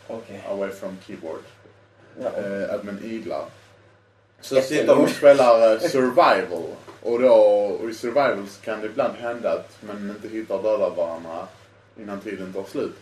Okej. 0.09 0.45
away 0.49 0.70
from 0.70 0.99
keyboard. 1.07 1.43
Ja. 2.22 2.26
eh, 2.26 2.74
att 2.74 2.85
man 2.85 3.01
iglar. 3.05 3.45
Så 4.41 4.57
Ett 4.57 4.66
sitter 4.66 4.99
och 4.99 5.09
spelar 5.09 5.72
eh, 5.72 5.80
survival. 5.80 6.64
Och, 7.03 7.20
då, 7.20 7.32
och 7.82 7.91
i 7.91 7.95
survival 7.95 8.49
så 8.49 8.61
kan 8.61 8.80
det 8.80 8.87
ibland 8.87 9.14
hända 9.14 9.53
att 9.53 9.76
man 9.80 10.11
inte 10.11 10.28
hittar 10.28 10.62
döda 10.62 10.89
varandra 10.89 11.47
innan 11.99 12.20
tiden 12.20 12.53
tar 12.53 12.64
slut. 12.64 12.95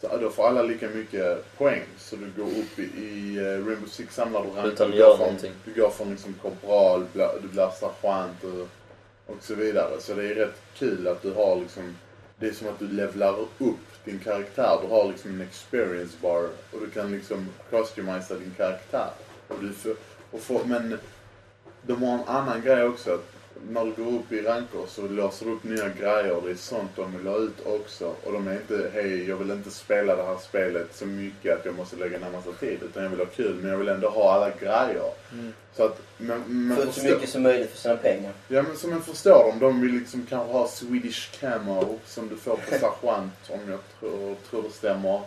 Så 0.00 0.16
då 0.16 0.30
får 0.30 0.48
alla 0.48 0.62
lika 0.62 0.88
mycket 0.88 1.56
poäng. 1.58 1.82
Så 1.98 2.16
du 2.16 2.42
går 2.42 2.50
upp 2.50 2.78
i, 2.78 2.82
i 2.82 3.36
eh, 3.36 3.66
Rainbow 3.66 3.88
Six 3.88 4.14
samlar 4.14 4.44
du 4.44 4.50
rank. 4.50 4.72
Utan 4.72 4.86
att 4.86 4.92
du, 4.92 4.98
göra 4.98 5.08
går 5.08 5.16
från, 5.16 5.26
någonting. 5.26 5.52
du 5.64 5.80
går 5.80 5.90
från 5.90 6.10
liksom 6.10 6.34
korpral, 6.42 7.06
du 7.42 7.48
blir 7.48 7.70
sergeant 7.70 8.44
och, 8.44 8.68
och 9.34 9.42
så 9.42 9.54
vidare. 9.54 10.00
Så 10.00 10.14
det 10.14 10.30
är 10.30 10.34
rätt 10.34 10.62
kul 10.74 11.08
att 11.08 11.22
du 11.22 11.32
har 11.32 11.56
liksom 11.56 11.94
det 12.40 12.48
är 12.48 12.52
som 12.52 12.68
att 12.68 12.78
du 12.78 12.88
levlar 12.88 13.38
upp 13.58 14.04
din 14.04 14.18
karaktär. 14.18 14.78
Du 14.82 14.88
har 14.88 15.08
liksom 15.08 15.30
en 15.30 15.40
experience 15.40 16.16
bar 16.22 16.48
och 16.72 16.80
du 16.80 16.90
kan 16.90 17.12
liksom 17.12 17.48
customisa 17.70 18.34
din 18.34 18.54
karaktär. 18.56 19.10
Och 19.48 19.56
du 19.60 19.72
får, 19.72 19.94
och 20.30 20.40
får, 20.40 20.64
men 20.64 20.98
de 21.82 22.02
har 22.02 22.14
en 22.14 22.24
annan 22.26 22.62
grej 22.62 22.84
också. 22.84 23.14
Att 23.14 23.37
när 23.70 23.84
du 23.84 24.04
går 24.04 24.18
upp 24.18 24.32
i 24.32 24.42
ranker 24.42 24.86
så 24.88 25.08
låser 25.08 25.46
du 25.46 25.52
upp 25.52 25.64
nya 25.64 25.88
grejer. 25.88 26.42
Det 26.44 26.50
är 26.50 26.54
sånt 26.54 26.90
de 26.96 27.16
vill 27.16 27.26
ha 27.26 27.36
ut 27.38 27.66
också. 27.66 28.14
Och 28.24 28.32
de 28.32 28.48
är 28.48 28.52
inte, 28.52 28.90
hej 28.94 29.28
jag 29.28 29.36
vill 29.36 29.50
inte 29.50 29.70
spela 29.70 30.16
det 30.16 30.22
här 30.22 30.36
spelet 30.36 30.96
så 30.96 31.06
mycket 31.06 31.58
att 31.58 31.64
jag 31.64 31.74
måste 31.74 31.96
lägga 31.96 32.18
ner 32.18 32.30
massa 32.30 32.52
tid. 32.52 32.78
Utan 32.82 33.02
jag 33.02 33.10
vill 33.10 33.18
ha 33.18 33.26
kul 33.26 33.54
men 33.54 33.70
jag 33.70 33.78
vill 33.78 33.88
ändå 33.88 34.08
ha 34.08 34.32
alla 34.32 34.50
grejer. 34.50 35.12
Så 35.76 35.84
att, 35.84 36.00
men, 36.16 36.42
men 36.46 36.76
Få 36.76 36.82
ut 36.82 36.94
så 36.94 37.04
mycket 37.04 37.28
som 37.28 37.42
möjligt 37.42 37.70
för 37.70 37.78
sina 37.78 37.96
pengar. 37.96 38.32
Ja 38.48 38.62
men 38.62 38.76
som 38.76 38.90
jag 38.92 39.04
förstår 39.04 39.44
dem, 39.44 39.58
de 39.58 39.80
vill 39.80 39.92
liksom 39.92 40.26
kanske 40.28 40.52
ha 40.52 40.68
Swedish 40.68 41.40
camo 41.40 41.98
som 42.06 42.28
du 42.28 42.36
får 42.36 42.56
på 42.56 42.70
sergeant 42.70 43.32
om 43.48 43.70
jag 43.70 43.80
tror, 44.00 44.36
tror 44.50 44.62
det 44.62 44.70
stämmer. 44.70 45.22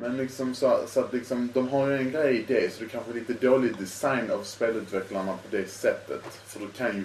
Men 0.00 0.16
liksom 0.16 0.54
så, 0.54 0.78
så 0.88 1.00
att 1.00 1.12
liksom, 1.12 1.48
de 1.54 1.68
har 1.68 1.88
ju 1.88 1.96
en 1.96 2.12
grej 2.12 2.36
i 2.36 2.44
det 2.48 2.74
så 2.74 2.82
det 2.84 2.88
kanske 2.90 3.10
är 3.12 3.14
lite 3.14 3.46
dålig 3.46 3.76
design 3.78 4.30
av 4.30 4.42
spelutvecklarna 4.42 5.32
på 5.32 5.56
det 5.56 5.70
sättet. 5.70 6.20
För 6.46 6.60
du 6.60 6.66
kan 6.76 6.96
ju 6.96 7.04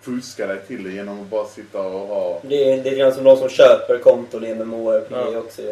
fuska 0.00 0.46
dig 0.46 0.58
till 0.66 0.82
det 0.84 0.90
genom 0.90 1.20
att 1.20 1.26
bara 1.26 1.46
sitta 1.46 1.80
och 1.80 2.08
ha... 2.08 2.40
Det 2.42 2.72
är 2.72 2.76
lite 2.76 2.96
grann 2.96 3.14
som 3.14 3.24
de 3.24 3.36
som 3.36 3.48
köper 3.48 3.98
konton 3.98 4.44
i 4.44 4.54
MMORPG 4.54 5.12
Ja. 5.12 5.38
också. 5.38 5.62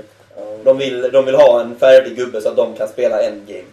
De 0.65 0.79
vill, 0.79 1.11
de 1.13 1.25
vill 1.25 1.35
ha 1.35 1.61
en 1.61 1.77
färdig 1.77 2.17
gubbe 2.17 2.41
så 2.41 2.49
att 2.49 2.57
de 2.57 2.75
kan 2.77 2.89
spela 2.89 3.23
endgame. 3.23 3.65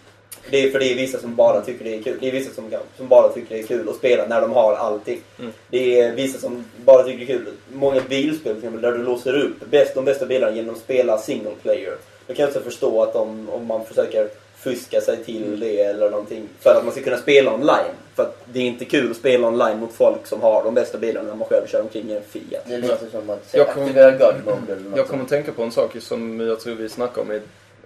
Det 0.49 0.63
är 0.63 0.71
för 0.71 0.79
det 0.79 0.91
är 0.91 0.95
vissa 0.95 1.17
som 1.19 1.35
bara 1.35 1.61
tycker 1.61 1.85
det 1.85 1.95
är 1.95 2.01
kul. 2.03 2.17
Det 2.21 2.27
är 2.27 2.31
vissa 2.31 2.53
som, 2.53 2.69
kan, 2.69 2.79
som 2.97 3.07
bara 3.07 3.29
tycker 3.29 3.55
det 3.55 3.61
är 3.61 3.67
kul 3.67 3.89
att 3.89 3.95
spela 3.95 4.27
när 4.27 4.41
de 4.41 4.51
har 4.51 4.73
allting. 4.73 5.19
Mm. 5.39 5.51
Det 5.69 5.99
är 5.99 6.15
vissa 6.15 6.39
som 6.39 6.65
bara 6.85 7.03
tycker 7.03 7.17
det 7.25 7.33
är 7.33 7.37
kul. 7.37 7.47
Många 7.73 8.01
bilspel 8.09 8.55
till 8.55 8.57
exempel 8.57 8.81
där 8.81 8.91
du 8.91 9.03
låser 9.03 9.33
upp 9.45 9.69
bäst, 9.69 9.95
de 9.95 10.05
bästa 10.05 10.25
bilarna 10.25 10.55
genom 10.55 10.75
att 10.75 10.81
spela 10.81 11.17
single 11.17 11.51
player. 11.61 11.97
Då 12.27 12.33
kan 12.33 12.43
jag 12.43 12.47
också 12.49 12.61
förstå 12.61 13.03
att 13.03 13.13
de, 13.13 13.49
om 13.49 13.65
man 13.65 13.85
försöker 13.85 14.29
fuska 14.57 15.01
sig 15.01 15.23
till 15.23 15.59
det 15.59 15.81
eller 15.81 16.09
någonting 16.09 16.49
för 16.59 16.69
att 16.75 16.83
man 16.83 16.91
ska 16.91 17.01
kunna 17.01 17.17
spela 17.17 17.53
online. 17.53 17.93
För 18.15 18.23
att 18.23 18.37
det 18.53 18.59
är 18.59 18.63
inte 18.63 18.85
kul 18.85 19.11
att 19.11 19.17
spela 19.17 19.47
online 19.47 19.79
mot 19.79 19.93
folk 19.93 20.27
som 20.27 20.41
har 20.41 20.63
de 20.63 20.73
bästa 20.73 20.97
bilarna 20.97 21.27
när 21.29 21.35
man 21.35 21.47
själv 21.47 21.67
kör 21.67 21.81
omkring 21.81 22.09
i 22.11 22.15
en 22.15 22.21
Fiat. 22.23 22.63
Det 22.67 22.73
är 22.73 22.81
lite 22.81 22.97
som 23.11 23.29
att 23.29 23.49
Jag 23.53 23.67
kommer- 23.67 23.85
aktivera 23.87 24.11
God 24.11 24.35
Mode 24.45 24.73
eller 24.73 24.89
något 24.89 24.97
Jag 24.97 25.07
kommer 25.07 25.25
tänka 25.25 25.51
på 25.51 25.63
en 25.63 25.71
sak 25.71 25.95
som 26.01 26.39
jag 26.39 26.59
tror 26.59 26.75
vi 26.75 26.89
snackade 26.89 27.21
om 27.21 27.31
i 27.31 27.41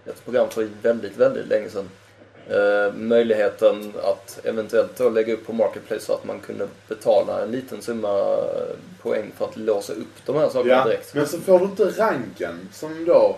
ett 0.09 0.25
program 0.25 0.49
för 0.49 0.67
väldigt, 0.81 1.17
väldigt 1.17 1.47
länge 1.47 1.69
sedan. 1.69 1.89
eh, 2.49 2.93
möjligheten 2.93 3.93
att 4.03 4.39
eventuellt 4.43 4.97
då 4.97 5.09
lägga 5.09 5.33
upp 5.33 5.45
på 5.47 5.53
Marketplace 5.53 6.05
så 6.05 6.13
att 6.13 6.25
man 6.25 6.39
kunde 6.39 6.67
betala 6.87 7.41
en 7.43 7.51
liten 7.51 7.81
summa 7.81 8.33
eh, 8.33 8.75
poäng 9.01 9.31
för 9.37 9.45
att 9.45 9.57
låsa 9.57 9.93
upp 9.93 10.25
de 10.25 10.35
här 10.35 10.49
sakerna 10.49 10.73
Ja, 10.75 10.83
direkt. 10.83 11.13
men 11.13 11.27
så 11.27 11.37
får 11.39 11.59
du 11.59 11.65
inte 11.65 11.83
ranken 11.85 12.69
som 12.73 13.05
då 13.05 13.35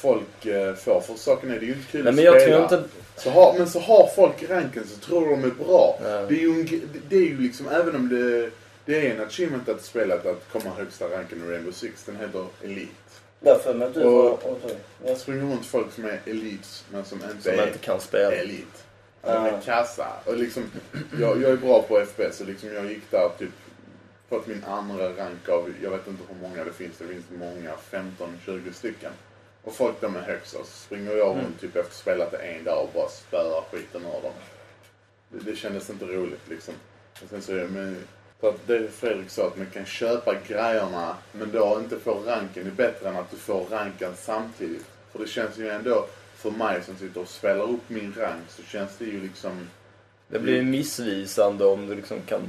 folk 0.00 0.46
eh, 0.46 0.74
får. 0.74 1.00
För 1.00 1.14
saken 1.14 1.50
är, 1.50 1.54
det 1.54 1.64
är 1.64 1.66
ju 1.68 1.72
inte 1.72 1.90
kul 1.92 2.02
Nej 2.04 2.08
att 2.10 2.14
men 2.16 2.24
jag 2.24 2.40
spela. 2.42 2.68
tror 2.68 2.80
inte... 2.80 2.88
Så 3.16 3.30
har, 3.30 3.54
men 3.58 3.68
så 3.68 3.80
har 3.80 4.06
folk 4.16 4.50
ranken 4.50 4.86
så 4.86 4.98
tror 5.06 5.30
de 5.30 5.44
är 5.44 5.64
bra. 5.64 5.98
Ja. 6.04 6.08
Det, 6.08 6.34
är 6.34 6.40
ju 6.40 6.60
en, 6.60 6.88
det 7.08 7.16
är 7.16 7.20
ju 7.20 7.38
liksom, 7.40 7.68
även 7.68 7.96
om 7.96 8.08
det, 8.08 8.50
det 8.84 9.06
är 9.06 9.14
en 9.14 9.20
achievement 9.26 9.68
att 9.68 9.84
spela 9.84 10.14
att 10.14 10.44
komma 10.52 10.74
högsta 10.76 11.04
ranken 11.04 11.44
i 11.44 11.52
Rainbow 11.52 11.72
Six. 11.72 12.04
Den 12.04 12.16
heter 12.16 12.46
Elite. 12.64 12.90
Jag 13.40 13.62
för 13.62 13.74
mig 13.74 13.88
att 13.88 13.94
du 13.94 14.04
Och-. 14.04 14.60
Det 15.02 15.08
Jag- 15.08 15.18
springer 15.18 15.42
runt 15.42 15.66
folk 15.66 15.92
som 15.92 16.04
är 16.04 16.20
elites 16.26 16.84
men 16.92 17.04
som 17.04 17.18
inte 17.30 17.42
Som 17.42 17.52
är 17.60 17.66
inte 17.66 17.78
kan 17.78 18.00
spela. 18.00 18.32
elit. 18.32 18.84
Ja, 19.22 19.34
De 19.34 19.46
är 19.46 19.60
kassa. 19.60 20.06
Och 20.24 20.36
liksom, 20.36 20.62
jag, 21.20 21.42
jag 21.42 21.50
är 21.50 21.56
bra 21.56 21.82
på 21.82 22.04
FPS 22.06 22.40
och 22.40 22.46
liksom 22.46 22.72
jag 22.74 22.86
gick 22.86 23.10
där 23.10 23.28
typ 23.38 23.50
fått 24.28 24.46
min 24.46 24.64
andra 24.64 25.04
rank 25.08 25.48
av, 25.48 25.72
jag 25.82 25.90
vet 25.90 26.06
inte 26.06 26.22
hur 26.28 26.48
många 26.48 26.64
det 26.64 26.72
finns, 26.72 26.92
det 26.98 27.04
finns 27.06 27.24
många, 27.38 27.70
15-20 28.46 28.72
stycken. 28.72 29.10
Och 29.68 29.74
folk 29.74 30.00
de 30.00 30.16
är 30.16 30.20
högst 30.20 30.52
så 30.52 30.58
springer 30.64 31.16
jag 31.16 31.36
runt 31.36 31.60
typ 31.60 31.76
efter 31.76 31.94
spelat 31.94 32.30
det 32.30 32.36
en 32.36 32.64
dag 32.64 32.82
och 32.82 32.90
bara 32.94 33.08
spöar 33.08 33.62
skiten 33.70 34.02
ur 34.02 34.22
dem. 34.22 34.32
Det, 35.28 35.50
det 35.50 35.56
kändes 35.56 35.90
inte 35.90 36.04
roligt 36.04 36.48
liksom. 36.48 36.74
Och 37.22 37.28
sen 37.30 37.42
så 37.42 37.52
är 37.52 37.56
det, 37.56 37.68
men, 37.68 37.96
för 38.40 38.48
att 38.48 38.66
det 38.66 38.88
Fredrik 38.88 39.30
sa 39.30 39.46
att 39.46 39.56
man 39.56 39.66
kan 39.74 39.84
köpa 39.84 40.34
grejerna 40.48 41.16
men 41.32 41.52
då 41.52 41.80
inte 41.82 41.98
få 41.98 42.14
ranken 42.26 42.66
är 42.66 42.70
bättre 42.70 43.08
än 43.08 43.16
att 43.16 43.30
du 43.30 43.36
får 43.36 43.64
ranken 43.70 44.12
samtidigt. 44.16 44.86
För 45.12 45.18
det 45.18 45.28
känns 45.28 45.58
ju 45.58 45.68
ändå, 45.68 46.06
för 46.36 46.50
mig 46.50 46.82
som 46.82 46.96
sitter 46.96 47.20
och 47.20 47.28
spelar 47.28 47.64
upp 47.64 47.88
min 47.88 48.14
rank 48.16 48.44
så 48.48 48.62
känns 48.62 48.96
det 48.98 49.04
ju 49.04 49.22
liksom 49.22 49.68
Det 50.28 50.38
blir 50.38 50.54
ju 50.54 50.62
missvisande 50.62 51.64
om 51.64 51.86
du 51.86 51.94
liksom 51.94 52.20
kan... 52.26 52.40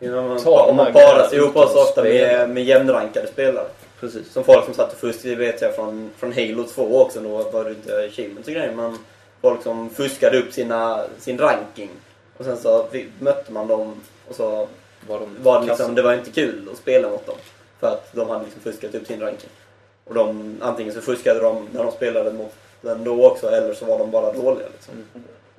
Innan 0.00 0.28
man, 0.28 0.42
Ta 0.42 0.72
man 0.76 0.92
paras 0.92 1.30
grejerna 1.30 1.44
ihop 1.44 1.54
så 1.54 1.82
ofta 1.82 2.02
med, 2.02 2.50
med 2.50 2.64
jämnrankade 2.64 3.26
spelare. 3.26 3.68
Precis. 4.00 4.32
Som 4.32 4.44
folk 4.44 4.64
som 4.64 4.74
satt 4.74 4.92
och 4.92 4.98
fuskade, 4.98 5.34
vet 5.34 5.62
jag 5.62 5.74
från, 5.74 6.10
från 6.16 6.32
Halo 6.32 6.64
2 6.64 7.00
också. 7.00 7.20
Då 7.20 7.42
var 7.42 7.64
det 7.64 7.70
inte 7.70 8.04
achievements 8.04 8.48
och 8.48 8.54
grejer. 8.54 8.74
Men 8.74 8.98
folk 9.40 9.62
som 9.62 9.90
fuskade 9.90 10.38
upp 10.38 10.52
sina, 10.52 11.04
sin 11.18 11.38
ranking. 11.38 11.90
Och 12.36 12.44
sen 12.44 12.56
så 12.56 12.86
mötte 13.18 13.52
man 13.52 13.68
dem 13.68 14.00
och 14.28 14.34
så 14.34 14.68
Var 15.08 15.20
de 15.20 15.36
var 15.42 15.60
det, 15.60 15.66
liksom, 15.66 15.94
det 15.94 16.02
var 16.02 16.14
inte 16.14 16.30
kul 16.30 16.68
att 16.72 16.78
spela 16.78 17.10
mot 17.10 17.26
dem. 17.26 17.36
För 17.80 17.86
att 17.86 18.12
de 18.12 18.28
hade 18.28 18.44
liksom 18.44 18.60
fuskat 18.60 18.94
upp 18.94 19.06
sin 19.06 19.20
ranking. 19.20 19.50
Och 20.04 20.14
de, 20.14 20.56
antingen 20.60 20.94
så 20.94 21.00
fuskade 21.00 21.40
de 21.40 21.68
när 21.72 21.84
de 21.84 21.92
spelade 21.92 22.32
mot 22.32 22.52
den 22.80 23.04
då 23.04 23.26
också 23.26 23.48
eller 23.48 23.74
så 23.74 23.84
var 23.84 23.98
de 23.98 24.10
bara 24.10 24.32
dåliga. 24.32 24.66
Liksom. 24.72 24.94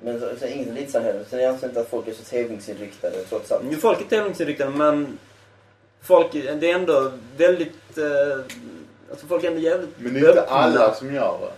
Men 0.00 0.20
så, 0.20 0.28
så 0.40 0.46
inget 0.46 0.74
lite 0.74 0.92
så 0.92 0.98
här. 0.98 1.24
Sen 1.30 1.40
jag 1.40 1.52
anser 1.52 1.68
inte 1.68 1.80
att 1.80 1.88
folk 1.88 2.08
är 2.08 2.12
så 2.12 2.24
tävlingsinriktade 2.24 3.16
trots 3.28 3.52
allt. 3.52 3.62
Mm. 3.62 3.76
Folk 3.76 4.00
är 4.00 4.04
tävlingsinriktade 4.04 4.70
men 4.70 5.18
folk, 6.06 6.32
det 6.32 6.70
är 6.70 6.74
ändå 6.74 7.12
väldigt... 7.36 7.98
Eh, 7.98 8.38
alltså 9.10 9.26
folk 9.26 9.44
är 9.44 9.48
ändå 9.48 9.60
jävligt 9.60 9.90
Men 9.96 10.14
det 10.14 10.20
är 10.20 10.28
inte 10.28 10.42
alla 10.42 10.94
som 10.94 11.14
gör 11.14 11.38
det. 11.40 11.52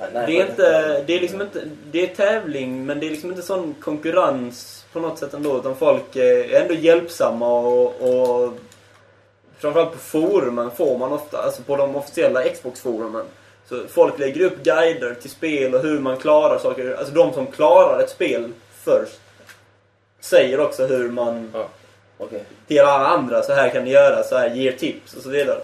Nej, 0.00 0.10
nej, 0.12 0.26
Det 0.26 0.40
är 0.40 0.50
inte, 0.50 1.02
det 1.06 1.16
är 1.16 1.20
liksom 1.20 1.42
inte, 1.42 1.62
det 1.90 2.02
är 2.02 2.14
tävling 2.14 2.86
men 2.86 3.00
det 3.00 3.06
är 3.06 3.10
liksom 3.10 3.30
inte 3.30 3.42
sån 3.42 3.74
konkurrens 3.80 4.84
på 4.92 5.00
något 5.00 5.18
sätt 5.18 5.34
ändå 5.34 5.58
utan 5.58 5.76
folk 5.76 6.16
är 6.16 6.60
ändå 6.62 6.74
hjälpsamma 6.74 7.58
och, 7.58 7.84
och 7.86 8.52
framförallt 9.58 9.92
på 9.92 9.98
forumen 9.98 10.70
får 10.70 10.98
man 10.98 11.12
ofta, 11.12 11.42
alltså 11.42 11.62
på 11.62 11.76
de 11.76 11.96
officiella 11.96 12.42
Xbox-forumen 12.42 13.24
så 13.68 13.82
folk 13.88 14.18
lägger 14.18 14.44
upp 14.44 14.62
guider 14.62 15.14
till 15.14 15.30
spel 15.30 15.74
och 15.74 15.82
hur 15.82 15.98
man 15.98 16.16
klarar 16.16 16.58
saker. 16.58 16.94
Alltså 16.98 17.14
de 17.14 17.32
som 17.32 17.46
klarar 17.46 18.00
ett 18.00 18.10
spel 18.10 18.52
först 18.84 19.20
säger 20.20 20.60
också 20.60 20.86
hur 20.86 21.10
man 21.10 21.50
Okej. 22.18 22.42
till 22.66 22.80
alla 22.80 23.06
andra, 23.06 23.42
så 23.42 23.52
här 23.52 23.68
kan 23.70 23.84
ni 23.84 23.90
göra, 23.90 24.22
så 24.22 24.36
här, 24.36 24.54
ger 24.54 24.72
tips 24.72 25.14
och 25.14 25.22
så 25.22 25.28
vidare. 25.28 25.60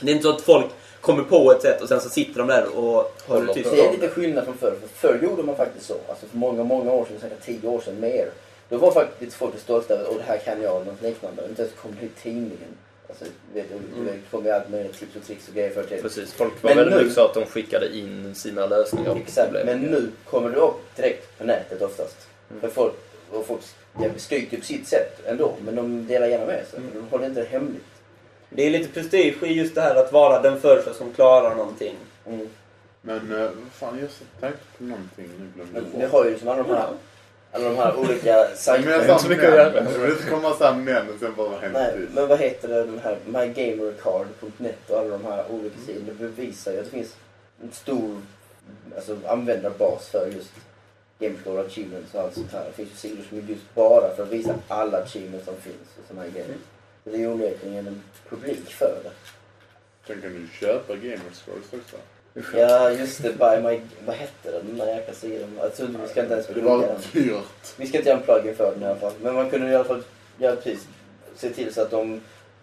Det 0.00 0.10
är 0.10 0.14
inte 0.14 0.22
så 0.22 0.34
att 0.34 0.40
folk 0.42 0.66
kommer 1.00 1.22
på 1.22 1.52
ett 1.52 1.62
sätt 1.62 1.82
och 1.82 1.88
sen 1.88 2.00
så 2.00 2.08
sitter 2.08 2.38
de 2.38 2.48
där 2.48 2.78
och 2.78 3.12
håller 3.26 3.54
tyst. 3.54 3.70
Det 3.70 3.86
är 3.86 3.92
lite 3.92 4.08
skillnad 4.08 4.44
från 4.44 4.56
förr. 4.56 4.74
För 4.80 4.88
förr 5.08 5.18
gjorde 5.22 5.42
man 5.42 5.56
faktiskt 5.56 5.86
så. 5.86 5.96
Alltså 6.08 6.26
för 6.26 6.36
många, 6.36 6.64
många 6.64 6.92
år 6.92 7.04
sedan, 7.04 7.20
säkert 7.20 7.44
tio 7.44 7.68
år 7.68 7.80
sedan 7.80 8.00
mer. 8.00 8.28
Då 8.68 8.76
var 8.76 8.92
faktiskt 8.92 9.36
folk 9.36 9.58
stolta 9.58 9.94
över 9.94 10.10
att 10.10 10.16
det 10.16 10.22
här 10.26 10.38
kan 10.38 10.62
jag, 10.62 10.86
något 10.86 11.02
liknande. 11.02 11.42
Inte 11.48 11.62
ens 11.62 11.74
kom 11.74 11.96
det 12.00 12.06
i 12.06 12.08
tidningen. 12.22 12.76
Alltså, 13.08 13.24
vet, 13.54 13.66
du 13.96 14.04
vet, 14.04 14.14
får 14.30 14.40
vi 14.40 14.50
allt 14.50 14.68
möjligt 14.70 14.98
tips 14.98 15.16
och 15.16 15.24
tricks 15.26 15.48
och 15.48 15.54
grejer 15.54 15.70
för 15.70 15.84
det. 15.88 16.02
Precis. 16.02 16.32
Folk 16.32 16.62
var 16.62 16.70
Men 16.70 16.76
väldigt 16.76 16.94
nu- 16.94 17.00
mycket 17.00 17.14
så 17.14 17.24
att 17.24 17.34
de 17.34 17.46
skickade 17.46 17.96
in 17.96 18.34
sina 18.34 18.66
lösningar 18.66 19.16
Exakt, 19.16 19.52
men 19.64 19.80
nu 19.80 20.10
kommer 20.30 20.50
det 20.50 20.56
upp 20.56 20.96
direkt 20.96 21.38
på 21.38 21.44
nätet 21.44 21.82
oftast. 21.82 22.16
För 22.60 22.68
folk, 22.68 22.94
och 23.30 23.46
folk 23.46 23.60
skryter 24.16 24.56
på 24.56 24.64
sitt 24.64 24.88
sätt 24.88 25.20
ändå, 25.26 25.54
men 25.64 25.74
de 25.74 26.06
delar 26.06 26.26
gärna 26.26 26.46
med 26.46 26.66
sig. 26.66 26.80
De 26.94 27.08
håller 27.10 27.26
inte 27.26 27.40
det 27.40 27.46
hemligt. 27.46 27.84
Det 28.50 28.62
är 28.66 28.70
lite 28.70 28.92
prestige 28.92 29.42
i 29.42 29.52
just 29.52 29.74
det 29.74 29.80
här 29.80 29.94
att 29.94 30.12
vara 30.12 30.42
den 30.42 30.60
första 30.60 30.94
som 30.94 31.12
klarar 31.12 31.54
någonting. 31.54 31.96
Mm. 32.26 32.48
Men 33.02 33.32
uh, 33.32 33.50
fan 33.72 33.98
jag 34.00 34.08
tänkte 34.40 34.64
på 34.78 34.84
någonting 34.84 35.28
nu 35.38 35.48
glömde 35.54 35.90
jag 35.92 36.00
vi 36.00 36.12
har 36.12 36.24
ju 36.24 36.30
liksom 36.30 36.48
alla 36.48 36.62
de 36.62 36.68
här, 36.70 36.88
alla 37.52 37.68
de 37.68 37.76
här 37.76 37.96
olika 37.96 38.24
Men 38.24 38.34
jag 38.34 38.56
sajterna. 38.56 39.06
sa 39.06 39.18
så 39.18 39.28
mycket 39.28 39.44
göra. 39.44 39.74
Jag 39.74 39.98
vill 39.98 40.10
inte 40.10 40.30
komma 40.30 40.54
såhär 40.54 40.74
men 40.74 41.08
och 41.08 41.18
sen 41.20 41.34
bara 41.36 41.68
Nej, 41.72 41.92
tyst. 41.96 42.12
men 42.14 42.28
vad 42.28 42.38
heter 42.38 42.68
det, 42.68 42.84
den 42.84 43.00
här 43.04 43.16
mygamercard.net 43.24 44.90
och 44.90 44.98
alla 44.98 45.08
de 45.08 45.24
här 45.24 45.44
olika 45.50 45.76
sidorna 45.86 46.06
det 46.06 46.14
bevisar 46.14 46.72
ju 46.72 46.78
att 46.78 46.84
det 46.84 46.90
finns 46.90 47.16
en 47.62 47.72
stor 47.72 48.16
alltså, 48.96 49.16
användarbas 49.26 50.08
för 50.08 50.26
just 50.26 50.50
Gamerscore 51.20 51.60
achievements 51.66 52.14
och 52.14 52.20
allt 52.20 52.34
sånt 52.34 52.52
här. 52.52 52.64
Det 52.64 52.72
finns 52.72 52.90
ju 52.90 52.96
sidor 52.96 53.24
som 53.28 53.38
är 53.38 53.42
just 53.42 53.74
bara 53.74 54.14
för 54.16 54.22
att 54.22 54.32
visa 54.32 54.54
alla 54.68 54.98
achievements 54.98 55.44
som 55.46 55.56
finns 55.56 55.88
och 55.98 56.08
såna 56.08 56.22
här 56.22 56.28
grejer. 56.30 56.56
Så 57.04 57.10
det 57.10 57.16
är 57.16 57.20
ju 57.20 57.32
onekligen 57.32 57.86
en 57.86 58.02
publik 58.28 58.70
för 58.70 59.00
det. 59.04 59.10
Sen 60.06 60.22
kan 60.22 60.32
du 60.32 60.66
köpa 60.66 60.94
Gamerscores 60.94 61.72
också. 61.72 61.96
Ja, 62.54 62.90
just 62.90 63.22
det. 63.22 63.32
By 63.32 63.68
my... 63.68 63.80
Vad 64.06 64.16
hette 64.16 64.50
den? 64.50 64.66
Den 64.66 64.76
där 64.76 64.96
jäkla 64.96 65.14
sidan. 65.14 65.58
Alltså, 65.62 65.86
vi 65.86 66.08
ska 66.08 66.22
inte 66.22 66.34
ens 66.34 66.46
Det 66.46 66.60
var 66.60 66.96
dyrt. 67.12 67.74
Vi 67.76 67.86
ska 67.86 67.98
inte 67.98 68.08
göra 68.08 68.18
en 68.18 68.24
plugin 68.24 68.56
för 68.56 68.72
den 68.72 68.82
i 68.82 68.86
alla 68.86 68.96
fall. 68.96 69.12
Men 69.22 69.34
man 69.34 69.50
kunde 69.50 69.70
i 69.70 69.74
alla 69.74 69.84
fall 69.84 70.02
göra 70.38 70.56
precis, 70.56 70.88
se 71.36 71.50
till 71.50 71.74
så 71.74 71.82
att 71.82 71.90
de 71.90 72.20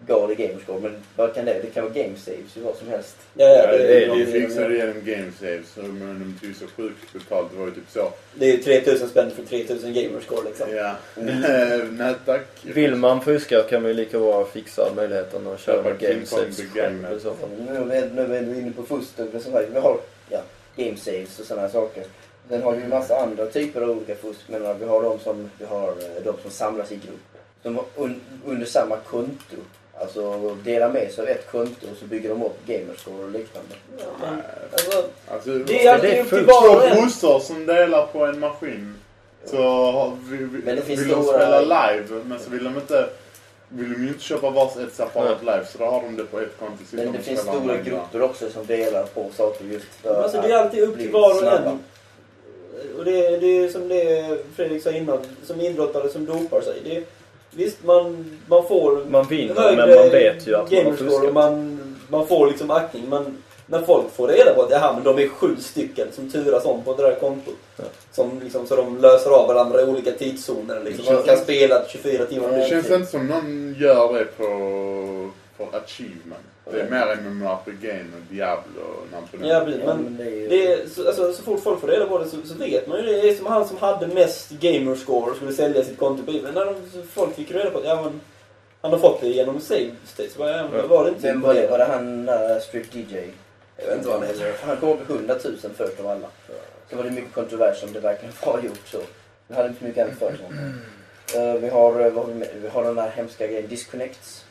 gav 0.07 0.27
det 0.27 0.35
gamerscore. 0.35 0.79
Men 0.79 0.95
vad 1.15 1.33
kan 1.35 1.45
det? 1.45 1.53
Det 1.61 1.67
kan 1.73 1.83
vara 1.83 1.93
game 1.93 2.15
saves 2.17 2.57
ju 2.57 2.61
vad 2.61 2.75
som 2.75 2.87
helst. 2.87 3.15
Ja, 3.33 3.45
Ja, 3.45 3.55
ja, 3.55 3.71
det 3.71 3.77
det, 3.77 4.03
är 4.05 4.09
är, 4.09 4.15
Vi 4.15 4.25
de- 4.25 4.31
fixade 4.31 4.67
det 4.69 4.75
genom 4.77 4.93
gamesaves 5.05 5.75
men 5.75 6.35
de 6.41 6.47
tog 6.47 6.55
så 6.55 6.65
sjukt 6.75 7.13
betalt. 7.13 7.51
Det 7.51 7.59
var 7.59 7.65
ju 7.65 7.71
typ 7.71 7.89
så. 7.89 8.11
det 8.35 8.45
är 8.45 8.51
ju 8.51 8.63
3000 8.63 9.09
spänn 9.09 9.31
för 9.31 9.43
3000 9.43 9.93
gamerscore 9.93 10.43
liksom. 10.45 10.67
Ja. 10.75 10.95
Mm. 11.17 11.97
Nej 11.97 12.15
tack. 12.25 12.41
Vill 12.61 12.95
man 12.95 13.21
fuska 13.21 13.61
kan 13.63 13.81
man 13.81 13.91
ju 13.91 13.97
lika 13.97 14.19
bra 14.19 14.45
fixa 14.45 14.89
möjligheten 14.95 15.47
att 15.47 15.59
köra 15.59 15.83
med 15.83 15.99
game 15.99 16.13
King 16.13 16.25
Kong 16.25 16.39
saves 16.39 16.73
själv 16.73 17.17
i 17.17 17.19
så 17.19 17.33
fall. 17.33 17.49
Nu 17.59 17.75
är 17.75 18.01
vi, 18.01 18.09
nu 18.15 18.35
är 18.37 18.41
vi 18.41 18.59
inne 18.59 18.71
på 18.71 18.83
fusk. 18.83 19.09
och 19.35 19.41
så 19.41 19.51
här. 19.51 19.67
Vi 19.73 19.79
har 19.79 19.97
ja, 20.29 20.41
game 20.75 20.97
saves 20.97 21.39
och 21.39 21.45
sådana 21.45 21.61
här 21.61 21.73
saker. 21.73 22.03
Sen 22.49 22.61
har 22.63 22.71
vi 22.71 22.83
en 22.83 22.89
massa 22.89 23.17
andra 23.17 23.45
typer 23.45 23.81
av 23.81 23.89
olika 23.89 24.15
fusk. 24.15 24.39
Men 24.47 24.79
vi 24.79 24.85
har 24.85 25.03
de 25.03 25.19
som, 25.19 25.49
vi 25.59 25.65
har 25.65 25.87
eh, 25.87 26.23
de 26.23 26.33
som 26.41 26.51
samlas 26.51 26.91
i 26.91 26.95
grupp. 26.95 27.19
Som 27.63 27.75
har 27.75 27.85
un, 27.95 28.21
under 28.45 28.65
samma 28.65 28.97
konto. 28.97 29.55
Alltså 30.01 30.55
delar 30.63 30.89
med 30.89 31.11
sig 31.11 31.21
av 31.21 31.29
ett 31.29 31.51
konto 31.51 31.87
och 31.91 31.97
så 31.99 32.05
bygger 32.05 32.29
de 32.29 32.43
upp 32.43 32.65
gamerscore 32.67 33.23
och 33.23 33.31
liknande. 33.31 33.75
Men, 34.21 34.41
alltså, 34.71 35.03
Alltså, 35.31 35.49
det 35.49 35.85
är 35.85 35.93
alltid 35.93 36.19
upp 36.19 36.29
till 36.29 36.45
var 36.45 36.75
och 36.75 36.81
två 36.81 36.87
en. 36.87 36.95
brorsor 37.01 37.39
som 37.39 37.65
delar 37.65 38.05
på 38.05 38.25
en 38.25 38.39
maskin. 38.39 38.95
Så 39.45 39.57
har 39.91 40.17
vi, 40.29 40.37
vi, 40.37 40.45
Men 40.65 40.75
det 40.75 40.81
finns 40.81 40.99
vill 41.01 41.07
de 41.07 41.23
spela 41.23 41.61
live 41.61 42.03
men 42.25 42.39
så 42.39 42.49
vill 42.49 42.63
de 42.63 42.75
inte 42.75 43.09
vill 43.69 43.93
de 43.93 44.01
ju 44.03 44.07
inte 44.07 44.23
köpa 44.23 44.49
vars 44.49 44.77
ett 44.77 44.93
separat 44.93 45.39
live 45.41 45.65
så 45.71 45.77
då 45.77 45.85
har 45.85 46.01
de 46.01 46.15
det 46.17 46.23
på 46.23 46.39
ett 46.39 46.59
konto. 46.59 46.83
Men 46.91 47.05
de 47.05 47.17
det 47.17 47.23
finns 47.23 47.39
stora 47.41 47.77
grupper 47.77 48.21
också 48.21 48.49
som 48.49 48.65
delar 48.65 49.03
på 49.03 49.25
saker 49.37 49.65
just 49.65 49.85
för 49.85 50.23
Alltså 50.23 50.41
det 50.41 50.47
är 50.51 50.57
alltid 50.57 50.83
upp 50.83 50.97
till 50.97 51.11
var 51.11 51.31
och 51.31 51.37
snabba. 51.39 51.69
en. 51.71 51.79
Och 52.97 53.05
det, 53.05 53.37
det 53.37 53.47
är 53.47 53.69
som 53.69 53.87
det 53.87 54.37
Fredrik 54.55 54.83
sa 54.83 54.91
innan, 54.91 55.19
som 55.45 55.61
idrottare 55.61 56.09
som 56.09 56.25
dopar 56.25 56.61
sig. 56.61 56.73
Det, 56.83 57.03
visst, 57.51 57.83
man, 57.83 58.25
man 58.47 58.67
får 58.67 59.05
Man 59.09 59.27
vinner 59.27 59.75
men 59.75 59.89
man 59.95 60.09
vet 60.09 60.47
ju 60.47 60.55
att 60.55 60.71
man 60.71 60.85
har 60.85 60.93
fuskat. 60.93 61.33
man, 61.33 61.79
man 62.07 62.27
får 62.27 62.47
liksom 62.47 62.71
aktning. 62.71 63.09
Men 63.09 63.43
när 63.65 63.81
folk 63.81 64.11
får 64.15 64.27
reda 64.27 64.53
på 64.53 64.61
att 64.61 64.71
jaha, 64.71 64.93
men 64.93 65.03
de 65.03 65.23
är 65.23 65.27
sju 65.27 65.55
stycken 65.59 66.07
som 66.11 66.31
turas 66.31 66.65
om 66.65 66.83
på 66.83 66.93
det 66.93 67.03
där 67.03 67.15
kontot. 67.15 67.55
Ja. 67.77 67.83
Som 68.11 68.39
liksom, 68.43 68.67
så 68.67 68.75
de 68.75 68.97
löser 68.97 69.29
av 69.29 69.47
varandra 69.47 69.81
i 69.81 69.85
olika 69.85 70.11
tidszoner. 70.11 70.81
Liksom. 70.83 71.15
Man 71.15 71.23
kan 71.23 71.37
spela 71.37 71.87
24 71.87 72.25
timmar 72.25 72.49
Det 72.49 72.69
känns 72.69 72.91
inte 72.91 73.11
som 73.11 73.27
någon 73.27 73.75
gör 73.79 74.13
det 74.13 74.25
på, 74.25 75.31
på 75.57 75.77
achievement. 75.77 76.43
Det 76.71 76.81
är 76.81 76.89
mer 76.89 77.07
än 77.07 78.13
Diablo 78.29 78.81
och 78.81 79.11
namn 79.11 79.27
på 79.31 79.37
den. 79.37 79.47
Ja, 79.47 79.59
precis. 79.65 79.81
Ja, 79.85 79.93
Men 79.93 80.03
men 80.03 80.17
det 80.17 80.73
är 80.73 80.77
det 80.77 80.89
så, 80.89 81.07
alltså, 81.07 81.33
så 81.33 81.43
fort 81.43 81.63
folk 81.63 81.81
får 81.81 81.87
reda 81.87 82.05
på 82.05 82.19
det 82.19 82.25
så, 82.25 82.37
så 82.45 82.53
vet 82.53 82.87
man 82.87 82.97
ju 82.97 83.05
det. 83.05 83.21
Det 83.21 83.29
är 83.29 83.35
som 83.35 83.45
han 83.45 83.67
som 83.67 83.77
hade 83.77 84.07
mest 84.07 84.49
gamerscore 84.49 85.31
och 85.31 85.35
skulle 85.35 85.53
sälja 85.53 85.83
sitt 85.83 85.97
konto 85.97 86.23
på 86.23 86.31
eBay. 86.31 86.51
När 86.51 86.65
de, 86.65 86.75
folk 87.13 87.35
fick 87.35 87.51
reda 87.51 87.69
på 87.69 87.77
att 87.77 87.85
ja, 87.85 88.01
men, 88.01 88.21
han 88.81 88.91
har 88.91 88.99
fått 88.99 89.21
det 89.21 89.27
genom 89.27 89.59
save 89.59 89.91
states. 90.05 90.33
Så 90.33 90.39
bara, 90.39 90.51
ja, 90.51 90.67
men, 90.71 90.89
var 90.89 91.03
det 91.03 91.09
inte 91.09 91.27
Vem 91.27 91.41
var 91.41 91.53
det? 91.53 91.67
Var 91.67 91.77
det 91.77 91.85
han 91.85 92.29
uh, 92.29 92.59
Strip 92.59 92.95
DJ? 92.95 93.15
Jag 93.77 93.87
vet 93.87 93.97
inte 93.97 94.09
vad 94.09 94.19
han 94.19 94.27
heter. 94.27 94.53
Han 94.63 94.77
kom 94.77 94.89
upp 94.89 95.09
i 95.09 95.13
100 95.13 95.35
000 95.43 95.55
först 95.77 95.99
av 95.99 96.07
alla. 96.07 96.27
så 96.89 96.95
var 96.95 97.03
det 97.03 97.11
mycket 97.11 97.33
kontrovers 97.33 97.83
om 97.83 97.93
det 97.93 97.99
verkligen 97.99 98.33
var 98.45 98.59
gjort 98.59 98.87
så. 98.87 98.99
Det 99.47 99.55
hade 99.55 99.69
inte 99.69 99.83
mycket 99.83 100.05
annat 100.05 100.19
för 100.19 100.37
sig. 100.37 100.45
Eh, 101.35 101.53
vi, 101.53 101.69
har, 101.69 101.99
eh, 101.99 102.25
vi, 102.27 102.45
vi 102.61 102.67
har 102.67 102.83
den 102.83 102.95
där 102.95 103.09
hemska 103.09 103.47
grejen 103.47 103.67
Disconnects. 103.67 104.45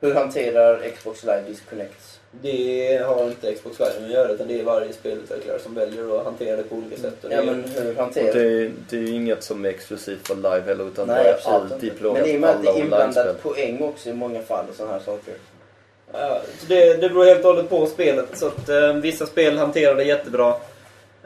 Hur 0.00 0.14
hanterar 0.14 0.80
Xbox 0.96 1.22
Live 1.22 1.42
Disconnects? 1.48 2.20
Det 2.42 3.02
har 3.06 3.24
inte 3.24 3.52
Xbox 3.54 3.78
Live 3.78 3.92
att 4.04 4.10
göra 4.10 4.28
utan 4.28 4.48
det 4.48 4.60
är 4.60 4.64
varje 4.64 4.92
spelutvecklare 4.92 5.58
som 5.58 5.74
väljer 5.74 6.18
att 6.18 6.24
hantera 6.24 6.56
det 6.56 6.62
på 6.62 6.74
olika 6.76 6.96
sätt. 6.96 7.24
Och 7.24 7.32
Ja 7.32 7.36
det- 7.40 7.46
men 7.46 7.64
hur 7.64 7.90
Och 7.90 8.02
hanterar 8.02 8.32
det, 8.34 8.70
det 8.90 8.96
är 8.96 9.00
ju 9.00 9.08
inget 9.14 9.42
som 9.44 9.64
är 9.64 9.68
exklusivt 9.68 10.26
för 10.28 10.34
live 10.34 10.62
heller 10.66 10.88
utan 10.88 11.06
Nej 11.06 11.24
det 11.24 11.30
är 11.30 11.34
absolut 11.34 11.72
alltid 11.72 11.84
inte. 11.88 11.96
plågat 12.00 12.22
Men 12.22 12.30
i 12.30 12.36
och 12.36 12.40
med 12.40 12.50
att 12.50 12.62
det 12.62 12.68
är 12.68 12.78
inblandat 12.78 13.42
poäng 13.42 13.82
också 13.82 14.08
i 14.08 14.12
många 14.12 14.42
fall 14.42 14.64
och 14.70 14.74
sådana 14.76 14.92
här 14.92 15.00
saker. 15.00 15.34
Ja, 16.12 16.40
så 16.60 16.66
det, 16.66 16.94
det 16.94 17.08
beror 17.08 17.24
helt 17.24 17.44
och 17.44 17.50
hållet 17.50 17.68
på 17.70 17.86
spelet. 17.86 18.26
Så 18.38 18.46
att, 18.46 18.68
eh, 18.68 18.92
vissa 18.92 19.26
spel 19.26 19.58
hanterar 19.58 19.94
det 19.94 20.04
jättebra. 20.04 20.54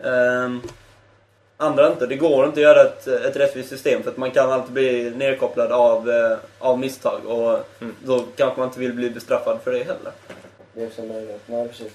Ehm, 0.05 0.60
andra 1.60 1.92
inte. 1.92 2.06
Det 2.06 2.16
går 2.16 2.46
inte 2.46 2.60
att 2.60 2.62
göra 2.62 2.82
ett, 2.82 3.06
ett 3.06 3.36
rättvist 3.36 3.68
system 3.68 4.02
för 4.02 4.10
att 4.10 4.16
man 4.16 4.30
kan 4.30 4.52
alltid 4.52 4.72
bli 4.72 5.10
nedkopplad 5.10 5.72
av, 5.72 6.10
eh, 6.10 6.36
av 6.58 6.78
misstag. 6.78 7.26
Och 7.26 7.58
Mm. 7.80 7.96
då 8.04 8.24
kanske 8.36 8.58
man 8.60 8.68
inte 8.68 8.80
vill 8.80 8.92
bli 8.92 9.10
bestraffad 9.10 9.58
för 9.64 9.72
det 9.72 9.78
heller. 9.78 10.12
Det 10.74 10.82
är 10.82 10.86
också 10.86 11.02
möjligt. 11.02 11.40
Nej 11.46 11.68
precis. 11.68 11.92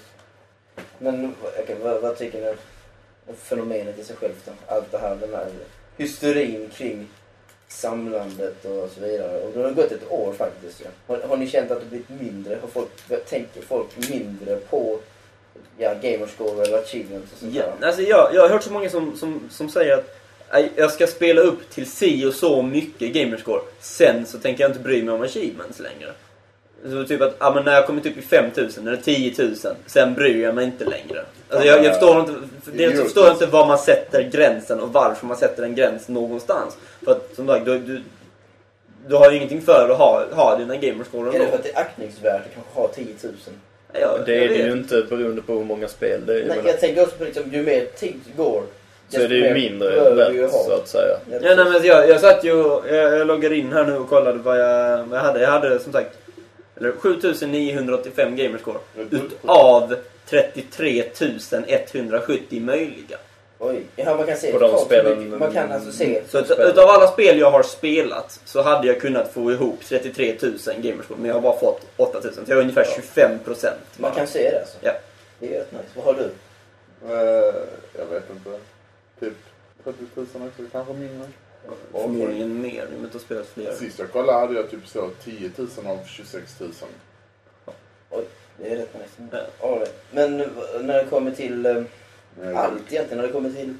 Men 0.98 1.34
okej, 1.62 1.76
vad, 1.82 2.00
vad 2.02 2.16
tycker 2.18 2.40
ni 2.40 2.48
om 3.26 3.34
fenomenet 3.36 3.98
i 3.98 4.04
sig 4.04 4.16
självt 4.16 4.42
då? 4.46 4.52
Allt 4.74 4.92
det 4.92 4.98
här, 4.98 5.14
den 5.16 5.34
här 5.34 5.46
hysterin 5.96 6.70
kring 6.74 7.08
samlandet 7.68 8.64
och 8.64 8.90
så 8.94 9.00
vidare. 9.00 9.40
Och 9.40 9.50
det 9.54 9.62
har 9.62 9.70
gått 9.70 9.92
ett 9.92 10.10
år 10.10 10.32
faktiskt. 10.32 10.80
Ja. 10.84 10.90
Har, 11.06 11.22
har 11.28 11.36
ni 11.36 11.46
känt 11.48 11.70
att 11.70 11.80
det 11.80 11.86
blivit 11.86 12.08
mindre? 12.20 12.58
Har 12.60 12.68
folk, 12.68 12.88
tänker 13.28 13.60
folk 13.62 14.10
mindre 14.10 14.56
på 14.56 14.98
ja, 15.78 15.94
gamerscore 16.02 16.62
eller 16.62 16.78
achievements 16.78 17.32
och 17.32 17.38
sånt 17.38 17.54
Ja, 17.54 17.62
där? 17.80 17.86
alltså 17.86 18.02
jag, 18.02 18.34
jag 18.34 18.42
har 18.42 18.48
hört 18.48 18.62
så 18.62 18.72
många 18.72 18.90
som, 18.90 19.16
som, 19.16 19.40
som 19.50 19.68
säger 19.68 19.94
att 19.94 20.18
"Nej, 20.52 20.70
jag 20.76 20.90
ska 20.90 21.06
spela 21.06 21.40
upp 21.40 21.70
till 21.70 21.90
si 21.90 22.24
och 22.26 22.34
så 22.34 22.62
mycket 22.62 23.12
gamerscore. 23.12 23.60
Sen 23.80 24.26
så 24.26 24.38
tänker 24.38 24.64
jag 24.64 24.70
inte 24.70 24.80
bry 24.80 25.02
mig 25.02 25.14
om 25.14 25.22
achievements 25.22 25.78
längre. 25.80 26.10
Så 26.90 27.04
typ 27.04 27.20
att 27.20 27.34
ah, 27.38 27.54
men 27.54 27.64
när 27.64 27.72
jag 27.72 27.86
kommit 27.86 28.06
upp 28.06 28.16
i 28.16 28.22
5000 28.22 28.88
eller 28.88 28.96
10 28.96 29.34
000, 29.38 29.54
sen 29.86 30.14
bryr 30.14 30.42
jag 30.42 30.54
mig 30.54 30.64
inte 30.64 30.84
längre. 30.84 31.24
Alltså 31.50 31.66
jag, 31.68 31.84
jag 31.84 31.92
förstår 31.92 32.20
inte, 32.20 32.82
jag 32.82 32.96
förstår 33.04 33.30
inte 33.30 33.46
var 33.46 33.66
man 33.66 33.78
sätter 33.78 34.22
gränsen 34.22 34.80
och 34.80 34.92
varför 34.92 35.26
man 35.26 35.36
sätter 35.36 35.62
en 35.62 35.74
gräns 35.74 36.08
någonstans. 36.08 36.76
För 37.04 37.12
att 37.12 37.30
som 37.36 37.46
sagt, 37.46 37.64
du, 37.64 37.78
du, 37.78 38.02
du 39.08 39.14
har 39.14 39.30
ju 39.30 39.36
ingenting 39.36 39.62
för 39.62 39.88
att 39.90 39.98
ha, 39.98 40.24
ha 40.32 40.56
dina 40.56 40.76
gamerscore 40.76 41.28
Är 41.28 41.32
det 41.32 41.38
ändå. 41.38 41.50
för 41.50 41.58
att 41.58 41.64
det 41.64 41.70
är 41.76 41.80
aktningsvärt 41.80 42.40
att 42.46 42.54
kanske 42.54 42.72
ha 42.80 42.88
10 42.88 43.04
000? 43.22 43.34
Ja, 43.92 44.18
Det 44.26 44.44
är 44.44 44.48
det 44.48 44.54
ju 44.54 44.72
inte 44.72 45.02
beroende 45.02 45.42
på 45.42 45.52
hur 45.52 45.64
många 45.64 45.88
spel 45.88 46.26
det 46.26 46.40
är. 46.42 46.46
Nej, 46.46 46.58
jag 46.64 46.80
tänker 46.80 47.02
också 47.02 47.16
på 47.16 47.24
liksom, 47.24 47.52
ju 47.52 47.62
mer 47.62 47.84
tid 47.84 48.20
går 48.36 48.62
så 49.08 49.20
är 49.20 49.28
det 49.28 49.36
ju 49.36 49.54
mindre 49.54 50.14
värt 50.14 50.50
så 50.50 50.72
att 50.72 50.88
säga. 50.88 51.18
Ja, 51.30 51.38
nej, 51.42 51.56
men 51.56 51.84
jag, 51.84 52.08
jag 52.08 52.20
satt 52.20 52.44
ju 52.44 52.80
jag, 52.88 53.18
jag 53.18 53.26
loggade 53.26 53.56
in 53.56 53.72
här 53.72 53.84
nu 53.84 53.96
och 53.96 54.08
kollade 54.08 54.38
vad 54.38 54.60
jag, 54.60 55.04
vad 55.04 55.18
jag 55.18 55.24
hade. 55.24 55.40
Jag 55.40 55.50
hade 55.50 55.78
som 55.78 55.92
sagt 55.92 56.18
eller 56.76 56.92
7985 56.92 58.36
gamerscore 58.36 58.78
utav 59.10 59.94
33 60.30 61.04
170 61.92 62.60
möjliga. 62.60 63.16
Oj, 63.58 63.86
ja, 63.96 64.16
man 64.16 64.26
kan 64.26 64.36
se 64.36 64.52
På 64.52 64.58
de 64.58 64.78
spelen- 64.78 65.38
Man 65.38 65.52
kan 65.52 65.72
alltså 65.72 65.92
se. 65.92 66.22
Så 66.28 66.38
ut, 66.38 66.50
utav 66.50 66.88
alla 66.88 67.06
spel 67.06 67.38
jag 67.38 67.50
har 67.50 67.62
spelat 67.62 68.40
så 68.44 68.62
hade 68.62 68.86
jag 68.86 69.00
kunnat 69.00 69.32
få 69.32 69.52
ihop 69.52 69.80
33 69.84 70.36
000 70.42 70.52
gamerscore 70.82 71.18
men 71.20 71.26
jag 71.28 71.34
har 71.34 71.40
bara 71.40 71.58
fått 71.58 71.80
8000 71.96 72.32
så 72.46 72.50
jag 72.50 72.56
har 72.56 72.62
ungefär 72.62 72.84
25 72.96 73.38
procent. 73.44 73.80
Man 73.96 74.12
kan 74.14 74.26
se 74.26 74.50
det 74.50 74.60
alltså. 74.60 74.76
Ja. 74.80 74.92
Det 75.38 75.54
är 75.54 75.58
rätt 75.60 75.72
nice. 75.72 75.84
Vad 75.94 76.04
har 76.04 76.14
du? 76.14 76.24
Eh, 77.14 77.54
jag 77.98 78.06
vet 78.10 78.30
inte. 78.30 78.58
Typ 79.20 79.34
30 79.84 79.98
000 80.14 80.26
också, 80.34 80.62
kanske 80.72 80.92
mindre. 80.92 81.28
Förmodligen 81.92 82.60
mer, 82.60 82.82
i 82.92 82.96
och 82.96 83.00
med 83.00 83.06
att 83.06 83.12
jag 83.12 83.12
har 83.12 83.18
spelat 83.20 83.46
fler. 83.46 83.72
Sist 83.72 83.98
jag 83.98 84.12
kollade 84.12 84.38
hade 84.38 84.54
jag 84.54 84.70
typ 84.70 84.86
så 84.88 85.10
10 85.24 85.50
000 85.56 85.68
av 85.86 85.98
26 86.06 86.60
000. 86.60 86.70
Det 88.58 88.70
är 88.72 88.76
rätt 88.76 88.94
nice. 88.94 89.46
Ja. 89.60 89.78
Men 90.10 90.36
när 90.80 90.94
det 90.98 91.04
kommer 91.10 91.30
till 91.30 91.66
eh, 91.66 91.82
allt 92.54 92.92
egentligen, 92.92 93.16
när 93.16 93.26
det 93.26 93.32
kommer 93.32 93.50
till 93.50 93.74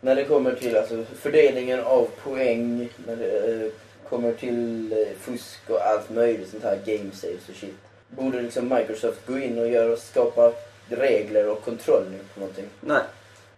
när 0.00 0.14
det 0.14 0.24
kommer 0.24 0.54
till 0.54 0.76
alltså, 0.76 1.04
fördelningen 1.20 1.80
av 1.80 2.08
poäng, 2.24 2.88
när 3.06 3.16
det 3.16 3.64
eh, 3.64 3.70
kommer 4.08 4.32
till 4.32 4.92
eh, 4.92 4.98
fusk 5.20 5.60
och 5.68 5.80
allt 5.86 6.10
möjligt 6.10 6.48
sånt 6.50 6.62
här 6.64 6.78
game 6.86 7.10
saves 7.14 7.48
och 7.48 7.54
shit. 7.54 7.74
Borde 8.08 8.40
liksom 8.42 8.68
Microsoft 8.74 9.26
gå 9.26 9.38
in 9.38 9.58
och 9.58 9.68
göra, 9.68 9.96
skapa 9.96 10.52
regler 10.88 11.48
och 11.48 11.64
kontroll 11.64 12.04
på 12.34 12.40
någonting? 12.40 12.64
Nej. 12.80 13.02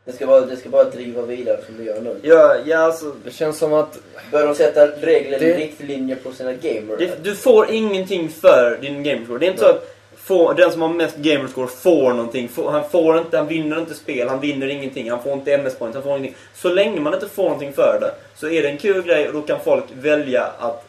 Det 0.05 0.13
ska, 0.13 0.27
bara, 0.27 0.41
det 0.41 0.57
ska 0.57 0.69
bara 0.69 0.85
driva 0.85 1.23
vidare 1.23 1.61
som 1.67 1.77
det 1.77 1.85
gör 1.85 2.01
nu. 2.01 2.17
Ja, 2.23 2.57
ja 2.67 2.79
alltså, 2.79 3.15
Det 3.25 3.31
känns 3.31 3.59
som 3.59 3.73
att 3.73 3.99
Bör 4.33 4.47
de 4.47 4.55
sätta 4.55 4.87
regler 4.87 5.39
Det- 5.39 5.53
och 5.53 5.59
riktlinjer 5.59 6.17
på 6.17 6.33
sina 6.33 6.53
gamers? 6.53 6.99
det, 6.99 7.25
du 7.25 7.35
får 7.35 7.71
ingenting 7.71 8.29
för 8.29 8.79
din 8.81 9.03
gamerscore. 9.03 9.39
Det 9.39 9.47
är 9.47 9.51
inte 9.51 9.63
så 9.63 9.69
att 9.71 9.96
får, 10.27 10.55
den 10.55 10.73
som 10.73 10.83
har 10.83 10.89
mest 10.89 11.17
gamerscore 11.17 11.67
får 11.67 12.11
någonting. 12.11 12.49
Får, 12.49 12.71
han, 12.71 12.91
får 12.91 13.19
inte, 13.19 13.37
han 13.37 13.49
vinner 13.49 13.79
inte 13.79 13.95
spel, 13.95 14.29
han 14.29 14.41
vinner 14.41 14.67
ingenting, 14.67 15.11
han 15.11 15.23
får 15.23 15.33
inte 15.33 15.55
MS-points, 15.55 15.95
han 15.95 16.03
får 16.03 16.19
ingenting. 16.19 16.37
Så 16.55 16.69
länge 16.69 17.01
man 17.01 17.15
inte 17.15 17.29
får 17.29 17.43
någonting 17.43 17.73
för 17.73 17.99
det 18.01 18.15
så 18.35 18.49
är 18.49 18.63
det 18.63 18.69
en 18.69 18.79
kul 18.79 19.03
grej 19.03 19.29
och 19.29 19.35
då 19.35 19.43
kan 19.43 19.61
folk 19.65 19.85
välja 19.93 20.45
att 20.59 20.85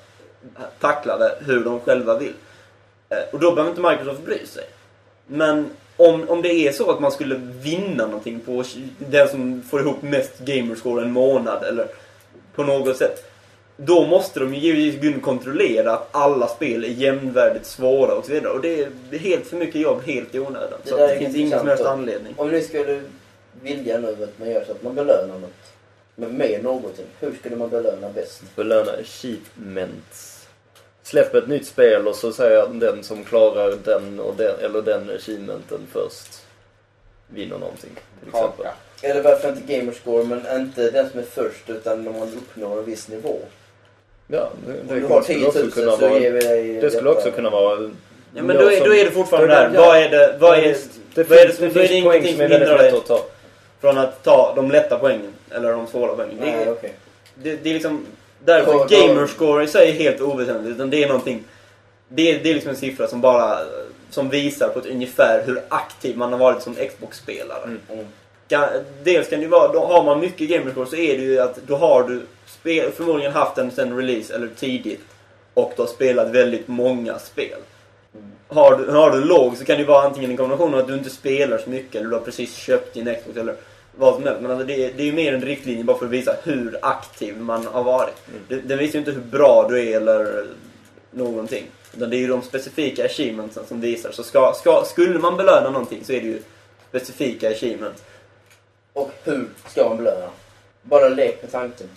tackla 0.80 1.18
det 1.18 1.32
hur 1.46 1.64
de 1.64 1.80
själva 1.80 2.18
vill. 2.18 2.34
Eh, 3.10 3.18
och 3.34 3.40
då 3.40 3.52
behöver 3.52 3.70
inte 3.70 3.92
Microsoft 3.92 4.26
bry 4.26 4.46
sig. 4.46 4.64
Men 5.28 5.70
om, 5.98 6.30
om 6.30 6.42
det 6.42 6.54
är 6.54 6.72
så 6.72 6.92
att 6.92 7.00
man 7.00 7.12
skulle 7.12 7.36
vinna 7.36 8.06
någonting 8.06 8.40
på 8.40 8.64
den 8.98 9.30
som 9.30 9.64
får 9.70 9.82
ihop 9.82 10.02
mest 10.02 10.40
gamerscore 10.40 11.02
en 11.02 11.12
månad 11.12 11.64
eller 11.64 11.88
på 12.56 12.64
något 12.64 12.98
sätt. 12.98 13.32
Då 13.78 14.08
måste 14.08 14.40
de 14.40 14.54
ju 14.54 14.60
givetvis 14.60 15.02
gå 15.02 15.08
in 15.08 15.16
och 15.16 15.22
kontrollera 15.22 15.94
att 15.94 16.08
alla 16.12 16.48
spel 16.48 16.84
är 16.84 16.88
jämnvärdigt 16.88 17.66
svåra 17.66 18.16
och 18.16 18.26
så 18.26 18.32
vidare. 18.32 18.54
Och 18.54 18.62
det 18.62 18.82
är 19.12 19.18
helt 19.18 19.48
för 19.48 19.58
mycket 19.58 19.82
jobb, 19.82 20.02
helt 20.06 20.36
i 20.36 20.40
onödan. 20.40 20.80
Det 20.84 20.90
Så 20.90 20.98
det 20.98 21.20
finns 21.20 21.36
ingen 21.36 21.60
som 21.60 21.68
helst 21.68 21.86
anledning. 21.86 22.34
Om 22.38 22.52
ni 22.52 22.62
skulle 22.62 23.02
vilja 23.62 23.98
nu 23.98 24.24
att 24.24 24.40
man 24.40 24.50
gör 24.50 24.64
så 24.66 24.72
att 24.72 24.84
man 24.84 24.96
belönar 24.96 25.40
något 25.40 25.52
med, 26.16 26.34
med 26.34 26.64
någonting. 26.64 27.06
Hur 27.20 27.34
skulle 27.40 27.56
man 27.56 27.70
belöna 27.70 28.10
bäst? 28.10 28.56
belöna 28.56 28.92
achievements. 28.92 30.48
Släpp 31.04 31.36
ett 31.36 31.48
nytt 31.48 31.68
spel 31.68 32.08
och 32.08 32.16
så 32.16 32.34
säger 32.34 32.58
jag 32.58 32.76
den 32.76 33.04
som 33.04 33.24
klarar 33.24 33.76
den 33.84 34.20
och 34.20 34.36
den, 34.36 34.60
eller 34.60 34.82
den 34.82 35.10
achievementen 35.16 35.80
först 35.92 36.46
vinner 37.28 37.58
någonting. 37.58 37.92
Till 38.20 38.30
exempel. 38.30 38.66
Eller 39.02 39.24
varför 39.24 39.50
inte 39.50 39.74
gamerscore 39.74 40.24
men 40.24 40.62
inte 40.62 40.92
den 40.92 41.10
som 41.10 41.20
är 41.20 41.24
först 41.24 41.70
utan 41.70 42.04
när 42.04 42.12
man 42.12 42.34
uppnår 42.34 42.80
en 42.80 42.86
viss 42.86 43.08
nivå. 43.08 43.40
Ja, 44.28 44.50
det, 44.68 44.74
det 44.96 45.02
skulle 45.06 45.24
10 45.24 45.38
000 45.40 45.48
också 45.48 45.68
kunna 45.80 45.92
så 45.92 46.08
vara... 46.10 46.20
ger 46.20 46.32
vi 46.32 46.40
dig 46.40 46.74
Det 46.82 46.92
skulle 46.92 47.10
också 47.10 47.32
kunna 47.32 47.50
vara... 47.50 47.90
Ja, 48.34 48.44
men 48.44 48.56
då 48.58 48.72
är, 48.72 48.86
då 48.86 48.96
är 48.96 49.06
det 49.06 49.12
fortfarande 49.12 49.56
där. 49.56 49.70
det- 49.70 49.78
Vad 49.78 49.98
är 49.98 50.10
det, 50.10 50.38
vad 50.40 50.58
är, 50.60 50.62
visst, 50.62 50.90
det 51.14 51.30
vad 51.30 51.40
är 51.40 51.48
det 51.48 51.54
finns, 51.54 51.74
det 51.74 51.82
det 51.82 52.02
poäng 52.02 52.24
ingenting 52.24 52.34
som 52.36 52.42
är 52.42 52.50
som 52.50 52.50
väldigt 52.50 52.60
hindrar 52.70 52.84
lätt 52.84 52.92
dig. 52.92 53.00
att 53.00 53.06
ta. 53.08 53.26
från 53.82 53.98
att 53.98 54.24
ta 54.24 54.54
de 54.56 54.72
lätta 54.72 54.98
poängen? 55.00 55.34
Eller 55.52 55.72
de 55.72 55.88
svåra 55.88 56.16
poängen? 56.16 56.36
Det 56.40 56.46
Nej, 56.46 56.64
är, 56.64 56.72
okej. 56.72 56.94
det, 57.36 57.56
det 57.64 57.70
är 57.70 57.74
liksom... 57.74 58.06
Därför 58.46 58.74
Ja, 58.74 58.88
gamerscore 58.90 59.64
i 59.64 59.68
sig 59.68 59.90
är 59.90 59.94
helt 59.94 60.22
oväsentligt. 60.22 60.76
Utan 60.76 60.90
det 60.90 61.04
är 61.04 61.08
någonting... 61.08 61.44
Det 62.10 62.32
är, 62.32 62.40
det 62.44 62.50
är 62.50 62.54
liksom 62.54 62.70
en 62.70 62.76
siffra 62.78 63.08
som 63.08 63.22
bara... 63.22 63.58
Som 64.10 64.30
visar 64.30 64.70
på 64.70 64.80
ett 64.80 64.86
ungefär 64.86 65.44
hur 65.46 65.62
aktiv 65.70 66.18
man 66.18 66.32
har 66.32 66.40
varit 66.40 66.62
som 66.64 66.76
Xbox-spelare. 66.76 67.64
Mm. 67.64 67.80
Mm. 67.92 68.06
Dels 69.04 69.30
kan 69.30 69.40
det 69.40 69.44
ju 69.44 69.50
vara, 69.50 69.74
då 69.74 69.80
har 69.86 70.04
man 70.04 70.20
mycket 70.20 70.50
gamerscore 70.50 70.86
så 70.90 70.96
är 70.96 71.18
det 71.18 71.24
ju 71.24 71.40
att 71.40 71.56
då 71.68 71.76
har 71.76 72.04
du 72.04 72.22
förmodligen 72.96 73.32
haft 73.32 73.56
den 73.56 73.72
sen 73.72 73.98
release 73.98 74.36
eller 74.36 74.48
tidigt 74.48 75.02
och 75.54 75.74
du 75.76 75.82
har 75.82 75.90
spelat 75.90 76.28
väldigt 76.32 76.68
många 76.68 77.20
spel. 77.20 77.58
Har 78.48 78.78
du, 78.78 78.92
har 78.92 79.12
du 79.12 79.22
låg 79.26 79.58
så 79.58 79.66
kan 79.66 79.76
det 79.76 79.82
ju 79.82 79.88
vara 79.88 80.04
antingen 80.08 80.32
en 80.32 80.38
kombination 80.38 80.74
av 80.74 80.80
att 80.80 80.88
du 80.88 80.94
inte 80.94 81.10
spelar 81.10 81.58
så 81.58 81.70
mycket 81.70 81.96
eller 81.96 82.10
du 82.10 82.16
har 82.16 82.22
precis 82.24 82.56
köpt 82.56 82.94
din 82.94 83.16
Xbox 83.16 83.38
eller 83.38 83.56
vad 83.96 84.14
som 84.16 84.24
helst. 84.24 84.42
Men 84.42 84.52
alltså 84.52 84.66
det, 84.68 84.74
är- 84.86 84.94
det 84.98 85.04
är 85.04 85.06
ju 85.06 85.14
mer 85.14 85.34
en 85.34 85.42
riktlinje 85.42 85.84
bara 85.84 85.98
för 85.98 86.06
att 86.06 86.12
visa 86.12 86.36
hur 86.44 86.78
aktiv 86.82 87.38
man 87.42 87.66
har 87.68 87.84
varit. 87.84 88.16
Mm. 88.30 88.42
Det, 88.48 88.56
den 88.56 88.78
visar 88.78 88.94
ju 88.94 89.00
inte 89.00 89.12
hur 89.12 89.22
bra 89.22 89.68
du 89.70 89.84
är 89.90 89.98
eller 89.98 90.46
någonting. 91.12 91.64
Utan 91.98 92.10
det 92.10 92.16
är 92.16 92.20
ju 92.20 92.28
de 92.28 92.42
specifika 92.42 93.06
achievementsen 93.06 93.64
som 93.68 93.82
visar. 93.82 94.12
Så 94.12 94.24
ska, 94.24 94.54
ska, 94.56 94.84
skulle 94.86 95.20
man 95.20 95.38
belöna 95.38 95.70
någonting 95.70 96.04
så 96.04 96.14
är 96.14 96.22
det 96.22 96.28
ju 96.28 96.42
specifika 96.90 97.50
achievements. 97.50 98.04
Och 98.94 99.12
hur 99.24 99.48
ska 99.68 99.90
man 99.90 99.98
belöna? 99.98 100.30
Bara 100.82 101.10
lek 101.10 101.42
med 101.42 101.52
tanken. 101.52 101.88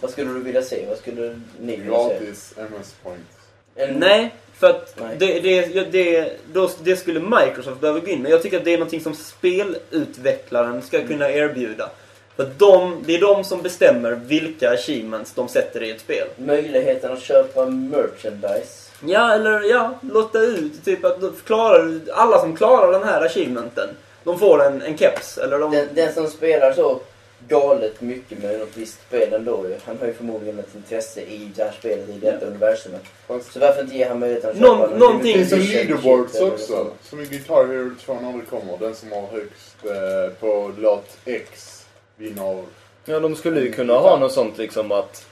Vad 0.00 0.10
skulle 0.10 0.32
du 0.32 0.40
vilja 0.40 0.62
se? 0.62 0.84
Vad 0.88 0.98
skulle 0.98 1.40
ni 1.60 1.76
vilja 1.76 1.98
se? 2.08 2.14
Gratis 2.18 2.54
MS-points. 2.56 3.36
En... 3.74 3.94
Nej, 3.94 4.34
för 4.58 4.70
att 4.70 4.94
Nej. 5.00 5.16
det, 5.18 5.40
det, 5.40 5.50
ja, 5.74 5.84
det, 5.90 6.32
då, 6.52 6.70
det 6.82 6.96
skulle 6.96 7.20
Microsoft 7.20 7.80
behöva 7.80 7.98
gå 8.00 8.06
in 8.06 8.22
med. 8.22 8.32
Jag 8.32 8.42
tycker 8.42 8.56
att 8.58 8.64
det 8.64 8.72
är 8.74 8.78
någonting 8.78 9.00
som 9.00 9.14
spelutvecklaren 9.14 10.82
ska 10.82 10.96
Mm. 10.96 11.08
kunna 11.08 11.30
erbjuda. 11.30 11.90
För 12.36 12.42
att 12.42 12.58
de, 12.58 13.02
det 13.06 13.14
är 13.16 13.20
de 13.20 13.44
som 13.44 13.62
bestämmer 13.62 14.12
vilka 14.12 14.70
achievements 14.70 15.32
de 15.32 15.48
sätter 15.48 15.82
i 15.82 15.90
ett 15.90 16.00
spel. 16.00 16.26
Möjligheten 16.36 17.12
att 17.12 17.22
köpa 17.22 17.66
merchandise. 17.66 18.90
Ja, 19.06 19.32
eller 19.34 19.60
ja, 19.62 19.98
låta 20.02 20.40
ut. 20.40 20.84
Typ 20.84 21.04
att 21.04 21.20
då 21.20 21.32
klarar 21.46 21.84
du- 21.84 22.12
alla 22.12 22.40
som 22.40 22.56
klarar 22.56 22.92
den 22.92 23.04
här 23.04 23.24
achievementen 23.26 23.88
De 24.24 24.38
får 24.38 24.64
en, 24.64 24.82
en 24.82 24.98
keps, 24.98 25.38
eller 25.38 25.58
de... 25.58 25.70
Den, 25.72 25.88
den 25.94 26.14
som 26.14 26.26
spelar 26.26 26.72
så 26.72 27.00
galet 27.48 28.00
mycket 28.00 28.38
med 28.42 28.58
något 28.58 28.76
visst 28.76 28.98
spel 29.08 29.32
ändå 29.32 29.68
ju. 29.68 29.76
Han 29.84 29.98
har 30.00 30.06
ju 30.06 30.12
förmodligen 30.12 30.58
ett 30.58 30.74
intresse 30.74 31.20
i 31.20 31.50
det 31.56 31.62
här 31.64 31.72
spelet, 31.78 32.08
i 32.08 32.18
detta 32.18 32.46
universumet. 32.46 33.02
Så 33.26 33.58
varför 33.60 33.82
inte 33.82 33.96
ge 33.96 34.04
han 34.08 34.18
möjligheten 34.18 34.50
att 34.50 34.60
Någon- 34.60 34.80
köpa 34.80 34.96
någonting 34.98 35.32
det 35.38 35.44
finns 35.46 35.52
ju 35.52 35.72
leaderboards 35.72 36.40
också. 36.40 36.86
Som 37.02 37.20
i 37.20 37.24
Guitar 37.26 37.66
Hero 37.66 37.90
2 38.04 38.18
när 38.22 38.32
det 38.32 38.44
kommer. 38.50 38.78
Den 38.78 38.94
som 38.94 39.12
har 39.12 39.26
högst 39.26 39.76
eh, 39.84 40.32
på 40.40 40.72
låt 40.78 41.16
X 41.24 41.82
vinner. 42.16 42.62
Ja, 43.04 43.20
de 43.20 43.36
skulle 43.36 43.60
ju 43.60 43.72
kunna 43.72 43.92
ha 43.94 44.18
något 44.18 44.32
sånt 44.32 44.58
liksom 44.58 44.92
att 44.92 45.26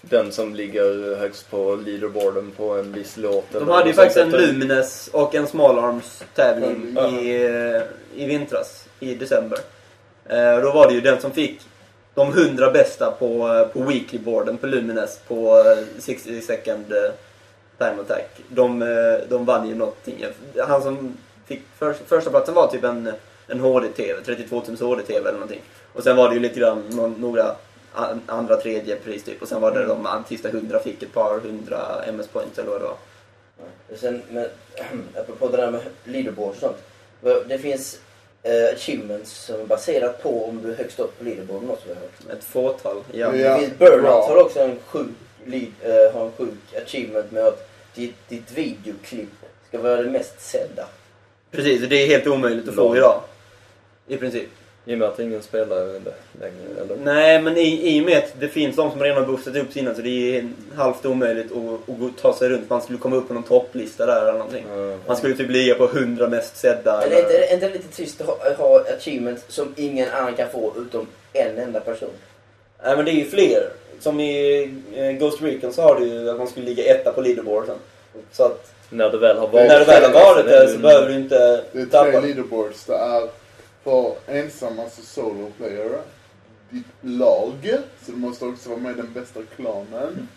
den 0.00 0.32
som 0.32 0.54
ligger 0.54 1.16
högst 1.16 1.50
på 1.50 1.78
leaderboarden 1.86 2.50
på 2.56 2.72
en 2.72 2.92
viss 2.92 3.16
låt. 3.16 3.44
De 3.52 3.62
eller 3.62 3.72
hade 3.72 3.88
ju 3.88 3.94
faktiskt 3.94 4.16
en. 4.18 4.30
Lumines 4.30 5.08
och 5.12 5.34
en 5.34 5.46
Small 5.46 5.78
Arms 5.78 6.22
tävling 6.34 6.92
Ja. 6.96 7.08
i, 7.20 7.44
eh, 7.44 7.82
i 8.22 8.26
vintras, 8.26 8.84
i 9.00 9.14
december. 9.14 9.58
Eh, 10.28 10.60
Då 10.62 10.72
var 10.72 10.86
det 10.88 10.94
ju 10.94 11.00
den 11.00 11.20
som 11.20 11.32
fick 11.32 11.60
de 12.14 12.28
100 12.32 12.70
bästa 12.70 13.10
på, 13.10 13.48
eh, 13.54 13.66
på 13.68 13.80
weeklyboarden 13.80 14.56
på 14.58 14.66
Lumines 14.66 15.20
på 15.28 15.58
eh, 15.58 15.84
60 15.98 16.40
second 16.40 16.92
eh, 16.92 17.10
time 17.78 18.00
attack. 18.02 18.30
De, 18.48 18.78
de 19.28 19.44
vann 19.44 19.68
ju 19.68 19.74
någonting. 19.74 20.24
Han 20.68 20.82
som 20.82 21.16
fick 21.46 21.62
för, 21.78 21.92
första 21.92 22.30
platsen 22.30 22.54
var 22.54 22.66
typ 22.68 22.84
en, 22.84 23.12
en 23.46 23.60
HD-TV, 23.60 24.20
32 24.24 24.60
tums 24.60 24.80
HD-TV 24.80 25.20
eller 25.20 25.32
någonting. 25.32 25.62
Och 25.92 26.02
sen 26.02 26.16
var 26.16 26.28
det 26.28 26.34
ju 26.34 26.40
lite 26.40 26.60
grann 26.60 26.82
någon, 26.90 27.12
några 27.12 27.54
an- 27.94 28.22
andra, 28.26 28.56
tredje 28.56 28.96
pris 28.96 29.24
typ. 29.24 29.42
Och 29.42 29.48
sen 29.48 29.60
var 29.60 29.70
det 29.70 29.84
Mm. 29.84 30.02
de 30.02 30.24
sista 30.28 30.48
100 30.48 30.78
fick 30.78 31.02
ett 31.02 31.12
par 31.14 31.40
hundra 31.40 31.78
MS-points 32.06 32.58
eller 32.60 32.70
vad 32.70 32.80
det 32.80 32.84
var. 32.84 32.96
Och 33.92 33.98
Sen, 33.98 34.22
men, 34.30 34.46
apropå 35.20 35.48
det 35.48 35.56
där 35.56 35.70
med 35.70 35.80
leaderboard 36.04 36.50
och 36.50 36.56
sånt. 36.56 36.76
Det 37.48 37.58
finns 37.58 38.00
eh, 38.42 38.74
achievements 38.74 39.30
som 39.32 39.60
är 39.60 39.64
baserat 39.64 40.22
på 40.22 40.44
om 40.48 40.62
du 40.62 40.72
är 40.72 40.76
högst 40.76 40.98
upp 41.00 41.18
på 41.18 41.24
leaderboarden 41.24 41.70
också 41.70 41.88
har 41.88 41.94
jag 41.94 42.00
hört. 42.00 42.38
Ett 42.38 42.44
fåtal, 42.44 43.02
ja. 43.12 43.36
Ja. 43.36 43.60
Burnout 43.78 44.02
bra. 44.02 44.26
har 44.28 44.42
också 44.42 44.60
en 44.60 44.78
sjuk, 44.86 45.08
lead, 45.44 45.72
eh, 45.82 46.14
har 46.14 46.26
en 46.26 46.32
sjuk 46.32 46.82
achievement 46.86 47.30
med 47.30 47.42
att 47.42 47.68
ditt, 47.94 48.28
ditt 48.28 48.52
videoklipp 48.52 49.28
ska 49.68 49.78
vara 49.78 50.02
det 50.02 50.10
mest 50.10 50.40
sedda. 50.40 50.86
Precis, 51.50 51.82
och 51.82 51.88
det 51.88 51.96
är 51.96 52.06
helt 52.06 52.26
omöjligt 52.26 52.68
att 52.68 52.74
få 52.74 52.96
idag. 52.96 53.20
I 54.06 54.16
princip. 54.16 54.48
I 54.88 54.94
och 54.94 54.98
med 54.98 55.08
att 55.08 55.18
ingen 55.18 55.42
spelar 55.42 55.76
det 55.76 56.12
längre, 56.40 56.80
eller? 56.84 56.96
Nej, 57.04 57.42
men 57.42 57.56
i, 57.56 57.96
i 57.96 58.00
och 58.00 58.04
med 58.04 58.18
att 58.18 58.32
det 58.40 58.48
finns 58.48 58.76
de 58.76 58.90
som 58.90 59.02
redan 59.02 59.18
har 59.18 59.32
boostat 59.32 59.56
upp 59.56 59.72
sina 59.72 59.94
så 59.94 60.00
det 60.02 60.36
är 60.38 60.48
halvt 60.76 61.06
omöjligt 61.06 61.52
att, 61.52 61.88
att 61.94 62.22
ta 62.22 62.34
sig 62.34 62.48
runt. 62.48 62.70
Man 62.70 62.82
skulle 62.82 62.98
komma 62.98 63.16
upp 63.16 63.28
på 63.28 63.34
någon 63.34 63.42
topplista 63.42 64.06
där 64.06 64.22
eller 64.22 64.32
någonting. 64.32 64.64
Mm. 64.72 64.98
Man 65.06 65.16
skulle 65.16 65.34
typ 65.36 65.50
ligga 65.50 65.74
på 65.74 65.84
100 65.84 66.28
mest 66.28 66.56
sedda. 66.56 67.00
Men 67.00 67.12
är 67.12 67.20
inte, 67.20 67.38
är 67.38 67.54
inte 67.54 67.68
det 67.68 67.72
lite 67.72 67.96
trist 67.96 68.20
att 68.20 68.26
ha, 68.26 68.36
ha 68.56 68.80
achievement 68.96 69.44
som 69.48 69.74
ingen 69.76 70.08
annan 70.10 70.34
kan 70.34 70.48
få 70.48 70.72
utom 70.78 71.06
en 71.32 71.58
enda 71.58 71.80
person? 71.80 72.10
Nej, 72.84 72.96
men 72.96 73.04
det 73.04 73.10
är 73.10 73.14
ju 73.14 73.24
fler. 73.24 73.68
Som 74.00 74.20
i 74.20 74.62
eh, 74.94 75.10
Ghost 75.10 75.42
Recon 75.42 75.72
så 75.72 75.82
har 75.82 76.00
du 76.00 76.06
ju 76.06 76.30
att 76.30 76.38
man 76.38 76.48
skulle 76.48 76.66
ligga 76.66 76.94
etta 76.94 77.12
på 77.12 77.20
leaderboarden. 77.20 77.76
Så 78.32 78.44
att 78.44 78.72
När 78.90 79.10
det 79.10 79.18
väl 79.18 79.36
har 79.38 79.48
varit 79.48 79.68
när 79.68 79.78
du 79.78 79.84
väl 79.84 80.02
har 80.04 80.12
varit 80.12 80.44
så 80.44 80.50
där 80.50 80.66
det 80.66 80.78
behöver 80.78 81.08
du 81.08 81.14
inte 81.14 81.38
Det 81.72 81.80
är 81.80 81.84
tre 81.84 81.90
tappa. 81.90 82.20
leaderboards. 82.20 82.84
Det 82.84 82.94
är 82.94 83.28
för 83.88 84.16
ensam, 84.26 84.80
alltså 84.80 85.02
solo 85.02 85.50
player. 85.56 86.02
Ditt 86.70 86.84
lag. 87.00 87.78
Så 88.02 88.12
du 88.12 88.18
måste 88.18 88.44
också 88.46 88.70
vara 88.70 88.80
med 88.80 88.92
i 88.92 88.94
den 88.94 89.12
bästa 89.12 89.40
klanen. 89.56 90.28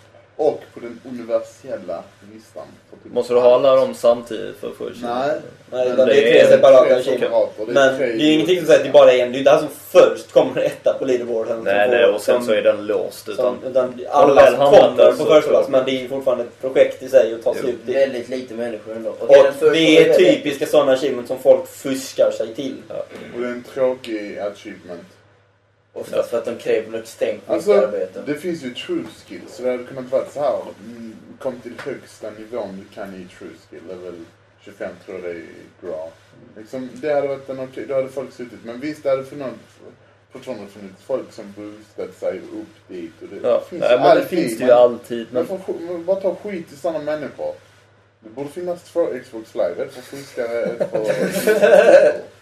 Och 0.42 0.62
på 0.74 0.80
den 0.80 1.00
universella 1.10 2.04
listan. 2.34 2.66
typ- 3.04 3.14
Måste 3.14 3.34
du 3.34 3.40
ha 3.40 3.56
alla 3.56 3.76
dem 3.76 3.94
samtidigt 3.94 4.58
för 4.58 4.68
att 4.70 4.76
få 4.76 4.84
Nej. 4.84 4.92
Nej, 5.02 5.40
Men 5.72 5.94
utan 5.94 6.08
det 6.08 6.14
är 6.14 6.16
det 6.16 6.22
tre 6.32 6.40
är 6.40 6.48
separata 6.50 6.86
tre. 7.04 7.18
Det 7.20 7.26
är 7.26 7.74
Men 7.74 7.98
det 7.98 8.04
är 8.06 8.14
ju 8.18 8.32
ingenting 8.34 8.58
som 8.58 8.66
säger 8.66 8.80
att 8.80 8.86
det 8.86 8.92
bara 8.92 9.12
är 9.14 9.24
en. 9.26 9.32
Det 9.32 9.38
är 9.38 9.40
inte 9.40 9.52
han 9.52 9.60
som 9.60 9.70
först 9.90 10.32
kommer 10.32 10.62
etta 10.62 10.94
på 11.00 11.06
leaderboarden. 11.06 11.62
Nej, 11.64 11.90
nej, 11.90 12.06
och 12.06 12.22
sen 12.22 12.36
som- 12.36 12.46
så 12.46 12.52
är 12.54 12.62
den 12.62 12.86
låst. 12.86 13.30
Utan, 13.30 13.46
Som, 13.62 13.70
utan 13.72 13.94
alla 14.10 14.48
som 14.48 14.58
kommer 14.58 15.42
på 15.42 15.48
plats, 15.50 15.70
men 15.70 15.86
det 15.86 15.92
är 15.92 16.02
ju 16.02 16.08
fortfarande 16.08 16.44
ett 16.44 16.62
projekt 16.62 17.04
i 17.04 17.10
sig 17.10 17.34
att 17.34 17.44
ta 17.44 17.54
sig 17.54 17.64
Jo. 17.66 17.70
ut 17.70 17.86
dit. 17.86 17.96
Väldigt 17.96 18.30
lite 18.30 18.54
människor 18.54 18.96
ändå. 18.96 19.10
Och 19.10 19.30
Och 19.62 19.72
det 19.72 19.98
är 19.98 20.14
typiska 20.14 20.66
sådana 20.66 20.92
achievements 20.92 21.28
som 21.28 21.40
folk 21.40 21.68
fuskar 21.68 22.32
sig 22.32 22.56
till. 22.56 22.76
Och 23.36 23.42
det 23.42 23.48
är 23.48 23.52
en 23.52 23.64
tråkig 23.74 24.38
achievement. 24.40 25.08
Oftast 25.94 26.30
för 26.30 26.38
att 26.38 26.46
de 26.46 26.56
kräver 26.58 27.00
extremt 27.00 27.34
mycket 27.34 27.50
Alltså, 27.50 27.74
arbete. 27.74 28.24
det 28.26 28.36
finns 28.36 28.64
ju 28.64 28.74
true 28.74 29.04
skill. 29.26 29.42
Så 29.50 29.64
det 29.64 29.72
hade 29.72 29.84
kunnat 29.84 30.12
vara 30.12 30.26
så 30.30 30.40
här. 30.40 30.62
mm, 30.86 31.16
Kom 31.40 31.60
till 31.60 31.74
högsta 31.78 32.32
nivån 32.40 32.86
du 32.90 32.96
kan 32.96 33.16
i 33.16 33.28
true 33.40 33.50
skill. 33.70 33.80
Level 33.88 34.14
25 34.62 34.90
tror 35.06 35.18
jag 35.18 35.24
det 35.26 35.30
är 35.32 35.36
i 35.36 35.46
Gra. 35.82 36.08
Liksom, 36.58 36.90
det 36.94 37.14
hade 37.14 37.28
varit 37.28 37.50
en 37.50 37.60
okej, 37.60 37.86
då 37.88 37.94
hade 37.96 38.10
folk 38.10 38.34
suttit. 38.34 38.60
Men 38.66 38.80
visst, 38.80 39.04
det 39.04 39.10
hade 39.10 39.24
funnits, 39.24 39.50
fortfarande 40.32 40.68
funnits 40.68 41.04
folk 41.04 41.32
som 41.34 41.54
boostat 41.58 42.16
sig 42.20 42.40
upp 42.40 42.88
dit. 42.88 43.12
Och 43.22 43.28
det 43.28 43.48
ja, 43.48 43.62
finns 43.70 43.82
nej, 43.82 43.98
men 44.00 44.18
det 44.18 44.26
finns 44.26 44.58
det 44.58 44.66
ju 44.66 44.72
alltid. 44.72 45.28
Men 45.32 45.46
för, 45.48 45.60
men 45.80 46.06
bara 46.06 46.22
ta 46.22 46.36
skit 46.36 46.74
i 46.74 46.76
sådana 46.76 47.00
människor. 47.00 47.54
Det 48.20 48.30
borde 48.30 48.50
finnas 48.50 48.84
två 48.84 49.08
Xbox 49.24 49.56
Live. 49.56 49.84
Ett 49.84 49.94
för 49.94 50.02
fuskare, 50.02 50.62
ett 50.64 50.92
för... 50.92 52.22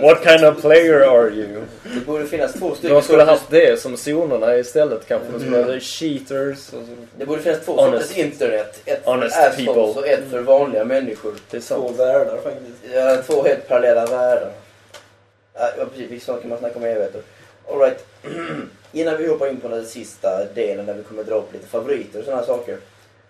What 0.00 0.22
kind 0.22 0.44
of 0.44 0.60
player 0.60 1.00
are 1.02 1.30
you? 1.30 1.62
Det 1.94 2.00
borde 2.06 2.26
finnas 2.26 2.52
två 2.52 2.74
stycken. 2.74 2.90
De 2.94 3.02
skulle 3.02 3.22
haft 3.22 3.50
det 3.50 3.80
som 3.80 3.96
zonerna 3.96 4.56
istället 4.56 5.06
kanske. 5.08 5.32
De 5.32 5.40
skulle 5.40 5.56
Mm. 5.58 5.70
ha 5.72 5.80
cheaters 5.80 6.58
och 6.58 6.82
så. 6.86 6.96
Det 7.16 7.26
borde 7.26 7.42
finnas 7.42 7.64
två 7.64 7.72
Honest. 7.80 8.06
sorters 8.08 8.24
internet. 8.24 8.80
Ett 8.84 9.04
för 9.04 9.12
assholes 9.24 9.56
people. 9.56 9.82
och 9.82 10.06
ett 10.06 10.30
för 10.30 10.40
vanliga 10.40 10.84
människor. 10.84 11.34
Det 11.50 11.56
är 11.56 11.60
Två 11.60 11.86
sant. 11.86 11.98
världar 11.98 12.36
faktiskt. 12.36 12.94
Ja, 12.94 13.22
två 13.26 13.42
helt 13.42 13.68
parallella 13.68 14.06
världar. 14.06 14.52
Ja, 15.54 15.68
precis. 15.96 16.24
Saker 16.24 16.40
kan 16.40 16.50
man 16.50 16.58
snacka 16.58 16.78
om 16.78 16.84
i 16.86 16.88
evigheter. 16.88 17.22
Alright. 17.70 18.06
Innan 18.92 19.16
vi 19.18 19.26
hoppar 19.28 19.48
in 19.48 19.60
på 19.60 19.68
den 19.68 19.86
sista 19.86 20.44
delen 20.54 20.86
där 20.86 20.94
vi 20.94 21.02
kommer 21.02 21.24
dra 21.24 21.34
upp 21.34 21.52
lite 21.52 21.66
favoriter 21.66 22.18
och 22.18 22.24
sådana 22.24 22.42
saker. 22.44 22.76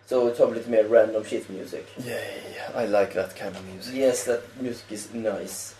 Så 0.08 0.30
tar 0.30 0.46
vi 0.46 0.54
lite 0.54 0.70
mer 0.70 0.84
random 0.84 1.24
shit 1.24 1.48
music. 1.48 1.80
Yay, 2.06 2.84
I 2.84 2.88
like 2.88 3.12
that 3.14 3.34
kind 3.38 3.50
of 3.56 3.74
music. 3.74 3.94
Yes, 3.94 4.24
that 4.24 4.40
music 4.60 4.84
is 4.88 5.08
nice. 5.12 5.74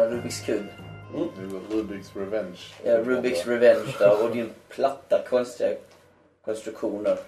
Sina 0.00 0.10
Rubiks 0.10 0.40
kub. 0.40 0.66
Var 1.12 1.76
Rubiks 1.76 2.16
Revenge. 2.16 2.58
Ja, 2.84 2.98
Rubiks 2.98 3.46
Revenge 3.46 3.94
då, 3.98 4.10
och 4.10 4.30
din 4.30 4.50
platta 4.68 5.22
konstiga 5.28 5.76
konstruktioner. 6.44 7.18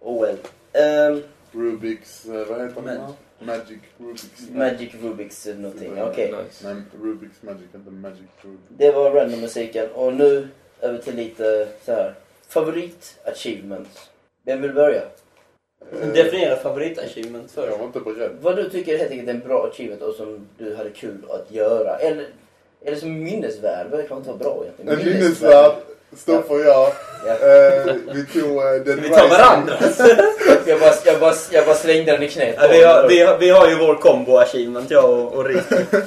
Oh 0.00 0.22
well. 0.22 0.38
Ehm, 0.72 1.22
Rubiks, 1.52 2.26
eh, 2.26 2.46
vad 2.46 2.60
heter 2.62 2.82
den? 2.82 3.00
Magic 3.38 3.78
Rubiks. 3.98 4.50
Magic 4.50 4.94
Rubiks 5.02 5.46
någonting, 5.46 6.02
okej. 6.02 6.34
Nice. 6.44 6.74
Nej, 6.74 6.82
Rubiks 7.02 7.42
Magic, 7.42 7.66
inte 7.74 7.90
Magic 7.90 8.28
Rubik. 8.42 8.60
Det 8.68 8.92
var 8.92 9.10
random-musiken 9.10 9.90
och 9.90 10.14
nu 10.14 10.48
över 10.80 10.98
till 10.98 11.16
lite 11.16 11.68
så 11.84 11.92
här 11.92 12.14
favorit-achievements. 12.48 14.08
Vem 14.44 14.62
vill 14.62 14.72
börja? 14.74 15.02
Definiera 16.14 16.56
favorit-achievement 16.56 17.50
för 17.50 17.70
Jag 17.70 17.78
var 17.78 17.86
inte 17.86 18.00
beredd. 18.00 18.30
Vad 18.40 18.56
du 18.56 18.70
tycker 18.70 18.98
helt 18.98 19.10
enkelt 19.10 19.28
är 19.28 19.34
en 19.34 19.40
bra 19.40 19.68
achievement 19.72 20.02
och 20.02 20.14
som 20.14 20.46
du 20.58 20.74
hade 20.74 20.90
kul 20.90 21.24
att 21.30 21.52
göra. 21.52 21.96
Eller, 21.96 22.26
eller 22.84 22.96
som 22.96 23.22
minnesvärd, 23.22 23.86
det 23.90 23.96
kanske 23.96 24.16
inte 24.16 24.28
vara 24.28 24.38
bra 24.38 24.64
egentligen. 24.64 25.14
En 25.14 25.20
minnesvärd, 25.20 25.72
Stoffe 26.16 26.54
och 26.54 26.60
jag. 26.60 26.92
Ja. 27.26 27.32
Eh, 27.32 27.94
vi 28.14 28.26
tog 28.26 28.56
eh, 28.56 28.84
den 28.84 29.02
Vi 29.02 29.08
tar 29.08 29.28
varandra. 29.28 29.74
Jag 30.66 30.80
bara, 30.80 30.92
jag, 31.04 31.20
bara, 31.20 31.34
jag 31.50 31.66
bara 31.66 31.74
slängde 31.74 32.12
den 32.12 32.22
i 32.22 32.28
knät. 32.28 32.54
Ja, 32.60 32.68
vi, 32.70 32.82
har, 32.82 33.08
vi, 33.08 33.20
har, 33.20 33.38
vi 33.38 33.50
har 33.50 33.68
ju 33.68 33.78
vår 33.78 33.94
combo-achievement, 33.94 34.90
jag 34.90 35.10
och, 35.10 35.32
och 35.32 35.44
Rick. 35.44 35.62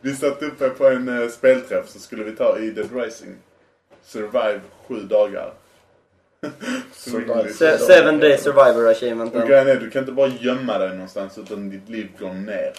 Vi 0.00 0.16
satt 0.16 0.42
uppe 0.42 0.68
på 0.68 0.86
en 0.86 1.08
uh, 1.08 1.28
spelträff 1.28 1.88
så 1.88 1.98
skulle 1.98 2.24
vi 2.24 2.32
ta 2.32 2.58
i 2.58 2.70
Dead 2.70 2.88
Rising. 2.94 3.36
Survive 4.04 4.60
sju 4.88 4.94
dagar. 4.94 5.52
Se, 7.58 7.78
seven 7.78 8.20
day 8.20 8.38
survivor 8.38 8.84
Och 8.84 8.90
achievementet. 8.90 9.46
grejen 9.48 9.68
är, 9.68 9.76
du 9.76 9.90
kan 9.90 10.00
inte 10.02 10.12
bara 10.12 10.28
gömma 10.40 10.78
dig 10.78 10.88
någonstans 10.90 11.38
utan 11.38 11.70
ditt 11.70 11.88
liv 11.88 12.08
går 12.18 12.32
ner. 12.32 12.72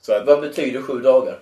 Så 0.00 0.12
att 0.12 0.26
Vad 0.26 0.40
betyder 0.40 0.82
sju 0.82 1.00
dagar? 1.00 1.38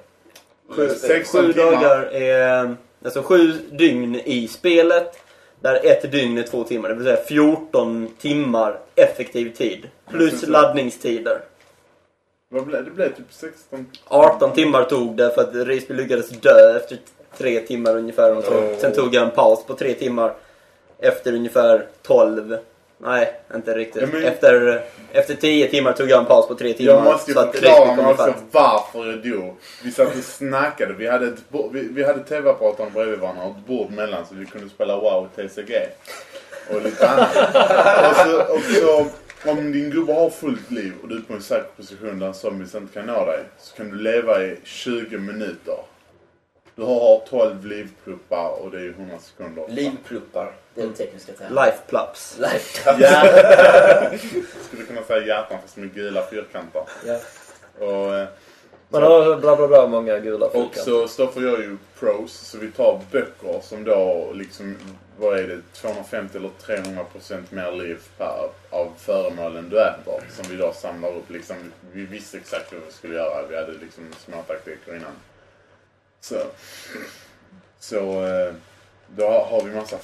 sju, 0.70 0.89
16 0.89 1.47
Sju 1.47 1.53
dagar 1.53 2.03
är... 2.12 2.77
Alltså 3.05 3.23
sju 3.23 3.53
dygn 3.70 4.15
i 4.15 4.49
spelet. 4.49 5.19
Där 5.61 5.86
ett 5.86 6.12
dygn 6.12 6.39
är 6.39 6.43
två 6.43 6.65
timmar. 6.65 6.89
Det 6.89 6.95
vill 6.95 7.05
säga 7.05 7.16
14 7.16 8.09
timmar 8.19 8.78
effektiv 8.95 9.55
tid. 9.55 9.89
Plus 10.11 10.47
laddningstider. 10.47 11.40
Vad 12.49 12.66
blev 12.66 12.85
det? 12.85 12.90
blev 12.90 13.15
typ 13.15 13.27
16... 13.31 13.86
18 14.05 14.53
timmar 14.53 14.85
tog 14.85 15.16
det 15.16 15.31
för 15.31 15.43
att 15.43 15.55
Risby 15.55 15.95
lyckades 15.95 16.28
dö 16.31 16.77
efter 16.77 16.99
tre 17.36 17.61
timmar 17.61 17.97
ungefär. 17.97 18.36
Och 18.36 18.45
så. 18.45 18.55
Oh. 18.55 18.78
Sen 18.78 18.93
tog 18.93 19.15
jag 19.15 19.24
en 19.24 19.31
paus 19.31 19.65
på 19.66 19.74
tre 19.74 19.95
timmar. 19.95 20.35
Efter 20.99 21.33
ungefär 21.35 21.87
12. 22.03 22.57
Nej, 23.01 23.33
inte 23.55 23.75
riktigt. 23.75 24.03
Ja, 24.03 24.09
men- 24.12 24.25
Efter, 24.25 24.83
efter 25.12 25.35
10 25.35 25.69
timmar 25.69 25.93
tog 25.93 26.11
jag 26.11 26.19
en 26.20 26.27
paus 26.27 26.49
på 26.49 26.55
tre 26.55 26.73
timmar. 26.73 26.93
Jag 26.93 27.05
måste 27.05 27.31
ju 27.31 27.35
förklara 27.35 27.95
mig 27.97 28.05
också 28.07 28.35
varför 28.53 29.07
jag 29.11 29.23
dog. 29.33 29.57
Vi 29.85 29.91
satt 29.91 30.16
och 30.16 30.25
snackade. 30.25 30.93
Vi 30.95 31.07
hade, 31.09 31.27
ett 31.27 31.49
bo- 31.49 31.70
vi, 31.73 31.89
vi 31.93 32.05
hade 32.05 32.19
tv-apparaterna 32.25 32.91
bredvid 32.91 33.19
varandra 33.19 33.45
och 33.45 33.51
ett 33.51 33.66
bord 33.66 33.91
mellan 33.91 34.27
så 34.27 34.35
vi 34.35 34.47
kunde 34.47 34.69
spela 34.69 34.97
WoW 34.97 35.29
TCG. 35.37 35.73
Och 36.75 36.83
lite 36.83 37.09
annat. 37.09 37.37
och, 38.11 38.16
så, 38.16 38.55
och 38.55 38.61
så, 38.62 39.07
om 39.51 39.73
din 39.73 39.91
gubbe 39.91 40.12
har 40.12 40.31
fullt 40.31 40.70
liv 40.70 40.93
och 41.03 41.09
du 41.09 41.16
är 41.16 41.20
på 41.20 41.35
en 41.35 41.43
säker 41.43 41.69
position 41.77 42.19
där 42.19 42.33
zombies 42.33 42.75
inte 42.75 42.95
kan 42.95 43.07
nå 43.07 43.27
dig. 43.27 43.41
Så 43.61 43.77
kan 43.77 43.91
du 43.91 43.97
leva 43.97 44.43
i 44.43 44.57
20 44.65 45.19
minuter. 45.19 45.75
Du 46.78 46.84
har 46.84 47.22
12 47.28 47.66
livpluppar 47.66 48.48
och 48.48 48.70
det 48.70 48.80
är 48.80 48.88
100 48.88 49.18
sekunder. 49.18 49.64
Livpluppar. 49.68 50.52
Det 50.74 50.80
är 50.80 50.84
den 50.84 50.94
tekniska 50.94 51.32
termen. 51.32 51.55
Life 51.55 51.78
plups. 51.86 52.38
Life 52.38 52.90
Ja. 53.00 54.10
Skulle 54.66 54.82
kunna 54.84 55.02
säga 55.02 55.26
hjärtan 55.26 55.59
fast 55.62 55.76
med 55.76 55.94
gula 55.94 56.22
fyrkanter. 56.22 56.82
Ja. 57.06 57.18
Och, 57.86 58.16
eh, 58.16 58.28
Man 58.88 59.02
har 59.02 59.36
bla 59.36 59.56
bla 59.56 59.68
bla 59.68 59.86
många 59.86 60.18
gula 60.18 60.46
Och 60.46 60.52
fyrkanter. 60.52 60.80
så 60.80 61.09
Stoffe 61.09 61.40
och 61.40 61.46
jag 61.46 61.59
ju 61.60 61.76
pros, 62.00 62.32
så 62.32 62.59
vi 62.59 62.70
tar 62.70 63.00
böcker 63.12 63.60
som 63.62 63.84
då 63.84 64.30
liksom, 64.34 64.76
vad 65.18 65.38
är 65.38 65.48
det, 65.48 65.60
250 65.72 66.38
eller 66.38 66.50
300 66.66 67.05
procent 67.05 67.50
mer 67.50 67.72
liv 67.72 67.98
per, 68.18 68.48
av 68.70 68.92
föremålen 68.98 69.68
du 69.68 69.80
äter. 69.80 70.20
Som 70.30 70.44
vi 70.50 70.56
då 70.56 70.72
samlar 70.72 71.09
upp 71.09 71.30
liksom. 71.30 71.56
Vi 71.92 72.06
visste 72.06 72.36
exakt 72.36 72.72
vad 72.72 72.82
vi 72.86 72.92
skulle 72.92 73.14
göra. 73.14 73.46
Vi 73.48 73.56
hade 73.56 73.72
liksom 73.72 74.05
små 74.18 74.42
taktiker 74.42 74.96
innan. 74.96 75.12
Så, 76.28 76.36
så 77.80 78.26
eh, 78.26 78.55
då 79.16 79.26
har 79.26 79.62
vi 79.64 79.70
massa 79.70 79.96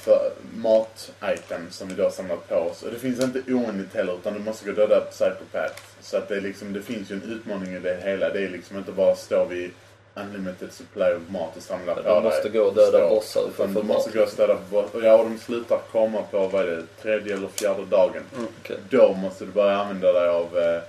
mat-items 0.57 1.77
som 1.77 1.89
vi 1.89 1.95
då 1.95 2.03
har 2.03 2.11
samlat 2.11 2.49
på 2.49 2.55
oss. 2.55 2.83
Och 2.83 2.91
det 2.91 2.99
finns 2.99 3.21
inte 3.21 3.53
oändligt 3.53 3.95
heller 3.95 4.15
utan 4.15 4.35
du 4.35 4.41
måste 4.41 4.65
gå 4.65 4.71
och 4.71 4.77
döda 4.77 5.01
psykopat. 5.01 5.83
Så 6.01 6.17
att 6.17 6.29
det, 6.29 6.37
är 6.37 6.41
liksom, 6.41 6.73
det 6.73 6.83
finns 6.83 7.11
ju 7.11 7.15
en 7.15 7.23
utmaning 7.23 7.75
i 7.75 7.79
det 7.79 8.01
hela. 8.05 8.29
Det 8.31 8.45
är 8.45 8.49
liksom 8.49 8.79
inte 8.79 8.93
bara 8.93 9.17
stå 9.17 9.45
vid 9.45 9.71
unlimited 10.15 10.73
supply 10.73 11.05
of 11.05 11.23
mat 11.29 11.57
och 11.57 11.63
samla 11.63 11.95
på 11.95 12.03
Du 12.03 12.21
måste 12.21 12.49
gå 12.49 12.61
och 12.61 12.75
döda 12.75 13.09
bossar 13.09 13.43
för 13.57 13.65
att 13.65 13.75
du 13.75 13.83
måste 13.83 14.19
gå 14.19 14.23
och 14.23 14.29
städa 14.29 14.57
bossar. 14.71 15.03
Ja, 15.03 15.17
och 15.17 15.31
de 15.31 15.39
slutar 15.39 15.79
komma 15.93 16.23
på, 16.31 16.49
vad 16.49 16.63
är 16.63 16.67
det, 16.67 17.03
tredje 17.03 17.35
eller 17.35 17.49
fjärde 17.49 17.85
dagen. 17.85 18.23
Okej. 18.61 18.77
Då 18.91 19.15
måste 19.15 19.45
du 19.45 19.51
börja 19.51 19.77
använda 19.77 20.13
dig 20.13 20.29
av 20.29 20.59
eh, 20.59 20.83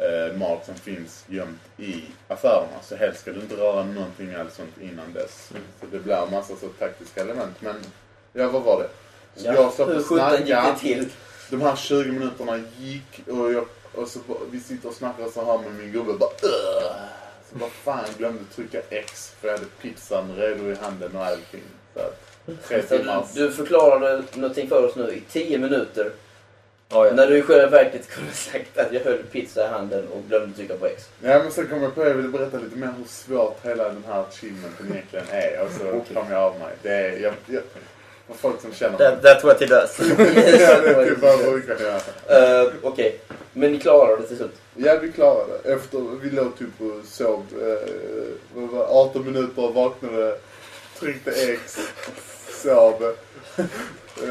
eh, 0.00 0.36
mat 0.36 0.66
som 0.66 0.74
finns 0.74 1.24
gömt 1.28 1.60
i 1.76 2.02
affärerna. 2.28 2.82
Så 2.82 2.96
helst 2.96 3.20
ska 3.20 3.32
du 3.32 3.40
inte 3.40 3.56
röra 3.56 3.84
någonting 3.84 4.34
alls 4.34 4.54
sånt 4.54 4.78
innan 4.80 5.12
dess. 5.12 5.50
Mm. 5.50 5.62
Så 5.80 5.86
det 5.92 5.98
blir 5.98 6.14
en 6.14 6.30
massa 6.30 6.56
så 6.56 6.68
taktiska 6.68 7.20
element. 7.20 7.56
Men, 7.60 7.76
ja 8.32 8.48
vad 8.48 8.62
var 8.62 8.82
det? 8.82 8.88
Så 9.40 9.46
Ja, 9.46 9.54
jag 9.54 9.72
satt 9.72 9.88
och 9.88 10.02
snackade. 10.04 10.78
till? 10.78 11.08
De 11.50 11.60
här 11.60 11.76
20 11.76 12.12
minuterna 12.12 12.60
gick 12.78 13.28
och, 13.28 13.52
jag, 13.52 13.64
och 13.94 14.08
så, 14.08 14.20
vi 14.50 14.60
sitter 14.60 14.88
och 14.88 14.94
snackar 14.94 15.28
så 15.28 15.44
här 15.44 15.58
med 15.58 15.72
min 15.74 15.92
gubbe. 15.92 16.12
Bara, 16.12 16.30
"Ugh." 16.42 16.92
så 17.52 17.58
bara 17.58 17.70
fan, 17.70 18.04
jag 18.06 18.14
glömde 18.18 18.44
trycka 18.54 18.80
X 18.90 19.32
för 19.40 19.48
jag 19.48 19.54
hade 19.54 19.66
pizzan 19.82 20.36
redo 20.36 20.70
i 20.70 20.74
handen 20.74 21.16
och 21.16 21.24
allting. 21.26 21.62
Så 21.94 22.00
att, 22.00 22.22
tre 22.68 22.82
du, 22.88 23.22
du 23.34 23.52
förklarade 23.52 24.22
någonting 24.34 24.68
för 24.68 24.84
oss 24.86 24.96
nu 24.96 25.12
i 25.12 25.22
10 25.30 25.58
minuter. 25.58 26.12
Ja, 26.90 27.06
ja. 27.06 27.12
När 27.12 27.26
du 27.26 27.38
i 27.38 27.42
själva 27.42 27.66
verket 27.66 28.08
kunde 28.08 28.32
sagt 28.32 28.78
att 28.78 28.92
jag 28.92 29.00
höll 29.00 29.18
pizza 29.18 29.64
i 29.64 29.68
handen 29.68 30.08
och 30.08 30.22
glömde 30.28 30.56
trycka 30.56 30.76
på 30.76 30.86
X. 30.86 31.08
Ja 31.22 31.38
men 31.38 31.52
sen 31.52 31.66
kom 31.68 31.82
jag 31.82 31.94
på 31.94 32.00
att 32.00 32.08
jag 32.08 32.14
ville 32.14 32.28
berätta 32.28 32.58
lite 32.58 32.76
mer 32.76 32.94
hur 32.98 33.04
svårt 33.08 33.58
hela 33.66 33.84
den 33.84 34.04
här 34.08 34.20
achievementen 34.20 34.86
egentligen 34.92 35.26
är. 35.30 35.64
Och 35.64 35.70
så 35.72 36.14
kom 36.14 36.30
jag 36.30 36.42
av 36.42 36.58
mig. 36.58 36.74
Det 36.82 36.90
är, 36.90 37.18
jag, 37.18 37.34
jag, 37.46 37.62
för 38.26 38.34
folk 38.34 38.60
som 38.60 38.72
känner 38.72 38.98
That, 38.98 39.22
that's 39.22 39.44
what 39.44 39.60
he 39.60 39.66
does. 39.66 39.98
ja, 39.98 40.14
det 40.16 40.94
är 40.94 41.06
typ 41.08 41.18
vad 41.18 41.32
jag 41.32 41.40
brukar 41.52 41.76
göra. 41.80 42.64
Uh, 42.64 42.72
Okej, 42.82 43.20
men 43.52 43.72
ni 43.72 43.78
klarade 43.78 44.22
det 44.22 44.28
till 44.28 44.36
slut? 44.36 44.60
Ja, 44.74 44.98
vi 45.02 45.12
klarade 45.12 45.52
det. 45.62 45.72
Efter, 45.72 45.98
vi 46.22 46.30
låg 46.30 46.58
typ 46.58 46.80
och 46.80 47.04
sov 47.04 47.46
eh, 47.52 48.60
var 48.60 48.78
det, 48.78 48.84
18 48.84 49.24
minuter 49.24 49.64
och 49.64 49.74
vaknade, 49.74 50.38
tryckte 50.98 51.30
X, 51.30 51.78
sov. 52.62 53.14
Eh, 53.56 53.64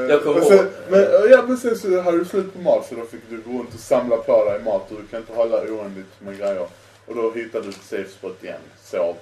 Jag 0.09 0.23
kommer 0.23 0.41
sen, 0.41 0.57
ihåg. 0.57 0.67
men, 0.89 1.01
ja, 1.31 1.43
men 1.47 1.57
sen 1.57 1.77
så 1.77 2.01
hade 2.01 2.17
du 2.17 2.25
slut 2.25 2.53
på 2.53 2.59
mat 2.59 2.85
så 2.89 2.95
då 2.95 3.05
fick 3.05 3.21
du 3.29 3.37
gå 3.41 3.59
runt 3.59 3.73
och 3.73 3.79
samla 3.79 4.17
på 4.17 4.45
dig 4.45 4.63
mat 4.63 4.91
och 4.91 4.97
du 5.01 5.07
kan 5.07 5.19
inte 5.19 5.33
hålla 5.33 5.57
oändligt 5.61 6.07
med 6.19 6.37
grejer. 6.37 6.67
Och 7.05 7.15
då 7.15 7.31
hittade 7.31 7.63
du 7.63 7.69
ett 7.69 7.75
safe 7.83 8.09
spot 8.09 8.43
igen. 8.43 8.61
Sov. 8.83 9.15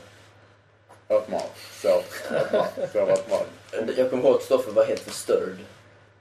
Åt 1.07 1.29
mat. 1.29 1.51
Sov. 1.81 2.01
Åt 2.37 2.53
mat. 2.53 2.91
Sov. 2.93 3.09
Åt 3.09 3.29
mat. 3.29 3.47
Jag 3.97 4.09
kommer 4.09 4.23
ihåg 4.23 4.35
att 4.35 4.41
Stoffe 4.43 4.71
var 4.71 4.85
helt 4.85 4.99
förstörd 4.99 5.57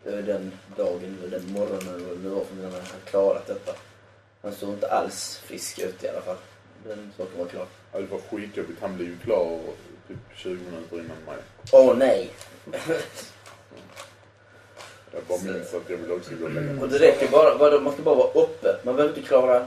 den 0.05 0.53
dagen, 0.77 1.19
eller 1.23 1.39
den 1.39 1.53
morgonen, 1.53 1.89
eller 1.95 2.15
det 2.17 2.29
var 2.29 2.45
när 2.57 2.63
han 2.63 2.73
hade 2.73 2.85
klarat 3.05 3.47
detta. 3.47 3.73
Han 4.43 4.53
såg 4.55 4.69
inte 4.71 4.89
alls 4.93 5.41
frisk 5.45 5.79
ut 5.79 6.05
i 6.05 6.09
alla 6.09 6.21
fall. 6.21 6.37
Den 6.89 7.13
saken 7.17 7.39
var 7.39 7.47
klar. 7.47 7.67
Ja, 7.93 7.99
det 8.01 8.07
var 8.07 8.19
skitjobbigt. 8.19 8.81
Han 8.81 8.97
blev 8.97 9.09
ju 9.09 9.19
klar 9.19 9.59
typ 10.09 10.17
20 10.37 10.49
minuter 10.51 10.97
innan 10.97 11.17
mig. 11.27 11.37
Åh 11.73 11.97
nej! 11.97 12.31
Jag 15.13 15.23
bara 15.29 15.39
minns 15.39 15.75
att 15.75 15.91
jag 15.91 15.97
ville 15.97 16.15
också 16.15 16.31
gå 16.41 16.45
och 16.45 16.51
lägga 16.51 16.67
mig. 16.73 16.83
Och 16.83 16.89
det 16.89 16.99
räcker 16.99 17.29
bara, 17.29 17.55
vadå, 17.55 17.81
man 17.81 17.93
ska 17.93 18.03
bara 18.03 18.15
vara 18.15 18.31
uppe. 18.33 18.77
Man 18.83 18.97
behöver 18.97 19.17
inte 19.17 19.29
klara... 19.29 19.67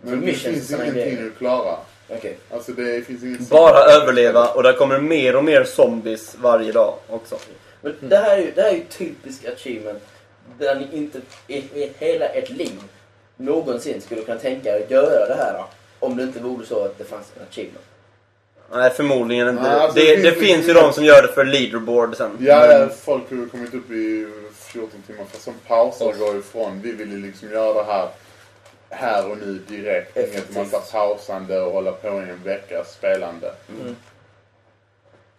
Men 0.00 0.20
det 0.20 0.26
missions 0.26 0.42
finns 0.44 0.62
och 0.62 0.70
såna 0.70 0.84
ingenting 0.84 1.14
grejer. 1.14 1.30
att 1.30 1.38
klara. 1.38 1.76
Okej. 2.08 2.38
Alltså 2.50 2.72
det 2.72 3.06
finns 3.06 3.22
ingen... 3.22 3.46
Bara 3.50 3.78
överleva 3.78 4.48
och 4.48 4.62
det 4.62 4.72
kommer 4.72 4.98
mer 5.00 5.36
och 5.36 5.44
mer 5.44 5.64
zombies 5.64 6.36
varje 6.40 6.72
dag 6.72 6.94
också. 7.08 7.36
Men 7.80 7.94
det 8.00 8.16
här 8.16 8.38
är 8.38 8.42
ju, 8.42 8.52
det 8.54 8.62
här 8.62 8.70
är 8.70 8.74
ju 8.74 8.84
typisk 8.84 9.44
achievement. 9.44 10.02
Där 10.58 10.74
ni 10.74 10.96
inte 10.96 11.20
i, 11.46 11.56
i 11.56 11.92
hela 11.98 12.26
ert 12.26 12.50
liv 12.50 12.82
någonsin 13.36 14.00
skulle 14.00 14.22
kunna 14.22 14.38
tänka 14.38 14.76
er 14.76 14.82
att 14.84 14.90
göra 14.90 15.26
det 15.26 15.34
här. 15.34 15.64
Om 15.98 16.16
det 16.16 16.22
inte 16.22 16.40
vore 16.40 16.66
så 16.66 16.84
att 16.84 16.98
det 16.98 17.04
fanns 17.04 17.32
en 17.36 17.42
achievement. 17.50 17.84
Nej, 18.72 18.90
förmodligen 18.90 19.48
inte. 19.48 19.62
Nej, 19.62 19.72
alltså, 19.72 19.98
det, 20.00 20.16
det 20.16 20.22
det, 20.22 20.32
finns 20.32 20.46
finns 20.46 20.68
ju 20.68 20.72
de 20.72 20.92
som 20.92 21.04
gör 21.04 21.22
det 21.22 21.28
för 21.28 21.44
leaderboard 21.44 22.16
sen. 22.16 22.36
Ja, 22.40 22.66
Men- 22.68 22.90
folk 22.90 23.30
har 23.30 23.48
kommit 23.48 23.74
upp 23.74 23.90
i 23.90 24.28
14 24.54 25.02
timmar. 25.06 25.24
Fast 25.30 25.44
som 25.44 25.54
pauser 25.66 26.12
går 26.18 26.36
ifrån. 26.38 26.80
Vi 26.82 26.92
vill 26.92 27.12
ju 27.12 27.18
liksom 27.26 27.50
göra 27.50 27.74
det 27.74 27.92
här 27.92 28.08
här 28.90 29.30
och 29.30 29.38
nu 29.38 29.58
direkt. 29.68 30.16
Inget 30.16 30.56
massa 30.56 30.78
pausande 30.78 31.60
och 31.60 31.72
hålla 31.72 31.92
på 31.92 32.08
i 32.08 32.10
en 32.10 32.42
vecka 32.44 32.84
spelande. 32.84 33.52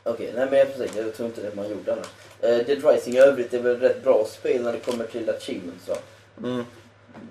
Okej, 0.04 0.32
nej 0.36 0.48
men 0.50 0.60
jag, 0.60 0.76
precis, 0.76 0.98
jag 0.98 1.16
tror 1.16 1.28
inte 1.28 1.42
det 1.42 1.56
man 1.56 1.70
gjorde 1.70 1.94
annars. 1.94 2.08
Uh, 2.44 2.66
Dead 2.66 2.86
Rising 2.86 3.14
i 3.14 3.20
övrigt 3.20 3.54
är 3.54 3.60
väl 3.60 3.80
rätt 3.80 4.04
bra 4.04 4.26
spel 4.26 4.64
när 4.64 4.74
det 4.74 4.80
kommer 4.80 5.06
till 5.06 5.30
achievements 5.30 5.90
va? 5.90 5.96
Mm. 6.44 6.66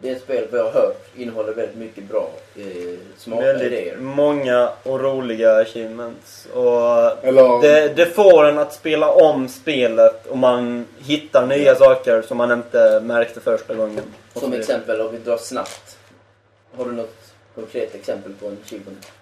Det 0.01 0.23
spel 0.23 0.49
jag 0.53 0.65
har 0.65 0.71
hört 0.71 1.07
innehåller 1.17 1.53
väldigt 1.55 1.77
mycket 1.77 2.05
bra, 2.05 2.31
eh, 2.57 2.65
smarta 3.17 3.51
idéer. 3.51 3.85
Väldigt 3.85 4.03
många 4.03 4.73
och 4.83 5.01
roliga 5.01 5.57
achievements. 5.57 6.47
Och 6.55 7.25
Eller... 7.25 7.63
det, 7.63 7.89
det 7.89 8.07
får 8.07 8.45
en 8.45 8.59
att 8.59 8.73
spela 8.73 9.11
om 9.11 9.49
spelet 9.49 10.27
och 10.27 10.39
man 10.39 10.87
hittar 10.99 11.47
nya 11.47 11.75
saker 11.75 12.23
som 12.23 12.37
man 12.37 12.53
inte 12.53 13.01
märkte 13.05 13.41
första 13.41 13.75
gången. 13.75 14.05
Som 14.33 14.51
så- 14.53 14.59
exempel, 14.59 15.01
om 15.01 15.13
vi 15.13 15.19
drar 15.19 15.37
snabbt. 15.37 15.99
Har 16.77 16.85
du 16.85 16.93
något 16.93 17.17
konkret 17.55 17.95
exempel 17.95 18.33
på 18.41 18.47
en 18.47 18.59
achievement? 18.65 19.13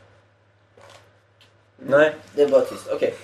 Nej. 1.76 2.12
Det 2.34 2.42
är 2.42 2.48
bara 2.48 2.60
tyst. 2.60 2.88
Okej. 2.92 3.14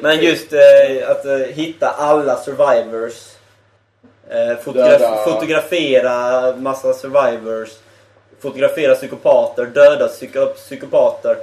Men 0.00 0.20
just 0.20 0.52
eh, 0.52 1.10
att 1.10 1.24
eh, 1.24 1.36
hitta 1.38 1.88
alla 1.88 2.36
survivors. 2.36 3.35
Eh, 4.30 4.56
fotograf 4.64 5.00
Döda- 5.00 5.24
fotografera 5.24 6.52
massa 6.56 6.92
survivors. 6.92 7.68
Fotografera 8.40 8.94
psykopater, 8.94 9.64
döda 9.66 10.08
psyko 10.08 10.46
psykopater. 10.46 11.36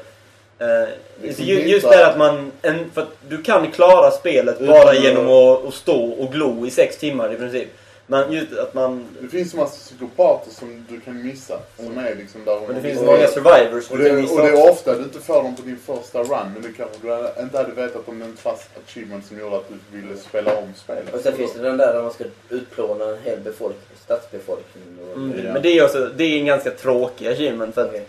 Eh, 0.60 0.90
Liksom 1.22 1.46
ju, 1.46 1.68
just 1.68 1.90
det 1.92 2.08
att 2.08 2.18
man... 2.18 2.52
En, 2.62 2.92
för 2.94 3.02
att 3.02 3.08
du 3.28 3.44
kan 3.44 3.72
klara 3.72 4.12
spelet 4.12 4.60
bara 4.60 4.94
genom 4.96 5.30
att, 5.30 5.68
att 5.68 5.74
stå 5.74 6.04
och 6.12 6.32
glo 6.32 6.66
i 6.68 6.72
sex 6.72 6.98
timmar 6.98 7.34
i 7.34 7.36
princip. 7.36 7.68
Men 8.08 8.32
just 8.32 8.54
att 8.54 8.74
man... 8.74 9.06
Det 9.22 9.28
finns 9.28 9.54
en 9.54 9.60
massa 9.60 9.78
psykopater 9.78 10.52
som 10.52 10.86
du 10.90 11.00
kan 11.00 11.24
missa. 11.28 11.60
Som 11.78 11.98
är 11.98 12.16
liksom 12.16 12.46
där 12.46 12.60
Men 12.68 12.76
det 12.76 12.82
finns 12.82 13.02
många 13.02 13.28
survivors 13.28 13.92
och 13.92 13.98
du 13.98 14.04
det, 14.04 14.10
kan 14.10 14.22
missa 14.22 14.34
och 14.34 14.42
det 14.42 14.48
är 14.48 14.54
också. 14.54 14.72
ofta 14.72 14.98
du 14.98 15.04
inte 15.04 15.20
får 15.20 15.44
dem 15.44 15.56
på 15.56 15.62
din 15.62 15.78
första 15.80 16.20
run. 16.24 16.54
Men 16.54 16.62
det 16.62 16.72
kanske 16.78 16.98
du 17.02 17.42
inte 17.44 17.58
hade 17.58 17.72
vetat 17.72 18.08
om 18.08 18.24
inte 18.24 18.42
fanns 18.42 18.62
achievement 18.86 19.26
som 19.26 19.40
gjorde 19.40 19.56
att 19.56 19.70
du 19.92 19.98
ville 20.02 20.18
spela 20.18 20.56
om 20.58 20.74
spelet. 20.76 21.14
Och 21.14 21.20
sen 21.20 21.34
finns 21.36 21.54
det 21.54 21.62
den 21.62 21.78
där 21.78 21.94
där 21.94 22.02
man 22.02 22.14
ska 22.14 22.24
utplåna 22.50 23.06
en 23.06 23.18
hel 23.24 23.40
befolkning, 23.40 23.98
stadsbefolkning. 24.06 24.84
Och, 25.12 25.18
Mm, 25.18 25.46
Ja. 25.46 25.54
Men 25.54 25.62
det 25.62 25.78
är, 25.78 25.84
också, 25.86 26.10
det 26.18 26.24
är 26.24 26.40
en 26.40 26.46
ganska 26.46 26.72
tråkig 26.72 27.28
achievement. 27.28 27.76
För 27.76 27.82
att 27.82 27.88
Okej. 27.90 28.06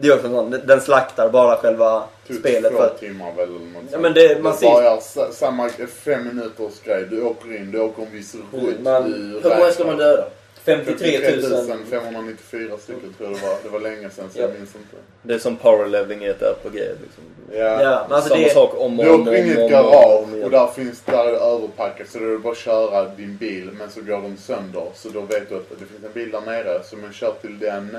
Det 0.00 0.08
är 0.08 0.14
också 0.14 0.26
en 0.26 0.32
sån, 0.32 0.50
den 0.66 0.80
slaktar 0.80 1.28
bara 1.30 1.56
själva 1.56 2.04
Typ 2.26 2.38
spelet. 2.38 2.72
två 2.72 2.78
För 2.78 2.94
timmar 2.98 3.32
väl 3.36 3.48
eller 3.48 3.58
något 3.58 3.82
Ja, 3.92 3.98
men 3.98 4.14
det- 4.14 4.42
man 4.42 4.52
det 4.52 4.58
ser- 4.58 5.00
sa- 5.00 5.32
samma 5.32 5.68
fem 6.04 6.24
minuters 6.28 6.80
grej. 6.84 7.06
Du 7.10 7.22
åker 7.22 7.56
in, 7.56 7.70
du 7.72 7.80
åker 7.80 8.02
en 8.02 8.12
viss 8.12 8.34
rutt. 8.34 8.80
Man- 8.80 9.10
du 9.12 9.40
Hur 9.48 9.56
många 9.58 9.70
ska 9.72 9.84
man 9.84 9.96
döda? 9.96 10.24
53 10.64 11.18
000. 11.36 11.78
594 11.90 12.76
stycken 12.78 13.14
tror 13.18 13.30
jag 13.30 13.38
det 13.40 13.46
var. 13.46 13.56
Det 13.62 13.68
var 13.68 13.80
länge 13.80 14.10
sedan 14.10 14.24
så 14.34 14.40
jag 14.40 14.50
minns 14.50 14.74
inte. 14.74 14.96
Det 15.22 15.34
är 15.34 15.38
som 15.38 15.56
powerleveling 15.56 16.22
i 16.24 16.28
ett 16.28 16.42
RPG. 16.42 16.74
Liksom. 16.74 17.22
Ja. 17.52 17.58
Ja, 17.58 18.04
men 18.08 18.12
alltså 18.16 18.28
Samma 18.30 18.42
det, 18.42 18.50
sak 18.50 18.74
om 18.76 18.98
och 18.98 19.04
Du 19.04 19.10
om 19.10 19.20
åker 19.22 19.36
in 19.36 19.46
i 19.46 19.56
och 19.56 19.60
ett 19.60 19.70
garage 19.70 20.44
och 20.44 20.50
där 20.50 20.66
finns 20.66 21.00
där 21.00 21.24
är 21.28 21.32
det 21.32 21.38
överpackat 21.38 22.08
så 22.08 22.18
då 22.18 22.24
är 22.24 22.30
det 22.30 22.38
bara 22.38 22.52
att 22.52 22.58
köra 22.58 23.04
din 23.04 23.36
bil 23.36 23.70
men 23.78 23.90
så 23.90 24.00
går 24.00 24.22
den 24.22 24.36
sönder. 24.36 24.82
Så 24.94 25.08
då 25.08 25.20
vet 25.20 25.48
du 25.48 25.56
att 25.56 25.70
det 25.70 25.76
finns 25.76 26.04
en 26.04 26.12
bil 26.14 26.30
där 26.30 26.40
nere 26.40 26.80
så 26.84 26.96
man 26.96 27.12
kör 27.12 27.32
till 27.40 27.58
den. 27.58 27.98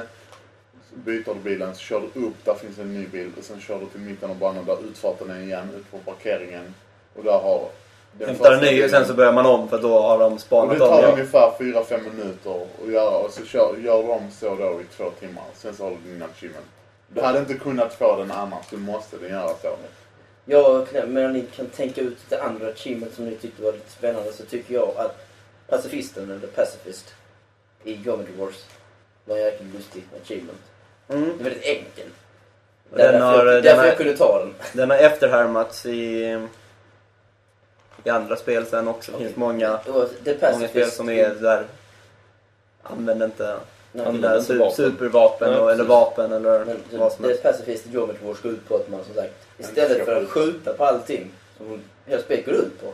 Byter 0.93 1.33
du 1.33 1.39
bilen 1.39 1.75
så 1.75 1.79
kör 1.81 2.01
du 2.13 2.25
upp, 2.25 2.45
där 2.45 2.53
finns 2.53 2.79
en 2.79 2.93
ny 2.93 3.07
bil 3.07 3.31
och 3.37 3.43
sen 3.43 3.61
kör 3.61 3.79
du 3.79 3.85
till 3.85 3.99
mitten 3.99 4.29
av 4.29 4.37
banan 4.37 4.65
där 4.65 4.77
utfarten 4.89 5.29
är 5.29 5.41
igen, 5.41 5.69
ut 5.77 5.91
på 5.91 6.11
parkeringen. 6.11 6.73
Och 7.15 7.23
där 7.23 7.31
har 7.39 7.69
den 8.11 8.29
hämtar 8.29 8.51
en 8.51 8.59
ny 8.59 8.83
och 8.83 8.89
sen 8.89 9.05
så 9.05 9.13
börjar 9.13 9.33
man 9.33 9.45
om 9.45 9.69
för 9.69 9.81
då 9.81 9.99
har 9.99 10.19
de 10.19 10.25
och 10.25 10.31
det 10.31 10.39
spanat 10.39 10.77
tar 10.77 10.97
om. 10.97 11.03
Ja. 11.03 11.11
ungefär 11.11 11.51
4-5 11.59 12.15
minuter 12.15 12.65
att 12.83 12.91
göra 12.91 13.17
och 13.17 13.31
så 13.31 13.45
kör, 13.45 13.77
gör 13.77 14.03
de 14.03 14.31
så 14.31 14.55
då 14.55 14.81
i 14.81 14.83
två 14.97 15.09
timmar. 15.19 15.43
Sen 15.53 15.75
så 15.75 15.83
har 15.83 15.91
du 15.91 16.11
din 16.11 16.23
achievement. 16.23 16.65
Du 17.07 17.21
hade 17.21 17.39
inte 17.39 17.53
kunnat 17.53 17.93
få 17.93 18.17
den 18.17 18.31
annars, 18.31 18.65
du 18.69 18.77
måste 18.77 19.17
den 19.17 19.29
göra 19.29 19.49
så. 19.61 19.75
Jag, 20.45 20.87
men 21.07 21.33
ni 21.33 21.41
kan 21.55 21.65
tänka 21.65 22.01
ut 22.01 22.17
det 22.29 22.43
andra 22.43 22.67
achievement 22.67 23.13
som 23.13 23.25
ni 23.25 23.35
tyckte 23.35 23.63
var 23.63 23.71
lite 23.71 23.91
spännande 23.91 24.33
så 24.33 24.43
tycker 24.43 24.73
jag 24.73 24.89
att 24.97 25.17
pacifisten, 25.67 26.31
eller 26.31 26.47
pacifist, 26.47 27.13
i 27.83 27.93
Geometry 27.93 28.33
Wars 28.37 28.65
var 29.25 29.35
en 29.35 29.43
jäkligt 29.43 29.73
lustig 29.73 30.03
achievement. 30.23 30.61
Mm. 31.09 31.23
Det 31.37 31.43
är 31.43 31.43
väldigt 31.43 31.63
enkel. 31.63 32.05
Den 32.89 32.97
därför 32.97 33.19
har- 33.19 33.37
jag, 33.37 33.45
den 33.55 33.63
därför 33.63 33.77
har- 33.77 33.85
jag 33.85 33.97
kunde 33.97 34.17
ta 34.17 34.39
den. 34.39 34.53
Den 34.73 34.89
har 34.89 34.97
efterhärmats 34.97 35.85
i, 35.85 36.37
i 38.03 38.09
andra 38.09 38.35
spel 38.35 38.65
sen 38.65 38.87
också. 38.87 39.11
Det 39.11 39.17
finns 39.17 39.29
Okej. 39.31 39.39
många, 39.39 39.79
Det 39.85 39.91
många 39.91 40.39
Pacifist. 40.39 40.69
spel 40.69 40.91
som 40.91 41.09
är 41.09 41.29
där 41.35 41.65
Använd 42.83 43.23
inte 43.23 43.43
Nej, 43.47 43.55
de 43.91 43.99
Använd 44.09 44.21
där 44.23 44.39
inte 44.39 44.53
su- 44.53 44.57
vapen. 44.59 44.75
supervapen 44.75 45.49
Nej, 45.51 45.59
och, 45.59 45.71
eller 45.71 45.83
vapen 45.83 46.31
eller 46.31 46.65
Men 46.65 46.77
vad 46.91 47.11
som 47.13 47.25
helst. 47.25 47.43
Pacifist 47.43 47.87
i 47.87 47.89
Geometry 47.91 48.27
Wars 48.27 48.41
går 48.41 48.51
ut 48.51 48.67
på 48.67 48.75
att 48.75 48.89
man 48.89 49.03
som 49.03 49.13
sagt 49.15 49.33
istället 49.57 50.05
för 50.05 50.23
att 50.23 50.29
skjuta 50.29 50.73
på 50.73 50.85
allting 50.85 51.31
som 51.57 51.81
hela 52.05 52.21
spelet 52.21 52.45
går 52.45 52.55
ut 52.55 52.81
på 52.81 52.93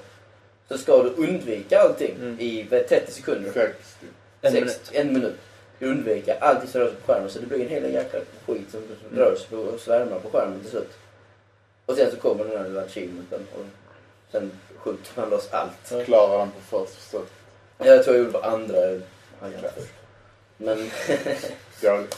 så 0.69 0.77
ska 0.77 1.03
du 1.03 1.09
undvika 1.09 1.79
allting 1.81 2.15
Mm. 2.21 2.39
i 2.39 2.67
vad, 2.71 2.87
30 2.87 3.11
sekunder. 3.11 3.51
60. 3.53 4.05
En 4.41 4.51
Sex- 4.51 4.61
minut. 4.61 4.81
En 4.91 5.13
minut. 5.13 5.35
Du 5.85 5.91
undviker 5.91 6.37
allting 6.39 6.69
som 6.69 6.81
rör 6.81 6.87
sig 6.87 6.95
på 6.95 7.13
skärmen 7.13 7.29
så 7.29 7.39
det 7.39 7.45
blir 7.45 7.61
en 7.61 7.69
hel 7.69 7.93
jäkla 7.93 8.19
skit 8.45 8.71
som, 8.71 8.81
rör 9.11 9.35
sig 9.35 9.57
och 9.57 9.79
svärmar 9.79 10.19
på 10.19 10.29
skärmen 10.29 10.59
till 10.59 10.69
slut. 10.69 10.91
Och 11.85 11.95
sen 11.95 12.11
så 12.11 12.17
kommer 12.17 12.43
den 12.45 12.57
här 12.57 12.67
lilla 12.67 12.81
achievementen 12.81 13.47
och 13.53 13.65
sen 14.31 14.51
skjuter 14.77 15.11
man 15.15 15.29
loss 15.29 15.49
allt. 15.51 16.05
Klarar 16.05 16.39
den 16.39 16.51
på 16.51 16.61
första 16.61 16.99
försök. 16.99 17.27
Jag 17.77 18.03
tror 18.03 18.15
jag 18.15 18.25
gjorde 18.25 18.39
på 18.39 18.45
andra 18.45 18.97
först. 19.75 19.93
Men, 20.57 20.77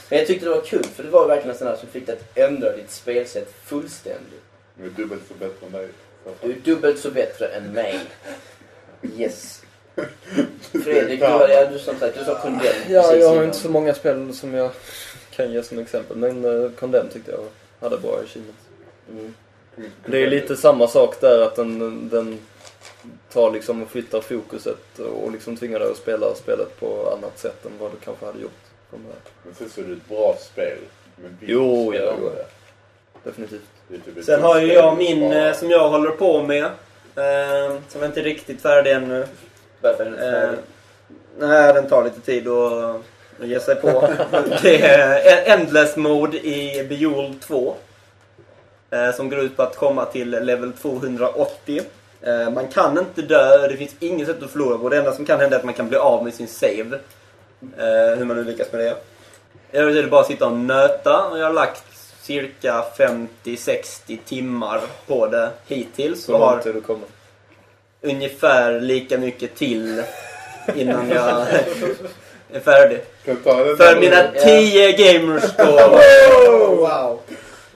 men 0.08 0.18
jag 0.18 0.26
tyckte 0.26 0.46
det 0.46 0.50
var 0.50 0.60
kul 0.60 0.84
för 0.84 1.02
det 1.02 1.10
var 1.10 1.28
verkligen 1.28 1.50
en 1.50 1.58
sån 1.58 1.68
här 1.68 1.76
som 1.76 1.88
fick 1.88 2.06
dig 2.06 2.16
att 2.16 2.38
ändra 2.38 2.76
ditt 2.76 2.90
spelsätt 2.90 3.52
fullständigt. 3.64 4.42
Du 4.74 4.86
är 4.86 4.90
dubbelt 4.90 5.22
så 5.28 5.34
bättre 5.34 5.66
än 5.66 5.72
dig. 5.72 5.88
Du 6.40 6.52
är 6.52 6.56
dubbelt 6.56 6.98
så 6.98 7.10
bättre 7.10 7.46
än 7.46 7.72
mig. 7.72 8.00
Yes. 9.16 9.62
Fredrik, 10.84 11.20
du, 11.20 11.26
ja, 11.26 11.66
du 11.72 11.78
som 11.78 11.96
sagt, 11.98 12.18
du 12.18 12.24
sa 12.24 12.34
Condemn 12.34 12.74
Ja, 12.88 13.14
jag 13.14 13.28
har 13.28 13.44
inte 13.44 13.56
så 13.56 13.68
många 13.70 13.94
spel 13.94 14.34
som 14.34 14.54
jag 14.54 14.70
kan 15.30 15.52
ge 15.52 15.62
som 15.62 15.78
exempel. 15.78 16.16
Men 16.16 16.44
uh, 16.44 16.70
Condemn 16.70 17.08
tyckte 17.08 17.30
jag 17.30 17.44
hade 17.80 17.98
bra 17.98 18.18
achievements. 18.24 18.62
Mm. 19.10 19.34
Det 20.06 20.22
är 20.22 20.26
lite 20.26 20.56
samma 20.56 20.88
sak 20.88 21.20
där 21.20 21.42
att 21.42 21.56
den, 21.56 22.08
den 22.08 22.38
tar 23.32 23.50
liksom 23.52 23.82
och 23.82 23.88
flyttar 23.90 24.20
fokuset 24.20 24.98
och 24.98 25.32
liksom 25.32 25.56
tvingar 25.56 25.78
dig 25.78 25.90
att 25.90 25.96
spela 25.96 26.34
spelet 26.34 26.80
på 26.80 27.10
annat 27.18 27.38
sätt 27.38 27.66
än 27.66 27.72
vad 27.78 27.90
du 27.92 27.96
kanske 28.04 28.26
hade 28.26 28.40
gjort 28.40 28.50
från. 28.90 29.00
Men 29.44 29.54
sen 29.54 29.68
så 29.70 29.80
är 29.80 29.84
det 29.84 29.92
ett 29.92 30.08
bra 30.08 30.36
spel. 30.40 30.78
Men 31.16 31.38
Jo, 31.40 31.94
ja, 31.94 32.14
jo. 32.20 32.28
det, 32.34 32.44
Definitivt. 33.30 33.60
typ 34.04 34.24
Sen 34.24 34.42
har 34.42 34.60
ju 34.60 34.72
jag 34.72 34.98
min 34.98 35.20
bara- 35.20 35.48
eh, 35.48 35.54
som 35.56 35.70
jag 35.70 35.88
håller 35.88 36.10
på 36.10 36.42
med. 36.42 36.64
Eh, 37.16 37.76
som 37.88 38.04
inte 38.04 38.20
är 38.20 38.24
riktigt 38.24 38.62
färdig 38.62 38.92
ännu. 38.92 39.26
Varför 39.80 40.04
den 40.04 40.18
Eh, 40.18 40.50
nej, 41.38 41.72
den 41.72 41.88
tar 41.88 42.04
lite 42.04 42.20
tid 42.20 42.48
att 42.48 43.02
att 43.40 43.48
ge 43.48 43.60
sig 43.60 43.74
på. 43.74 43.88
det 44.62 44.82
är 44.82 45.52
Endless 45.58 45.96
Mode 45.96 46.46
i 46.46 46.86
Bejeweled 46.88 47.40
2. 47.40 47.74
Eh, 48.90 49.14
som 49.14 49.30
går 49.30 49.38
ut 49.38 49.56
på 49.56 49.62
att 49.62 49.76
komma 49.76 50.04
till 50.04 50.30
level 50.30 50.72
280. 50.72 51.80
Eh, 52.22 52.50
man 52.50 52.68
kan 52.68 52.98
inte 52.98 53.22
dö, 53.22 53.68
det 53.68 53.76
finns 53.76 53.94
inget 54.00 54.26
sätt 54.26 54.42
att 54.42 54.50
förlora 54.50 54.78
på. 54.78 54.88
Det 54.88 54.98
enda 54.98 55.12
som 55.12 55.24
kan 55.24 55.40
hända 55.40 55.56
är 55.56 55.58
att 55.58 55.64
man 55.64 55.74
kan 55.74 55.88
bli 55.88 55.98
av 55.98 56.24
med 56.24 56.34
sin 56.34 56.48
save. 56.48 56.98
Eh, 57.76 58.18
hur 58.18 58.24
man 58.24 58.36
nu 58.36 58.44
lyckas 58.44 58.72
med 58.72 58.80
det. 58.80 58.96
I 59.72 59.76
övrigt 59.76 59.96
är 59.96 60.02
det 60.02 60.08
bara 60.08 60.20
att 60.20 60.26
sitta 60.26 60.46
och 60.46 60.56
nöta. 60.56 61.28
Och 61.28 61.38
jag 61.38 61.44
har 61.44 61.52
lagt 61.52 61.84
cirka 62.22 62.84
50-60 62.96 64.18
timmar 64.24 64.80
på 65.06 65.26
det 65.26 65.50
hittills. 65.66 66.24
Så 66.24 66.38
har 66.38 66.52
långt 66.52 66.66
är 66.66 66.72
du 66.72 66.80
kommit. 66.80 67.08
Ungefär 68.02 68.80
lika 68.80 69.18
mycket 69.18 69.54
till 69.54 70.02
innan 70.76 71.10
jag 71.10 71.46
är 72.52 72.60
färdig. 72.60 73.00
För 73.24 74.00
mina 74.00 74.32
10 74.44 74.92
gamerscore. 74.92 76.00
Wow! 76.78 77.20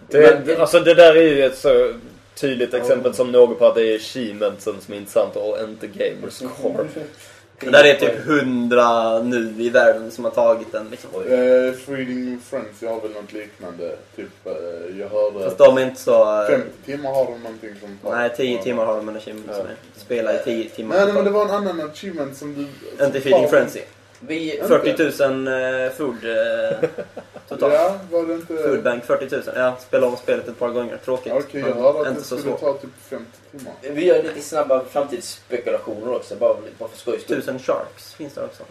Det, 0.09 0.59
alltså 0.59 0.81
det 0.81 0.95
där 0.95 1.17
är 1.17 1.23
ju 1.23 1.45
ett 1.45 1.59
så 1.59 1.95
tydligt 2.35 2.75
exempel 2.75 3.15
som 3.15 3.33
något 3.33 3.59
på 3.59 3.67
att 3.67 3.75
det 3.75 3.83
är 3.83 3.97
achievementsen 3.97 4.75
som 4.81 4.95
är 4.95 4.99
intressant 4.99 5.37
och 5.37 5.59
inte 5.61 5.87
gamerscore. 5.87 6.89
Det 7.65 7.71
där 7.71 7.85
är 7.85 7.95
typ 7.95 8.27
100 8.27 9.19
nu 9.23 9.55
i 9.59 9.71
världen 9.71 10.11
som 10.11 10.25
har 10.25 10.31
tagit 10.33 10.73
den. 10.73 10.89
Liksom. 10.91 11.11
Eh, 11.15 11.73
Freeding 11.73 12.41
Friends, 12.51 12.83
jag 12.83 12.91
har 12.91 13.01
väl 13.01 13.11
något 13.11 13.33
liknande. 13.33 13.97
Typ, 14.17 14.47
eh, 14.47 14.53
jag 15.01 15.09
hörde... 15.09 15.45
Fast 15.45 15.59
de 15.59 15.79
är 15.79 15.83
inte 15.83 16.01
så... 16.01 16.43
eh, 16.43 16.49
50 16.49 16.69
timmar 16.85 17.11
har 17.11 17.25
de 17.25 17.43
någonting 17.43 17.75
som 17.81 17.99
tar. 18.03 18.17
Nej, 18.17 18.31
10 18.37 18.63
timmar 18.63 18.87
har 18.87 18.97
de 18.97 19.09
en 19.09 19.17
achievement 19.17 19.55
som 19.57 19.67
är. 19.67 19.77
Spela 19.97 20.35
i 20.41 20.45
10 20.45 20.69
timmar. 20.69 20.97
Nej, 20.97 21.05
nej, 21.05 21.15
men 21.15 21.25
det 21.25 21.31
var 21.31 21.45
en 21.45 21.51
annan 21.51 21.81
achievement 21.81 22.37
som 22.37 22.55
du... 22.55 23.05
Inte 23.05 23.21
Feeding 23.21 23.49
Frenzy. 23.49 23.81
Vi, 24.21 24.61
40 24.69 25.29
000 25.29 25.47
eh, 25.49 25.91
food 25.93 26.17
totalt. 27.49 27.75
Ja, 27.75 27.99
var 28.11 28.27
det 28.27 28.35
inte... 28.35 28.57
Foodbank 28.57 29.05
40 29.05 29.37
000. 29.37 29.43
Ja, 29.57 29.77
spela 29.81 30.07
om 30.07 30.17
spelet 30.17 30.49
ett 30.49 30.59
par 30.59 30.69
gånger. 30.69 30.97
Tråkigt. 31.05 31.33
Okej, 31.33 31.61
jag 31.61 31.69
men 31.69 31.83
hörde 31.83 32.01
att 32.01 32.07
inte 32.07 32.21
det 32.21 32.25
så 32.25 32.39
skulle 32.39 32.57
svårt. 32.57 32.61
ta 32.61 32.79
typ 32.79 32.91
50 33.09 33.25
timmar. 33.51 33.75
vi 33.81 34.05
gör 34.05 34.23
lite 34.23 34.41
snabba 34.41 34.85
framtidsspekulationer 34.85 36.15
också, 36.15 36.37
bara, 36.37 36.57
bara 36.79 36.89
för 36.89 36.99
skojs 36.99 37.23
skull. 37.23 37.39
1000 37.39 37.59
sharks 37.59 38.15
finns 38.15 38.35
det 38.35 38.45
också. 38.45 38.63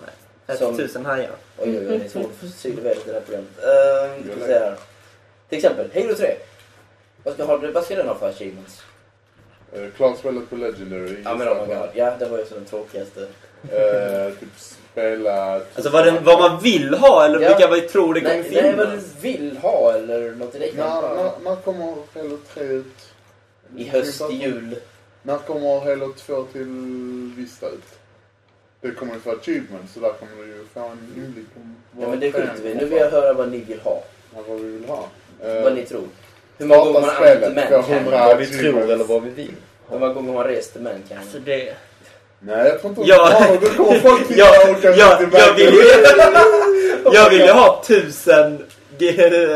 Nej. 0.47 0.57
Som- 0.57 0.77
30 0.77 0.97
000 0.97 1.05
hajar. 1.05 1.29
Oj, 1.57 1.69
oj, 1.69 1.77
oj, 1.77 1.97
det 1.97 2.05
är 2.05 2.09
svårt 2.09 2.31
att 2.43 2.65
vädret 2.65 3.07
i 3.07 3.09
det 3.09 3.13
här 3.13 3.21
programmet. 3.21 3.51
Uh, 4.27 4.43
ska 4.45 4.53
här. 4.53 4.75
Till 5.49 5.57
exempel, 5.57 5.89
Halo 5.93 6.15
3. 6.15 6.35
Vad 7.23 7.33
ska, 7.33 7.43
ha, 7.43 7.57
vad 7.73 7.83
ska 7.83 7.95
den 7.95 8.07
ha 8.07 8.15
för 8.15 8.29
achievements? 8.29 8.83
Eh, 9.73 9.89
Klara 9.95 10.15
spelet 10.15 10.49
på 10.49 10.55
Legendary. 10.55 11.21
Ja, 11.23 11.35
men 11.35 11.47
oh 11.47 11.67
my 11.67 11.73
god. 11.75 11.89
Ja, 11.93 12.13
det 12.19 12.25
var 12.25 12.37
ju 12.37 12.45
så 12.45 12.55
den 12.55 12.65
tråkigaste. 12.65 13.27
Eh, 13.71 14.33
typ 14.39 14.49
spela... 14.91 15.53
Alltså 15.75 15.89
vad, 15.89 16.05
den, 16.05 16.23
vad 16.23 16.39
man 16.39 16.59
vill 16.59 16.93
ha 16.93 17.25
eller 17.25 17.39
Ja. 17.39 17.47
vilka 17.47 17.67
vi 17.73 17.81
tror 17.81 18.13
det 18.13 18.21
kommer 18.21 18.35
Nej, 18.35 18.51
nej, 18.51 18.75
vad 18.75 18.87
finnas. 18.87 19.05
du 19.21 19.27
vill 19.27 19.57
ha 19.57 19.93
eller 19.93 20.31
något 20.31 20.53
det 20.53 20.59
När, 20.77 21.01
när, 21.43 21.55
kommer 21.55 21.95
Halo 22.15 22.37
3 22.53 22.63
ut? 22.63 22.85
I 23.77 23.83
höst, 23.83 24.21
i 24.31 24.33
jul. 24.33 24.75
När 25.23 25.37
kommer 25.37 25.79
Halo 25.79 26.13
2 26.13 26.43
till 26.43 26.67
Vista 27.37 27.67
ut? 27.67 27.83
Det 28.81 28.91
kommer 28.91 29.13
ju 29.13 29.19
få 29.19 29.31
achievement 29.31 29.91
så 29.93 29.99
där 29.99 30.13
kommer 30.13 30.43
du 30.43 30.47
ju 30.47 30.65
få 30.73 30.79
en 30.79 31.13
inblick 31.17 31.47
om 31.55 31.75
Ja, 32.01 32.07
men 32.07 32.19
det 32.19 32.31
skiter 32.31 32.55
vi 32.63 32.73
Nu 32.73 32.85
vill 32.85 32.97
jag 32.97 33.11
höra 33.11 33.33
vad 33.33 33.51
ni 33.51 33.57
vill 33.57 33.79
ha. 33.79 34.03
Ja, 34.35 34.39
vad 34.47 34.59
vi 34.59 34.71
vill 34.71 34.85
ha. 34.85 35.07
Vad 35.63 35.75
ni 35.75 35.85
tror. 35.85 36.07
Hur 36.57 36.65
många 36.65 36.83
gånger 36.83 37.01
man 37.01 37.09
använt 37.09 37.39
spelet, 37.43 37.69
The 37.69 37.73
Man 37.73 37.83
få 37.83 37.93
100 37.93 38.11
Cannon? 38.11 38.27
Vad 38.27 38.37
vi 38.37 38.45
tror 38.45 38.91
eller 38.91 39.05
vad 39.05 39.23
vi 39.23 39.29
vill. 39.29 39.55
Hur 39.89 39.99
många 39.99 40.13
gånger 40.13 40.33
har 40.33 40.39
man 40.39 40.47
rest 40.47 40.73
The 40.73 40.79
Man 40.79 40.93
Alltså 41.17 41.39
det... 41.39 41.75
Nej, 42.43 42.67
jag 42.67 42.81
tror 42.81 42.89
inte 42.89 43.01
Ja. 43.05 43.37
ja. 43.39 43.57
Då 43.61 43.67
kommer 43.67 43.99
folk 43.99 44.27
tycka 44.27 44.39
Ja, 44.39 44.55
jag 44.55 44.69
orkar 44.69 44.93
ja, 44.97 45.23
inte 45.23 45.37
jag 45.37 45.53
vill. 45.53 45.73
Jag 47.13 47.29
ville 47.29 47.51
ha 47.51 47.83
tusen... 47.87 48.65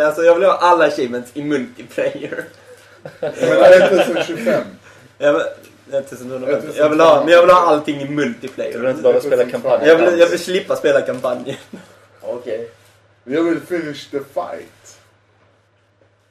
Alltså 0.06 0.24
jag 0.24 0.36
vill 0.36 0.44
ha 0.44 0.57
alla 0.57 0.86
achievements 0.86 1.32
i 1.34 1.44
multiplayer. 1.44 2.44
Men 3.20 3.34
det 3.40 3.76
är 3.76 3.99
1025. 3.99 4.64
Jag 5.18 5.34
vill, 5.34 5.41
1150. 5.88 6.68
jag 6.78 6.90
vill 6.90 6.99
ha, 6.99 7.24
men 7.24 7.34
jag 7.34 7.41
vill 7.41 7.49
ha 7.49 7.60
allting 7.62 8.02
i 8.02 8.10
multiplayer. 8.10 8.74
Du 8.74 8.80
vill 8.80 8.90
inte 8.90 9.02
bara 9.03 9.22
spela 9.22 9.45
kampanj. 9.45 9.88
Jag 9.88 9.95
vill, 9.95 10.20
jag 10.20 10.28
vill 10.28 10.40
slippa 10.40 10.76
spela 10.76 11.02
kampanjen. 11.02 11.56
Okej. 12.22 12.70
Jag 13.24 13.44
vill 13.44 13.60
finish 13.60 14.10
the 14.12 14.20
fight. 14.34 14.98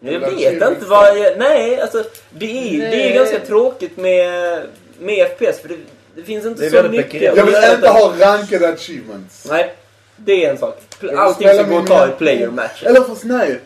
Jag 0.00 0.20
vet 0.20 0.70
inte 0.70 0.86
vad 0.86 1.18
jag... 1.18 1.38
Nej, 1.38 1.80
alltså 1.80 2.04
det 2.30 2.46
är, 2.46 2.78
det 2.78 2.86
är 2.86 2.90
Nej. 2.90 3.12
ganska 3.12 3.40
tråkigt 3.40 3.96
med, 3.96 4.62
med 4.98 5.28
FPS 5.28 5.60
för 5.60 5.68
det, 5.68 5.76
det 6.16 6.22
finns 6.22 6.46
inte 6.46 6.62
Det 6.64 6.82
så 6.82 6.88
mycket. 6.88 7.22
Jag 7.22 7.44
vill 7.44 7.54
inte 7.74 7.88
ha 7.88 8.14
ranked 8.18 8.64
achievements. 8.64 9.46
Nej, 9.50 9.74
det 10.16 10.44
är 10.44 10.50
en 10.50 10.58
sak. 10.58 10.80
Allting 11.16 11.48
ska 11.48 11.62
gå 11.62 11.78
att 11.78 11.86
ta 11.86 12.02
i 12.02 12.06
mina- 12.06 12.16
player 12.16 12.50
matchen. 12.50 12.88
Eller 12.88 13.00
fast 13.00 13.24
nej. 13.24 13.60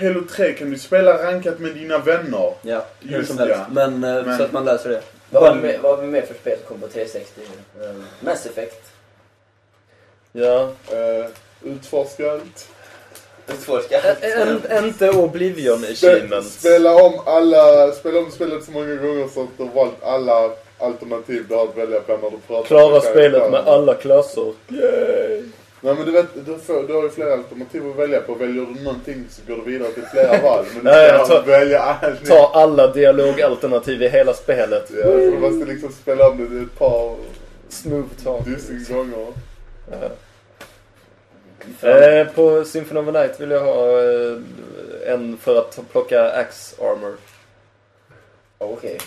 Halo 0.00 0.22
3 0.30 0.52
kan 0.52 0.70
du 0.70 0.78
spela 0.78 1.22
rankat 1.24 1.58
med 1.58 1.74
dina 1.74 1.98
vänner. 1.98 2.54
Ja, 2.62 2.86
hur 3.00 3.24
som 3.24 3.36
ja. 3.38 3.44
helst. 3.44 3.60
Men, 3.70 4.04
eh, 4.04 4.24
Men- 4.24 4.38
så 4.38 4.44
att 4.44 4.52
man 4.52 4.64
löser 4.64 4.90
det. 4.90 5.02
Vad 5.30 5.42
har 5.42 5.60
vi 5.62 5.76
vad 5.82 6.00
vi 6.00 6.06
med 6.06 6.24
för 6.24 6.34
spel 6.34 6.58
som 6.58 6.66
kommer 6.68 6.86
på 6.86 6.92
360? 6.92 7.40
Um, 7.80 8.04
Mass 8.20 8.46
Effect. 8.46 8.82
Ja. 10.32 10.72
Uh, 10.92 11.26
utforska 11.64 12.32
allt. 12.32 12.68
Utforska. 13.48 14.00
En, 14.20 14.84
inte 14.84 15.10
Oblivion 15.10 15.84
achievements. 15.84 16.58
Spela 16.58 16.94
om 16.94 17.20
alla, 17.26 17.92
spela 17.92 18.18
om 18.18 18.30
spelet 18.30 18.64
så 18.64 18.70
många 18.70 18.94
gånger 18.94 19.28
så 19.34 19.42
att 19.42 19.48
du 19.56 19.62
har 19.62 19.70
valt 19.70 20.02
alla 20.02 20.50
alternativ 20.82 21.44
du 21.48 21.54
har 21.54 21.64
att 21.64 21.76
välja 21.76 22.00
på 22.00 22.12
när 22.16 22.30
du 22.30 22.36
pratar 22.46 22.66
Klara 22.68 22.92
med 22.92 23.02
spelet 23.02 23.50
med 23.50 23.60
alla 23.68 23.94
klasser. 23.94 24.52
Yay! 24.68 25.42
Nej 25.84 25.94
men 25.94 26.06
du 26.06 26.12
vet, 26.12 26.26
du, 26.46 26.58
får, 26.58 26.82
du 26.82 26.92
har 26.94 27.02
ju 27.02 27.10
flera 27.10 27.32
alternativ 27.32 27.90
att 27.90 27.96
välja 27.96 28.20
på. 28.20 28.34
Väljer 28.34 28.66
du 28.74 28.82
någonting 28.84 29.24
så 29.30 29.42
går 29.46 29.62
du 29.64 29.70
vidare 29.72 29.92
till 29.92 30.02
flera 30.12 30.42
val. 30.42 30.64
Men 30.74 30.84
du 30.84 30.90
Nej, 30.90 31.08
ska 31.08 31.16
jag 31.18 31.26
tar- 31.28 31.42
välja 31.50 31.80
allt. 31.80 32.26
Ta 32.26 32.50
alla 32.54 32.86
dialogalternativ 32.92 34.02
i 34.02 34.08
hela 34.08 34.34
spelet. 34.34 34.90
Ja, 34.96 35.02
så 35.02 35.10
du 35.16 35.38
måste 35.38 35.64
liksom 35.72 35.92
spela 35.92 36.28
om 36.28 36.36
det 36.38 36.62
ett 36.62 36.78
par 36.78 37.16
Smooth 37.68 38.08
talk. 38.24 38.44
dussin 38.46 38.86
gånger. 38.90 39.26
Ja. 39.90 40.08
Eh, 41.88 42.26
på 42.34 42.64
Symphony 42.64 43.00
of 43.00 43.06
the 43.06 43.12
Night 43.12 43.40
vill 43.40 43.50
jag 43.50 43.60
ha 43.60 44.02
eh, 44.02 45.12
en 45.12 45.36
för 45.38 45.58
att 45.58 45.78
plocka 45.92 46.30
Axe 46.30 46.76
Armor. 46.84 47.14
Okej. 48.58 48.98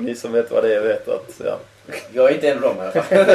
Och 0.00 0.06
ni 0.06 0.14
som 0.14 0.32
vet 0.32 0.50
vad 0.50 0.64
det 0.64 0.74
är 0.74 0.80
vet 0.80 1.08
att, 1.08 1.40
ja. 1.44 1.58
Jag 2.12 2.30
är 2.30 2.34
inte 2.34 2.48
en 2.48 2.56
av 2.56 2.62
dem 2.62 2.76
i 2.76 2.80
alla 2.80 2.92
fall. 2.92 3.26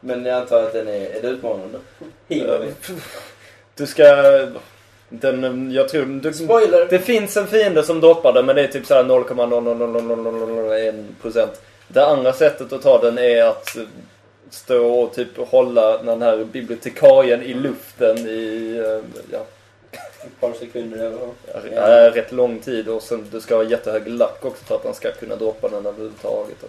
Men 0.00 0.24
jag 0.24 0.36
antar 0.40 0.62
att 0.62 0.72
den 0.72 0.88
är, 0.88 1.10
är 1.10 1.22
det 1.22 1.28
utmanande? 1.28 1.78
Du 3.74 3.86
ska... 3.86 4.04
Den, 5.08 5.72
jag 5.72 5.88
tror... 5.88 6.04
Du, 6.04 6.32
Spoiler! 6.32 6.86
det 6.90 6.98
finns 6.98 7.36
en 7.36 7.46
fiende 7.46 7.82
som 7.82 8.00
droppar 8.00 8.32
den 8.32 8.46
men 8.46 8.56
det 8.56 8.62
är 8.62 8.68
typ 8.68 8.86
såhär 8.86 9.04
0,00001%. 9.04 11.48
Det 11.88 12.06
andra 12.06 12.32
sättet 12.32 12.72
att 12.72 12.82
ta 12.82 13.02
den 13.02 13.18
är 13.18 13.44
att 13.44 13.76
stå 14.50 14.86
och 15.00 15.14
typ 15.14 15.36
hålla 15.48 16.02
den 16.02 16.22
här 16.22 16.44
bibliotekarien 16.44 17.42
i 17.42 17.54
luften 17.54 18.18
i... 18.18 18.76
eh, 18.84 19.00
Ja, 19.32 19.40
Ett 20.20 20.40
par 20.40 20.52
sekunder 20.52 21.10
vad. 21.10 21.30
Ja. 21.74 22.14
rätt 22.14 22.32
lång 22.32 22.58
tid 22.58 22.88
och 22.88 23.02
sen 23.02 23.28
du 23.32 23.40
ska 23.40 23.56
ha 23.56 23.62
jättehög 23.62 24.08
lack 24.08 24.44
också 24.44 24.64
för 24.64 24.74
att 24.74 24.84
han 24.84 24.94
ska 24.94 25.12
kunna 25.12 25.36
droppa 25.36 25.68
den 25.68 25.86
överhuvudtaget. 25.86 26.64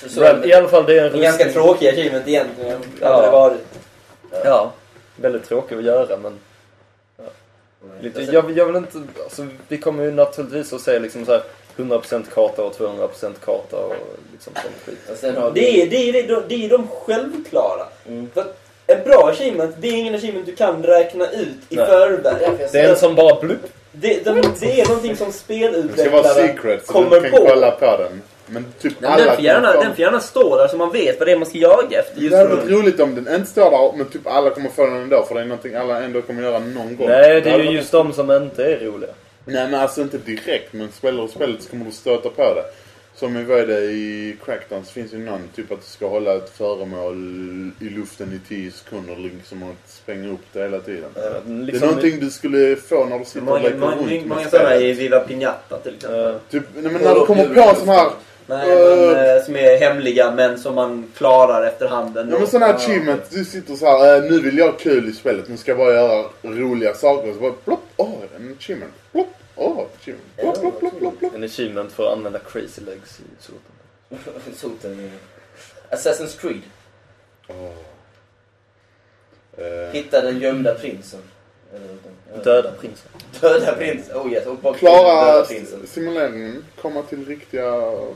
Så, 0.00 0.08
så, 0.08 0.20
Men 0.20 0.44
I 0.44 0.52
alla 0.52 0.68
fall 0.68 0.86
det 0.86 0.98
är 0.98 1.06
en 1.06 1.14
En 1.14 1.20
ganska 1.20 1.52
tråkig 1.52 1.88
achievement 1.88 2.28
egentligen. 2.28 2.80
Ja. 3.00 3.20
Det 3.20 3.30
varit. 3.30 3.60
Ja, 4.44 4.72
väldigt 5.16 5.44
tråkig 5.44 5.76
att 5.76 5.84
göra 5.84 6.16
men 6.16 6.38
lite, 8.00 8.22
jag, 8.22 8.50
jag 8.50 8.66
vill 8.66 8.76
inte, 8.76 9.02
alltså, 9.24 9.46
vi 9.68 9.78
kommer 9.78 10.04
ju 10.04 10.10
naturligtvis 10.10 10.72
att 10.72 10.80
se 10.80 10.98
liksom 10.98 11.26
så 11.26 11.32
här 11.32 11.42
100% 11.76 12.24
karta 12.34 12.62
och 12.62 12.72
200% 12.78 13.32
karta 13.44 13.76
och 13.76 13.94
liksom 14.32 14.52
sånt 14.62 14.74
skit. 14.84 15.22
Det 15.22 15.28
är, 15.28 15.50
det, 15.54 15.82
är, 15.82 16.12
det, 16.12 16.20
är, 16.20 16.42
det 16.48 16.64
är 16.64 16.68
de 16.68 16.88
självklara. 16.88 17.86
Mm. 18.06 18.30
För 18.34 18.40
att 18.40 18.65
en 18.86 19.04
bra 19.04 19.28
achievement, 19.28 19.74
det 19.80 19.88
är 19.88 19.92
ingen 19.92 20.14
achievement 20.14 20.46
du 20.46 20.56
kan 20.56 20.82
räkna 20.82 21.30
ut 21.30 21.56
i 21.68 21.76
Nej. 21.76 21.86
förväg. 21.86 22.68
Det 22.72 22.78
är 22.80 22.90
en 22.90 22.96
som 22.96 23.14
bara 23.14 23.40
blupp. 23.40 23.66
Det, 23.92 24.24
de, 24.24 24.42
det 24.60 24.80
är 24.80 24.88
någonting 24.88 25.16
som 25.16 25.26
Det 25.26 25.32
ska 25.32 25.50
vara 25.54 25.72
spelutvecklare 25.72 26.34
secret 26.48 26.86
så 26.86 26.92
kommer 26.92 27.10
du 27.10 27.20
kan 27.20 27.30
på. 27.30 27.46
kolla 27.46 27.70
på 27.70 27.96
den. 27.96 28.22
Men 28.46 28.64
typ 28.80 28.92
Men 29.00 29.10
alla 29.12 29.24
den, 29.24 29.34
får 29.34 29.44
gärna, 29.44 29.72
kommer 29.72 29.84
den 29.84 29.94
får 29.94 30.00
gärna 30.00 30.20
stå 30.20 30.56
där 30.56 30.68
så 30.68 30.76
man 30.76 30.92
vet 30.92 31.18
vad 31.18 31.28
det 31.28 31.32
är 31.32 31.36
man 31.38 31.46
ska 31.46 31.58
jaga 31.58 32.00
efter. 32.00 32.20
Just 32.20 32.30
Det 32.30 32.36
hade 32.38 32.56
varit 32.56 32.70
roligt 32.70 33.00
om 33.00 33.14
den 33.14 33.34
inte 33.34 33.50
står 33.50 33.70
där 33.70 33.96
men 33.96 34.06
typ 34.06 34.26
alla 34.26 34.50
kommer 34.50 34.70
få 34.70 34.86
den 34.86 34.96
ändå 34.96 35.22
för 35.22 35.34
det 35.34 35.40
är 35.40 35.44
någonting 35.44 35.74
alla 35.74 36.00
ändå 36.02 36.22
kommer 36.22 36.42
göra 36.42 36.58
någon 36.58 36.96
gång. 36.96 37.08
Nej, 37.08 37.40
det 37.40 37.50
är 37.50 37.58
ju 37.58 37.70
just 37.70 37.92
de 37.92 38.12
som 38.12 38.30
inte 38.30 38.64
är 38.64 38.78
roliga. 38.80 39.10
Nej 39.44 39.70
men 39.70 39.80
alltså 39.80 40.00
inte 40.00 40.18
direkt 40.18 40.72
men 40.72 40.92
spelar 40.92 41.22
du 41.22 41.28
spelet 41.28 41.62
så 41.62 41.70
kommer 41.70 41.84
du 41.84 41.90
stöta 41.90 42.28
på 42.28 42.42
det. 42.54 42.64
Som 43.16 43.36
i 43.36 43.44
vad 43.44 43.58
är 43.60 43.66
det 43.66 43.80
i 43.84 44.36
Crackdown 44.44 44.84
så 44.84 44.92
finns 44.92 45.12
ju 45.14 45.18
någon 45.18 45.40
typ 45.56 45.72
att 45.72 45.80
du 45.80 45.86
ska 45.86 46.08
hålla 46.08 46.36
ett 46.36 46.50
föremål 46.58 47.16
i 47.80 47.84
luften 47.88 48.32
i 48.32 48.48
10 48.48 48.70
sekunder 48.70 49.16
liksom 49.16 49.62
och 49.62 49.74
spränga 49.86 50.28
upp 50.32 50.40
det 50.52 50.62
hela 50.62 50.80
tiden. 50.80 51.04
Eh, 51.16 51.22
Det 51.22 51.52
är 51.52 51.64
Liksom, 51.64 51.88
någonting 51.88 52.20
du 52.20 52.30
skulle 52.30 52.76
få 52.76 53.04
när 53.04 53.18
du 53.18 53.24
sitter 53.24 53.40
och 53.40 53.44
Många, 53.46 53.58
leker 53.62 53.78
runt 53.78 54.06
med 54.06 54.26
många 54.26 54.48
sådana 54.50 54.76
i. 54.76 54.92
Viva 54.92 55.24
Piñata 55.24 55.78
till 55.82 55.94
exempel. 55.94 56.26
eh, 56.26 56.34
Typ, 56.50 56.64
nej 56.74 56.92
men 56.92 57.02
när 57.02 57.14
du 57.14 57.26
kommer 57.26 57.44
på 57.54 57.60
en 57.60 57.76
sån 57.76 57.88
här 57.88 58.08
Nej, 58.48 58.68
men, 58.68 59.36
eh, 59.36 59.44
som 59.44 59.56
är 59.56 59.78
hemliga 59.80 60.30
men 60.30 60.58
som 60.58 60.74
man 60.74 61.12
klarar 61.16 61.66
efterhand 61.66 62.16
ändå. 62.16 62.34
Ja 62.34 62.38
men 62.38 62.48
sådana 62.48 62.66
här 62.66 62.74
achievement, 62.74 63.22
du 63.30 63.44
sitter 63.44 63.74
så 63.74 63.86
här, 63.86 64.20
nu 64.30 64.40
vill 64.40 64.58
jag 64.58 64.66
ha 64.66 64.72
kul 64.72 65.08
i 65.08 65.12
spelet, 65.12 65.48
nu 65.48 65.56
ska 65.56 65.70
jag 65.70 65.78
bara 65.78 65.92
göra 65.94 66.24
roliga 66.42 66.94
saker. 66.94 67.32
Så 67.32 67.40
bara 67.40 67.52
plopp, 67.52 67.82
åh 67.96 68.14
en 68.36 68.56
achievement. 68.58 68.92
Plopp, 69.12 69.28
åh 69.56 69.86
achievement. 70.00 70.36
Plopp, 70.36 70.60
plopp, 70.60 70.78
plopp, 70.80 70.98
plopp, 70.98 71.18
plopp. 71.18 71.34
en 71.34 71.44
achievement 71.44 71.92
för 71.92 72.06
att 72.06 72.12
använda 72.18 72.38
crazy 72.38 72.80
legs 72.82 73.20
i 73.20 73.22
soten. 73.42 74.54
Soten. 74.54 75.10
Assassin's 75.90 76.40
Creed. 76.40 76.60
Åh. 77.48 77.70
Eh, 79.58 79.92
Hitta 79.92 80.20
den 80.22 80.38
gömda 80.38 80.74
prinsen. 80.74 81.20
Eller- 81.74 82.44
Döda 82.44 82.72
prinsen. 82.72 83.08
Döda 83.40 83.74
prinsen. 83.74 84.16
Oh 84.16 84.32
yes. 84.32 84.46
Och 84.46 84.56
bara 84.56 84.74
Klara 84.74 85.44
prinsen. 85.44 85.86
simuleringen, 85.86 86.64
komma 86.82 87.02
till 87.02 87.26
riktiga 87.26 87.70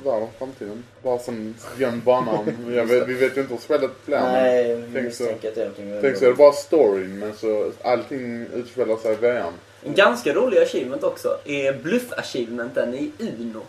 världen 0.05 0.29
framtiden. 0.39 0.85
Bara 1.03 1.19
som 1.19 1.55
gömd 1.79 2.03
bana. 2.03 2.43
vet, 2.67 3.09
vi 3.09 3.15
vet 3.15 3.37
ju 3.37 3.41
inte 3.41 3.55
hur 3.55 3.61
spelet 3.61 3.91
blir. 4.07 4.21
Nej, 4.21 4.77
vi 4.77 4.83
tänk 4.83 5.15
så- 5.15 5.23
misstänker 5.23 5.49
att 5.49 5.55
det 5.55 5.61
är 5.63 5.65
någonting. 5.69 5.99
Tänk 6.03 6.17
så 6.17 6.25
är 6.25 6.29
det 6.29 6.35
bara 6.35 6.53
storyn 6.53 7.19
men 7.19 7.37
så 7.37 7.73
allting 7.83 8.47
utspelar 8.55 8.97
sig 8.97 9.13
i 9.13 9.17
VM. 9.17 9.53
En 9.85 9.95
ganska 9.95 10.35
rolig 10.35 10.59
achievement 10.59 11.03
också 11.05 11.39
är 11.45 11.73
bluff-achievementen 11.73 12.95
i 12.95 13.11
Uno. 13.19 13.63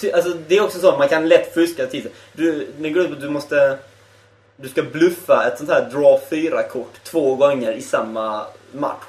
Ty- 0.00 0.12
Alltså, 0.12 0.32
det 0.48 0.56
är 0.56 0.64
också 0.64 0.78
så, 0.78 0.98
man 0.98 1.08
kan 1.08 1.28
lätt 1.28 1.54
fuska 1.54 1.86
till 1.86 2.02
sig. 2.02 2.12
Du, 2.32 2.68
det 2.78 2.90
går 2.90 3.02
ut 3.02 3.08
på 3.08 3.14
att 3.14 3.20
du 3.20 3.30
måste... 3.30 3.78
Du 4.56 4.68
ska 4.68 4.82
bluffa 4.82 5.46
ett 5.46 5.58
sånt 5.58 5.70
här 5.70 5.90
draw 5.90 6.20
4-kort 6.30 7.04
två 7.04 7.34
gånger 7.34 7.72
i 7.72 7.82
samma 7.82 8.46
match. 8.72 9.04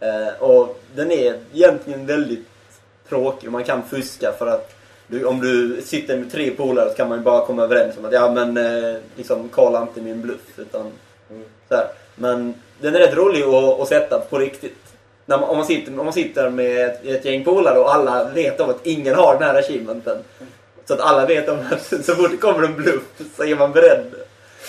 Eh, 0.00 0.42
och 0.42 0.80
den 0.94 1.10
är 1.12 1.38
egentligen 1.52 2.06
väldigt 2.06 2.46
tråkig 3.08 3.48
och 3.48 3.52
man 3.52 3.64
kan 3.64 3.82
fuska 3.88 4.32
för 4.38 4.46
att 4.46 4.74
du, 5.06 5.24
om 5.24 5.40
du 5.40 5.82
sitter 5.84 6.16
med 6.16 6.32
tre 6.32 6.50
polare 6.50 6.90
så 6.90 6.96
kan 6.96 7.08
man 7.08 7.18
ju 7.18 7.24
bara 7.24 7.46
komma 7.46 7.62
överens 7.62 7.96
om 7.98 8.04
att 8.04 8.12
ja 8.12 8.30
men 8.32 8.56
eh, 8.56 8.96
liksom 9.16 9.48
kolla 9.48 9.82
inte 9.82 10.00
min 10.00 10.22
bluff 10.22 10.58
utan 10.58 10.92
Mm. 11.30 11.44
så 11.68 11.74
här. 11.74 11.86
Men 12.14 12.54
den 12.82 12.94
är 12.94 12.98
rätt 12.98 13.14
rolig 13.14 13.42
att, 13.42 13.80
att 13.80 13.88
sätta 13.88 14.20
på 14.20 14.38
riktigt. 14.38 14.76
När 15.26 15.38
man, 15.38 15.48
om, 15.48 15.56
man 15.56 15.66
sitter, 15.66 15.98
om 15.98 16.04
man 16.04 16.12
sitter 16.12 16.50
med 16.50 16.86
ett, 16.86 17.04
ett 17.04 17.24
gäng 17.24 17.44
polare 17.44 17.78
och 17.78 17.94
alla 17.94 18.24
vet 18.24 18.60
om 18.60 18.70
att 18.70 18.86
ingen 18.86 19.14
har 19.14 19.34
den 19.34 19.42
här 19.42 19.58
achievementen. 19.58 20.18
Så 20.84 20.94
att 20.94 21.00
alla 21.00 21.26
vet 21.26 21.48
om 21.48 21.58
att 21.70 22.04
så 22.04 22.14
fort 22.14 22.30
det 22.30 22.36
kommer 22.36 22.66
en 22.66 22.74
bluff 22.74 23.02
så 23.36 23.44
är 23.44 23.56
man 23.56 23.72
beredd. 23.72 24.04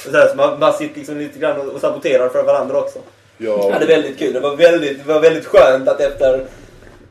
Så, 0.06 0.11
här, 0.11 0.27
så 0.27 0.35
man, 0.35 0.60
man 0.60 0.73
sitter 0.73 0.98
liksom 0.98 1.18
lite 1.18 1.40
grann 1.40 1.60
och, 1.60 1.68
och 1.68 1.81
saboterar 1.81 2.30
för 2.30 2.44
varandra 2.44 2.77
också. 2.77 2.99
Jag, 3.38 3.60
Ja, 3.60 3.80
det 3.80 3.85
är 3.85 3.88
väldigt 3.88 4.19
kul. 4.19 4.34
Det 4.34 4.40
var 4.40 4.56
väldigt, 4.56 5.06
det 5.06 5.14
var 5.14 5.19
väldigt 5.19 5.45
skönt 5.45 5.88
att 5.88 6.02
efter 6.02 6.45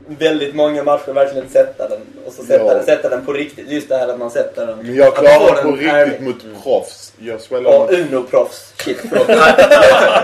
väldigt 0.07 0.55
många 0.55 0.83
matcher 0.83 1.13
verkligen 1.13 1.49
sätta 1.49 1.89
den. 1.89 1.99
Och 2.25 2.33
så 2.33 2.43
sätta, 2.43 2.65
Ja. 2.65 2.73
den, 2.73 2.85
sätta 2.85 3.09
den 3.09 3.25
på 3.25 3.33
riktigt. 3.33 3.69
Just 3.71 3.89
det 3.89 3.97
här 3.97 4.07
att 4.07 4.19
man 4.19 4.31
sätter 4.31 4.67
den. 4.67 4.77
Men 4.77 4.95
jag 4.95 5.15
klarar 5.15 5.63
på 5.63 5.71
riktigt 5.71 5.89
ärlig. 5.93 6.21
mot 6.21 6.63
proffs. 6.63 7.13
Jag 7.19 7.41
spelar 7.41 7.71
Ja, 7.71 7.79
mot... 7.79 7.91
Uno-proffs. 7.91 8.73
Shit, 8.77 8.97
förlåt. 9.09 9.27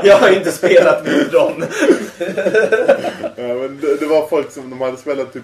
jag 0.04 0.18
har 0.18 0.30
inte 0.30 0.52
spelat 0.52 1.06
mot 1.06 1.32
dem. 1.32 1.64
Ja, 3.36 3.54
men 3.54 3.80
det, 3.82 3.96
det 4.00 4.06
var 4.06 4.28
folk 4.28 4.52
som 4.52 4.70
de 4.70 4.82
hade 4.82 4.98
spelat 4.98 5.34
typ 5.34 5.44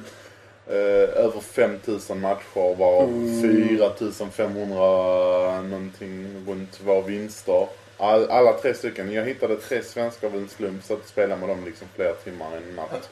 eh, 0.69 0.75
över 1.23 1.39
5000 1.53 2.19
matcher 2.21 2.75
varav 2.77 3.07
4500 3.41 5.61
någonting 5.61 6.43
runt 6.47 6.79
var 6.85 7.01
vinster. 7.01 7.67
All, 7.97 8.29
alla 8.29 8.53
tre 8.53 8.73
stycken. 8.73 9.11
Jag 9.13 9.25
hittade 9.25 9.55
tre 9.55 9.83
svenskar 9.83 10.27
av 10.27 10.35
en 10.35 10.49
slump 10.49 10.83
så 10.83 10.93
att 10.93 11.07
spela 11.07 11.35
med 11.35 11.49
dem 11.49 11.65
liksom 11.65 11.87
flera 11.95 12.13
timmar 12.13 12.45
en 12.57 12.75
natt. 12.75 13.09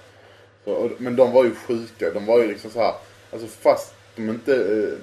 Och, 0.63 0.91
men 0.97 1.15
de 1.15 1.31
var 1.31 1.43
ju 1.43 1.55
sjuka. 1.55 2.11
De 2.11 2.25
var 2.25 2.39
ju 2.39 2.47
liksom 2.47 2.71
så 2.71 2.79
här. 2.79 2.93
Alltså 3.31 3.47
fast 3.47 3.93
de 4.15 4.29
inte 4.29 4.55
eh, 4.55 4.97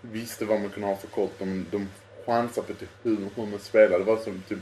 visste 0.00 0.44
vad 0.44 0.60
man 0.60 0.70
kunde 0.70 0.88
ha 0.88 0.96
för 0.96 1.06
kort. 1.06 1.32
De, 1.38 1.66
de 1.70 1.88
chansade 2.26 2.66
på 2.66 2.74
typ 2.74 2.88
hur, 3.02 3.16
hur 3.34 3.46
man 3.46 3.58
spelade. 3.58 3.98
Det 3.98 4.10
var 4.10 4.16
som 4.16 4.42
typ 4.48 4.58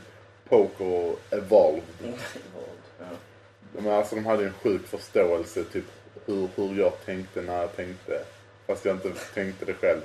poker 0.48 0.86
och 0.86 1.20
evolved. 1.30 1.82
Ja. 2.02 3.04
Men 3.72 3.92
alltså 3.92 4.14
de 4.14 4.26
hade 4.26 4.44
en 4.44 4.52
sjuk 4.62 4.86
förståelse 4.86 5.64
typ 5.64 5.84
hur, 6.26 6.48
hur 6.54 6.78
jag 6.78 6.92
tänkte 7.04 7.42
när 7.42 7.60
jag 7.60 7.76
tänkte. 7.76 8.24
Fast 8.66 8.84
jag 8.84 8.96
inte 8.96 9.10
tänkte 9.34 9.64
det 9.64 9.74
själv. 9.74 10.00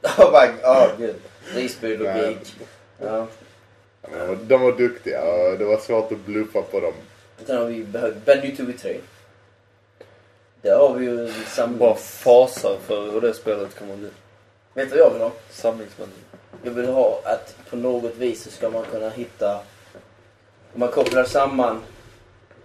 Oh 0.18 0.32
my 0.32 0.62
oh, 0.62 0.98
gud. 0.98 1.14
Risby 1.54 1.96
logik. 1.96 2.56
Ja. 2.98 3.26
De 4.02 4.26
var, 4.26 4.36
de 4.36 4.60
var 4.60 4.72
duktiga 4.72 5.22
och 5.22 5.58
det 5.58 5.64
var 5.64 5.78
svårt 5.78 6.12
att 6.12 6.18
bluffa 6.18 6.62
på 6.62 6.80
dem. 6.80 6.92
Sen 7.46 7.58
har 7.58 7.64
vi 7.66 7.84
behövt 7.84 8.24
Bandy 8.24 8.54
2v3. 8.54 8.96
Där 10.62 10.76
har 10.76 10.94
vi 10.94 11.04
ju 11.04 11.32
en 11.58 11.78
Bara 11.78 11.94
fasar 11.94 12.76
för 12.86 13.10
hur 13.12 13.20
det 13.20 13.34
spelet 13.34 13.78
kommer 13.78 13.92
att 13.92 13.98
bli. 13.98 14.10
Vet 14.74 14.90
du 14.90 14.96
vad 14.96 15.06
jag 15.06 15.12
vill 15.12 15.22
ha? 15.22 15.32
Samlingsband. 15.50 16.12
Jag 16.62 16.70
vill 16.70 16.88
ha 16.88 17.20
att 17.24 17.56
på 17.70 17.76
något 17.76 18.16
vis 18.16 18.44
så 18.44 18.50
ska 18.50 18.70
man 18.70 18.84
kunna 18.92 19.10
hitta... 19.10 19.60
Om 20.74 20.80
man 20.80 20.88
kopplar 20.88 21.24
samman 21.24 21.82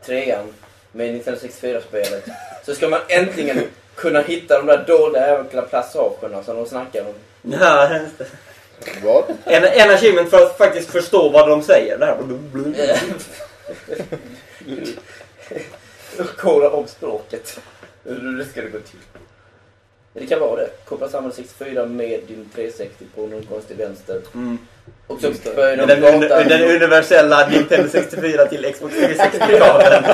trean 0.05 0.53
med 0.91 1.21
1964-spelet 1.21 2.25
så 2.65 2.75
ska 2.75 2.89
man 2.89 2.99
äntligen 3.07 3.63
kunna 3.95 4.21
hitta 4.21 4.57
de 4.57 4.67
där 4.67 4.85
dolda 4.87 5.27
jävla 5.27 5.61
passagerna 5.61 6.43
som 6.43 6.55
de 6.55 6.65
snackar 6.65 7.01
om. 7.01 7.13
Ja, 7.41 7.97
just 7.97 8.17
det. 8.17 8.25
Vad? 9.03 9.23
En, 9.45 9.63
en 9.63 9.89
achievement 9.89 10.29
för 10.29 10.43
att 10.43 10.57
faktiskt 10.57 10.89
förstå 10.89 11.29
vad 11.29 11.49
de 11.49 11.63
säger. 11.63 11.97
Det 11.97 12.05
här. 12.05 12.17
Kolla 16.37 16.69
om 16.69 16.87
språket. 16.87 17.59
Hur 18.03 18.37
det 18.37 18.45
ska 18.45 18.61
gå 18.61 18.67
till. 18.79 18.99
Det 20.13 20.25
kan 20.25 20.39
vara 20.39 20.55
det. 20.55 20.69
Koppla 20.85 21.09
samman 21.09 21.31
64 21.31 21.85
med 21.85 22.19
din 22.27 22.49
360 22.55 23.05
på 23.15 23.21
någon 23.27 23.43
konstig 23.45 23.77
vänster. 23.77 24.21
Mm. 24.33 24.57
Och 25.07 25.21
så 25.21 25.31
Den, 25.55 25.87
de 25.87 25.93
un, 25.95 26.21
prata. 26.21 26.43
den 26.43 26.61
universella 26.75 27.47
Nintendo 27.49 27.89
64 27.91 28.45
till 28.45 28.73
Xbox 28.73 28.93
360-kabeln. 28.95 30.03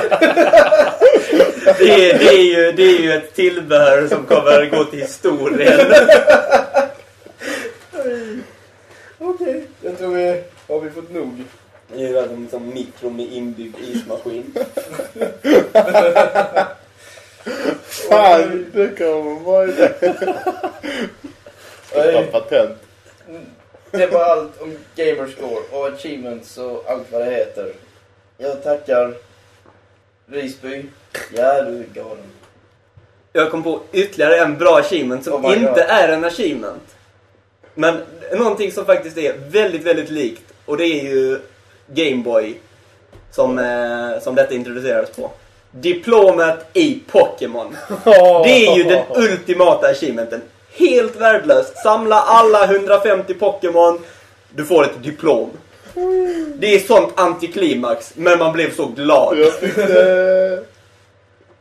Det, 1.78 2.10
är- 2.10 2.18
det, 2.18 2.28
är 2.28 2.42
ju, 2.42 2.72
det 2.72 2.82
är 2.82 2.98
ju 3.00 3.12
ett 3.12 3.34
tillbehör 3.34 4.08
som 4.08 4.26
kommer 4.26 4.66
gå 4.70 4.84
till 4.84 5.00
historien. 5.00 5.92
Okej, 9.18 9.66
jag 9.82 9.98
tror 9.98 10.14
vi 10.14 10.42
har 10.68 10.80
vi 10.80 10.90
fått 10.90 11.10
nog. 11.14 11.44
Det 11.94 12.04
är 12.04 12.08
ju 12.08 12.18
en 12.18 12.48
sån 12.50 12.74
mikro 12.74 13.10
med 13.10 13.26
inbyggd 13.32 13.76
ismaskin. 13.78 14.54
Fan, 17.84 18.66
det 18.74 18.98
kan 18.98 19.44
vara 19.44 19.66
det. 19.66 19.94
Skaffa 21.92 22.40
patent. 22.40 22.78
Det 23.90 24.06
var 24.06 24.20
allt 24.24 24.62
om 24.62 24.76
Gamerscore 24.96 25.62
och 25.70 25.86
achievements 25.88 26.58
och 26.58 26.84
allt 26.88 27.12
vad 27.12 27.20
det 27.20 27.30
heter. 27.30 27.72
Jag 28.38 28.62
tackar 28.64 29.14
Risby. 30.26 30.84
Ja, 31.34 31.62
du 31.62 31.78
är 31.78 31.84
galen. 31.94 32.24
Jag 33.32 33.50
kom 33.50 33.62
på 33.62 33.80
ytterligare 33.92 34.36
en 34.38 34.58
bra 34.58 34.78
achievement 34.78 35.24
som 35.24 35.44
Oh 35.44 35.52
inte 35.58 35.70
God. 35.70 35.78
är 35.78 36.08
en 36.08 36.24
achievement. 36.24 36.96
Men 37.74 38.00
någonting 38.32 38.72
som 38.72 38.84
faktiskt 38.86 39.18
är 39.18 39.34
väldigt, 39.48 39.82
väldigt 39.82 40.10
likt. 40.10 40.42
Och 40.66 40.76
det 40.76 40.84
är 40.84 41.04
ju 41.04 41.40
Gameboy 41.86 42.60
som, 43.30 43.58
eh, 43.58 44.20
som 44.22 44.34
detta 44.34 44.54
introducerades 44.54 45.10
på. 45.10 45.30
Diplomet 45.70 46.66
i 46.72 47.02
Pokémon. 47.06 47.76
Det 48.44 48.66
är 48.66 48.76
ju 48.76 48.84
den 48.84 49.04
ultimata 49.14 49.86
achievementen. 49.86 50.42
Helt 50.72 51.16
värdelöst. 51.16 51.76
Samla 51.76 52.16
alla 52.16 52.64
150 52.64 53.34
Pokémon. 53.34 53.98
Du 54.54 54.64
får 54.64 54.84
ett 54.84 55.02
diplom. 55.02 55.50
Det 56.54 56.74
är 56.74 56.78
sånt 56.78 57.12
antiklimax, 57.16 58.12
men 58.16 58.38
man 58.38 58.52
blev 58.52 58.74
så 58.74 58.86
glad. 58.86 59.38
Jag 59.38 59.52
det... 59.76 60.64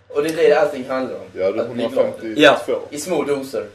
Och 0.08 0.24
det 0.24 0.30
är 0.30 0.50
det 0.50 0.62
allting 0.62 0.90
handlar 0.90 1.16
om. 1.16 1.22
Ja, 1.34 1.52
det 1.52 1.60
är 1.60 1.64
Att 1.64 1.72
bli 1.72 1.88
glad. 1.88 2.06
152. 2.06 2.42
Ja. 2.68 2.80
I 2.90 3.00
små 3.00 3.24
doser. 3.24 3.66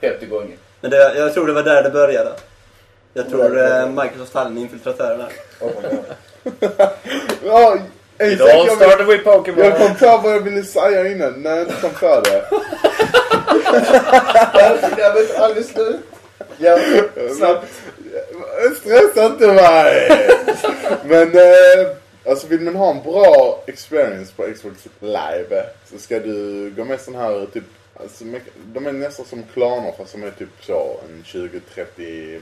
50 0.00 0.26
gånger. 0.26 0.56
Men 0.80 0.90
det, 0.90 1.14
jag 1.16 1.34
tror 1.34 1.46
det 1.46 1.52
var 1.52 1.62
där 1.62 1.82
det 1.82 1.90
började. 1.90 2.32
Jag 3.14 3.30
tror 3.30 3.58
eh, 3.58 3.88
Microsoft 3.88 4.34
hade 4.34 4.50
en 4.50 4.58
infiltratör 4.58 5.18
där. 5.18 5.28
Oh. 5.60 5.70
Ja, 7.44 7.78
en 8.18 8.30
Idag 8.30 8.70
startar 8.76 9.04
vi 9.04 9.18
Pokémon. 9.18 9.64
jag 9.64 9.78
kom 9.78 9.94
på 9.94 10.20
vad 10.22 10.34
jag 10.34 10.40
ville 10.40 10.64
säga 10.64 11.08
innan 11.08 11.42
när 11.42 11.50
jag 11.50 11.60
inte 11.60 11.74
kom 11.80 11.90
på 11.90 12.20
det. 12.20 12.44
Jag 14.98 15.14
vet 15.14 15.38
aldrig 15.38 15.64
slut. 15.64 16.00
Ja, 16.58 16.78
snabbt. 17.36 17.66
Stressa 18.80 19.26
inte 19.26 19.46
mig! 19.46 20.10
Men 21.04 21.28
eh, 21.28 21.88
alltså 22.26 22.46
vill 22.46 22.60
man 22.60 22.76
ha 22.76 22.90
en 22.90 23.02
bra 23.02 23.62
experience 23.66 24.32
på 24.36 24.42
Xbox 24.54 24.86
Live 25.00 25.64
så 25.90 25.98
ska 25.98 26.18
du 26.18 26.70
gå 26.76 26.84
med 26.84 27.00
sån 27.00 27.14
här 27.14 27.46
typ 27.52 27.64
Alltså, 28.00 28.24
de 28.64 28.86
är 28.86 28.92
nästan 28.92 29.26
som 29.26 29.42
klaner 29.54 29.92
fast 29.98 30.12
de 30.12 30.22
är 30.22 30.30
typ 30.30 30.48
så 30.60 31.00
en 31.08 31.22
20-30 31.24 32.40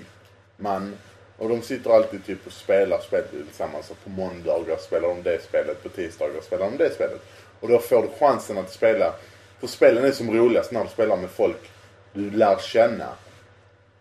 man. 0.56 0.94
Och 1.38 1.48
de 1.48 1.62
sitter 1.62 1.90
alltid 1.90 2.26
typ 2.26 2.46
och 2.46 2.52
spelar 2.52 3.00
spel 3.00 3.24
tillsammans. 3.46 3.90
Och 3.90 4.04
på 4.04 4.10
måndagar 4.10 4.76
spelar 4.76 5.08
de 5.08 5.22
det 5.22 5.42
spelet, 5.42 5.82
på 5.82 5.88
tisdagar 5.88 6.40
spelar 6.40 6.70
de 6.70 6.76
det 6.76 6.94
spelet. 6.94 7.20
Och 7.60 7.68
då 7.68 7.78
får 7.78 8.02
du 8.02 8.08
chansen 8.18 8.58
att 8.58 8.72
spela. 8.72 9.14
För 9.60 9.66
spelen 9.66 10.04
är 10.04 10.12
som 10.12 10.30
roligast 10.30 10.72
när 10.72 10.84
du 10.84 10.90
spelar 10.90 11.16
med 11.16 11.30
folk 11.30 11.70
du 12.12 12.30
lär 12.30 12.56
känna. 12.56 13.08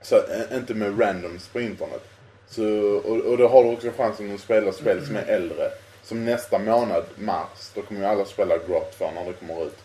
Så 0.01 0.21
inte 0.53 0.73
med 0.73 1.01
randoms 1.01 1.47
på 1.47 1.61
internet. 1.61 2.03
Så, 2.47 2.63
och, 2.97 3.17
och 3.17 3.37
då 3.37 3.47
har 3.47 3.63
du 3.63 3.69
också 3.69 3.91
chansen 3.97 4.35
att 4.35 4.41
spela 4.41 4.71
spel 4.71 5.05
som 5.05 5.15
är 5.15 5.25
äldre. 5.25 5.71
Som 6.03 6.25
nästa 6.25 6.59
månad, 6.59 7.03
mars, 7.15 7.71
då 7.75 7.81
kommer 7.81 8.01
ju 8.01 8.07
alla 8.07 8.25
spela 8.25 8.57
Grot 8.57 8.97
2 8.97 9.11
när 9.15 9.25
det 9.25 9.33
kommer 9.33 9.65
ut. 9.65 9.77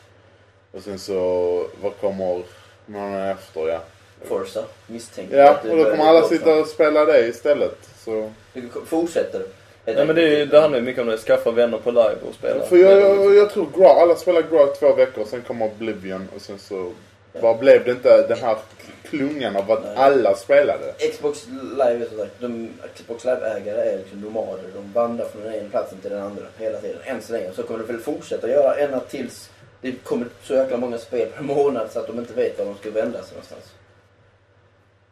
Och 0.73 0.83
sen 0.83 0.99
så, 0.99 1.67
vad 1.83 1.97
kommer 2.01 2.43
månaden 2.87 3.29
efter, 3.29 3.69
ja. 3.69 3.81
Forza, 4.25 4.65
misstänker 4.87 5.39
Ja, 5.39 5.51
att 5.51 5.65
och 5.65 5.77
då 5.77 5.85
kommer 5.85 6.05
alla 6.05 6.29
sitta 6.29 6.55
och 6.55 6.67
spela 6.67 7.05
det 7.05 7.29
istället. 7.29 7.79
Så. 8.05 8.33
Du 8.53 8.63
fortsätter. 8.87 9.43
Nej 9.85 10.07
men 10.07 10.17
det, 10.17 10.41
är 10.41 10.47
det 10.47 10.61
handlar 10.61 10.79
ju 10.79 10.85
mycket 10.85 11.03
om 11.03 11.09
det. 11.09 11.19
Skaffa 11.19 11.51
vänner 11.51 11.79
på 11.79 11.91
live 11.91 12.17
och 12.29 12.35
spela. 12.35 12.65
För 12.65 12.77
jag, 12.77 13.01
jag, 13.01 13.35
jag 13.35 13.51
tror 13.51 13.67
Grot, 13.77 13.97
alla 13.97 14.17
spelar 14.17 14.43
Grot 14.43 14.81
två 14.81 14.95
veckor, 14.95 15.25
sen 15.25 15.43
kommer 15.43 15.67
Oblivion 15.67 16.29
och 16.35 16.41
sen 16.43 16.59
så 16.59 16.93
bara 17.41 17.55
blev 17.55 17.85
det 17.85 17.91
inte 17.91 18.27
den 18.27 18.39
här 18.39 18.57
klungan 19.03 19.57
av 19.57 19.71
att 19.71 19.85
Nej. 19.85 19.97
alla 19.97 20.35
spelade. 20.35 20.95
Xbox 21.13 21.47
Live 21.73 22.05
är 22.05 22.09
som 22.09 22.19
sagt, 22.19 22.33
de 22.39 22.69
Xbox 22.95 23.25
Live-ägare 23.25 23.81
är 23.81 23.99
liksom 23.99 24.21
nomader. 24.21 24.65
De 24.75 24.93
vandrar 24.93 25.27
från 25.27 25.43
den 25.43 25.55
ena 25.55 25.69
platsen 25.71 25.99
till 25.99 26.11
den 26.11 26.23
andra 26.23 26.43
hela 26.59 26.79
tiden. 26.81 26.97
Än 27.05 27.23
så 27.23 27.33
länge. 27.33 27.53
Så 27.53 27.63
kommer 27.63 27.81
de 27.81 27.93
väl 27.93 28.03
fortsätta 28.03 28.49
göra 28.49 28.75
ända 28.75 29.01
tills 29.01 29.51
det 29.81 29.93
kommer 29.93 30.27
så 30.43 30.55
jäkla 30.55 30.77
många 30.77 30.99
spel 30.99 31.29
per 31.37 31.43
månad 31.43 31.91
så 31.93 31.99
att 31.99 32.07
de 32.07 32.19
inte 32.19 32.35
vet 32.35 32.59
var 32.59 32.65
de 32.65 32.77
ska 32.77 32.91
vända 32.91 33.23
sig 33.23 33.33
någonstans. 33.33 33.65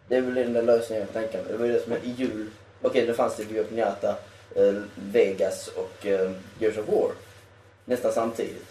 Det 0.08 0.16
är 0.16 0.20
väl 0.20 0.34
den 0.34 0.52
där 0.52 0.62
lösningen 0.62 1.06
jag 1.06 1.12
tänker 1.22 1.38
mig. 1.42 1.52
Det 1.52 1.58
var 1.58 1.66
ju 1.66 1.72
det 1.72 1.80
som 1.80 1.92
i 1.92 2.14
jul. 2.16 2.46
Okej, 2.82 3.06
det 3.06 3.14
fanns 3.14 3.36
det 3.36 3.44
Björknjata, 3.44 4.16
eh, 4.56 4.74
Vegas 4.94 5.68
och 5.68 6.06
eh, 6.06 6.30
Gears 6.58 6.78
of 6.78 6.88
War. 6.88 7.10
Nästan 7.84 8.12
samtidigt. 8.12 8.66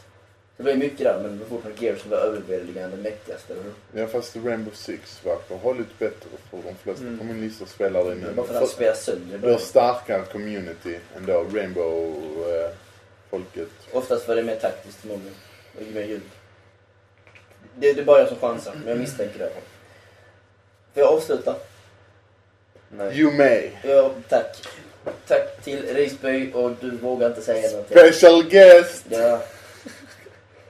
Det 0.58 0.64
var 0.64 0.72
ju 0.72 0.78
mycket 0.78 1.00
där, 1.00 1.20
men 1.24 1.32
det 1.32 1.38
var 1.44 1.50
fortfarande 1.50 1.86
Gears 1.86 2.02
som 2.02 2.12
var 2.12 2.18
överväldigande 2.18 2.98
mäktigast, 2.98 3.50
eller 3.52 3.62
hur? 3.64 3.74
Ja 4.02 4.08
fast 4.08 4.36
Rainbow 4.36 4.74
Six 4.74 5.26
verkar 5.26 5.56
ha 5.56 5.74
lite 5.74 5.90
bättre 6.00 6.30
för 6.50 6.58
de 6.58 6.76
flesta 6.76 7.04
Mm. 7.06 7.42
lista 7.42 7.66
spelar 7.66 8.06
det 8.06 8.16
nu. 8.16 8.28
Bara 8.36 8.48
för 8.48 8.54
att 8.54 8.60
han 8.60 8.68
spelar 8.70 8.94
sönder. 8.94 9.38
Du 9.38 9.52
har 9.52 9.58
starkare 9.60 10.24
community 10.32 10.98
ändå, 11.18 11.46
Rainbow-folket. 11.54 13.70
Oftast 13.92 14.28
var 14.28 14.36
det 14.36 14.44
mer 14.44 14.56
taktiskt 14.56 14.98
förmodligen. 14.98 15.34
Och 15.76 15.82
mer 15.94 16.04
ljud. 16.04 16.22
Det, 17.76 17.94
det 17.94 18.02
är 18.02 18.06
bara 18.06 18.20
jag 18.20 18.28
som 18.28 18.38
chansar, 18.40 18.74
men 18.76 18.88
jag 18.88 18.98
misstänker 19.00 19.40
det. 19.40 19.50
Får 20.98 21.04
jag 21.06 21.14
avsluta? 21.14 21.56
Nej. 22.90 23.20
you 23.20 23.32
may. 23.32 23.70
Ja, 23.84 24.12
tack. 24.30 24.68
Tack 25.28 25.64
till 25.64 25.96
Risby 25.96 26.52
och 26.54 26.72
du 26.82 26.92
vågar 26.92 27.28
inte 27.28 27.42
säga 27.42 27.72
någonting. 27.72 27.98
Special 27.98 28.44
guest! 28.44 29.06
Ja. 29.10 29.40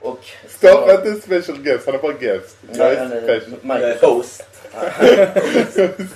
Och 0.00 0.18
Stoppa 0.48 0.94
inte 0.94 1.14
special 1.20 1.58
guest, 1.58 1.86
han 1.86 1.94
är 1.94 1.98
bara 1.98 2.12
guest. 2.12 2.56
Jag 2.72 2.96
Han 2.96 3.12
är 3.12 3.20
special. 3.20 3.58
Jag 3.80 3.82
är 3.82 4.00
host. 4.00 4.42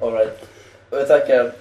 Alright. 0.00 0.38
Och 0.90 0.98
jag 0.98 1.08
tackar 1.08 1.52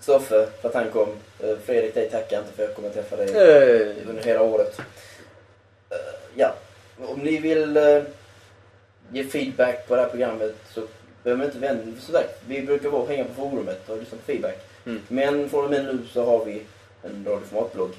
Stoffe 0.00 0.46
för 0.60 0.68
att 0.68 0.74
han 0.74 0.90
kom. 0.90 1.08
Eh, 1.42 1.56
Fredrik, 1.64 1.94
dig 1.94 2.10
tackar 2.10 2.36
jag 2.36 2.42
inte 2.44 2.52
för 2.56 2.62
jag 2.62 2.74
kommer 2.74 2.90
träffa 2.90 3.16
dig 3.16 3.32
Hey. 3.32 3.94
under 4.08 4.22
hela 4.22 4.42
året. 4.42 4.78
Eh, 5.90 5.96
Ja, 6.34 6.54
om 7.06 7.18
ni 7.20 7.38
vill 7.38 7.76
eh, 7.76 8.02
ge 9.12 9.24
feedback 9.24 9.88
på 9.88 9.94
det 9.96 10.02
här 10.02 10.08
programmet 10.08 10.54
så 10.74 10.80
behöver 11.22 11.40
ni 11.40 11.46
inte 11.46 11.58
vända 11.58 12.00
sagt, 12.00 12.42
vi 12.48 12.62
brukar 12.62 12.88
vara 12.88 13.02
och 13.02 13.08
hänga 13.08 13.24
på 13.24 13.34
forumet 13.34 13.88
och 13.88 13.98
lyssna 13.98 14.18
på 14.18 14.24
feedback. 14.32 14.58
Mm. 14.86 15.00
Men 15.08 15.48
från 15.48 15.64
och 15.64 15.70
med 15.70 15.84
nu 15.84 15.98
så 16.12 16.24
har 16.24 16.44
vi 16.44 16.62
en 17.02 17.24
radioformatblogg. 17.28 17.90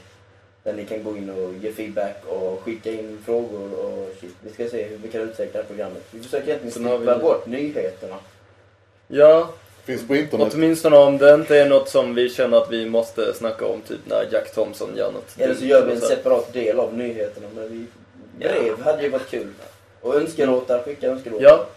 Där 0.64 0.74
ni 0.74 0.86
kan 0.86 1.04
gå 1.04 1.18
in 1.18 1.30
och 1.30 1.54
ge 1.54 1.72
feedback 1.72 2.24
och 2.28 2.62
skicka 2.64 2.92
in 2.92 3.20
frågor 3.26 3.74
och 3.80 4.10
shit. 4.22 4.36
Vi 4.42 4.52
ska 4.52 4.68
se 4.70 4.84
hur 4.84 4.98
vi 4.98 5.08
kan 5.08 5.22
utveckla 5.22 5.52
det 5.54 5.58
här 5.58 5.64
programmet. 5.68 6.04
Vi 6.12 6.20
försöker 6.24 6.48
egentligen 6.48 6.88
har 6.88 6.98
vi- 6.98 7.06
slippa 7.06 7.20
bort 7.20 7.48
nyheterna. 7.48 8.16
Ja, 9.08 9.50
Finns 9.86 10.08
på 10.08 10.16
internet. 10.16 10.54
åtminstone 10.54 10.98
om 10.98 11.18
det 11.18 11.34
inte 11.34 11.58
är 11.58 11.70
något 11.70 11.90
som 11.90 12.16
vi 12.16 12.30
känner 12.30 12.58
att 12.58 12.72
vi 12.72 12.86
måste 12.90 13.34
snacka 13.34 13.66
om, 13.66 13.82
typ 13.82 14.00
när 14.06 14.28
Jack 14.32 14.54
Thompson 14.54 14.90
gör 14.98 15.12
något. 15.12 15.36
Eller 15.40 15.56
så 15.56 15.66
gör 15.66 15.86
vi 15.86 15.92
en 15.94 16.02
separat 16.02 16.54
del 16.54 16.80
av 16.80 16.98
nyheterna. 16.98 17.48
Men 17.56 17.70
vi, 17.70 17.86
Ja. 18.40 18.50
brev 18.52 18.82
hade 18.82 19.04
ju 19.04 19.10
varit 19.10 19.30
kul. 19.30 19.48
Och 20.04 20.16
önskelåtar, 20.16 20.84
skicka 20.84 21.08
önskelåtar. 21.08 21.46
Ja, 21.46 21.68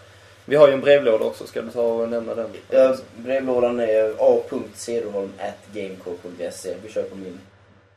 vi 0.45 0.55
har 0.55 0.67
ju 0.67 0.73
en 0.73 0.81
brevlåda 0.81 1.25
också. 1.25 1.47
Ska 1.47 1.61
du 1.61 1.71
ta 1.71 1.81
och 1.81 2.09
nämna 2.09 2.35
den? 2.35 2.49
Ja, 2.69 2.95
brevlådan 3.17 3.79
är 3.79 4.15
a.cederholm.gameco.se. 4.19 6.75
Vi 6.83 6.89
kör 6.89 7.03
på 7.03 7.15
min. 7.15 7.39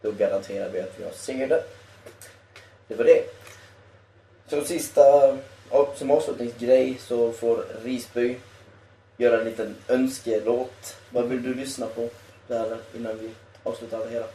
Då 0.02 0.10
garanterar 0.10 0.68
vi 0.68 0.80
att 0.80 0.98
jag 1.02 1.14
ser 1.14 1.48
det. 1.48 1.62
Det 2.88 2.94
var 2.94 3.04
det. 3.04 3.24
Så 4.48 4.64
sista, 4.64 5.02
som 5.94 6.10
avslutningsgrej 6.10 6.98
så 7.00 7.32
får 7.32 7.64
Risby 7.84 8.36
göra 9.16 9.40
en 9.40 9.44
liten 9.44 9.74
önskelåt. 9.88 10.96
Vad 11.10 11.28
vill 11.28 11.42
du 11.42 11.54
lyssna 11.54 11.86
på 11.86 12.08
där 12.46 12.76
innan 12.96 13.18
vi 13.18 13.30
avslutar 13.62 13.98
det 13.98 14.10
hela? 14.10 14.26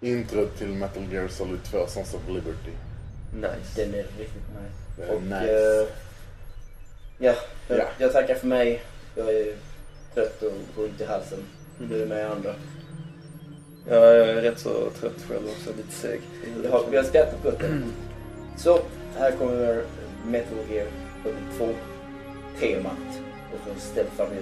Intro 0.00 0.46
till 0.46 0.68
Metal 0.68 1.12
Gear 1.12 1.28
Solid 1.28 1.64
2 1.70 1.86
Sons 1.86 2.14
of 2.14 2.28
Liberty. 2.28 2.72
Nice. 3.34 3.76
Den 3.76 3.94
är 3.94 4.02
riktigt 4.02 4.34
nice. 4.34 4.85
Är 5.02 5.14
Och 5.14 5.22
nice. 5.22 5.80
eh, 5.80 5.86
ja, 7.18 7.34
jag, 7.68 7.78
Ja. 7.78 7.84
jag 7.98 8.12
tackar 8.12 8.34
för 8.34 8.46
mig. 8.46 8.82
Jag 9.14 9.28
är 9.34 9.54
trött 10.14 10.42
och 10.42 10.82
ont 10.84 11.00
i 11.00 11.04
halsen. 11.04 11.38
Mm. 11.78 11.90
Du 11.90 12.02
är 12.02 12.06
med 12.06 12.30
andra. 12.30 12.54
Ja, 13.88 13.94
jag 13.94 14.28
är 14.28 14.34
rätt 14.42 14.58
så 14.58 14.90
trött 15.00 15.22
själv 15.28 15.46
också. 15.46 15.70
Lite 15.76 15.92
seg. 15.92 16.20
Vi 16.62 16.68
har, 16.68 16.84
vi 16.90 16.96
har 16.96 17.04
skrattat 17.04 17.42
gott. 17.42 17.60
Så, 18.56 18.80
här 19.18 19.30
kommer 19.32 19.82
Metal 20.26 20.58
Gear 20.70 20.86
42 21.22 21.68
temat 22.60 23.20
och 23.52 23.58
så 23.74 23.80
Step 23.80 24.06
Family 24.16 24.40